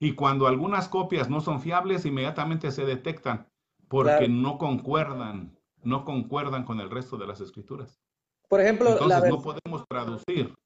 Y 0.00 0.14
cuando 0.14 0.48
algunas 0.48 0.88
copias 0.88 1.30
no 1.30 1.40
son 1.40 1.60
fiables, 1.60 2.04
inmediatamente 2.06 2.72
se 2.72 2.84
detectan 2.84 3.46
porque 3.86 4.26
no 4.28 4.58
concuerdan, 4.58 5.56
no 5.84 6.04
concuerdan 6.04 6.64
con 6.64 6.80
el 6.80 6.90
resto 6.90 7.16
de 7.16 7.26
las 7.28 7.40
escrituras. 7.40 8.00
Por 8.48 8.60
ejemplo, 8.60 8.90
Entonces 8.90 9.30
no 9.30 9.42
podemos 9.42 9.84
traducir. 9.88 10.56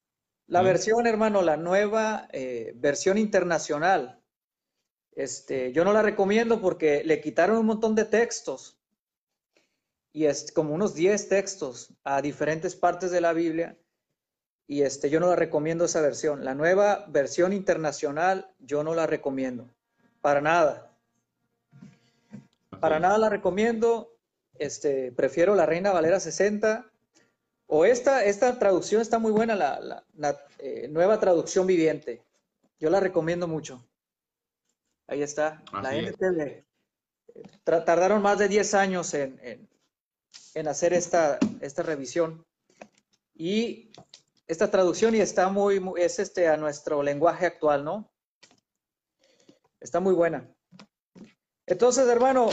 La 0.47 0.63
¿eh? 0.63 0.65
versión, 0.65 1.07
hermano, 1.07 1.43
la 1.43 1.59
nueva 1.59 2.29
eh, 2.33 2.73
versión 2.77 3.19
internacional, 3.19 4.22
este, 5.15 5.73
yo 5.73 5.85
no 5.85 5.93
la 5.93 6.03
recomiendo 6.03 6.61
porque 6.61 7.03
le 7.05 7.21
quitaron 7.21 7.59
un 7.59 7.67
montón 7.67 7.95
de 7.95 8.05
textos 8.05 8.79
y 10.13 10.27
es 10.27 10.53
como 10.53 10.75
unos 10.75 10.95
10 10.95 11.29
textos 11.29 11.95
a 12.05 12.21
diferentes 12.21 12.77
partes 12.77 13.11
de 13.11 13.21
la 13.21 13.33
Biblia. 13.33 13.77
Y 14.67 14.83
este, 14.83 15.11
yo 15.11 15.21
no 15.21 15.29
la 15.29 15.37
recomiendo 15.37 15.85
esa 15.87 16.01
versión. 16.01 16.45
La 16.45 16.55
nueva 16.55 17.07
versión 17.09 17.53
internacional, 17.53 18.51
yo 18.59 18.85
no 18.85 18.95
la 18.95 19.07
recomiendo. 19.07 19.69
Para 20.21 20.41
nada. 20.41 20.91
Para 22.81 23.01
nada 23.01 23.19
la 23.19 23.29
recomiendo. 23.29 24.15
Este, 24.59 25.13
prefiero 25.13 25.55
la 25.55 25.67
Reina 25.67 25.93
Valera 25.93 26.21
60. 26.21 26.87
O 27.67 27.87
esta, 27.87 28.25
esta 28.25 28.59
traducción 28.59 29.01
está 29.01 29.19
muy 29.19 29.33
buena, 29.33 29.55
la, 29.55 30.05
eh, 30.59 30.89
nueva 30.89 31.19
traducción 31.19 31.67
viviente. 31.67 32.21
Yo 32.79 32.91
la 32.91 33.01
recomiendo 33.01 33.49
mucho. 33.49 33.83
Ahí 35.13 35.23
está. 35.23 35.63
la 35.73 35.95
NTV. 35.95 36.65
Tardaron 37.65 38.21
más 38.21 38.39
de 38.39 38.49
10 38.49 38.75
años 38.75 39.15
en 39.15 39.69
en 40.55 40.69
hacer 40.69 40.93
esta, 40.93 41.39
esta 41.61 41.83
revisión. 41.83 42.45
Y 43.35 43.91
esta 44.47 44.71
traducción 44.71 45.15
y 45.15 45.21
está 45.21 45.49
muy, 45.49 45.83
es 45.97 46.19
este 46.19 46.49
a 46.49 46.57
nuestro 46.57 47.03
lenguaje 47.03 47.47
actual, 47.47 47.85
¿no? 47.85 48.13
Está 49.81 50.01
muy 50.01 50.15
buena. 50.15 50.49
Entonces, 51.67 52.07
hermano, 52.09 52.49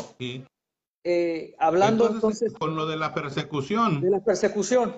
eh, 1.04 1.56
hablando 1.60 2.10
entonces, 2.10 2.54
Con 2.54 2.76
lo 2.76 2.86
de 2.86 2.98
la 2.98 3.14
persecución. 3.14 4.02
De 4.02 4.10
la 4.10 4.24
persecución. 4.24 4.96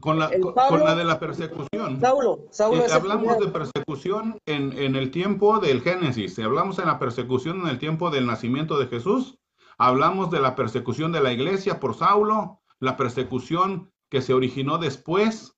Con 0.00 0.18
la, 0.18 0.30
con 0.68 0.80
la 0.80 0.94
de 0.94 1.04
la 1.04 1.20
persecución. 1.20 2.00
Saulo, 2.00 2.46
Saulo 2.50 2.84
eh, 2.84 2.92
hablamos 2.92 3.38
de 3.38 3.48
persecución 3.48 4.38
en, 4.46 4.76
en 4.78 4.96
el 4.96 5.10
tiempo 5.10 5.58
del 5.58 5.82
Génesis. 5.82 6.38
Hablamos 6.38 6.78
en 6.78 6.86
la 6.86 6.98
persecución 6.98 7.60
en 7.60 7.68
el 7.68 7.78
tiempo 7.78 8.10
del 8.10 8.26
nacimiento 8.26 8.78
de 8.78 8.86
Jesús 8.86 9.40
Hablamos 9.82 10.30
de 10.30 10.40
la 10.40 10.56
persecución 10.56 11.10
de 11.10 11.22
la 11.22 11.32
iglesia 11.32 11.80
por 11.80 11.94
Saulo, 11.94 12.60
la 12.80 12.98
persecución 12.98 13.90
que 14.10 14.20
se 14.20 14.34
originó 14.34 14.76
después 14.76 15.56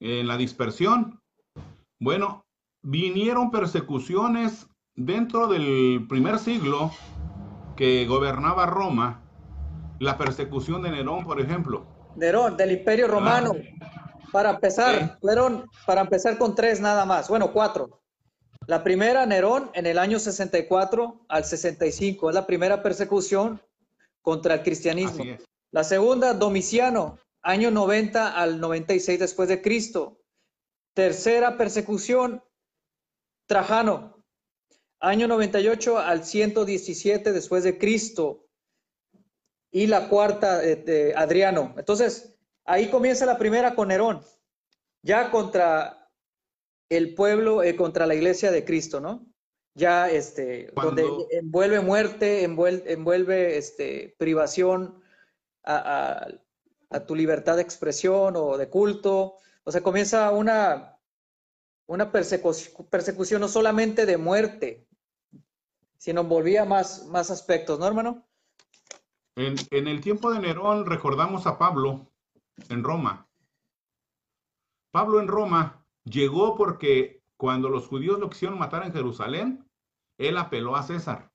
en 0.00 0.26
la 0.26 0.38
dispersión. 0.38 1.20
Bueno, 2.00 2.46
vinieron 2.80 3.50
persecuciones 3.50 4.70
dentro 4.94 5.48
del 5.48 6.06
primer 6.08 6.38
siglo 6.38 6.92
que 7.76 8.06
gobernaba 8.06 8.64
Roma, 8.64 9.20
la 10.00 10.16
persecución 10.16 10.80
de 10.80 10.90
Nerón, 10.90 11.26
por 11.26 11.38
ejemplo. 11.38 11.86
Nerón, 12.18 12.56
del 12.56 12.72
Imperio 12.72 13.08
Romano. 13.08 13.54
Para 14.32 14.50
empezar, 14.50 15.18
fueron, 15.20 15.64
para 15.86 16.02
empezar 16.02 16.36
con 16.36 16.54
tres 16.54 16.80
nada 16.80 17.04
más, 17.06 17.28
bueno, 17.28 17.52
cuatro. 17.52 18.02
La 18.66 18.84
primera, 18.84 19.24
Nerón, 19.24 19.70
en 19.72 19.86
el 19.86 19.98
año 19.98 20.18
64 20.18 21.24
al 21.28 21.44
65, 21.44 22.28
es 22.28 22.34
la 22.34 22.46
primera 22.46 22.82
persecución 22.82 23.62
contra 24.20 24.54
el 24.54 24.62
cristianismo. 24.62 25.24
La 25.70 25.84
segunda, 25.84 26.34
Domiciano, 26.34 27.18
año 27.40 27.70
90 27.70 28.38
al 28.38 28.60
96 28.60 29.18
después 29.18 29.48
de 29.48 29.62
Cristo. 29.62 30.20
Tercera 30.92 31.56
persecución, 31.56 32.42
Trajano, 33.46 34.22
año 35.00 35.28
98 35.28 35.98
al 35.98 36.24
117 36.24 37.32
después 37.32 37.64
de 37.64 37.78
Cristo. 37.78 38.47
Y 39.70 39.86
la 39.86 40.08
cuarta, 40.08 40.58
de 40.58 41.12
Adriano. 41.16 41.74
Entonces, 41.76 42.34
ahí 42.64 42.88
comienza 42.88 43.26
la 43.26 43.38
primera 43.38 43.74
con 43.74 43.88
Nerón, 43.88 44.22
ya 45.02 45.30
contra 45.30 45.98
el 46.88 47.14
pueblo 47.14 47.62
eh, 47.62 47.76
contra 47.76 48.06
la 48.06 48.14
iglesia 48.14 48.50
de 48.50 48.64
Cristo, 48.64 49.00
¿no? 49.00 49.26
Ya, 49.74 50.10
este, 50.10 50.72
donde 50.74 51.06
envuelve 51.30 51.80
muerte, 51.80 52.42
envuelve, 52.42 53.56
este, 53.56 54.16
privación 54.18 55.00
a, 55.62 56.26
tu 57.06 57.14
libertad 57.14 57.56
de 57.56 57.62
expresión 57.62 58.34
o 58.36 58.56
de 58.56 58.68
culto. 58.68 59.36
O 59.62 59.70
sea, 59.70 59.80
comienza 59.82 60.32
una, 60.32 60.98
una 61.86 62.10
persecución, 62.10 63.40
no 63.40 63.46
solamente 63.46 64.04
de 64.04 64.16
muerte, 64.16 64.88
sino 65.96 66.22
envolvía 66.22 66.64
más, 66.64 67.06
más 67.06 67.30
aspectos, 67.30 67.78
¿no, 67.78 67.86
hermano? 67.86 68.27
En, 69.38 69.56
en 69.70 69.88
el 69.88 70.00
tiempo 70.00 70.32
de 70.32 70.40
Nerón 70.40 70.84
recordamos 70.84 71.46
a 71.46 71.58
Pablo 71.58 72.10
en 72.68 72.82
Roma. 72.82 73.28
Pablo 74.90 75.20
en 75.20 75.28
Roma 75.28 75.78
Llegó 76.10 76.56
porque 76.56 77.22
cuando 77.36 77.68
los 77.68 77.86
judíos 77.86 78.18
lo 78.18 78.30
quisieron 78.30 78.58
matar 78.58 78.84
en 78.84 78.92
Jerusalén, 78.92 79.68
él 80.16 80.38
apeló 80.38 80.74
a 80.74 80.82
César. 80.82 81.30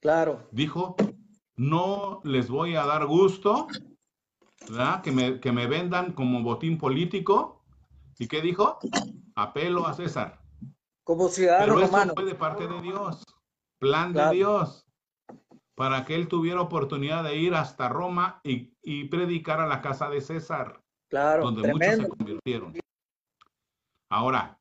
Claro. 0.00 0.48
Dijo, 0.52 0.96
no 1.56 2.20
les 2.24 2.48
voy 2.48 2.76
a 2.76 2.86
dar 2.86 3.06
gusto, 3.06 3.66
¿verdad? 4.68 5.02
Que 5.02 5.12
me, 5.12 5.40
que 5.40 5.52
me 5.52 5.66
vendan 5.66 6.12
como 6.12 6.42
botín 6.42 6.78
político. 6.78 7.64
¿Y 8.18 8.26
qué 8.26 8.40
dijo? 8.40 8.78
Apelo 9.34 9.86
a 9.86 9.94
César. 9.94 10.40
Como 11.04 11.28
ciudadano 11.28 11.74
Pero 11.74 11.86
eso 11.86 12.14
fue 12.14 12.24
de 12.24 12.34
parte 12.34 12.66
de 12.66 12.80
Dios, 12.82 13.24
plan 13.78 14.12
de 14.12 14.30
Dios, 14.30 14.87
para 15.78 16.04
que 16.04 16.16
él 16.16 16.26
tuviera 16.26 16.60
oportunidad 16.60 17.22
de 17.22 17.36
ir 17.36 17.54
hasta 17.54 17.88
Roma 17.88 18.40
y, 18.42 18.74
y 18.82 19.04
predicar 19.04 19.60
a 19.60 19.66
la 19.68 19.80
casa 19.80 20.10
de 20.10 20.20
César. 20.20 20.82
Claro, 21.08 21.44
donde 21.44 21.72
muchos 21.72 21.94
se 21.94 22.08
convirtieron. 22.08 22.74
Ahora, 24.10 24.58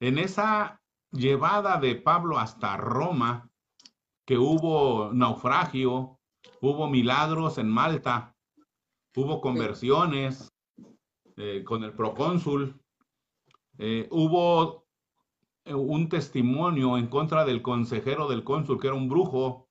en 0.00 0.18
esa 0.18 0.80
llevada 1.12 1.78
de 1.78 1.96
Pablo 1.96 2.38
hasta 2.38 2.78
Roma, 2.78 3.50
que 4.26 4.38
hubo 4.38 5.12
naufragio, 5.12 6.18
hubo 6.62 6.88
milagros 6.88 7.58
en 7.58 7.68
Malta, 7.68 8.34
hubo 9.14 9.42
conversiones 9.42 10.50
eh, 11.36 11.62
con 11.62 11.84
el 11.84 11.92
procónsul, 11.92 12.80
eh, 13.76 14.08
hubo 14.10 14.86
eh, 15.66 15.74
un 15.74 16.08
testimonio 16.08 16.96
en 16.96 17.08
contra 17.08 17.44
del 17.44 17.60
consejero 17.60 18.28
del 18.28 18.44
cónsul, 18.44 18.80
que 18.80 18.86
era 18.86 18.96
un 18.96 19.10
brujo. 19.10 19.63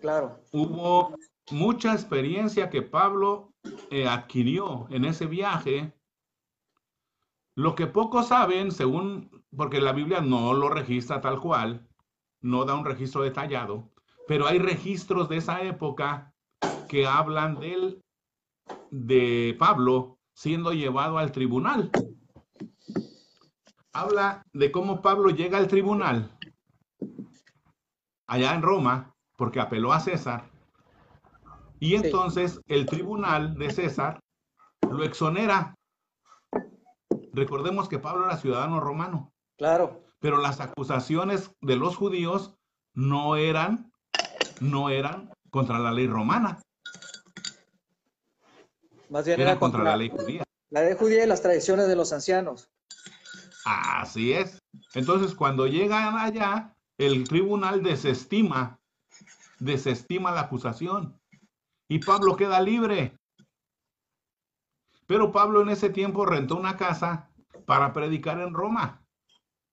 Claro. 0.00 0.40
Hubo 0.52 1.14
mucha 1.50 1.92
experiencia 1.92 2.70
que 2.70 2.82
Pablo 2.82 3.52
adquirió 4.08 4.86
en 4.90 5.04
ese 5.04 5.26
viaje 5.26 5.92
lo 7.54 7.74
que 7.74 7.86
pocos 7.86 8.28
saben, 8.28 8.70
según, 8.70 9.44
porque 9.54 9.80
la 9.80 9.92
Biblia 9.92 10.20
no 10.20 10.54
lo 10.54 10.70
registra 10.70 11.20
tal 11.20 11.40
cual, 11.40 11.86
no 12.40 12.64
da 12.64 12.74
un 12.74 12.84
registro 12.84 13.22
detallado, 13.22 13.90
pero 14.26 14.46
hay 14.46 14.58
registros 14.58 15.28
de 15.28 15.36
esa 15.36 15.60
época 15.62 16.32
que 16.88 17.06
hablan 17.06 17.60
del, 17.60 18.00
de 18.90 19.54
Pablo 19.58 20.18
siendo 20.32 20.72
llevado 20.72 21.18
al 21.18 21.32
tribunal. 21.32 21.90
Habla 23.92 24.42
de 24.52 24.70
cómo 24.70 25.02
Pablo 25.02 25.30
llega 25.30 25.58
al 25.58 25.68
tribunal 25.68 26.30
allá 28.30 28.54
en 28.54 28.62
Roma, 28.62 29.09
porque 29.40 29.58
apeló 29.58 29.94
a 29.94 30.00
César, 30.00 30.50
y 31.78 31.94
entonces 31.94 32.60
el 32.66 32.84
tribunal 32.84 33.56
de 33.56 33.70
César 33.70 34.20
lo 34.90 35.02
exonera 35.02 35.74
Recordemos 37.32 37.88
que 37.88 37.98
Pablo 37.98 38.26
era 38.26 38.36
ciudadano 38.36 38.80
romano. 38.80 39.32
Claro. 39.56 40.02
Pero 40.18 40.38
las 40.38 40.60
acusaciones 40.60 41.50
de 41.62 41.76
los 41.76 41.96
judíos 41.96 42.54
no 42.92 43.36
eran, 43.36 43.90
no 44.60 44.90
eran 44.90 45.32
contra 45.50 45.78
la 45.78 45.92
ley 45.92 46.06
romana. 46.06 46.60
Más 49.08 49.24
bien 49.24 49.40
era 49.40 49.58
contra, 49.58 49.82
la 49.82 49.96
ley 49.96 50.10
judía. 50.10 50.44
La 50.68 50.82
ley 50.82 50.96
judía 50.98 51.24
y 51.24 51.26
las 51.26 51.40
tradiciones 51.40 51.88
de 51.88 51.96
los 51.96 52.12
ancianos. 52.12 52.68
Así 53.64 54.32
es. 54.32 54.58
Entonces, 54.94 55.34
cuando 55.34 55.66
llegan 55.66 56.18
allá, 56.18 56.74
el 56.98 57.24
tribunal 57.24 57.82
desestima, 57.82 58.79
desestima 59.60 60.32
la 60.32 60.42
acusación. 60.42 61.20
Y 61.88 62.00
Pablo 62.00 62.36
queda 62.36 62.60
libre. 62.60 63.16
Pero 65.06 65.30
Pablo 65.32 65.62
en 65.62 65.68
ese 65.68 65.90
tiempo 65.90 66.26
rentó 66.26 66.56
una 66.56 66.76
casa 66.76 67.30
para 67.66 67.92
predicar 67.92 68.40
en 68.40 68.54
Roma. 68.54 69.04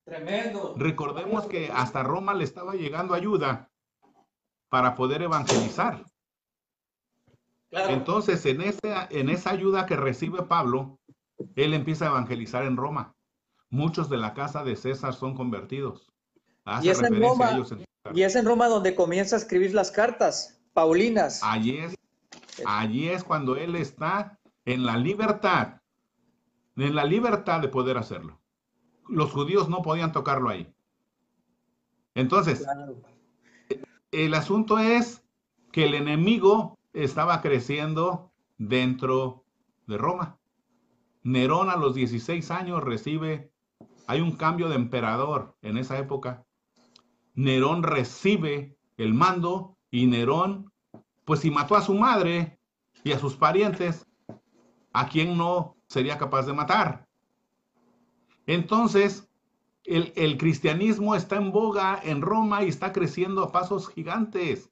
Tremendo. 0.03 0.76
Recordemos 0.77 1.47
que 1.47 1.72
hasta 1.72 2.03
Roma 2.03 2.34
le 2.34 2.43
estaba 2.43 2.73
llegando 2.73 3.14
ayuda 3.14 3.69
para 4.69 4.95
poder 4.95 5.22
evangelizar. 5.22 6.03
Entonces, 7.72 8.45
en 8.45 8.61
esa, 8.61 9.07
en 9.09 9.30
esa 9.30 9.51
ayuda 9.51 9.85
que 9.85 9.95
recibe 9.95 10.43
Pablo, 10.43 10.99
él 11.55 11.73
empieza 11.73 12.05
a 12.05 12.09
evangelizar 12.09 12.64
en 12.64 12.77
Roma. 12.77 13.14
Muchos 13.69 14.09
de 14.09 14.18
la 14.18 14.34
casa 14.34 14.64
de 14.64 14.76
César 14.76 15.14
son 15.14 15.35
convertidos. 15.35 16.11
y, 16.81 16.89
es 16.89 17.01
en 17.01 17.22
Roma, 17.22 17.51
y 18.13 18.23
es 18.23 18.35
en 18.35 18.45
Roma 18.45 18.67
donde 18.67 18.95
comienza 18.95 19.35
a 19.35 19.39
escribir 19.39 19.73
las 19.73 19.91
cartas, 19.91 20.61
Paulinas. 20.73 21.41
Allí 21.43 21.77
es, 21.77 21.95
allí 22.65 23.09
es 23.09 23.23
cuando 23.23 23.55
él 23.55 23.75
está 23.75 24.39
en 24.65 24.85
la 24.85 24.97
libertad, 24.97 25.81
en 26.75 26.95
la 26.95 27.05
libertad 27.05 27.61
de 27.61 27.69
poder 27.69 27.97
hacerlo. 27.97 28.39
Los 29.07 29.31
judíos 29.31 29.69
no 29.69 29.81
podían 29.81 30.11
tocarlo 30.11 30.49
ahí. 30.49 30.73
Entonces, 32.15 32.65
el 34.11 34.34
asunto 34.34 34.79
es 34.79 35.23
que 35.71 35.85
el 35.85 35.93
enemigo 35.93 36.77
estaba 36.93 37.41
creciendo 37.41 38.31
dentro 38.57 39.43
de 39.85 39.97
Roma. 39.97 40.39
Nerón 41.21 41.69
a 41.69 41.75
los 41.75 41.93
16 41.93 42.49
años 42.51 42.84
recibe, 42.84 43.51
hay 44.07 44.21
un 44.21 44.35
cambio 44.35 44.69
de 44.69 44.75
emperador 44.75 45.55
en 45.61 45.77
esa 45.77 45.97
época. 45.99 46.47
Nerón 47.38 47.84
recibe 47.84 48.76
el 48.97 49.14
mando 49.14 49.77
y 49.89 50.07
Nerón, 50.07 50.73
pues 51.23 51.39
si 51.39 51.49
mató 51.49 51.77
a 51.77 51.81
su 51.81 51.93
madre 51.93 52.59
y 53.05 53.14
a 53.14 53.19
sus 53.19 53.38
parientes, 53.38 54.05
¿A 54.97 55.07
quién 55.07 55.38
no 55.38 55.77
sería 55.88 56.18
capaz 56.18 56.47
de 56.47 56.53
matar? 56.53 57.07
Entonces, 58.47 59.30
el, 59.84 60.38
cristianismo 60.39 61.14
está 61.14 61.35
en 61.35 61.51
boga 61.51 62.01
en 62.03 62.23
Roma 62.23 62.64
y 62.64 62.69
está 62.69 62.91
creciendo 62.91 63.43
a 63.43 63.51
pasos 63.51 63.89
gigantes. 63.89 64.72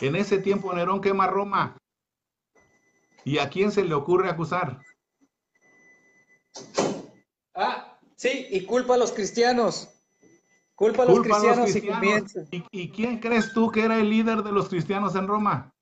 En 0.00 0.14
ese 0.14 0.38
tiempo 0.38 0.72
Nerón 0.72 1.00
quema 1.00 1.26
Roma. 1.26 1.76
¿Y 3.24 3.38
a 3.38 3.50
quién 3.50 3.72
se 3.72 3.84
le 3.84 3.94
ocurre 3.94 4.30
acusar? 4.30 4.78
Ah, 7.56 7.98
sí, 8.14 8.46
y 8.50 8.64
culpa 8.66 8.94
a 8.94 8.98
los 8.98 9.10
cristianos. 9.10 10.01
Culpa 10.82 11.04
a 11.04 11.06
los 11.06 11.20
cristianos, 11.20 11.76
Y, 12.50 12.64
¿Y 12.72 12.90
quién 12.90 13.20
crees 13.20 13.52
tú 13.52 13.70
que 13.70 13.84
era 13.84 14.00
el 14.00 14.10
líder 14.10 14.42
de 14.42 14.50
los 14.50 14.68
cristianos 14.68 15.14
en 15.14 15.28
Roma? 15.28 15.72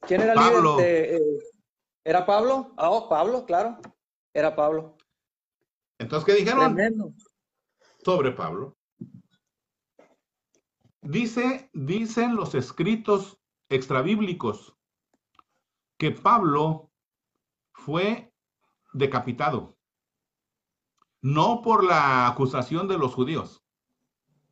¿Quién 0.00 0.22
era 0.22 0.32
el 0.32 0.38
líder 0.38 0.62
de, 0.78 1.16
eh, 1.16 1.38
¿Era 2.02 2.24
Pablo? 2.24 2.72
Ah, 2.78 2.88
oh, 2.88 3.10
Pablo, 3.10 3.44
claro. 3.44 3.78
Era 4.32 4.56
Pablo. 4.56 4.96
Entonces, 5.98 6.24
¿qué 6.24 6.40
dijeron? 6.40 6.78
Sobre 8.02 8.32
Pablo. 8.32 8.78
Dice, 11.02 11.68
dicen 11.74 12.36
los 12.36 12.54
escritos 12.54 13.38
extrabíblicos 13.68 14.74
que 15.98 16.10
Pablo 16.10 16.90
fue 17.74 18.32
decapitado, 18.94 19.76
no 21.22 21.62
por 21.62 21.84
la 21.84 22.26
acusación 22.26 22.88
de 22.88 22.98
los 22.98 23.14
judíos, 23.14 23.62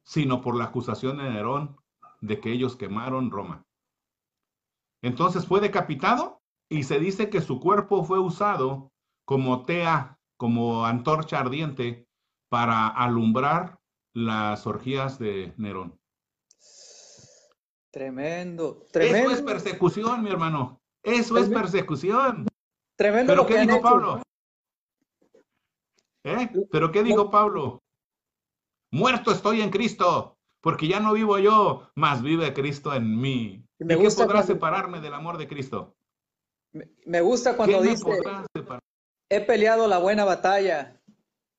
sino 0.03 0.41
por 0.41 0.57
la 0.57 0.65
acusación 0.65 1.19
de 1.19 1.31
Nerón 1.31 1.77
de 2.21 2.41
que 2.41 2.53
ellos 2.53 2.77
quemaron 2.77 3.31
Roma. 3.31 3.65
Entonces 5.03 5.47
fue 5.47 5.61
decapitado 5.61 6.41
y 6.69 6.83
se 6.83 6.99
dice 6.99 7.31
que 7.31 7.41
su 7.41 7.61
cuerpo 7.61 8.05
fue 8.05 8.19
usado 8.19 8.91
como 9.25 9.65
tea, 9.65 10.19
como 10.37 10.85
antorcha 10.85 11.39
ardiente 11.39 12.07
para 12.49 12.89
alumbrar 12.89 13.79
las 14.13 14.67
orgías 14.67 15.19
de 15.19 15.53
Nerón. 15.57 15.99
Tremendo, 17.91 18.87
tremendo. 18.93 19.31
Eso 19.31 19.39
es 19.39 19.43
persecución, 19.43 20.23
mi 20.23 20.31
hermano. 20.31 20.81
Eso 21.03 21.39
es 21.39 21.49
persecución. 21.49 22.47
Tremendo. 22.97 23.33
¿Pero 23.33 23.47
qué 23.47 23.61
dijo 23.61 23.81
Pablo? 23.81 24.23
¿Eh? 26.29 26.51
¿Pero 26.71 26.93
qué 26.93 27.03
dijo 27.03 27.31
Pablo? 27.31 27.83
Muerto 28.91 29.33
estoy 29.33 29.61
en 29.61 29.71
Cristo, 29.71 30.39
porque 30.61 30.89
ya 30.89 31.01
no 31.01 31.13
vivo 31.13 31.39
yo, 31.39 31.91
más 31.95 32.23
vive 32.23 32.53
Cristo 32.53 32.95
en 32.95 33.21
mí. 33.21 33.65
Me 33.79 33.95
¿Y 33.95 33.99
qué 33.99 34.11
podrá 34.11 34.43
separarme 34.43 35.01
del 35.01 35.15
amor 35.15 35.39
de 35.39 35.49
Cristo? 35.49 35.95
Me 37.07 37.21
gusta 37.21 37.57
cuando 37.57 37.81
dice, 37.81 38.05
he 39.31 39.41
peleado 39.41 39.89
la 39.89 39.99
buena 39.99 40.25
batalla, 40.25 41.01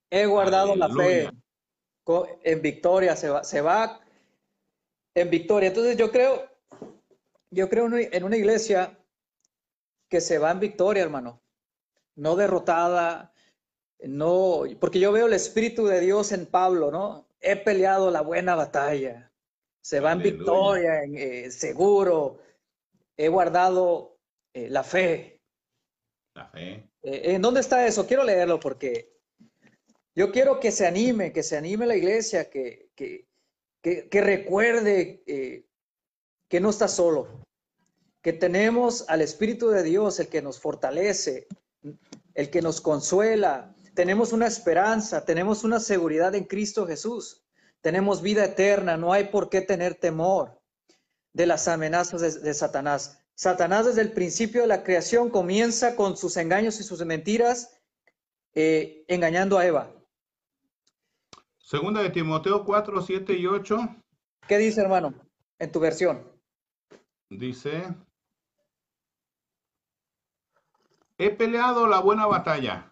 he 0.10 0.26
guardado 0.26 0.76
la 0.76 0.90
fe, 0.90 1.30
en 2.44 2.62
victoria, 2.62 3.16
se 3.16 3.30
va, 3.30 3.44
se 3.44 3.62
va 3.62 4.00
en 5.16 5.30
victoria. 5.30 5.70
Entonces 5.70 5.98
yo 5.98 6.12
creo, 6.12 6.48
yo 7.52 7.70
creo 7.70 7.88
en 7.88 8.24
una 8.24 8.38
iglesia 8.38 8.98
que 10.10 10.22
se 10.22 10.40
va 10.40 10.52
en 10.52 10.60
victoria, 10.60 11.04
hermano, 11.04 11.42
no 12.16 12.36
derrotada, 12.36 13.34
no, 14.08 14.64
porque 14.80 15.00
yo 15.00 15.12
veo 15.12 15.28
el 15.28 15.34
Espíritu 15.34 15.86
de 15.86 16.00
Dios 16.00 16.32
en 16.32 16.46
Pablo, 16.46 16.92
¿no? 16.92 17.28
He 17.42 17.56
peleado 17.56 18.12
la 18.12 18.22
buena 18.22 18.56
batalla, 18.56 19.30
se 19.82 20.00
va 20.00 20.12
en 20.14 20.22
victoria, 20.22 21.04
en, 21.04 21.18
eh, 21.18 21.52
seguro, 21.52 22.40
he 23.18 23.28
guardado 23.28 24.18
eh, 24.54 24.70
la 24.70 24.84
fe. 24.84 25.42
La 26.34 26.48
fe. 26.48 26.90
Eh, 27.04 27.34
¿En 27.34 27.42
dónde 27.42 27.60
está 27.60 27.86
eso? 27.86 28.06
Quiero 28.06 28.24
leerlo 28.24 28.60
porque 28.60 29.18
yo 30.16 30.32
quiero 30.32 30.60
que 30.60 30.72
se 30.72 30.86
anime, 30.86 31.34
que 31.34 31.44
se 31.44 31.58
anime 31.58 31.86
la 31.86 31.96
iglesia, 31.96 32.50
que, 32.50 32.90
que, 32.96 33.28
que, 33.82 34.22
recuerde 34.22 35.24
que 35.26 36.60
no 36.60 36.70
está 36.70 36.88
solo, 36.88 37.46
que 38.22 38.34
tenemos 38.34 39.08
al 39.08 39.22
Espíritu 39.22 39.70
de 39.70 39.84
Dios, 39.84 40.20
el 40.20 40.28
que 40.28 40.42
nos 40.42 40.60
fortalece, 40.60 41.48
el 42.34 42.50
que 42.50 42.62
nos 42.62 42.82
consuela, 42.82 43.74
tenemos 44.00 44.32
una 44.32 44.48
esperanza, 44.48 45.26
tenemos 45.26 45.66
una 45.66 45.78
seguridad 45.78 46.34
en 46.34 46.46
Cristo 46.46 46.88
Jesús, 46.88 47.44
tenemos 47.82 48.22
vida 48.22 48.46
eterna, 48.46 48.96
no 48.96 49.12
hay 49.12 49.26
por 49.26 49.50
qué 49.50 49.60
tener 49.60 49.96
temor 49.96 50.58
de 51.34 51.46
las 51.46 51.68
amenazas 51.68 52.42
de, 52.42 52.54
Satanás. 52.54 53.22
Satanás 53.36 53.88
desde 53.88 54.00
el 54.00 54.14
principio 54.14 54.62
de 54.62 54.68
la 54.68 54.86
creación 54.86 55.30
comienza 55.30 55.98
con 55.98 56.16
sus 56.16 56.38
engaños 56.38 56.80
y 56.80 56.84
sus 56.84 57.04
mentiras, 57.04 57.78
eh, 58.54 59.04
engañando 59.10 59.58
a 59.58 59.66
Eva. 59.66 59.92
Segunda 61.58 62.02
de 62.02 62.12
Timoteo 62.12 62.64
4, 62.64 63.02
7 63.02 63.34
y 63.34 63.48
8. 63.48 63.98
¿Qué 64.48 64.58
dice, 64.60 64.80
hermano, 64.80 65.14
en 65.60 65.74
tu 65.74 65.82
versión? 65.82 66.26
Dice, 67.30 67.94
he 71.18 71.32
peleado 71.32 71.86
la 71.86 72.00
buena 72.00 72.28
batalla, 72.28 72.89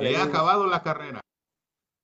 He 0.00 0.16
acabado 0.16 0.66
la 0.66 0.82
carrera. 0.82 1.20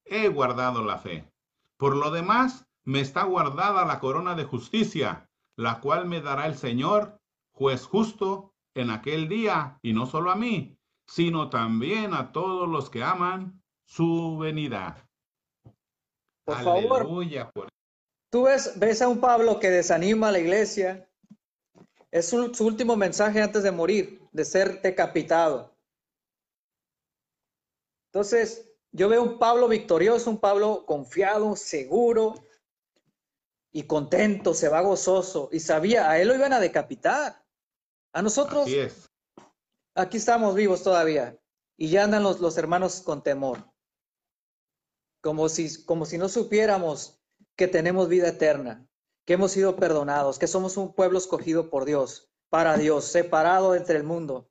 He 0.04 0.28
guardado 0.28 0.84
la 0.84 0.98
fe. 0.98 1.28
Por 1.76 1.96
lo 1.96 2.10
demás, 2.10 2.66
me 2.84 3.00
está 3.00 3.24
guardada 3.24 3.84
la 3.84 3.98
corona 3.98 4.34
de 4.34 4.44
justicia, 4.44 5.28
la 5.56 5.80
cual 5.80 6.06
me 6.06 6.20
dará 6.20 6.46
el 6.46 6.56
Señor, 6.56 7.18
juez 7.52 7.86
justo, 7.86 8.54
en 8.74 8.90
aquel 8.90 9.28
día, 9.28 9.78
y 9.82 9.92
no 9.92 10.06
solo 10.06 10.30
a 10.30 10.36
mí, 10.36 10.78
sino 11.06 11.50
también 11.50 12.14
a 12.14 12.32
todos 12.32 12.68
los 12.68 12.90
que 12.90 13.02
aman 13.02 13.62
su 13.84 14.38
venida. 14.38 15.08
Por 16.44 16.62
favor. 16.62 17.30
Tú 18.30 18.44
ves, 18.44 18.78
ves 18.78 19.02
a 19.02 19.08
un 19.08 19.20
Pablo 19.20 19.58
que 19.58 19.70
desanima 19.70 20.28
a 20.28 20.32
la 20.32 20.38
iglesia. 20.38 21.08
Es 22.10 22.28
su 22.28 22.66
último 22.66 22.96
mensaje 22.96 23.42
antes 23.42 23.62
de 23.62 23.72
morir, 23.72 24.20
de 24.32 24.44
ser 24.44 24.80
decapitado. 24.82 25.75
Entonces, 28.16 28.66
yo 28.92 29.10
veo 29.10 29.22
un 29.22 29.38
Pablo 29.38 29.68
victorioso, 29.68 30.30
un 30.30 30.40
Pablo 30.40 30.86
confiado, 30.86 31.54
seguro 31.54 32.34
y 33.70 33.82
contento, 33.82 34.54
se 34.54 34.70
va 34.70 34.80
gozoso. 34.80 35.50
Y 35.52 35.60
sabía, 35.60 36.08
a 36.08 36.18
él 36.18 36.28
lo 36.28 36.34
iban 36.34 36.54
a 36.54 36.60
decapitar. 36.60 37.44
A 38.14 38.22
nosotros, 38.22 38.70
aquí 39.94 40.16
estamos 40.16 40.54
vivos 40.54 40.82
todavía. 40.82 41.38
Y 41.76 41.90
ya 41.90 42.04
andan 42.04 42.22
los, 42.22 42.40
los 42.40 42.56
hermanos 42.56 43.02
con 43.02 43.22
temor, 43.22 43.70
como 45.20 45.50
si, 45.50 45.84
como 45.84 46.06
si 46.06 46.16
no 46.16 46.30
supiéramos 46.30 47.20
que 47.54 47.68
tenemos 47.68 48.08
vida 48.08 48.28
eterna, 48.28 48.88
que 49.26 49.34
hemos 49.34 49.52
sido 49.52 49.76
perdonados, 49.76 50.38
que 50.38 50.46
somos 50.46 50.78
un 50.78 50.94
pueblo 50.94 51.18
escogido 51.18 51.68
por 51.68 51.84
Dios, 51.84 52.32
para 52.48 52.78
Dios, 52.78 53.04
separado 53.04 53.74
entre 53.74 53.98
el 53.98 54.04
mundo, 54.04 54.50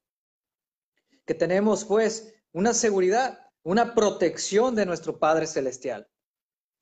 que 1.26 1.34
tenemos 1.34 1.84
pues 1.84 2.32
una 2.52 2.72
seguridad 2.72 3.45
una 3.66 3.96
protección 3.96 4.76
de 4.76 4.86
nuestro 4.86 5.18
Padre 5.18 5.48
Celestial. 5.48 6.08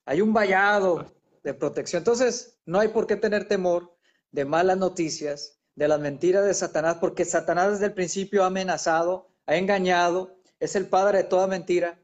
Hay 0.06 0.20
un 0.20 0.34
vallado 0.34 1.16
de 1.42 1.54
protección. 1.54 2.02
Entonces, 2.02 2.60
no 2.66 2.80
hay 2.80 2.90
por 2.90 3.08
qué 3.08 3.16
tener 3.16 3.48
temor 3.48 3.98
de 4.32 4.44
malas 4.44 4.78
noticias, 4.78 5.62
de 5.76 5.88
las 5.88 6.00
mentiras 6.02 6.46
de 6.46 6.54
Satanás, 6.54 6.98
porque 7.00 7.24
Satanás 7.24 7.72
desde 7.72 7.86
el 7.86 7.94
principio 7.94 8.44
ha 8.44 8.48
amenazado, 8.48 9.30
ha 9.46 9.56
engañado, 9.56 10.38
es 10.60 10.76
el 10.76 10.90
padre 10.90 11.20
de 11.20 11.24
toda 11.24 11.48
mentira. 11.48 12.00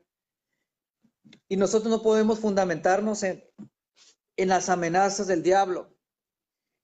Y 1.50 1.58
nosotros 1.58 1.92
no 1.92 2.02
podemos 2.02 2.40
fundamentarnos 2.40 3.22
en, 3.24 3.44
en 4.38 4.48
las 4.48 4.70
amenazas 4.70 5.28
del 5.28 5.44
diablo, 5.44 5.94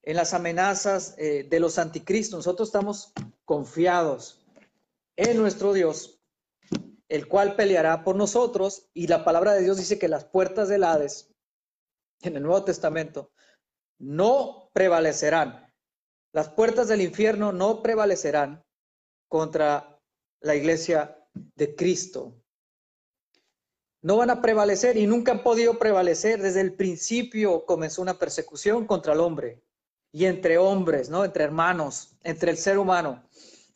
en 0.03 0.17
las 0.17 0.34
amenazas 0.34 1.15
eh, 1.17 1.47
de 1.49 1.59
los 1.61 1.80
anticristos. 1.80 2.39
Nosotros 2.39 2.67
estamos 2.67 3.13
confiados 3.45 4.45
en 5.15 5.38
nuestro 5.38 5.72
Dios 5.72 6.14
el 7.10 7.27
cual 7.27 7.56
peleará 7.56 8.03
por 8.03 8.15
nosotros, 8.15 8.90
y 8.94 9.07
la 9.07 9.23
palabra 9.23 9.53
de 9.53 9.61
Dios 9.61 9.77
dice 9.77 9.99
que 9.99 10.07
las 10.07 10.26
puertas 10.26 10.69
del 10.69 10.84
Hades, 10.84 11.32
en 12.22 12.36
el 12.36 12.44
Nuevo 12.44 12.64
Testamento, 12.64 13.32
no 13.99 14.69
prevalecerán. 14.73 15.72
Las 16.34 16.49
puertas 16.49 16.88
del 16.88 17.02
infierno 17.02 17.52
no 17.52 17.82
prevalecerán 17.82 18.64
contra 19.30 19.99
la 20.41 20.56
iglesia 20.56 21.18
de 21.56 21.76
Cristo. 21.76 22.41
No 24.02 24.18
van 24.18 24.30
a 24.30 24.41
prevalecer 24.41 24.98
y 24.98 25.07
nunca 25.07 25.32
han 25.32 25.44
podido 25.44 25.80
prevalecer. 25.80 26.41
Desde 26.41 26.61
el 26.61 26.73
principio 26.73 27.65
comenzó 27.65 28.02
una 28.02 28.19
persecución 28.19 28.86
contra 28.86 29.14
el 29.14 29.19
hombre 29.19 29.64
y 30.11 30.26
entre 30.26 30.57
hombres, 30.57 31.10
¿no? 31.10 31.26
Entre 31.26 31.44
hermanos, 31.44 32.15
entre 32.23 32.52
el 32.52 32.57
ser 32.57 32.77
humano. 32.77 33.23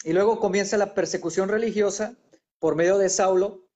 Y 0.04 0.14
luego 0.14 0.40
comienza 0.40 0.78
la 0.78 0.94
persecución 0.94 1.50
religiosa 1.50 2.16
por 2.60 2.76
medio 2.76 2.98
de 2.98 3.10
Saulo, 3.10 3.70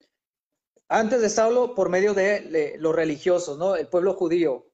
antes 0.90 1.22
de 1.22 1.30
Saulo 1.30 1.74
por 1.74 1.90
medio 1.90 2.14
de, 2.14 2.76
los 2.78 2.94
religiosos, 2.94 3.58
¿no? 3.58 3.76
El 3.76 3.88
pueblo 3.88 4.14
judío, 4.14 4.68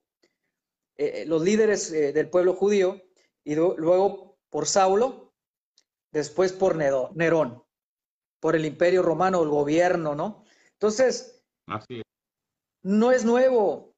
eh, 0.97 1.21
eh, 1.21 1.25
los 1.25 1.41
líderes 1.41 1.91
eh, 1.91 2.11
del 2.11 2.29
pueblo 2.29 2.53
judío, 2.53 3.01
y 3.43 3.55
luego 3.55 4.37
por 4.49 4.67
Saulo, 4.67 5.33
después 6.11 6.51
por 6.51 6.75
Nerón, 6.75 7.63
por 8.39 8.55
el 8.55 8.65
imperio 8.65 9.01
romano, 9.01 9.41
el 9.43 9.49
gobierno, 9.49 10.15
¿no? 10.15 10.43
Entonces, 10.73 11.43
no 12.83 13.11
es 13.11 13.25
nuevo, 13.25 13.95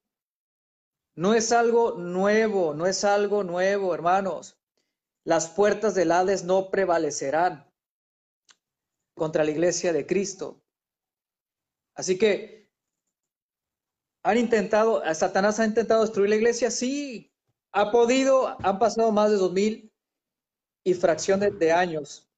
no 1.16 1.34
es 1.34 1.52
algo 1.52 1.92
nuevo, 1.92 2.74
no 2.74 2.86
es 2.86 3.04
algo 3.04 3.42
nuevo, 3.44 3.94
hermanos. 3.94 4.58
Las 5.24 5.48
puertas 5.48 5.94
del 5.94 6.12
Hades 6.12 6.44
no 6.44 6.70
prevalecerán 6.70 7.71
contra 9.14 9.44
la 9.44 9.50
iglesia 9.50 9.92
de 9.92 10.06
Cristo. 10.06 10.62
Así 11.94 12.18
que, 12.18 12.70
¿han 14.22 14.38
intentado, 14.38 15.02
Satanás 15.14 15.60
ha 15.60 15.66
intentado 15.66 16.02
destruir 16.02 16.30
la 16.30 16.36
iglesia? 16.36 16.70
Sí, 16.70 17.32
ha 17.72 17.90
podido, 17.90 18.56
han 18.64 18.78
pasado 18.78 19.12
más 19.12 19.30
de 19.30 19.36
dos 19.36 19.52
mil 19.52 19.92
y 20.84 20.94
fracción 20.94 21.40
de, 21.40 21.72
años 21.72 22.28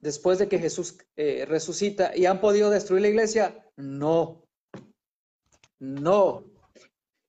después 0.00 0.38
de 0.38 0.48
que 0.48 0.58
Jesús 0.58 0.98
eh, 1.16 1.44
resucita 1.46 2.16
y 2.16 2.26
han 2.26 2.40
podido 2.40 2.70
destruir 2.70 3.02
la 3.02 3.08
iglesia. 3.08 3.64
No, 3.76 4.44
no. 5.78 6.44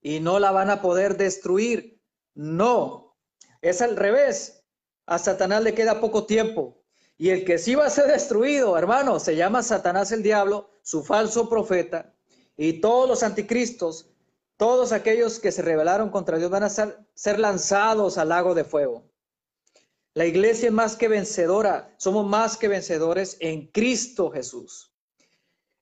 y 0.02 0.20
no 0.20 0.40
la 0.40 0.52
van 0.52 0.70
a 0.70 0.82
poder 0.82 1.18
destruir. 1.18 2.00
No, 2.36 3.18
es 3.62 3.82
al 3.82 3.96
revés. 3.96 4.64
A 5.08 5.18
Satanás 5.18 5.64
le 5.64 5.74
queda 5.74 6.00
poco 6.00 6.26
tiempo. 6.26 6.79
Y 7.20 7.32
el 7.32 7.44
que 7.44 7.58
sí 7.58 7.76
va 7.76 7.86
a 7.86 7.90
ser 7.90 8.08
destruido, 8.08 8.78
hermano, 8.78 9.20
se 9.20 9.36
llama 9.36 9.62
Satanás 9.62 10.14
el 10.14 10.24
diablo, 10.24 10.70
su 10.82 11.04
falso 11.04 11.50
profeta, 11.50 12.16
y 12.56 12.80
todos 12.80 13.10
los 13.10 13.24
anticristos, 13.24 14.10
todos 14.56 14.94
aquellos 14.94 15.38
que 15.38 15.52
se 15.52 15.62
rebelaron 15.62 16.12
contra 16.12 16.38
Dios 16.38 16.50
van 16.50 16.64
a 16.64 16.70
ser, 16.70 16.98
ser 17.14 17.38
lanzados 17.38 18.18
al 18.18 18.30
lago 18.30 18.56
de 18.56 18.64
fuego. 18.64 19.04
La 20.14 20.26
iglesia 20.26 20.68
es 20.68 20.74
más 20.74 20.96
que 20.96 21.10
vencedora, 21.10 21.94
somos 21.98 22.26
más 22.26 22.56
que 22.56 22.70
vencedores 22.70 23.36
en 23.42 23.68
Cristo 23.68 24.32
Jesús. 24.32 24.94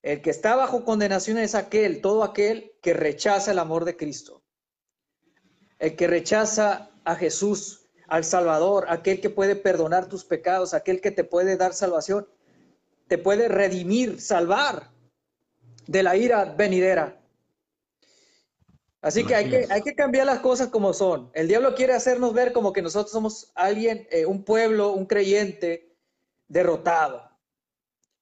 El 0.02 0.24
que 0.24 0.32
está 0.32 0.56
bajo 0.56 0.84
condenación 0.84 1.38
es 1.38 1.54
aquel, 1.54 2.02
todo 2.02 2.24
aquel 2.24 2.74
que 2.82 2.96
rechaza 2.96 3.52
el 3.52 3.60
amor 3.60 3.86
de 3.86 3.96
Cristo. 3.96 4.42
El 5.78 5.96
que 5.96 6.08
rechaza 6.08 6.90
a 7.04 7.16
Jesús, 7.16 7.87
al 8.08 8.24
Salvador, 8.24 8.86
aquel 8.90 9.22
que 9.22 9.30
puede 9.30 9.56
perdonar 9.56 10.08
tus 10.08 10.24
pecados, 10.24 10.74
aquel 10.74 11.02
que 11.02 11.12
te 11.12 11.24
puede 11.24 11.58
dar 11.58 11.74
salvación, 11.74 12.28
te 13.08 13.18
puede 13.18 13.48
redimir, 13.48 14.22
salvar 14.22 14.90
de 15.88 16.04
la 16.04 16.16
ira 16.16 16.46
venidera. 16.46 17.20
Así 19.02 19.26
que 19.26 19.36
hay, 19.36 19.50
que 19.50 19.68
hay 19.70 19.82
que 19.82 19.96
cambiar 19.96 20.26
las 20.26 20.40
cosas 20.40 20.68
como 20.68 20.92
son. 20.92 21.30
El 21.34 21.48
diablo 21.48 21.76
quiere 21.76 21.94
hacernos 21.94 22.34
ver 22.34 22.52
como 22.52 22.74
que 22.74 22.82
nosotros 22.82 23.12
somos 23.12 23.52
alguien, 23.56 24.08
eh, 24.12 24.26
un 24.26 24.44
pueblo, 24.44 24.92
un 24.92 25.06
creyente 25.06 25.96
derrotado. 26.48 27.30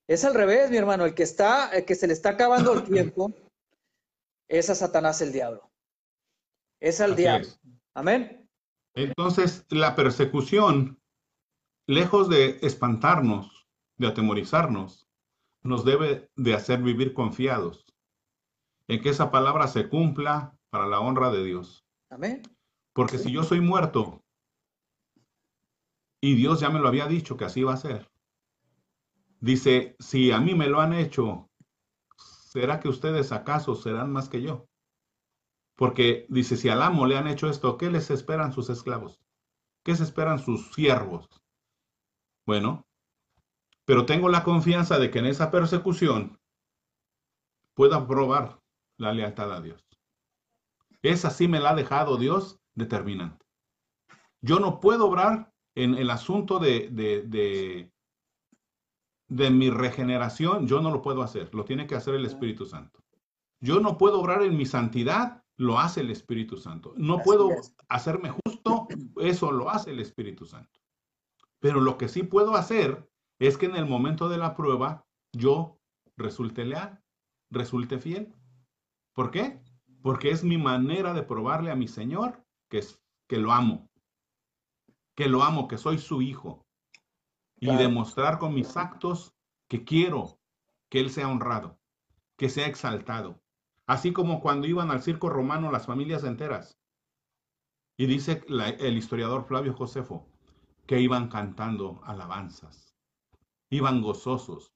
Es 0.08 0.24
al 0.26 0.34
revés, 0.34 0.70
mi 0.70 0.78
hermano. 0.78 1.06
El 1.06 1.16
que 1.16 1.24
está, 1.24 1.70
el 1.70 1.86
que 1.86 1.96
se 1.96 2.08
le 2.08 2.14
está 2.14 2.30
acabando 2.30 2.74
el 2.74 2.84
tiempo, 2.92 3.34
es 4.48 4.70
a 4.70 4.76
Satanás 4.76 5.22
el 5.22 5.32
diablo. 5.32 5.72
Es 6.80 7.02
al 7.02 7.16
diablo. 7.16 7.48
Amén. 7.94 8.45
Entonces, 8.96 9.66
la 9.70 9.96
persecución, 9.96 11.00
lejos 11.86 12.30
de 12.30 12.60
espantarnos, 12.62 13.68
de 13.98 14.08
atemorizarnos, 14.08 15.08
nos 15.64 15.84
debe 15.84 16.30
de 16.36 16.54
hacer 16.54 16.82
vivir 16.82 17.14
confiados 17.14 17.86
en 18.88 19.02
que 19.02 19.10
esa 19.10 19.32
palabra 19.32 19.68
se 19.68 19.90
cumpla 19.90 20.58
para 20.70 20.88
la 20.88 21.00
honra 21.00 21.32
de 21.32 21.44
Dios. 21.44 21.86
Amén. 22.10 22.42
Porque 22.94 23.18
si 23.18 23.32
yo 23.32 23.44
soy 23.44 23.60
muerto 23.60 24.24
y 26.22 26.36
Dios 26.36 26.62
ya 26.62 26.70
me 26.70 26.80
lo 26.80 26.88
había 26.88 27.08
dicho 27.08 27.36
que 27.36 27.46
así 27.46 27.64
va 27.64 27.74
a 27.74 27.78
ser, 27.78 28.10
dice, 29.42 29.96
si 30.00 30.32
a 30.32 30.40
mí 30.40 30.56
me 30.56 30.68
lo 30.68 30.80
han 30.80 30.94
hecho, 30.94 31.50
¿será 32.18 32.80
que 32.80 32.88
ustedes 32.88 33.32
acaso 33.34 33.76
serán 33.76 34.12
más 34.14 34.30
que 34.30 34.42
yo? 34.42 34.68
Porque 35.76 36.26
dice, 36.30 36.58
si 36.58 36.70
al 36.70 36.82
amo 36.82 37.06
le 37.06 37.18
han 37.18 37.28
hecho 37.28 37.50
esto, 37.50 37.78
¿qué 37.78 37.90
les 37.90 38.10
esperan 38.10 38.54
sus 38.54 38.70
esclavos? 38.70 39.20
¿Qué 39.84 39.96
se 39.96 40.04
esperan 40.04 40.40
sus 40.40 40.74
siervos? 40.74 41.28
Bueno, 42.46 42.86
pero 43.86 44.06
tengo 44.06 44.30
la 44.30 44.44
confianza 44.44 44.98
de 44.98 45.12
que 45.12 45.20
en 45.20 45.28
esa 45.28 45.52
persecución 45.52 46.40
pueda 47.74 48.08
probar 48.08 48.62
la 48.98 49.14
lealtad 49.14 49.52
a 49.52 49.62
Dios. 49.62 49.86
Esa 51.02 51.30
sí 51.30 51.48
me 51.48 51.60
la 51.60 51.72
ha 51.72 51.76
dejado 51.76 52.18
Dios 52.18 52.60
determinante. 52.74 53.46
Yo 54.42 54.60
no 54.60 54.80
puedo 54.80 55.06
obrar 55.08 55.52
en 55.76 55.96
el 55.96 56.10
asunto 56.10 56.58
de, 56.58 56.90
de, 56.92 57.92
de, 59.28 59.50
mi 59.50 59.70
regeneración, 59.70 60.68
yo 60.68 60.82
no 60.82 60.90
lo 60.90 61.02
puedo 61.02 61.22
hacer, 61.22 61.54
lo 61.54 61.66
tiene 61.66 61.86
que 61.86 61.96
hacer 61.96 62.16
el 62.16 62.26
Espíritu 62.26 62.66
Santo. 62.66 63.04
Yo 63.60 63.80
no 63.80 63.98
puedo 63.98 64.20
obrar 64.20 64.44
en 64.44 64.56
mi 64.56 64.66
santidad, 64.66 65.44
lo 65.58 65.80
hace 65.80 66.02
el 66.02 66.12
Espíritu 66.12 66.58
Santo. 66.58 66.94
No 66.98 67.20
puedo 67.20 67.50
hacerme 67.88 68.30
justo, 68.30 68.88
eso 69.18 69.52
lo 69.52 69.70
hace 69.70 69.92
el 69.92 70.00
Espíritu 70.00 70.46
Santo. 70.46 70.80
Pero 71.60 71.82
lo 71.82 71.98
que 71.98 72.08
sí 72.08 72.24
puedo 72.24 72.56
hacer 72.56 73.10
es 73.40 73.58
que 73.58 73.66
en 73.66 73.76
el 73.76 73.86
momento 73.86 74.30
de 74.30 74.38
la 74.38 74.56
prueba 74.56 75.06
yo 75.34 75.80
resulte 76.18 76.66
leal, 76.66 77.02
resulte 77.50 78.00
fiel. 78.00 78.34
¿Por 79.14 79.32
qué? 79.32 79.62
Porque 80.02 80.30
es 80.30 80.44
mi 80.44 80.58
manera 80.58 81.14
de 81.14 81.24
probarle 81.24 81.72
a 81.72 81.76
mi 81.76 81.88
Señor 81.88 82.46
que, 82.70 82.80
es, 82.80 83.02
que 83.28 83.38
lo 83.38 83.52
amo, 83.52 83.90
que 85.16 85.28
lo 85.28 85.44
amo, 85.44 85.68
que 85.68 85.78
soy 85.78 85.98
su 85.98 86.22
hijo. 86.22 86.66
Y 87.58 87.74
demostrar 87.74 88.38
con 88.38 88.54
mis 88.54 88.76
actos 88.76 89.34
que 89.70 89.86
quiero 89.86 90.40
que 90.90 91.00
Él 91.00 91.10
sea 91.10 91.30
honrado, 91.30 91.80
que 92.38 92.50
sea 92.50 92.68
exaltado. 92.68 93.42
Así 93.88 94.14
como 94.14 94.42
cuando 94.42 94.68
iban 94.68 94.90
al 94.92 95.04
circo 95.04 95.30
romano 95.30 95.72
las 95.72 95.86
familias 95.86 96.24
enteras. 96.24 96.80
Y 97.98 98.08
dice 98.08 98.44
el 98.50 98.98
historiador 98.98 99.46
Flavio 99.46 99.74
Josefo 99.74 100.28
que 100.86 101.00
iban 101.00 101.30
cantando 101.30 102.02
alabanzas, 102.04 102.96
iban 103.70 104.02
gozosos. 104.02 104.74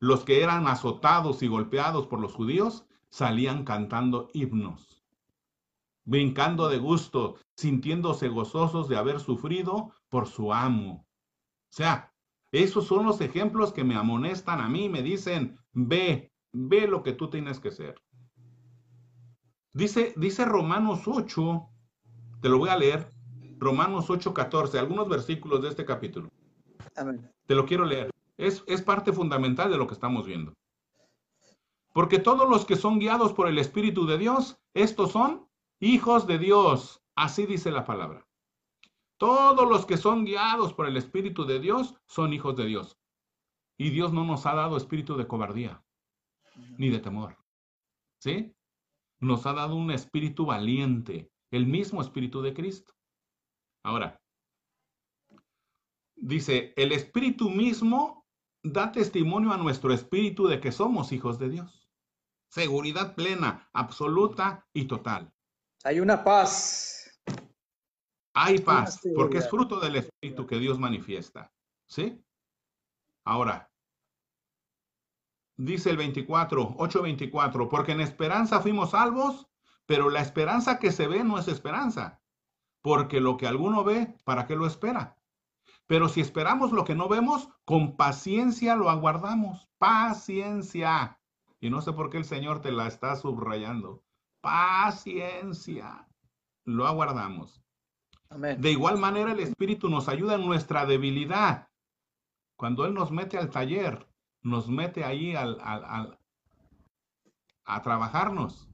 Los 0.00 0.24
que 0.24 0.42
eran 0.42 0.66
azotados 0.66 1.42
y 1.42 1.48
golpeados 1.48 2.06
por 2.06 2.20
los 2.20 2.34
judíos 2.34 2.86
salían 3.08 3.64
cantando 3.64 4.28
himnos, 4.34 5.02
brincando 6.04 6.68
de 6.68 6.78
gusto, 6.78 7.36
sintiéndose 7.56 8.28
gozosos 8.28 8.88
de 8.88 8.96
haber 8.96 9.20
sufrido 9.20 9.92
por 10.08 10.26
su 10.26 10.52
amo. 10.52 11.06
O 11.70 11.72
sea, 11.72 12.12
esos 12.52 12.86
son 12.86 13.06
los 13.06 13.20
ejemplos 13.20 13.72
que 13.72 13.84
me 13.84 13.96
amonestan 13.96 14.60
a 14.60 14.68
mí, 14.68 14.88
me 14.88 15.02
dicen, 15.02 15.58
ve, 15.72 16.32
ve 16.52 16.86
lo 16.86 17.02
que 17.02 17.12
tú 17.12 17.30
tienes 17.30 17.60
que 17.60 17.70
ser. 17.70 17.94
Dice, 19.76 20.14
dice 20.16 20.46
Romanos 20.46 21.02
8, 21.04 21.68
te 22.40 22.48
lo 22.48 22.56
voy 22.56 22.70
a 22.70 22.78
leer, 22.78 23.12
Romanos 23.58 24.08
8, 24.08 24.32
14, 24.32 24.78
algunos 24.78 25.06
versículos 25.06 25.60
de 25.60 25.68
este 25.68 25.84
capítulo. 25.84 26.30
Te 27.44 27.54
lo 27.54 27.66
quiero 27.66 27.84
leer. 27.84 28.10
Es, 28.38 28.64
es 28.68 28.80
parte 28.80 29.12
fundamental 29.12 29.70
de 29.70 29.76
lo 29.76 29.86
que 29.86 29.92
estamos 29.92 30.24
viendo. 30.24 30.54
Porque 31.92 32.18
todos 32.18 32.48
los 32.48 32.64
que 32.64 32.76
son 32.76 32.98
guiados 32.98 33.34
por 33.34 33.48
el 33.48 33.58
Espíritu 33.58 34.06
de 34.06 34.16
Dios, 34.16 34.56
estos 34.72 35.12
son 35.12 35.46
hijos 35.78 36.26
de 36.26 36.38
Dios. 36.38 37.02
Así 37.14 37.44
dice 37.44 37.70
la 37.70 37.84
palabra. 37.84 38.26
Todos 39.18 39.68
los 39.68 39.84
que 39.84 39.98
son 39.98 40.24
guiados 40.24 40.72
por 40.72 40.86
el 40.86 40.96
Espíritu 40.96 41.44
de 41.44 41.60
Dios 41.60 41.96
son 42.06 42.32
hijos 42.32 42.56
de 42.56 42.64
Dios. 42.64 42.96
Y 43.76 43.90
Dios 43.90 44.10
no 44.14 44.24
nos 44.24 44.46
ha 44.46 44.54
dado 44.54 44.78
espíritu 44.78 45.18
de 45.18 45.26
cobardía 45.26 45.82
ni 46.78 46.88
de 46.88 46.98
temor. 46.98 47.36
¿Sí? 48.20 48.55
Nos 49.20 49.46
ha 49.46 49.52
dado 49.52 49.76
un 49.76 49.90
espíritu 49.90 50.46
valiente, 50.46 51.30
el 51.50 51.66
mismo 51.66 52.00
espíritu 52.00 52.42
de 52.42 52.54
Cristo. 52.54 52.94
Ahora, 53.84 54.20
dice, 56.16 56.72
el 56.76 56.92
espíritu 56.92 57.50
mismo 57.50 58.26
da 58.62 58.92
testimonio 58.92 59.52
a 59.52 59.56
nuestro 59.56 59.92
espíritu 59.92 60.46
de 60.46 60.60
que 60.60 60.72
somos 60.72 61.12
hijos 61.12 61.38
de 61.38 61.50
Dios 61.50 61.86
seguridad 62.48 63.14
plena, 63.14 63.68
absoluta 63.72 64.66
y 64.72 64.86
total. 64.86 65.32
Hay 65.84 66.00
una 66.00 66.24
paz. 66.24 67.20
Hay 68.34 68.58
paz, 68.58 69.00
porque 69.14 69.38
es 69.38 69.48
fruto 69.48 69.80
del 69.80 69.96
Espíritu 69.96 70.46
que 70.46 70.58
Dios 70.58 70.78
manifiesta. 70.78 71.52
¿Sí? 71.86 72.22
Ahora, 73.24 73.70
dice 75.56 75.90
el 75.90 75.96
24, 75.96 76.76
8:24, 76.78 77.68
porque 77.68 77.92
en 77.92 78.00
esperanza 78.00 78.60
fuimos 78.60 78.90
salvos, 78.90 79.48
pero 79.86 80.10
la 80.10 80.20
esperanza 80.20 80.78
que 80.78 80.92
se 80.92 81.06
ve 81.06 81.24
no 81.24 81.38
es 81.38 81.48
esperanza, 81.48 82.20
porque 82.82 83.20
lo 83.20 83.36
que 83.36 83.46
alguno 83.46 83.84
ve, 83.84 84.16
¿para 84.24 84.46
qué 84.46 84.56
lo 84.56 84.66
espera? 84.66 85.16
Pero 85.86 86.08
si 86.08 86.20
esperamos 86.20 86.72
lo 86.72 86.84
que 86.84 86.94
no 86.94 87.08
vemos, 87.08 87.48
con 87.64 87.96
paciencia 87.96 88.74
lo 88.74 88.90
aguardamos. 88.90 89.68
Paciencia. 89.78 91.20
Y 91.60 91.70
no 91.70 91.80
sé 91.80 91.92
por 91.92 92.10
qué 92.10 92.18
el 92.18 92.24
Señor 92.24 92.60
te 92.60 92.72
la 92.72 92.88
está 92.88 93.14
subrayando. 93.14 94.02
Paciencia. 94.40 96.08
Lo 96.64 96.86
aguardamos. 96.86 97.62
De 98.30 98.70
igual 98.72 98.98
manera, 98.98 99.30
el 99.30 99.40
Espíritu 99.40 99.88
nos 99.88 100.08
ayuda 100.08 100.34
en 100.34 100.44
nuestra 100.44 100.84
debilidad. 100.84 101.68
Cuando 102.56 102.84
Él 102.84 102.94
nos 102.94 103.12
mete 103.12 103.38
al 103.38 103.50
taller, 103.50 104.08
nos 104.46 104.68
mete 104.68 105.04
ahí 105.04 105.34
al, 105.34 105.58
al, 105.60 106.18
a 107.64 107.82
trabajarnos. 107.82 108.68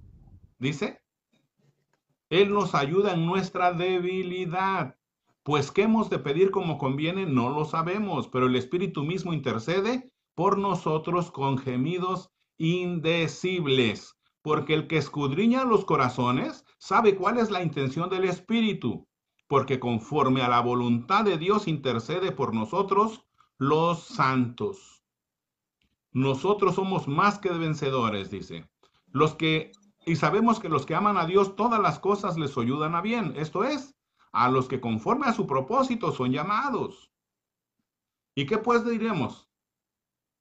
Dice, 0.59 1.01
Él 2.29 2.53
nos 2.53 2.75
ayuda 2.75 3.15
en 3.15 3.25
nuestra 3.25 3.73
debilidad. 3.73 4.97
Pues 5.43 5.73
qué 5.73 5.83
hemos 5.83 6.11
de 6.11 6.19
pedir 6.19 6.51
como 6.51 6.79
conviene, 6.79 7.27
no 7.27 7.49
lo 7.49 7.65
sabemos, 7.65 8.29
pero 8.29 8.47
el 8.47 8.55
Espíritu 8.55 9.03
mismo 9.03 9.33
intercede 9.33 10.13
por 10.35 10.59
nosotros 10.59 11.31
con 11.31 11.59
gemidos 11.59 12.31
indecibles, 12.59 14.15
porque 14.43 14.75
el 14.75 14.87
que 14.87 14.99
escudriña 14.99 15.65
los 15.65 15.85
corazones 15.85 16.65
sabe 16.79 17.17
cuál 17.17 17.39
es 17.39 17.51
la 17.51 17.63
intención 17.63 18.09
del 18.11 18.25
Espíritu, 18.25 19.09
porque 19.49 19.81
conforme 19.81 20.43
a 20.43 20.49
la 20.49 20.61
voluntad 20.61 21.25
de 21.25 21.39
Dios 21.39 21.67
intercede 21.67 22.31
por 22.31 22.55
nosotros 22.55 23.27
los 23.59 24.05
santos. 24.05 25.02
Nosotros 26.13 26.75
somos 26.75 27.09
más 27.09 27.39
que 27.39 27.51
vencedores, 27.51 28.31
dice. 28.31 28.69
Los 29.07 29.35
que 29.35 29.73
Y 30.05 30.17
sabemos 30.17 30.59
que 30.59 30.69
los 30.69 30.85
que 30.85 30.97
aman 30.97 31.17
a 31.17 31.27
Dios, 31.27 31.55
todas 31.55 31.81
las 31.81 32.01
cosas 32.01 32.37
les 32.37 32.57
ayudan 32.59 32.95
a 32.97 33.01
bien. 33.01 33.35
Esto 33.37 33.63
es, 33.63 33.95
a 34.33 34.51
los 34.51 34.67
que 34.67 34.81
conforme 34.81 35.27
a 35.27 35.33
su 35.33 35.47
propósito 35.47 36.11
son 36.11 36.33
llamados. 36.33 37.13
¿Y 38.35 38.47
qué 38.47 38.59
pues 38.59 38.85
diremos? 38.85 39.49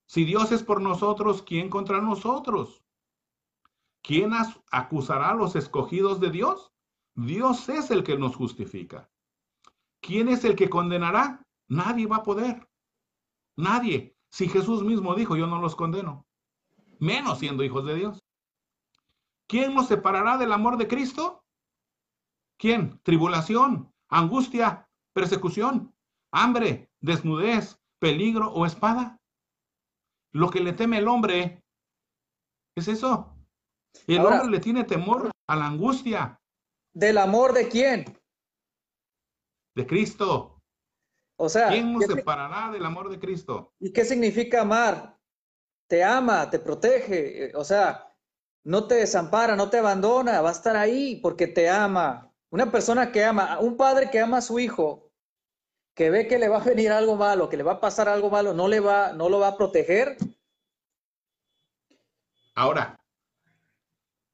Si 0.07 0.25
Dios 0.25 0.51
es 0.51 0.63
por 0.63 0.81
nosotros, 0.81 1.43
¿quién 1.43 1.69
contra 1.69 2.01
nosotros? 2.01 2.83
¿Quién 4.01 4.31
acusará 4.71 5.29
a 5.29 5.35
los 5.35 5.55
escogidos 5.55 6.19
de 6.19 6.31
Dios? 6.31 6.73
Dios 7.13 7.69
es 7.69 7.91
el 7.91 8.03
que 8.03 8.17
nos 8.17 8.35
justifica. 8.35 9.09
¿Quién 10.01 10.27
es 10.29 10.43
el 10.43 10.55
que 10.55 10.69
condenará? 10.69 11.45
Nadie 11.67 12.07
va 12.07 12.17
a 12.17 12.23
poder. 12.23 12.67
Nadie. 13.55 14.17
Si 14.31 14.47
Jesús 14.47 14.83
mismo 14.83 15.13
dijo, 15.13 15.35
yo 15.35 15.45
no 15.45 15.59
los 15.59 15.75
condeno, 15.75 16.25
menos 16.99 17.39
siendo 17.39 17.63
hijos 17.63 17.85
de 17.85 17.95
Dios. 17.95 18.23
¿Quién 19.47 19.75
nos 19.75 19.87
separará 19.87 20.37
del 20.37 20.53
amor 20.53 20.77
de 20.77 20.87
Cristo? 20.87 21.43
¿Quién? 22.57 22.99
Tribulación, 23.03 23.91
angustia, 24.07 24.87
persecución, 25.13 25.93
hambre, 26.31 26.89
desnudez, 27.01 27.77
peligro 27.99 28.51
o 28.53 28.65
espada. 28.65 29.19
Lo 30.31 30.49
que 30.49 30.61
le 30.61 30.71
teme 30.71 30.99
el 30.99 31.09
hombre 31.09 31.61
es 32.75 32.87
eso. 32.87 33.35
El 34.07 34.25
hombre 34.25 34.49
le 34.49 34.59
tiene 34.61 34.85
temor 34.85 35.31
a 35.47 35.55
la 35.57 35.67
angustia. 35.67 36.39
¿Del 36.93 37.17
amor 37.17 37.51
de 37.51 37.67
quién? 37.67 38.05
De 39.75 39.85
Cristo. 39.85 40.60
O 41.43 41.49
sea, 41.49 41.69
¿quién 41.69 41.91
nos 41.91 42.05
separará 42.05 42.71
del 42.71 42.85
amor 42.85 43.09
de 43.09 43.17
Cristo? 43.17 43.73
¿Y 43.79 43.91
qué 43.91 44.05
significa 44.05 44.61
amar? 44.61 45.17
Te 45.87 46.03
ama, 46.03 46.47
te 46.51 46.59
protege, 46.59 47.45
eh, 47.45 47.51
o 47.55 47.63
sea, 47.63 48.13
no 48.63 48.85
te 48.85 48.93
desampara, 48.93 49.55
no 49.55 49.67
te 49.67 49.79
abandona, 49.79 50.41
va 50.41 50.49
a 50.49 50.51
estar 50.51 50.75
ahí 50.75 51.15
porque 51.15 51.47
te 51.47 51.67
ama. 51.67 52.31
Una 52.51 52.71
persona 52.71 53.11
que 53.11 53.25
ama, 53.25 53.57
un 53.59 53.75
padre 53.75 54.11
que 54.11 54.19
ama 54.19 54.37
a 54.37 54.41
su 54.43 54.59
hijo, 54.59 55.09
que 55.95 56.11
ve 56.11 56.27
que 56.27 56.37
le 56.37 56.47
va 56.47 56.57
a 56.57 56.63
venir 56.63 56.91
algo 56.91 57.15
malo, 57.15 57.49
que 57.49 57.57
le 57.57 57.63
va 57.63 57.71
a 57.73 57.81
pasar 57.81 58.07
algo 58.07 58.29
malo, 58.29 58.53
no 58.53 58.67
le 58.67 58.79
va, 58.79 59.11
no 59.13 59.27
lo 59.27 59.39
va 59.39 59.47
a 59.47 59.57
proteger. 59.57 60.17
Ahora, 62.53 63.03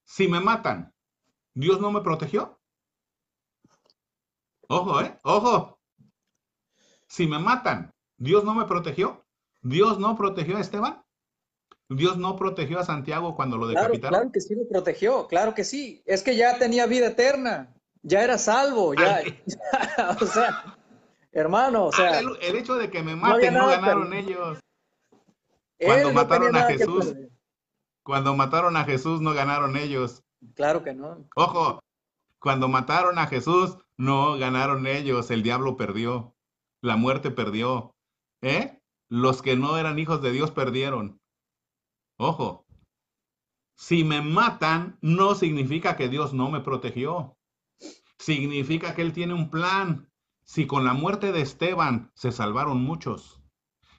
si 0.04 0.28
me 0.28 0.42
matan, 0.42 0.94
¿Dios 1.54 1.80
no 1.80 1.90
me 1.90 2.02
protegió? 2.02 2.60
Ojo, 4.68 5.00
¿eh? 5.00 5.18
Ojo. 5.24 5.77
Si 7.08 7.28
me 7.28 7.40
matan, 7.40 7.94
¿Dios 8.18 8.44
no 8.44 8.54
me 8.54 8.66
protegió? 8.66 9.26
¿Dios 9.62 10.00
no 10.00 10.16
protegió 10.16 10.58
a 10.58 10.62
Esteban? 10.62 11.04
¿Dios 11.90 12.18
no 12.18 12.36
protegió 12.36 12.80
a 12.80 12.86
Santiago 12.86 13.36
cuando 13.36 13.58
lo 13.58 13.68
decapitaron? 13.68 14.20
Claro, 14.20 14.32
que 14.32 14.42
sí 14.42 14.56
lo 14.56 14.68
protegió, 14.68 15.28
claro 15.28 15.54
que 15.54 15.64
sí. 15.64 16.04
Es 16.06 16.22
que 16.22 16.36
ya 16.36 16.58
tenía 16.58 16.86
vida 16.86 17.08
eterna, 17.08 17.74
ya 18.02 18.24
era 18.24 18.38
salvo, 18.38 18.94
ya. 18.94 19.22
o 20.22 20.26
sea, 20.26 20.76
hermano, 21.32 21.86
o 21.86 21.92
sea. 21.92 22.20
el, 22.20 22.56
hecho 22.56 22.76
de 22.76 22.90
que 22.90 23.02
me 23.04 23.16
maten 23.16 23.54
no, 23.54 23.68
ganaron 23.68 24.14
ellos. 24.14 24.60
Cuando 25.80 26.12
mataron 26.12 26.56
a 26.56 26.64
Jesús, 26.64 27.16
cuando 28.04 28.36
mataron 28.36 28.76
a 28.76 28.84
Jesús 28.84 29.22
no 29.22 29.34
ganaron 29.34 29.78
ellos. 29.78 30.24
Claro 30.56 30.84
que 30.84 30.94
no. 30.94 31.26
Ojo, 31.36 31.80
cuando 32.40 32.68
mataron 32.68 33.18
a 33.20 33.28
Jesús 33.28 33.78
no 33.96 34.38
ganaron 34.38 34.88
ellos, 34.88 35.32
el 35.32 35.42
diablo 35.42 35.78
perdió, 35.78 36.36
la 36.82 36.98
muerte 36.98 37.32
perdió. 37.32 37.96
¿Eh? 38.42 38.80
Los 39.10 39.42
que 39.42 39.56
no 39.56 39.78
eran 39.78 40.00
hijos 40.00 40.22
de 40.22 40.32
Dios 40.32 40.52
perdieron. 40.52 41.20
Ojo, 42.18 42.66
si 43.76 44.04
me 44.04 44.22
matan, 44.22 44.98
no 45.02 45.36
significa 45.36 45.96
que 45.96 46.10
Dios 46.10 46.34
no 46.34 46.50
me 46.50 46.62
protegió. 46.62 47.38
Significa 48.18 48.96
que 48.96 49.04
Él 49.04 49.14
tiene 49.14 49.34
un 49.34 49.50
plan. 49.50 50.10
Si 50.44 50.66
con 50.66 50.84
la 50.84 50.94
muerte 50.94 51.32
de 51.32 51.42
Esteban 51.42 52.12
se 52.16 52.32
salvaron 52.32 52.82
muchos, 52.82 53.42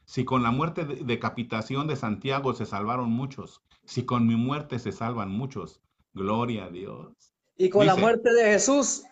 si 0.04 0.24
con 0.24 0.42
la 0.42 0.50
muerte 0.50 0.84
de 0.84 1.04
decapitación 1.04 1.86
de 1.86 1.96
Santiago 1.96 2.54
se 2.54 2.66
salvaron 2.66 3.10
muchos, 3.10 3.62
si 3.84 4.04
con 4.04 4.26
mi 4.26 4.34
muerte 4.34 4.78
se 4.78 4.90
salvan 4.90 5.30
muchos, 5.30 5.80
gloria 6.14 6.64
a 6.64 6.70
Dios. 6.70 7.34
Y 7.56 7.68
con 7.68 7.86
la 7.86 7.96
muerte 7.96 8.32
de 8.32 8.44
Jesús 8.52 9.04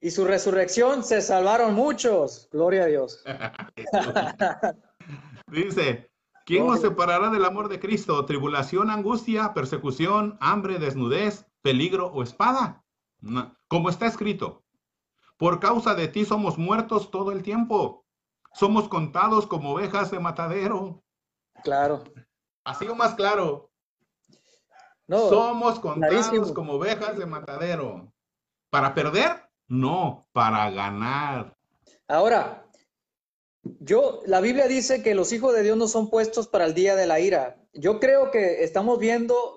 y 0.00 0.10
su 0.10 0.24
resurrección 0.24 1.04
se 1.04 1.20
salvaron 1.20 1.74
muchos, 1.74 2.48
gloria 2.50 2.84
a 2.84 2.86
Dios. 2.86 3.22
Dice, 5.46 6.10
¿Quién 6.50 6.66
nos 6.66 6.80
separará 6.80 7.30
del 7.30 7.44
amor 7.44 7.68
de 7.68 7.78
Cristo? 7.78 8.24
¿Tribulación, 8.24 8.90
angustia, 8.90 9.54
persecución, 9.54 10.36
hambre, 10.40 10.80
desnudez, 10.80 11.46
peligro 11.62 12.08
o 12.08 12.24
espada? 12.24 12.84
Como 13.68 13.88
está 13.88 14.06
escrito, 14.06 14.64
por 15.36 15.60
causa 15.60 15.94
de 15.94 16.08
ti 16.08 16.24
somos 16.24 16.58
muertos 16.58 17.10
todo 17.10 17.30
el 17.30 17.42
tiempo. 17.42 18.04
Somos 18.52 18.88
contados 18.88 19.46
como 19.46 19.74
ovejas 19.74 20.10
de 20.10 20.18
matadero. 20.18 21.04
Claro. 21.62 22.02
Así 22.64 22.88
o 22.88 22.96
más 22.96 23.14
claro. 23.14 23.70
No, 25.06 25.28
somos 25.28 25.78
contados 25.78 26.52
como 26.52 26.72
ovejas 26.72 27.16
de 27.16 27.26
matadero. 27.26 28.12
¿Para 28.70 28.92
perder? 28.92 29.49
No, 29.70 30.26
para 30.32 30.68
ganar. 30.72 31.56
Ahora, 32.08 32.66
yo, 33.62 34.20
la 34.26 34.40
Biblia 34.40 34.66
dice 34.66 35.00
que 35.00 35.14
los 35.14 35.32
hijos 35.32 35.54
de 35.54 35.62
Dios 35.62 35.76
no 35.76 35.86
son 35.86 36.10
puestos 36.10 36.48
para 36.48 36.66
el 36.66 36.74
día 36.74 36.96
de 36.96 37.06
la 37.06 37.20
ira. 37.20 37.56
Yo 37.72 38.00
creo 38.00 38.32
que 38.32 38.64
estamos 38.64 38.98
viendo, 38.98 39.54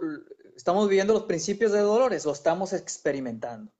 estamos 0.56 0.88
viendo 0.88 1.14
los 1.14 1.24
principios 1.24 1.72
de 1.72 1.80
dolores, 1.80 2.26
lo 2.26 2.32
estamos 2.32 2.74
experimentando. 2.74 3.74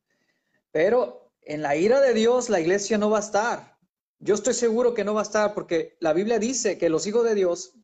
Pero 0.72 1.32
en 1.42 1.62
la 1.62 1.76
ira 1.76 2.02
de 2.02 2.16
Dios 2.16 2.50
la 2.50 2.60
iglesia 2.60 2.98
no 2.98 3.12
va 3.12 3.18
a 3.18 3.22
estar. 3.22 3.78
Yo 4.18 4.34
estoy 4.34 4.56
seguro 4.56 4.96
que 4.96 5.04
no 5.04 5.14
va 5.14 5.22
a 5.22 5.30
estar 5.30 5.54
porque 5.54 5.98
la 6.00 6.14
Biblia 6.14 6.40
dice 6.40 6.80
que 6.80 6.90
los 6.90 7.06
hijos 7.06 7.26
de 7.26 7.36
Dios 7.36 7.76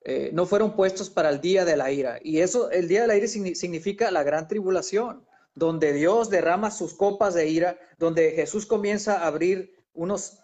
eh, 0.00 0.30
no 0.32 0.44
fueron 0.44 0.74
puestos 0.74 1.08
para 1.08 1.30
el 1.30 1.40
día 1.40 1.64
de 1.64 1.76
la 1.76 1.92
ira. 1.92 2.18
Y 2.20 2.40
eso, 2.40 2.68
el 2.72 2.88
día 2.88 3.02
de 3.02 3.06
la 3.06 3.16
ira 3.16 3.28
significa 3.28 4.10
la 4.10 4.24
gran 4.24 4.48
tribulación, 4.48 5.24
donde 5.54 5.92
Dios 5.92 6.30
derrama 6.30 6.70
sus 6.70 6.94
copas 6.94 7.34
de 7.34 7.48
ira, 7.48 7.78
donde 7.98 8.32
Jesús 8.32 8.66
comienza 8.66 9.20
a 9.20 9.26
abrir 9.26 9.74
unos 9.92 10.38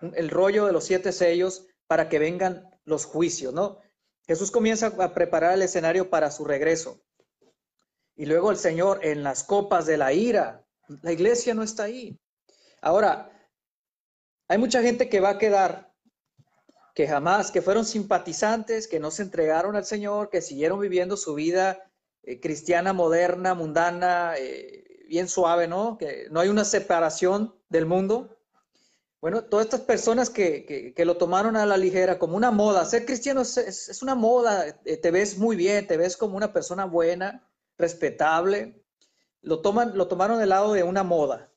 el 0.00 0.30
rollo 0.30 0.66
de 0.66 0.72
los 0.72 0.84
siete 0.84 1.12
sellos 1.12 1.66
para 1.86 2.08
que 2.08 2.18
vengan 2.18 2.68
los 2.84 3.04
juicios, 3.04 3.52
¿no? 3.52 3.78
Jesús 4.26 4.50
comienza 4.50 4.86
a 4.86 5.12
preparar 5.12 5.54
el 5.54 5.62
escenario 5.62 6.08
para 6.08 6.30
su 6.30 6.44
regreso. 6.44 7.02
Y 8.16 8.26
luego 8.26 8.50
el 8.50 8.56
Señor 8.56 9.00
en 9.04 9.22
las 9.22 9.44
copas 9.44 9.86
de 9.86 9.96
la 9.96 10.12
ira. 10.12 10.64
La 11.02 11.12
iglesia 11.12 11.54
no 11.54 11.62
está 11.62 11.84
ahí. 11.84 12.18
Ahora, 12.80 13.30
hay 14.48 14.58
mucha 14.58 14.82
gente 14.82 15.08
que 15.08 15.20
va 15.20 15.30
a 15.30 15.38
quedar, 15.38 15.92
que 16.94 17.06
jamás, 17.06 17.50
que 17.50 17.62
fueron 17.62 17.84
simpatizantes, 17.84 18.88
que 18.88 19.00
no 19.00 19.10
se 19.10 19.22
entregaron 19.22 19.76
al 19.76 19.84
Señor, 19.84 20.30
que 20.30 20.42
siguieron 20.42 20.80
viviendo 20.80 21.16
su 21.16 21.34
vida 21.34 21.89
eh, 22.30 22.38
cristiana, 22.38 22.92
moderna, 22.92 23.54
mundana, 23.54 24.34
eh, 24.38 25.04
bien 25.08 25.28
suave, 25.28 25.66
¿no? 25.66 25.98
Que 25.98 26.28
no 26.30 26.38
hay 26.38 26.48
una 26.48 26.64
separación 26.64 27.56
del 27.68 27.86
mundo. 27.86 28.38
Bueno, 29.20 29.42
todas 29.42 29.66
estas 29.66 29.80
personas 29.80 30.30
que, 30.30 30.94
lo 30.96 31.16
tomaron 31.16 31.56
a 31.56 31.66
la 31.66 31.76
ligera 31.76 32.20
como 32.20 32.36
una 32.36 32.52
moda, 32.52 32.84
ser 32.84 33.04
cristiano 33.04 33.40
es, 33.40 33.98
una 34.00 34.14
moda, 34.14 34.64
eh, 34.84 34.96
te 34.96 35.10
ves 35.10 35.38
muy 35.38 35.56
bien, 35.56 35.88
te 35.88 35.96
ves 35.96 36.16
como 36.16 36.36
una 36.36 36.52
persona 36.52 36.84
buena, 36.84 37.44
respetable, 37.76 38.80
lo, 39.42 39.60
toman, 39.60 39.98
lo 39.98 40.06
tomaron 40.06 40.38
del 40.38 40.50
lado 40.50 40.72
de 40.72 40.84
una 40.84 41.02
moda. 41.02 41.52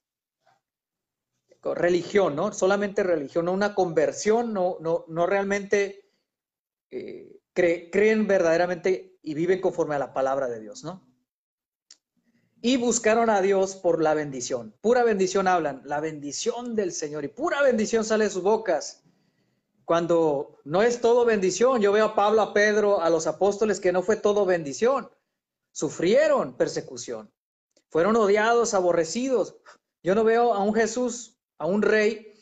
Religión, 1.61 2.35
¿no? 2.35 2.51
Solamente 2.51 3.03
religión, 3.03 3.45
no 3.45 3.51
una 3.53 3.75
conversión, 3.75 4.53
no, 4.53 4.77
no, 4.81 5.05
no 5.07 5.27
realmente 5.27 6.09
creen 7.53 8.27
verdaderamente 8.27 9.12
y 9.23 9.33
viven 9.33 9.59
conforme 9.61 9.95
a 9.95 9.99
la 9.99 10.13
palabra 10.13 10.47
de 10.47 10.59
Dios, 10.59 10.83
¿no? 10.83 11.01
y 12.65 12.77
buscaron 12.77 13.29
a 13.29 13.41
Dios 13.41 13.75
por 13.75 14.01
la 14.01 14.13
bendición. 14.13 14.73
Pura 14.79 15.03
bendición 15.03 15.49
hablan, 15.49 15.81
la 15.83 15.99
bendición 15.99 16.75
del 16.77 16.93
Señor 16.93 17.25
y 17.25 17.27
pura 17.27 17.61
bendición 17.61 18.05
sale 18.05 18.23
de 18.23 18.29
sus 18.29 18.41
bocas. 18.41 19.03
Cuando 19.83 20.61
no 20.63 20.81
es 20.81 21.01
todo 21.01 21.25
bendición, 21.25 21.81
yo 21.81 21.91
veo 21.91 22.05
a 22.05 22.15
Pablo, 22.15 22.41
a 22.41 22.53
Pedro, 22.53 23.01
a 23.01 23.09
los 23.09 23.27
apóstoles 23.27 23.81
que 23.81 23.91
no 23.91 24.01
fue 24.01 24.15
todo 24.15 24.45
bendición. 24.45 25.09
Sufrieron 25.73 26.55
persecución, 26.55 27.29
fueron 27.89 28.15
odiados, 28.15 28.73
aborrecidos. 28.73 29.57
Yo 30.01 30.15
no 30.15 30.23
veo 30.23 30.53
a 30.53 30.63
un 30.63 30.73
Jesús, 30.73 31.37
a 31.57 31.65
un 31.65 31.81
rey 31.81 32.33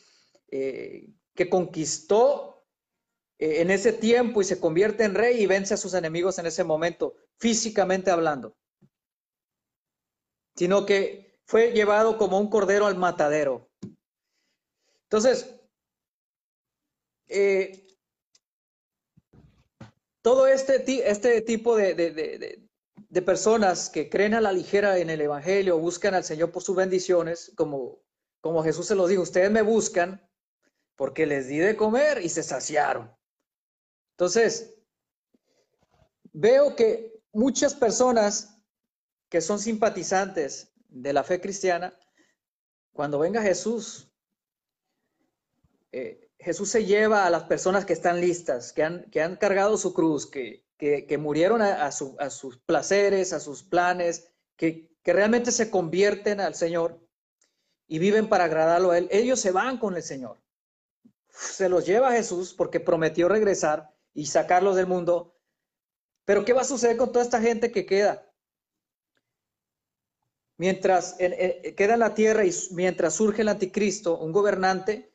eh, 0.52 1.10
que 1.34 1.50
conquistó 1.50 2.51
en 3.60 3.70
ese 3.70 3.92
tiempo 3.92 4.40
y 4.40 4.44
se 4.44 4.60
convierte 4.60 5.04
en 5.04 5.14
rey 5.14 5.42
y 5.42 5.46
vence 5.46 5.74
a 5.74 5.76
sus 5.76 5.94
enemigos 5.94 6.38
en 6.38 6.46
ese 6.46 6.64
momento, 6.64 7.14
físicamente 7.38 8.10
hablando 8.10 8.56
sino 10.54 10.86
que 10.86 11.40
fue 11.44 11.72
llevado 11.72 12.18
como 12.18 12.38
un 12.38 12.48
cordero 12.48 12.86
al 12.86 12.96
matadero. 12.96 13.70
Entonces, 15.04 15.54
eh, 17.28 17.86
todo 20.22 20.46
este, 20.46 21.10
este 21.10 21.40
tipo 21.42 21.76
de, 21.76 21.94
de 21.94 23.22
personas 23.22 23.90
que 23.90 24.08
creen 24.08 24.34
a 24.34 24.40
la 24.40 24.52
ligera 24.52 24.98
en 24.98 25.10
el 25.10 25.20
Evangelio, 25.20 25.78
buscan 25.78 26.14
al 26.14 26.24
Señor 26.24 26.52
por 26.52 26.62
sus 26.62 26.76
bendiciones, 26.76 27.52
como, 27.56 28.02
como 28.40 28.62
Jesús 28.62 28.86
se 28.86 28.94
los 28.94 29.08
dijo, 29.08 29.22
ustedes 29.22 29.50
me 29.50 29.62
buscan 29.62 30.26
porque 30.96 31.26
les 31.26 31.48
di 31.48 31.58
de 31.58 31.76
comer 31.76 32.22
y 32.22 32.28
se 32.28 32.42
saciaron. 32.42 33.10
Entonces, 34.12 34.74
veo 36.32 36.76
que 36.76 37.20
muchas 37.32 37.74
personas 37.74 38.58
que 39.28 39.40
son 39.40 39.58
simpatizantes 39.58 40.72
de 40.88 41.12
la 41.12 41.24
fe 41.24 41.40
cristiana, 41.40 41.98
cuando 42.92 43.18
venga 43.18 43.42
Jesús, 43.42 44.12
eh, 45.90 46.30
Jesús 46.38 46.70
se 46.70 46.84
lleva 46.84 47.24
a 47.24 47.30
las 47.30 47.44
personas 47.44 47.84
que 47.84 47.92
están 47.92 48.20
listas, 48.20 48.72
que 48.72 48.82
han, 48.82 49.10
que 49.10 49.22
han 49.22 49.36
cargado 49.36 49.76
su 49.78 49.94
cruz, 49.94 50.26
que, 50.26 50.64
que, 50.76 51.18
murieron 51.18 51.62
a, 51.62 51.92
sus 51.92 52.58
placeres, 52.66 53.32
a 53.32 53.38
sus 53.38 53.62
planes, 53.62 54.32
que, 54.56 54.90
que 55.02 55.12
realmente 55.12 55.52
se 55.52 55.70
convierten 55.70 56.40
al 56.40 56.56
Señor 56.56 57.00
y 57.86 58.00
viven 58.00 58.28
para 58.28 58.44
agradarlo 58.44 58.90
a 58.90 58.98
Él. 58.98 59.08
Ellos 59.12 59.38
se 59.38 59.52
van 59.52 59.78
con 59.78 59.94
el 59.94 60.02
Señor. 60.02 60.42
Se 61.28 61.68
los 61.68 61.86
lleva 61.86 62.08
a 62.08 62.12
Jesús 62.12 62.52
porque 62.52 62.80
prometió 62.80 63.28
regresar 63.28 63.94
y 64.14 64.26
sacarlos 64.26 64.76
del 64.76 64.86
mundo. 64.86 65.34
Pero 66.24 66.44
¿qué 66.44 66.52
va 66.52 66.62
a 66.62 66.64
suceder 66.64 66.96
con 66.96 67.12
toda 67.12 67.24
esta 67.24 67.40
gente 67.40 67.72
que 67.72 67.86
queda? 67.86 68.28
Mientras 70.56 71.14
queda 71.14 71.94
en 71.94 72.00
la 72.00 72.14
tierra 72.14 72.44
y 72.44 72.52
mientras 72.72 73.14
surge 73.14 73.42
el 73.42 73.48
anticristo, 73.48 74.18
un 74.18 74.32
gobernante 74.32 75.12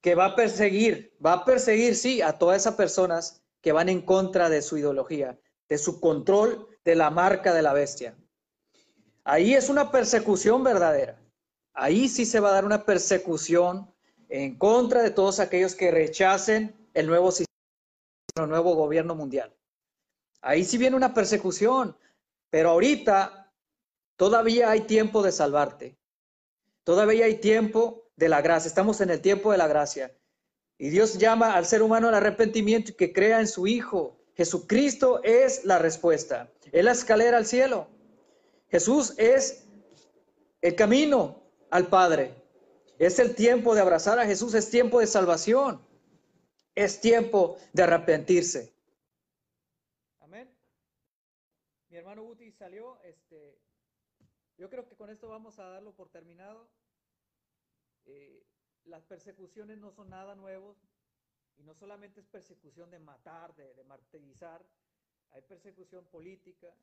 que 0.00 0.14
va 0.14 0.26
a 0.26 0.36
perseguir, 0.36 1.16
va 1.24 1.32
a 1.34 1.44
perseguir, 1.44 1.94
sí, 1.94 2.22
a 2.22 2.38
todas 2.38 2.58
esas 2.58 2.74
personas 2.74 3.42
que 3.60 3.72
van 3.72 3.88
en 3.88 4.02
contra 4.02 4.48
de 4.48 4.62
su 4.62 4.78
ideología, 4.78 5.38
de 5.68 5.78
su 5.78 6.00
control 6.00 6.68
de 6.84 6.94
la 6.94 7.10
marca 7.10 7.54
de 7.54 7.62
la 7.62 7.72
bestia. 7.72 8.16
Ahí 9.24 9.54
es 9.54 9.68
una 9.68 9.90
persecución 9.90 10.64
verdadera. 10.64 11.20
Ahí 11.72 12.08
sí 12.08 12.24
se 12.24 12.40
va 12.40 12.48
a 12.48 12.52
dar 12.52 12.64
una 12.64 12.84
persecución 12.84 13.90
en 14.28 14.56
contra 14.56 15.02
de 15.02 15.10
todos 15.10 15.40
aquellos 15.40 15.74
que 15.74 15.90
rechacen 15.90 16.74
el 16.94 17.06
nuevo 17.06 17.30
sistema, 17.30 17.49
nuevo 18.36 18.74
gobierno 18.74 19.14
mundial. 19.14 19.54
Ahí 20.40 20.64
sí 20.64 20.78
viene 20.78 20.96
una 20.96 21.12
persecución, 21.12 21.96
pero 22.48 22.70
ahorita 22.70 23.52
todavía 24.16 24.70
hay 24.70 24.82
tiempo 24.82 25.22
de 25.22 25.32
salvarte. 25.32 25.98
Todavía 26.84 27.26
hay 27.26 27.36
tiempo 27.36 28.10
de 28.16 28.28
la 28.28 28.40
gracia. 28.40 28.68
Estamos 28.68 29.00
en 29.00 29.10
el 29.10 29.20
tiempo 29.20 29.52
de 29.52 29.58
la 29.58 29.68
gracia. 29.68 30.16
Y 30.78 30.88
Dios 30.88 31.18
llama 31.18 31.54
al 31.54 31.66
ser 31.66 31.82
humano 31.82 32.08
al 32.08 32.14
arrepentimiento 32.14 32.92
y 32.92 32.94
que 32.94 33.12
crea 33.12 33.40
en 33.40 33.48
su 33.48 33.66
Hijo. 33.66 34.18
Jesucristo 34.34 35.22
es 35.22 35.64
la 35.64 35.78
respuesta. 35.78 36.50
Es 36.72 36.84
la 36.84 36.92
escalera 36.92 37.36
al 37.36 37.46
cielo. 37.46 37.88
Jesús 38.70 39.14
es 39.18 39.66
el 40.62 40.74
camino 40.74 41.42
al 41.70 41.88
Padre. 41.88 42.34
Es 42.98 43.18
el 43.18 43.34
tiempo 43.34 43.74
de 43.74 43.80
abrazar 43.80 44.18
a 44.18 44.26
Jesús, 44.26 44.54
es 44.54 44.70
tiempo 44.70 45.00
de 45.00 45.06
salvación. 45.06 45.80
Es 46.80 46.98
tiempo 46.98 47.58
de 47.74 47.82
arrepentirse. 47.82 48.72
Amén. 50.20 50.50
Mi 51.90 51.98
hermano 51.98 52.22
Guti 52.22 52.50
salió. 52.52 52.98
Este, 53.02 53.60
yo 54.56 54.70
creo 54.70 54.88
que 54.88 54.96
con 54.96 55.10
esto 55.10 55.28
vamos 55.28 55.58
a 55.58 55.64
darlo 55.64 55.92
por 55.92 56.08
terminado. 56.08 56.70
Eh, 58.06 58.46
las 58.84 59.02
persecuciones 59.04 59.76
no 59.76 59.90
son 59.90 60.08
nada 60.08 60.34
nuevos 60.34 60.78
y 61.58 61.64
no 61.64 61.74
solamente 61.74 62.20
es 62.20 62.26
persecución 62.26 62.90
de 62.90 62.98
matar, 62.98 63.54
de, 63.56 63.84
martirizar, 63.84 64.64
hay 65.32 65.42
persecución 65.42 66.06
política, 66.06 66.74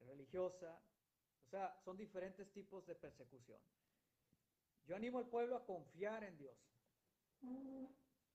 religiosa, 0.00 0.76
o 1.46 1.48
sea, 1.48 1.78
son 1.84 1.96
diferentes 1.96 2.50
tipos 2.50 2.84
de 2.88 2.96
persecución. 2.96 3.60
Yo 4.84 4.96
animo 4.96 5.20
al 5.20 5.28
pueblo 5.28 5.54
a 5.54 5.64
confiar 5.64 6.24
en 6.24 6.36
Dios. 6.38 6.56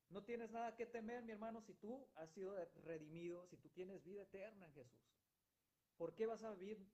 No 0.10 0.23
tienes 0.23 0.52
nada 0.52 0.76
que 0.76 0.86
temer, 0.86 1.23
mi 1.23 1.32
hermano, 1.32 1.61
si 1.61 1.73
tú 1.73 2.07
has 2.15 2.30
sido 2.32 2.56
redimido, 2.84 3.45
si 3.48 3.57
tú 3.57 3.69
tienes 3.69 4.03
vida 4.03 4.23
eterna 4.23 4.65
en 4.65 4.73
Jesús. 4.73 5.02
¿Por 5.98 6.14
qué 6.14 6.26
vas 6.26 6.44
a 6.44 6.53
vivir 6.53 6.86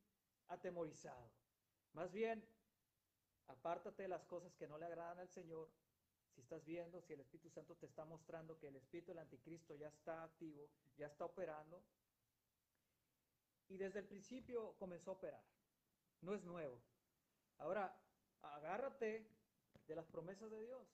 atemorizado? 0.47 1.31
Más 1.93 2.11
bien, 2.11 2.43
Apártate 3.51 4.03
de 4.03 4.09
las 4.09 4.23
cosas 4.25 4.53
que 4.55 4.67
no 4.67 4.77
le 4.77 4.85
agradan 4.85 5.19
al 5.19 5.29
Señor. 5.29 5.69
Si 6.33 6.39
estás 6.39 6.63
viendo, 6.63 7.01
si 7.01 7.13
el 7.13 7.19
Espíritu 7.19 7.49
Santo 7.49 7.75
te 7.75 7.85
está 7.85 8.05
mostrando 8.05 8.57
que 8.57 8.67
el 8.67 8.77
Espíritu 8.77 9.11
del 9.11 9.19
Anticristo 9.19 9.75
ya 9.75 9.89
está 9.89 10.23
activo, 10.23 10.69
ya 10.97 11.07
está 11.07 11.25
operando. 11.25 11.83
Y 13.67 13.77
desde 13.77 13.99
el 13.99 14.07
principio 14.07 14.75
comenzó 14.77 15.11
a 15.11 15.15
operar. 15.15 15.43
No 16.21 16.33
es 16.33 16.43
nuevo. 16.43 16.81
Ahora, 17.57 17.93
agárrate 18.41 19.27
de 19.85 19.95
las 19.95 20.05
promesas 20.07 20.49
de 20.49 20.61
Dios. 20.61 20.87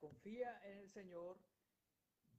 Confía 0.00 0.60
en 0.64 0.78
el 0.78 0.88
Señor. 0.88 1.36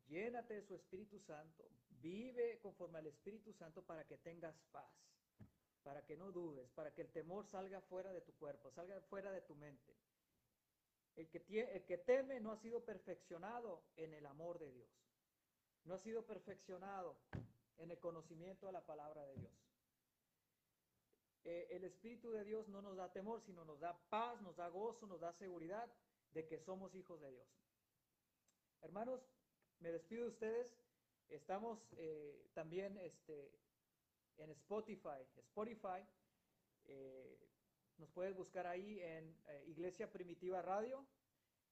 Llénate 0.08 0.56
de 0.56 0.64
su 0.64 0.76
Espíritu 0.76 1.20
Santo. 1.20 1.70
Vive 2.02 2.60
conforme 2.60 3.00
al 3.00 3.08
Espíritu 3.08 3.54
Santo 3.54 3.84
para 3.84 4.06
que 4.06 4.18
tengas 4.18 4.58
paz 4.72 4.90
para 5.84 6.06
que 6.06 6.18
no 6.18 6.32
dudes, 6.32 6.70
para 6.72 6.94
que 6.94 7.02
el 7.02 7.10
temor 7.10 7.46
salga 7.46 7.82
fuera 7.82 8.12
de 8.12 8.22
tu 8.22 8.34
cuerpo, 8.34 8.72
salga 8.72 9.00
fuera 9.02 9.32
de 9.32 9.42
tu 9.42 9.56
mente. 9.56 9.96
El 11.16 11.28
que, 11.30 11.44
el 11.74 11.84
que 11.86 11.98
teme 11.98 12.40
no 12.40 12.52
ha 12.52 12.58
sido 12.58 12.84
perfeccionado 12.84 13.84
en 13.96 14.14
el 14.14 14.26
amor 14.26 14.60
de 14.60 14.72
Dios, 14.72 14.90
no 15.86 15.96
ha 15.96 15.98
sido 15.98 16.26
perfeccionado 16.26 17.18
en 17.78 17.92
el 17.92 18.00
conocimiento 18.00 18.68
de 18.68 18.74
la 18.74 18.86
palabra 18.86 19.26
de 19.26 19.36
Dios. 19.36 19.52
Eh, 21.46 21.68
el 21.72 21.86
Espíritu 21.86 22.32
de 22.32 22.44
Dios 22.44 22.68
no 22.68 22.82
nos 22.82 22.98
da 22.98 23.12
temor, 23.12 23.42
sino 23.42 23.66
nos 23.66 23.80
da 23.80 23.98
paz, 24.10 24.42
nos 24.42 24.56
da 24.58 24.68
gozo, 24.68 25.08
nos 25.08 25.20
da 25.20 25.34
seguridad 25.34 25.92
de 26.34 26.46
que 26.46 26.60
somos 26.60 26.94
hijos 26.96 27.20
de 27.22 27.32
Dios. 27.32 27.48
Hermanos, 28.82 29.22
me 29.80 29.92
despido 29.92 30.24
de 30.24 30.30
ustedes. 30.30 30.78
Estamos 31.30 31.94
eh, 31.98 32.50
también 32.54 32.98
este, 32.98 33.52
en 34.38 34.50
Spotify. 34.52 35.22
Spotify, 35.38 36.06
eh, 36.88 37.40
nos 37.98 38.10
puedes 38.12 38.36
buscar 38.36 38.68
ahí 38.68 39.00
en 39.00 39.38
eh, 39.48 39.66
Iglesia 39.68 40.12
Primitiva 40.12 40.62
Radio. 40.62 41.06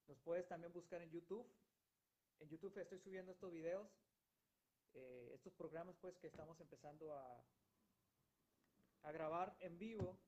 Nos 0.06 0.18
puedes 0.20 0.46
también 0.46 0.72
buscar 0.72 1.02
en 1.02 1.10
YouTube. 1.10 1.46
En 2.40 2.48
YouTube 2.48 2.78
estoy 2.78 2.98
subiendo 2.98 3.32
estos 3.32 3.50
videos, 3.50 3.88
estos 5.32 5.52
programas 5.54 5.96
pues 6.00 6.16
que 6.18 6.28
estamos 6.28 6.58
empezando 6.60 7.12
a, 7.12 7.44
a 9.02 9.12
grabar 9.12 9.56
en 9.60 9.78
vivo. 9.78 10.18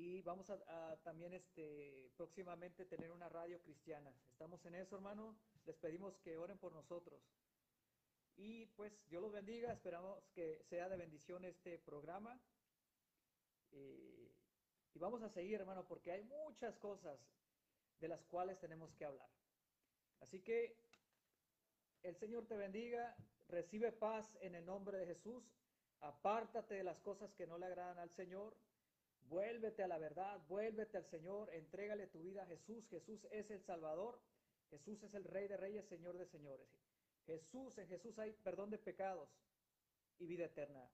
Y 0.00 0.22
vamos 0.22 0.48
a, 0.48 0.96
también 1.02 1.34
este, 1.34 2.12
próximamente 2.16 2.84
tener 2.84 3.10
una 3.10 3.28
radio 3.28 3.60
cristiana. 3.60 4.14
Estamos 4.30 4.64
en 4.64 4.76
eso, 4.76 4.94
hermano. 4.94 5.36
Les 5.66 5.74
pedimos 5.74 6.16
que 6.18 6.36
oren 6.36 6.56
por 6.56 6.72
nosotros. 6.72 7.20
Y 8.36 8.66
pues 8.76 8.92
Dios 9.08 9.20
los 9.20 9.32
bendiga, 9.32 9.72
esperamos 9.72 10.22
que 10.36 10.62
sea 10.70 10.88
de 10.88 10.96
bendición 10.96 11.44
este 11.44 11.80
programa. 11.80 12.40
Eh, 13.72 14.32
y 14.94 14.98
vamos 15.00 15.20
a 15.22 15.30
seguir, 15.30 15.58
hermano, 15.58 15.84
porque 15.88 16.12
hay 16.12 16.22
muchas 16.22 16.78
cosas 16.78 17.18
de 17.98 18.06
las 18.06 18.24
cuales 18.26 18.60
tenemos 18.60 18.94
que 18.94 19.04
hablar. 19.04 19.28
Así 20.20 20.40
que 20.42 20.76
el 22.04 22.14
Señor 22.14 22.46
te 22.46 22.56
bendiga, 22.56 23.16
recibe 23.48 23.90
paz 23.90 24.38
en 24.42 24.54
el 24.54 24.64
nombre 24.64 24.98
de 24.98 25.06
Jesús, 25.06 25.42
apártate 25.98 26.74
de 26.74 26.84
las 26.84 27.00
cosas 27.00 27.32
que 27.32 27.48
no 27.48 27.58
le 27.58 27.66
agradan 27.66 27.98
al 27.98 28.10
Señor, 28.10 28.56
vuélvete 29.28 29.82
a 29.82 29.88
la 29.88 29.98
verdad, 29.98 30.40
vuélvete 30.48 30.96
al 30.96 31.06
Señor, 31.06 31.52
entrégale 31.54 32.06
tu 32.06 32.20
vida 32.20 32.42
a 32.42 32.46
Jesús. 32.46 32.88
Jesús 32.88 33.26
es 33.30 33.50
el 33.50 33.62
Salvador, 33.62 34.20
Jesús 34.70 35.02
es 35.02 35.14
el 35.14 35.24
Rey 35.24 35.48
de 35.48 35.56
Reyes, 35.56 35.86
Señor 35.86 36.16
de 36.18 36.26
Señores. 36.26 36.68
Jesús, 37.26 37.76
en 37.78 37.88
Jesús 37.88 38.18
hay 38.18 38.32
perdón 38.32 38.70
de 38.70 38.78
pecados 38.78 39.28
y 40.18 40.26
vida 40.26 40.46
eterna. 40.46 40.90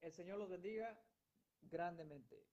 El 0.00 0.12
Señor 0.12 0.38
los 0.38 0.48
bendiga 0.48 0.98
grandemente. 1.62 2.46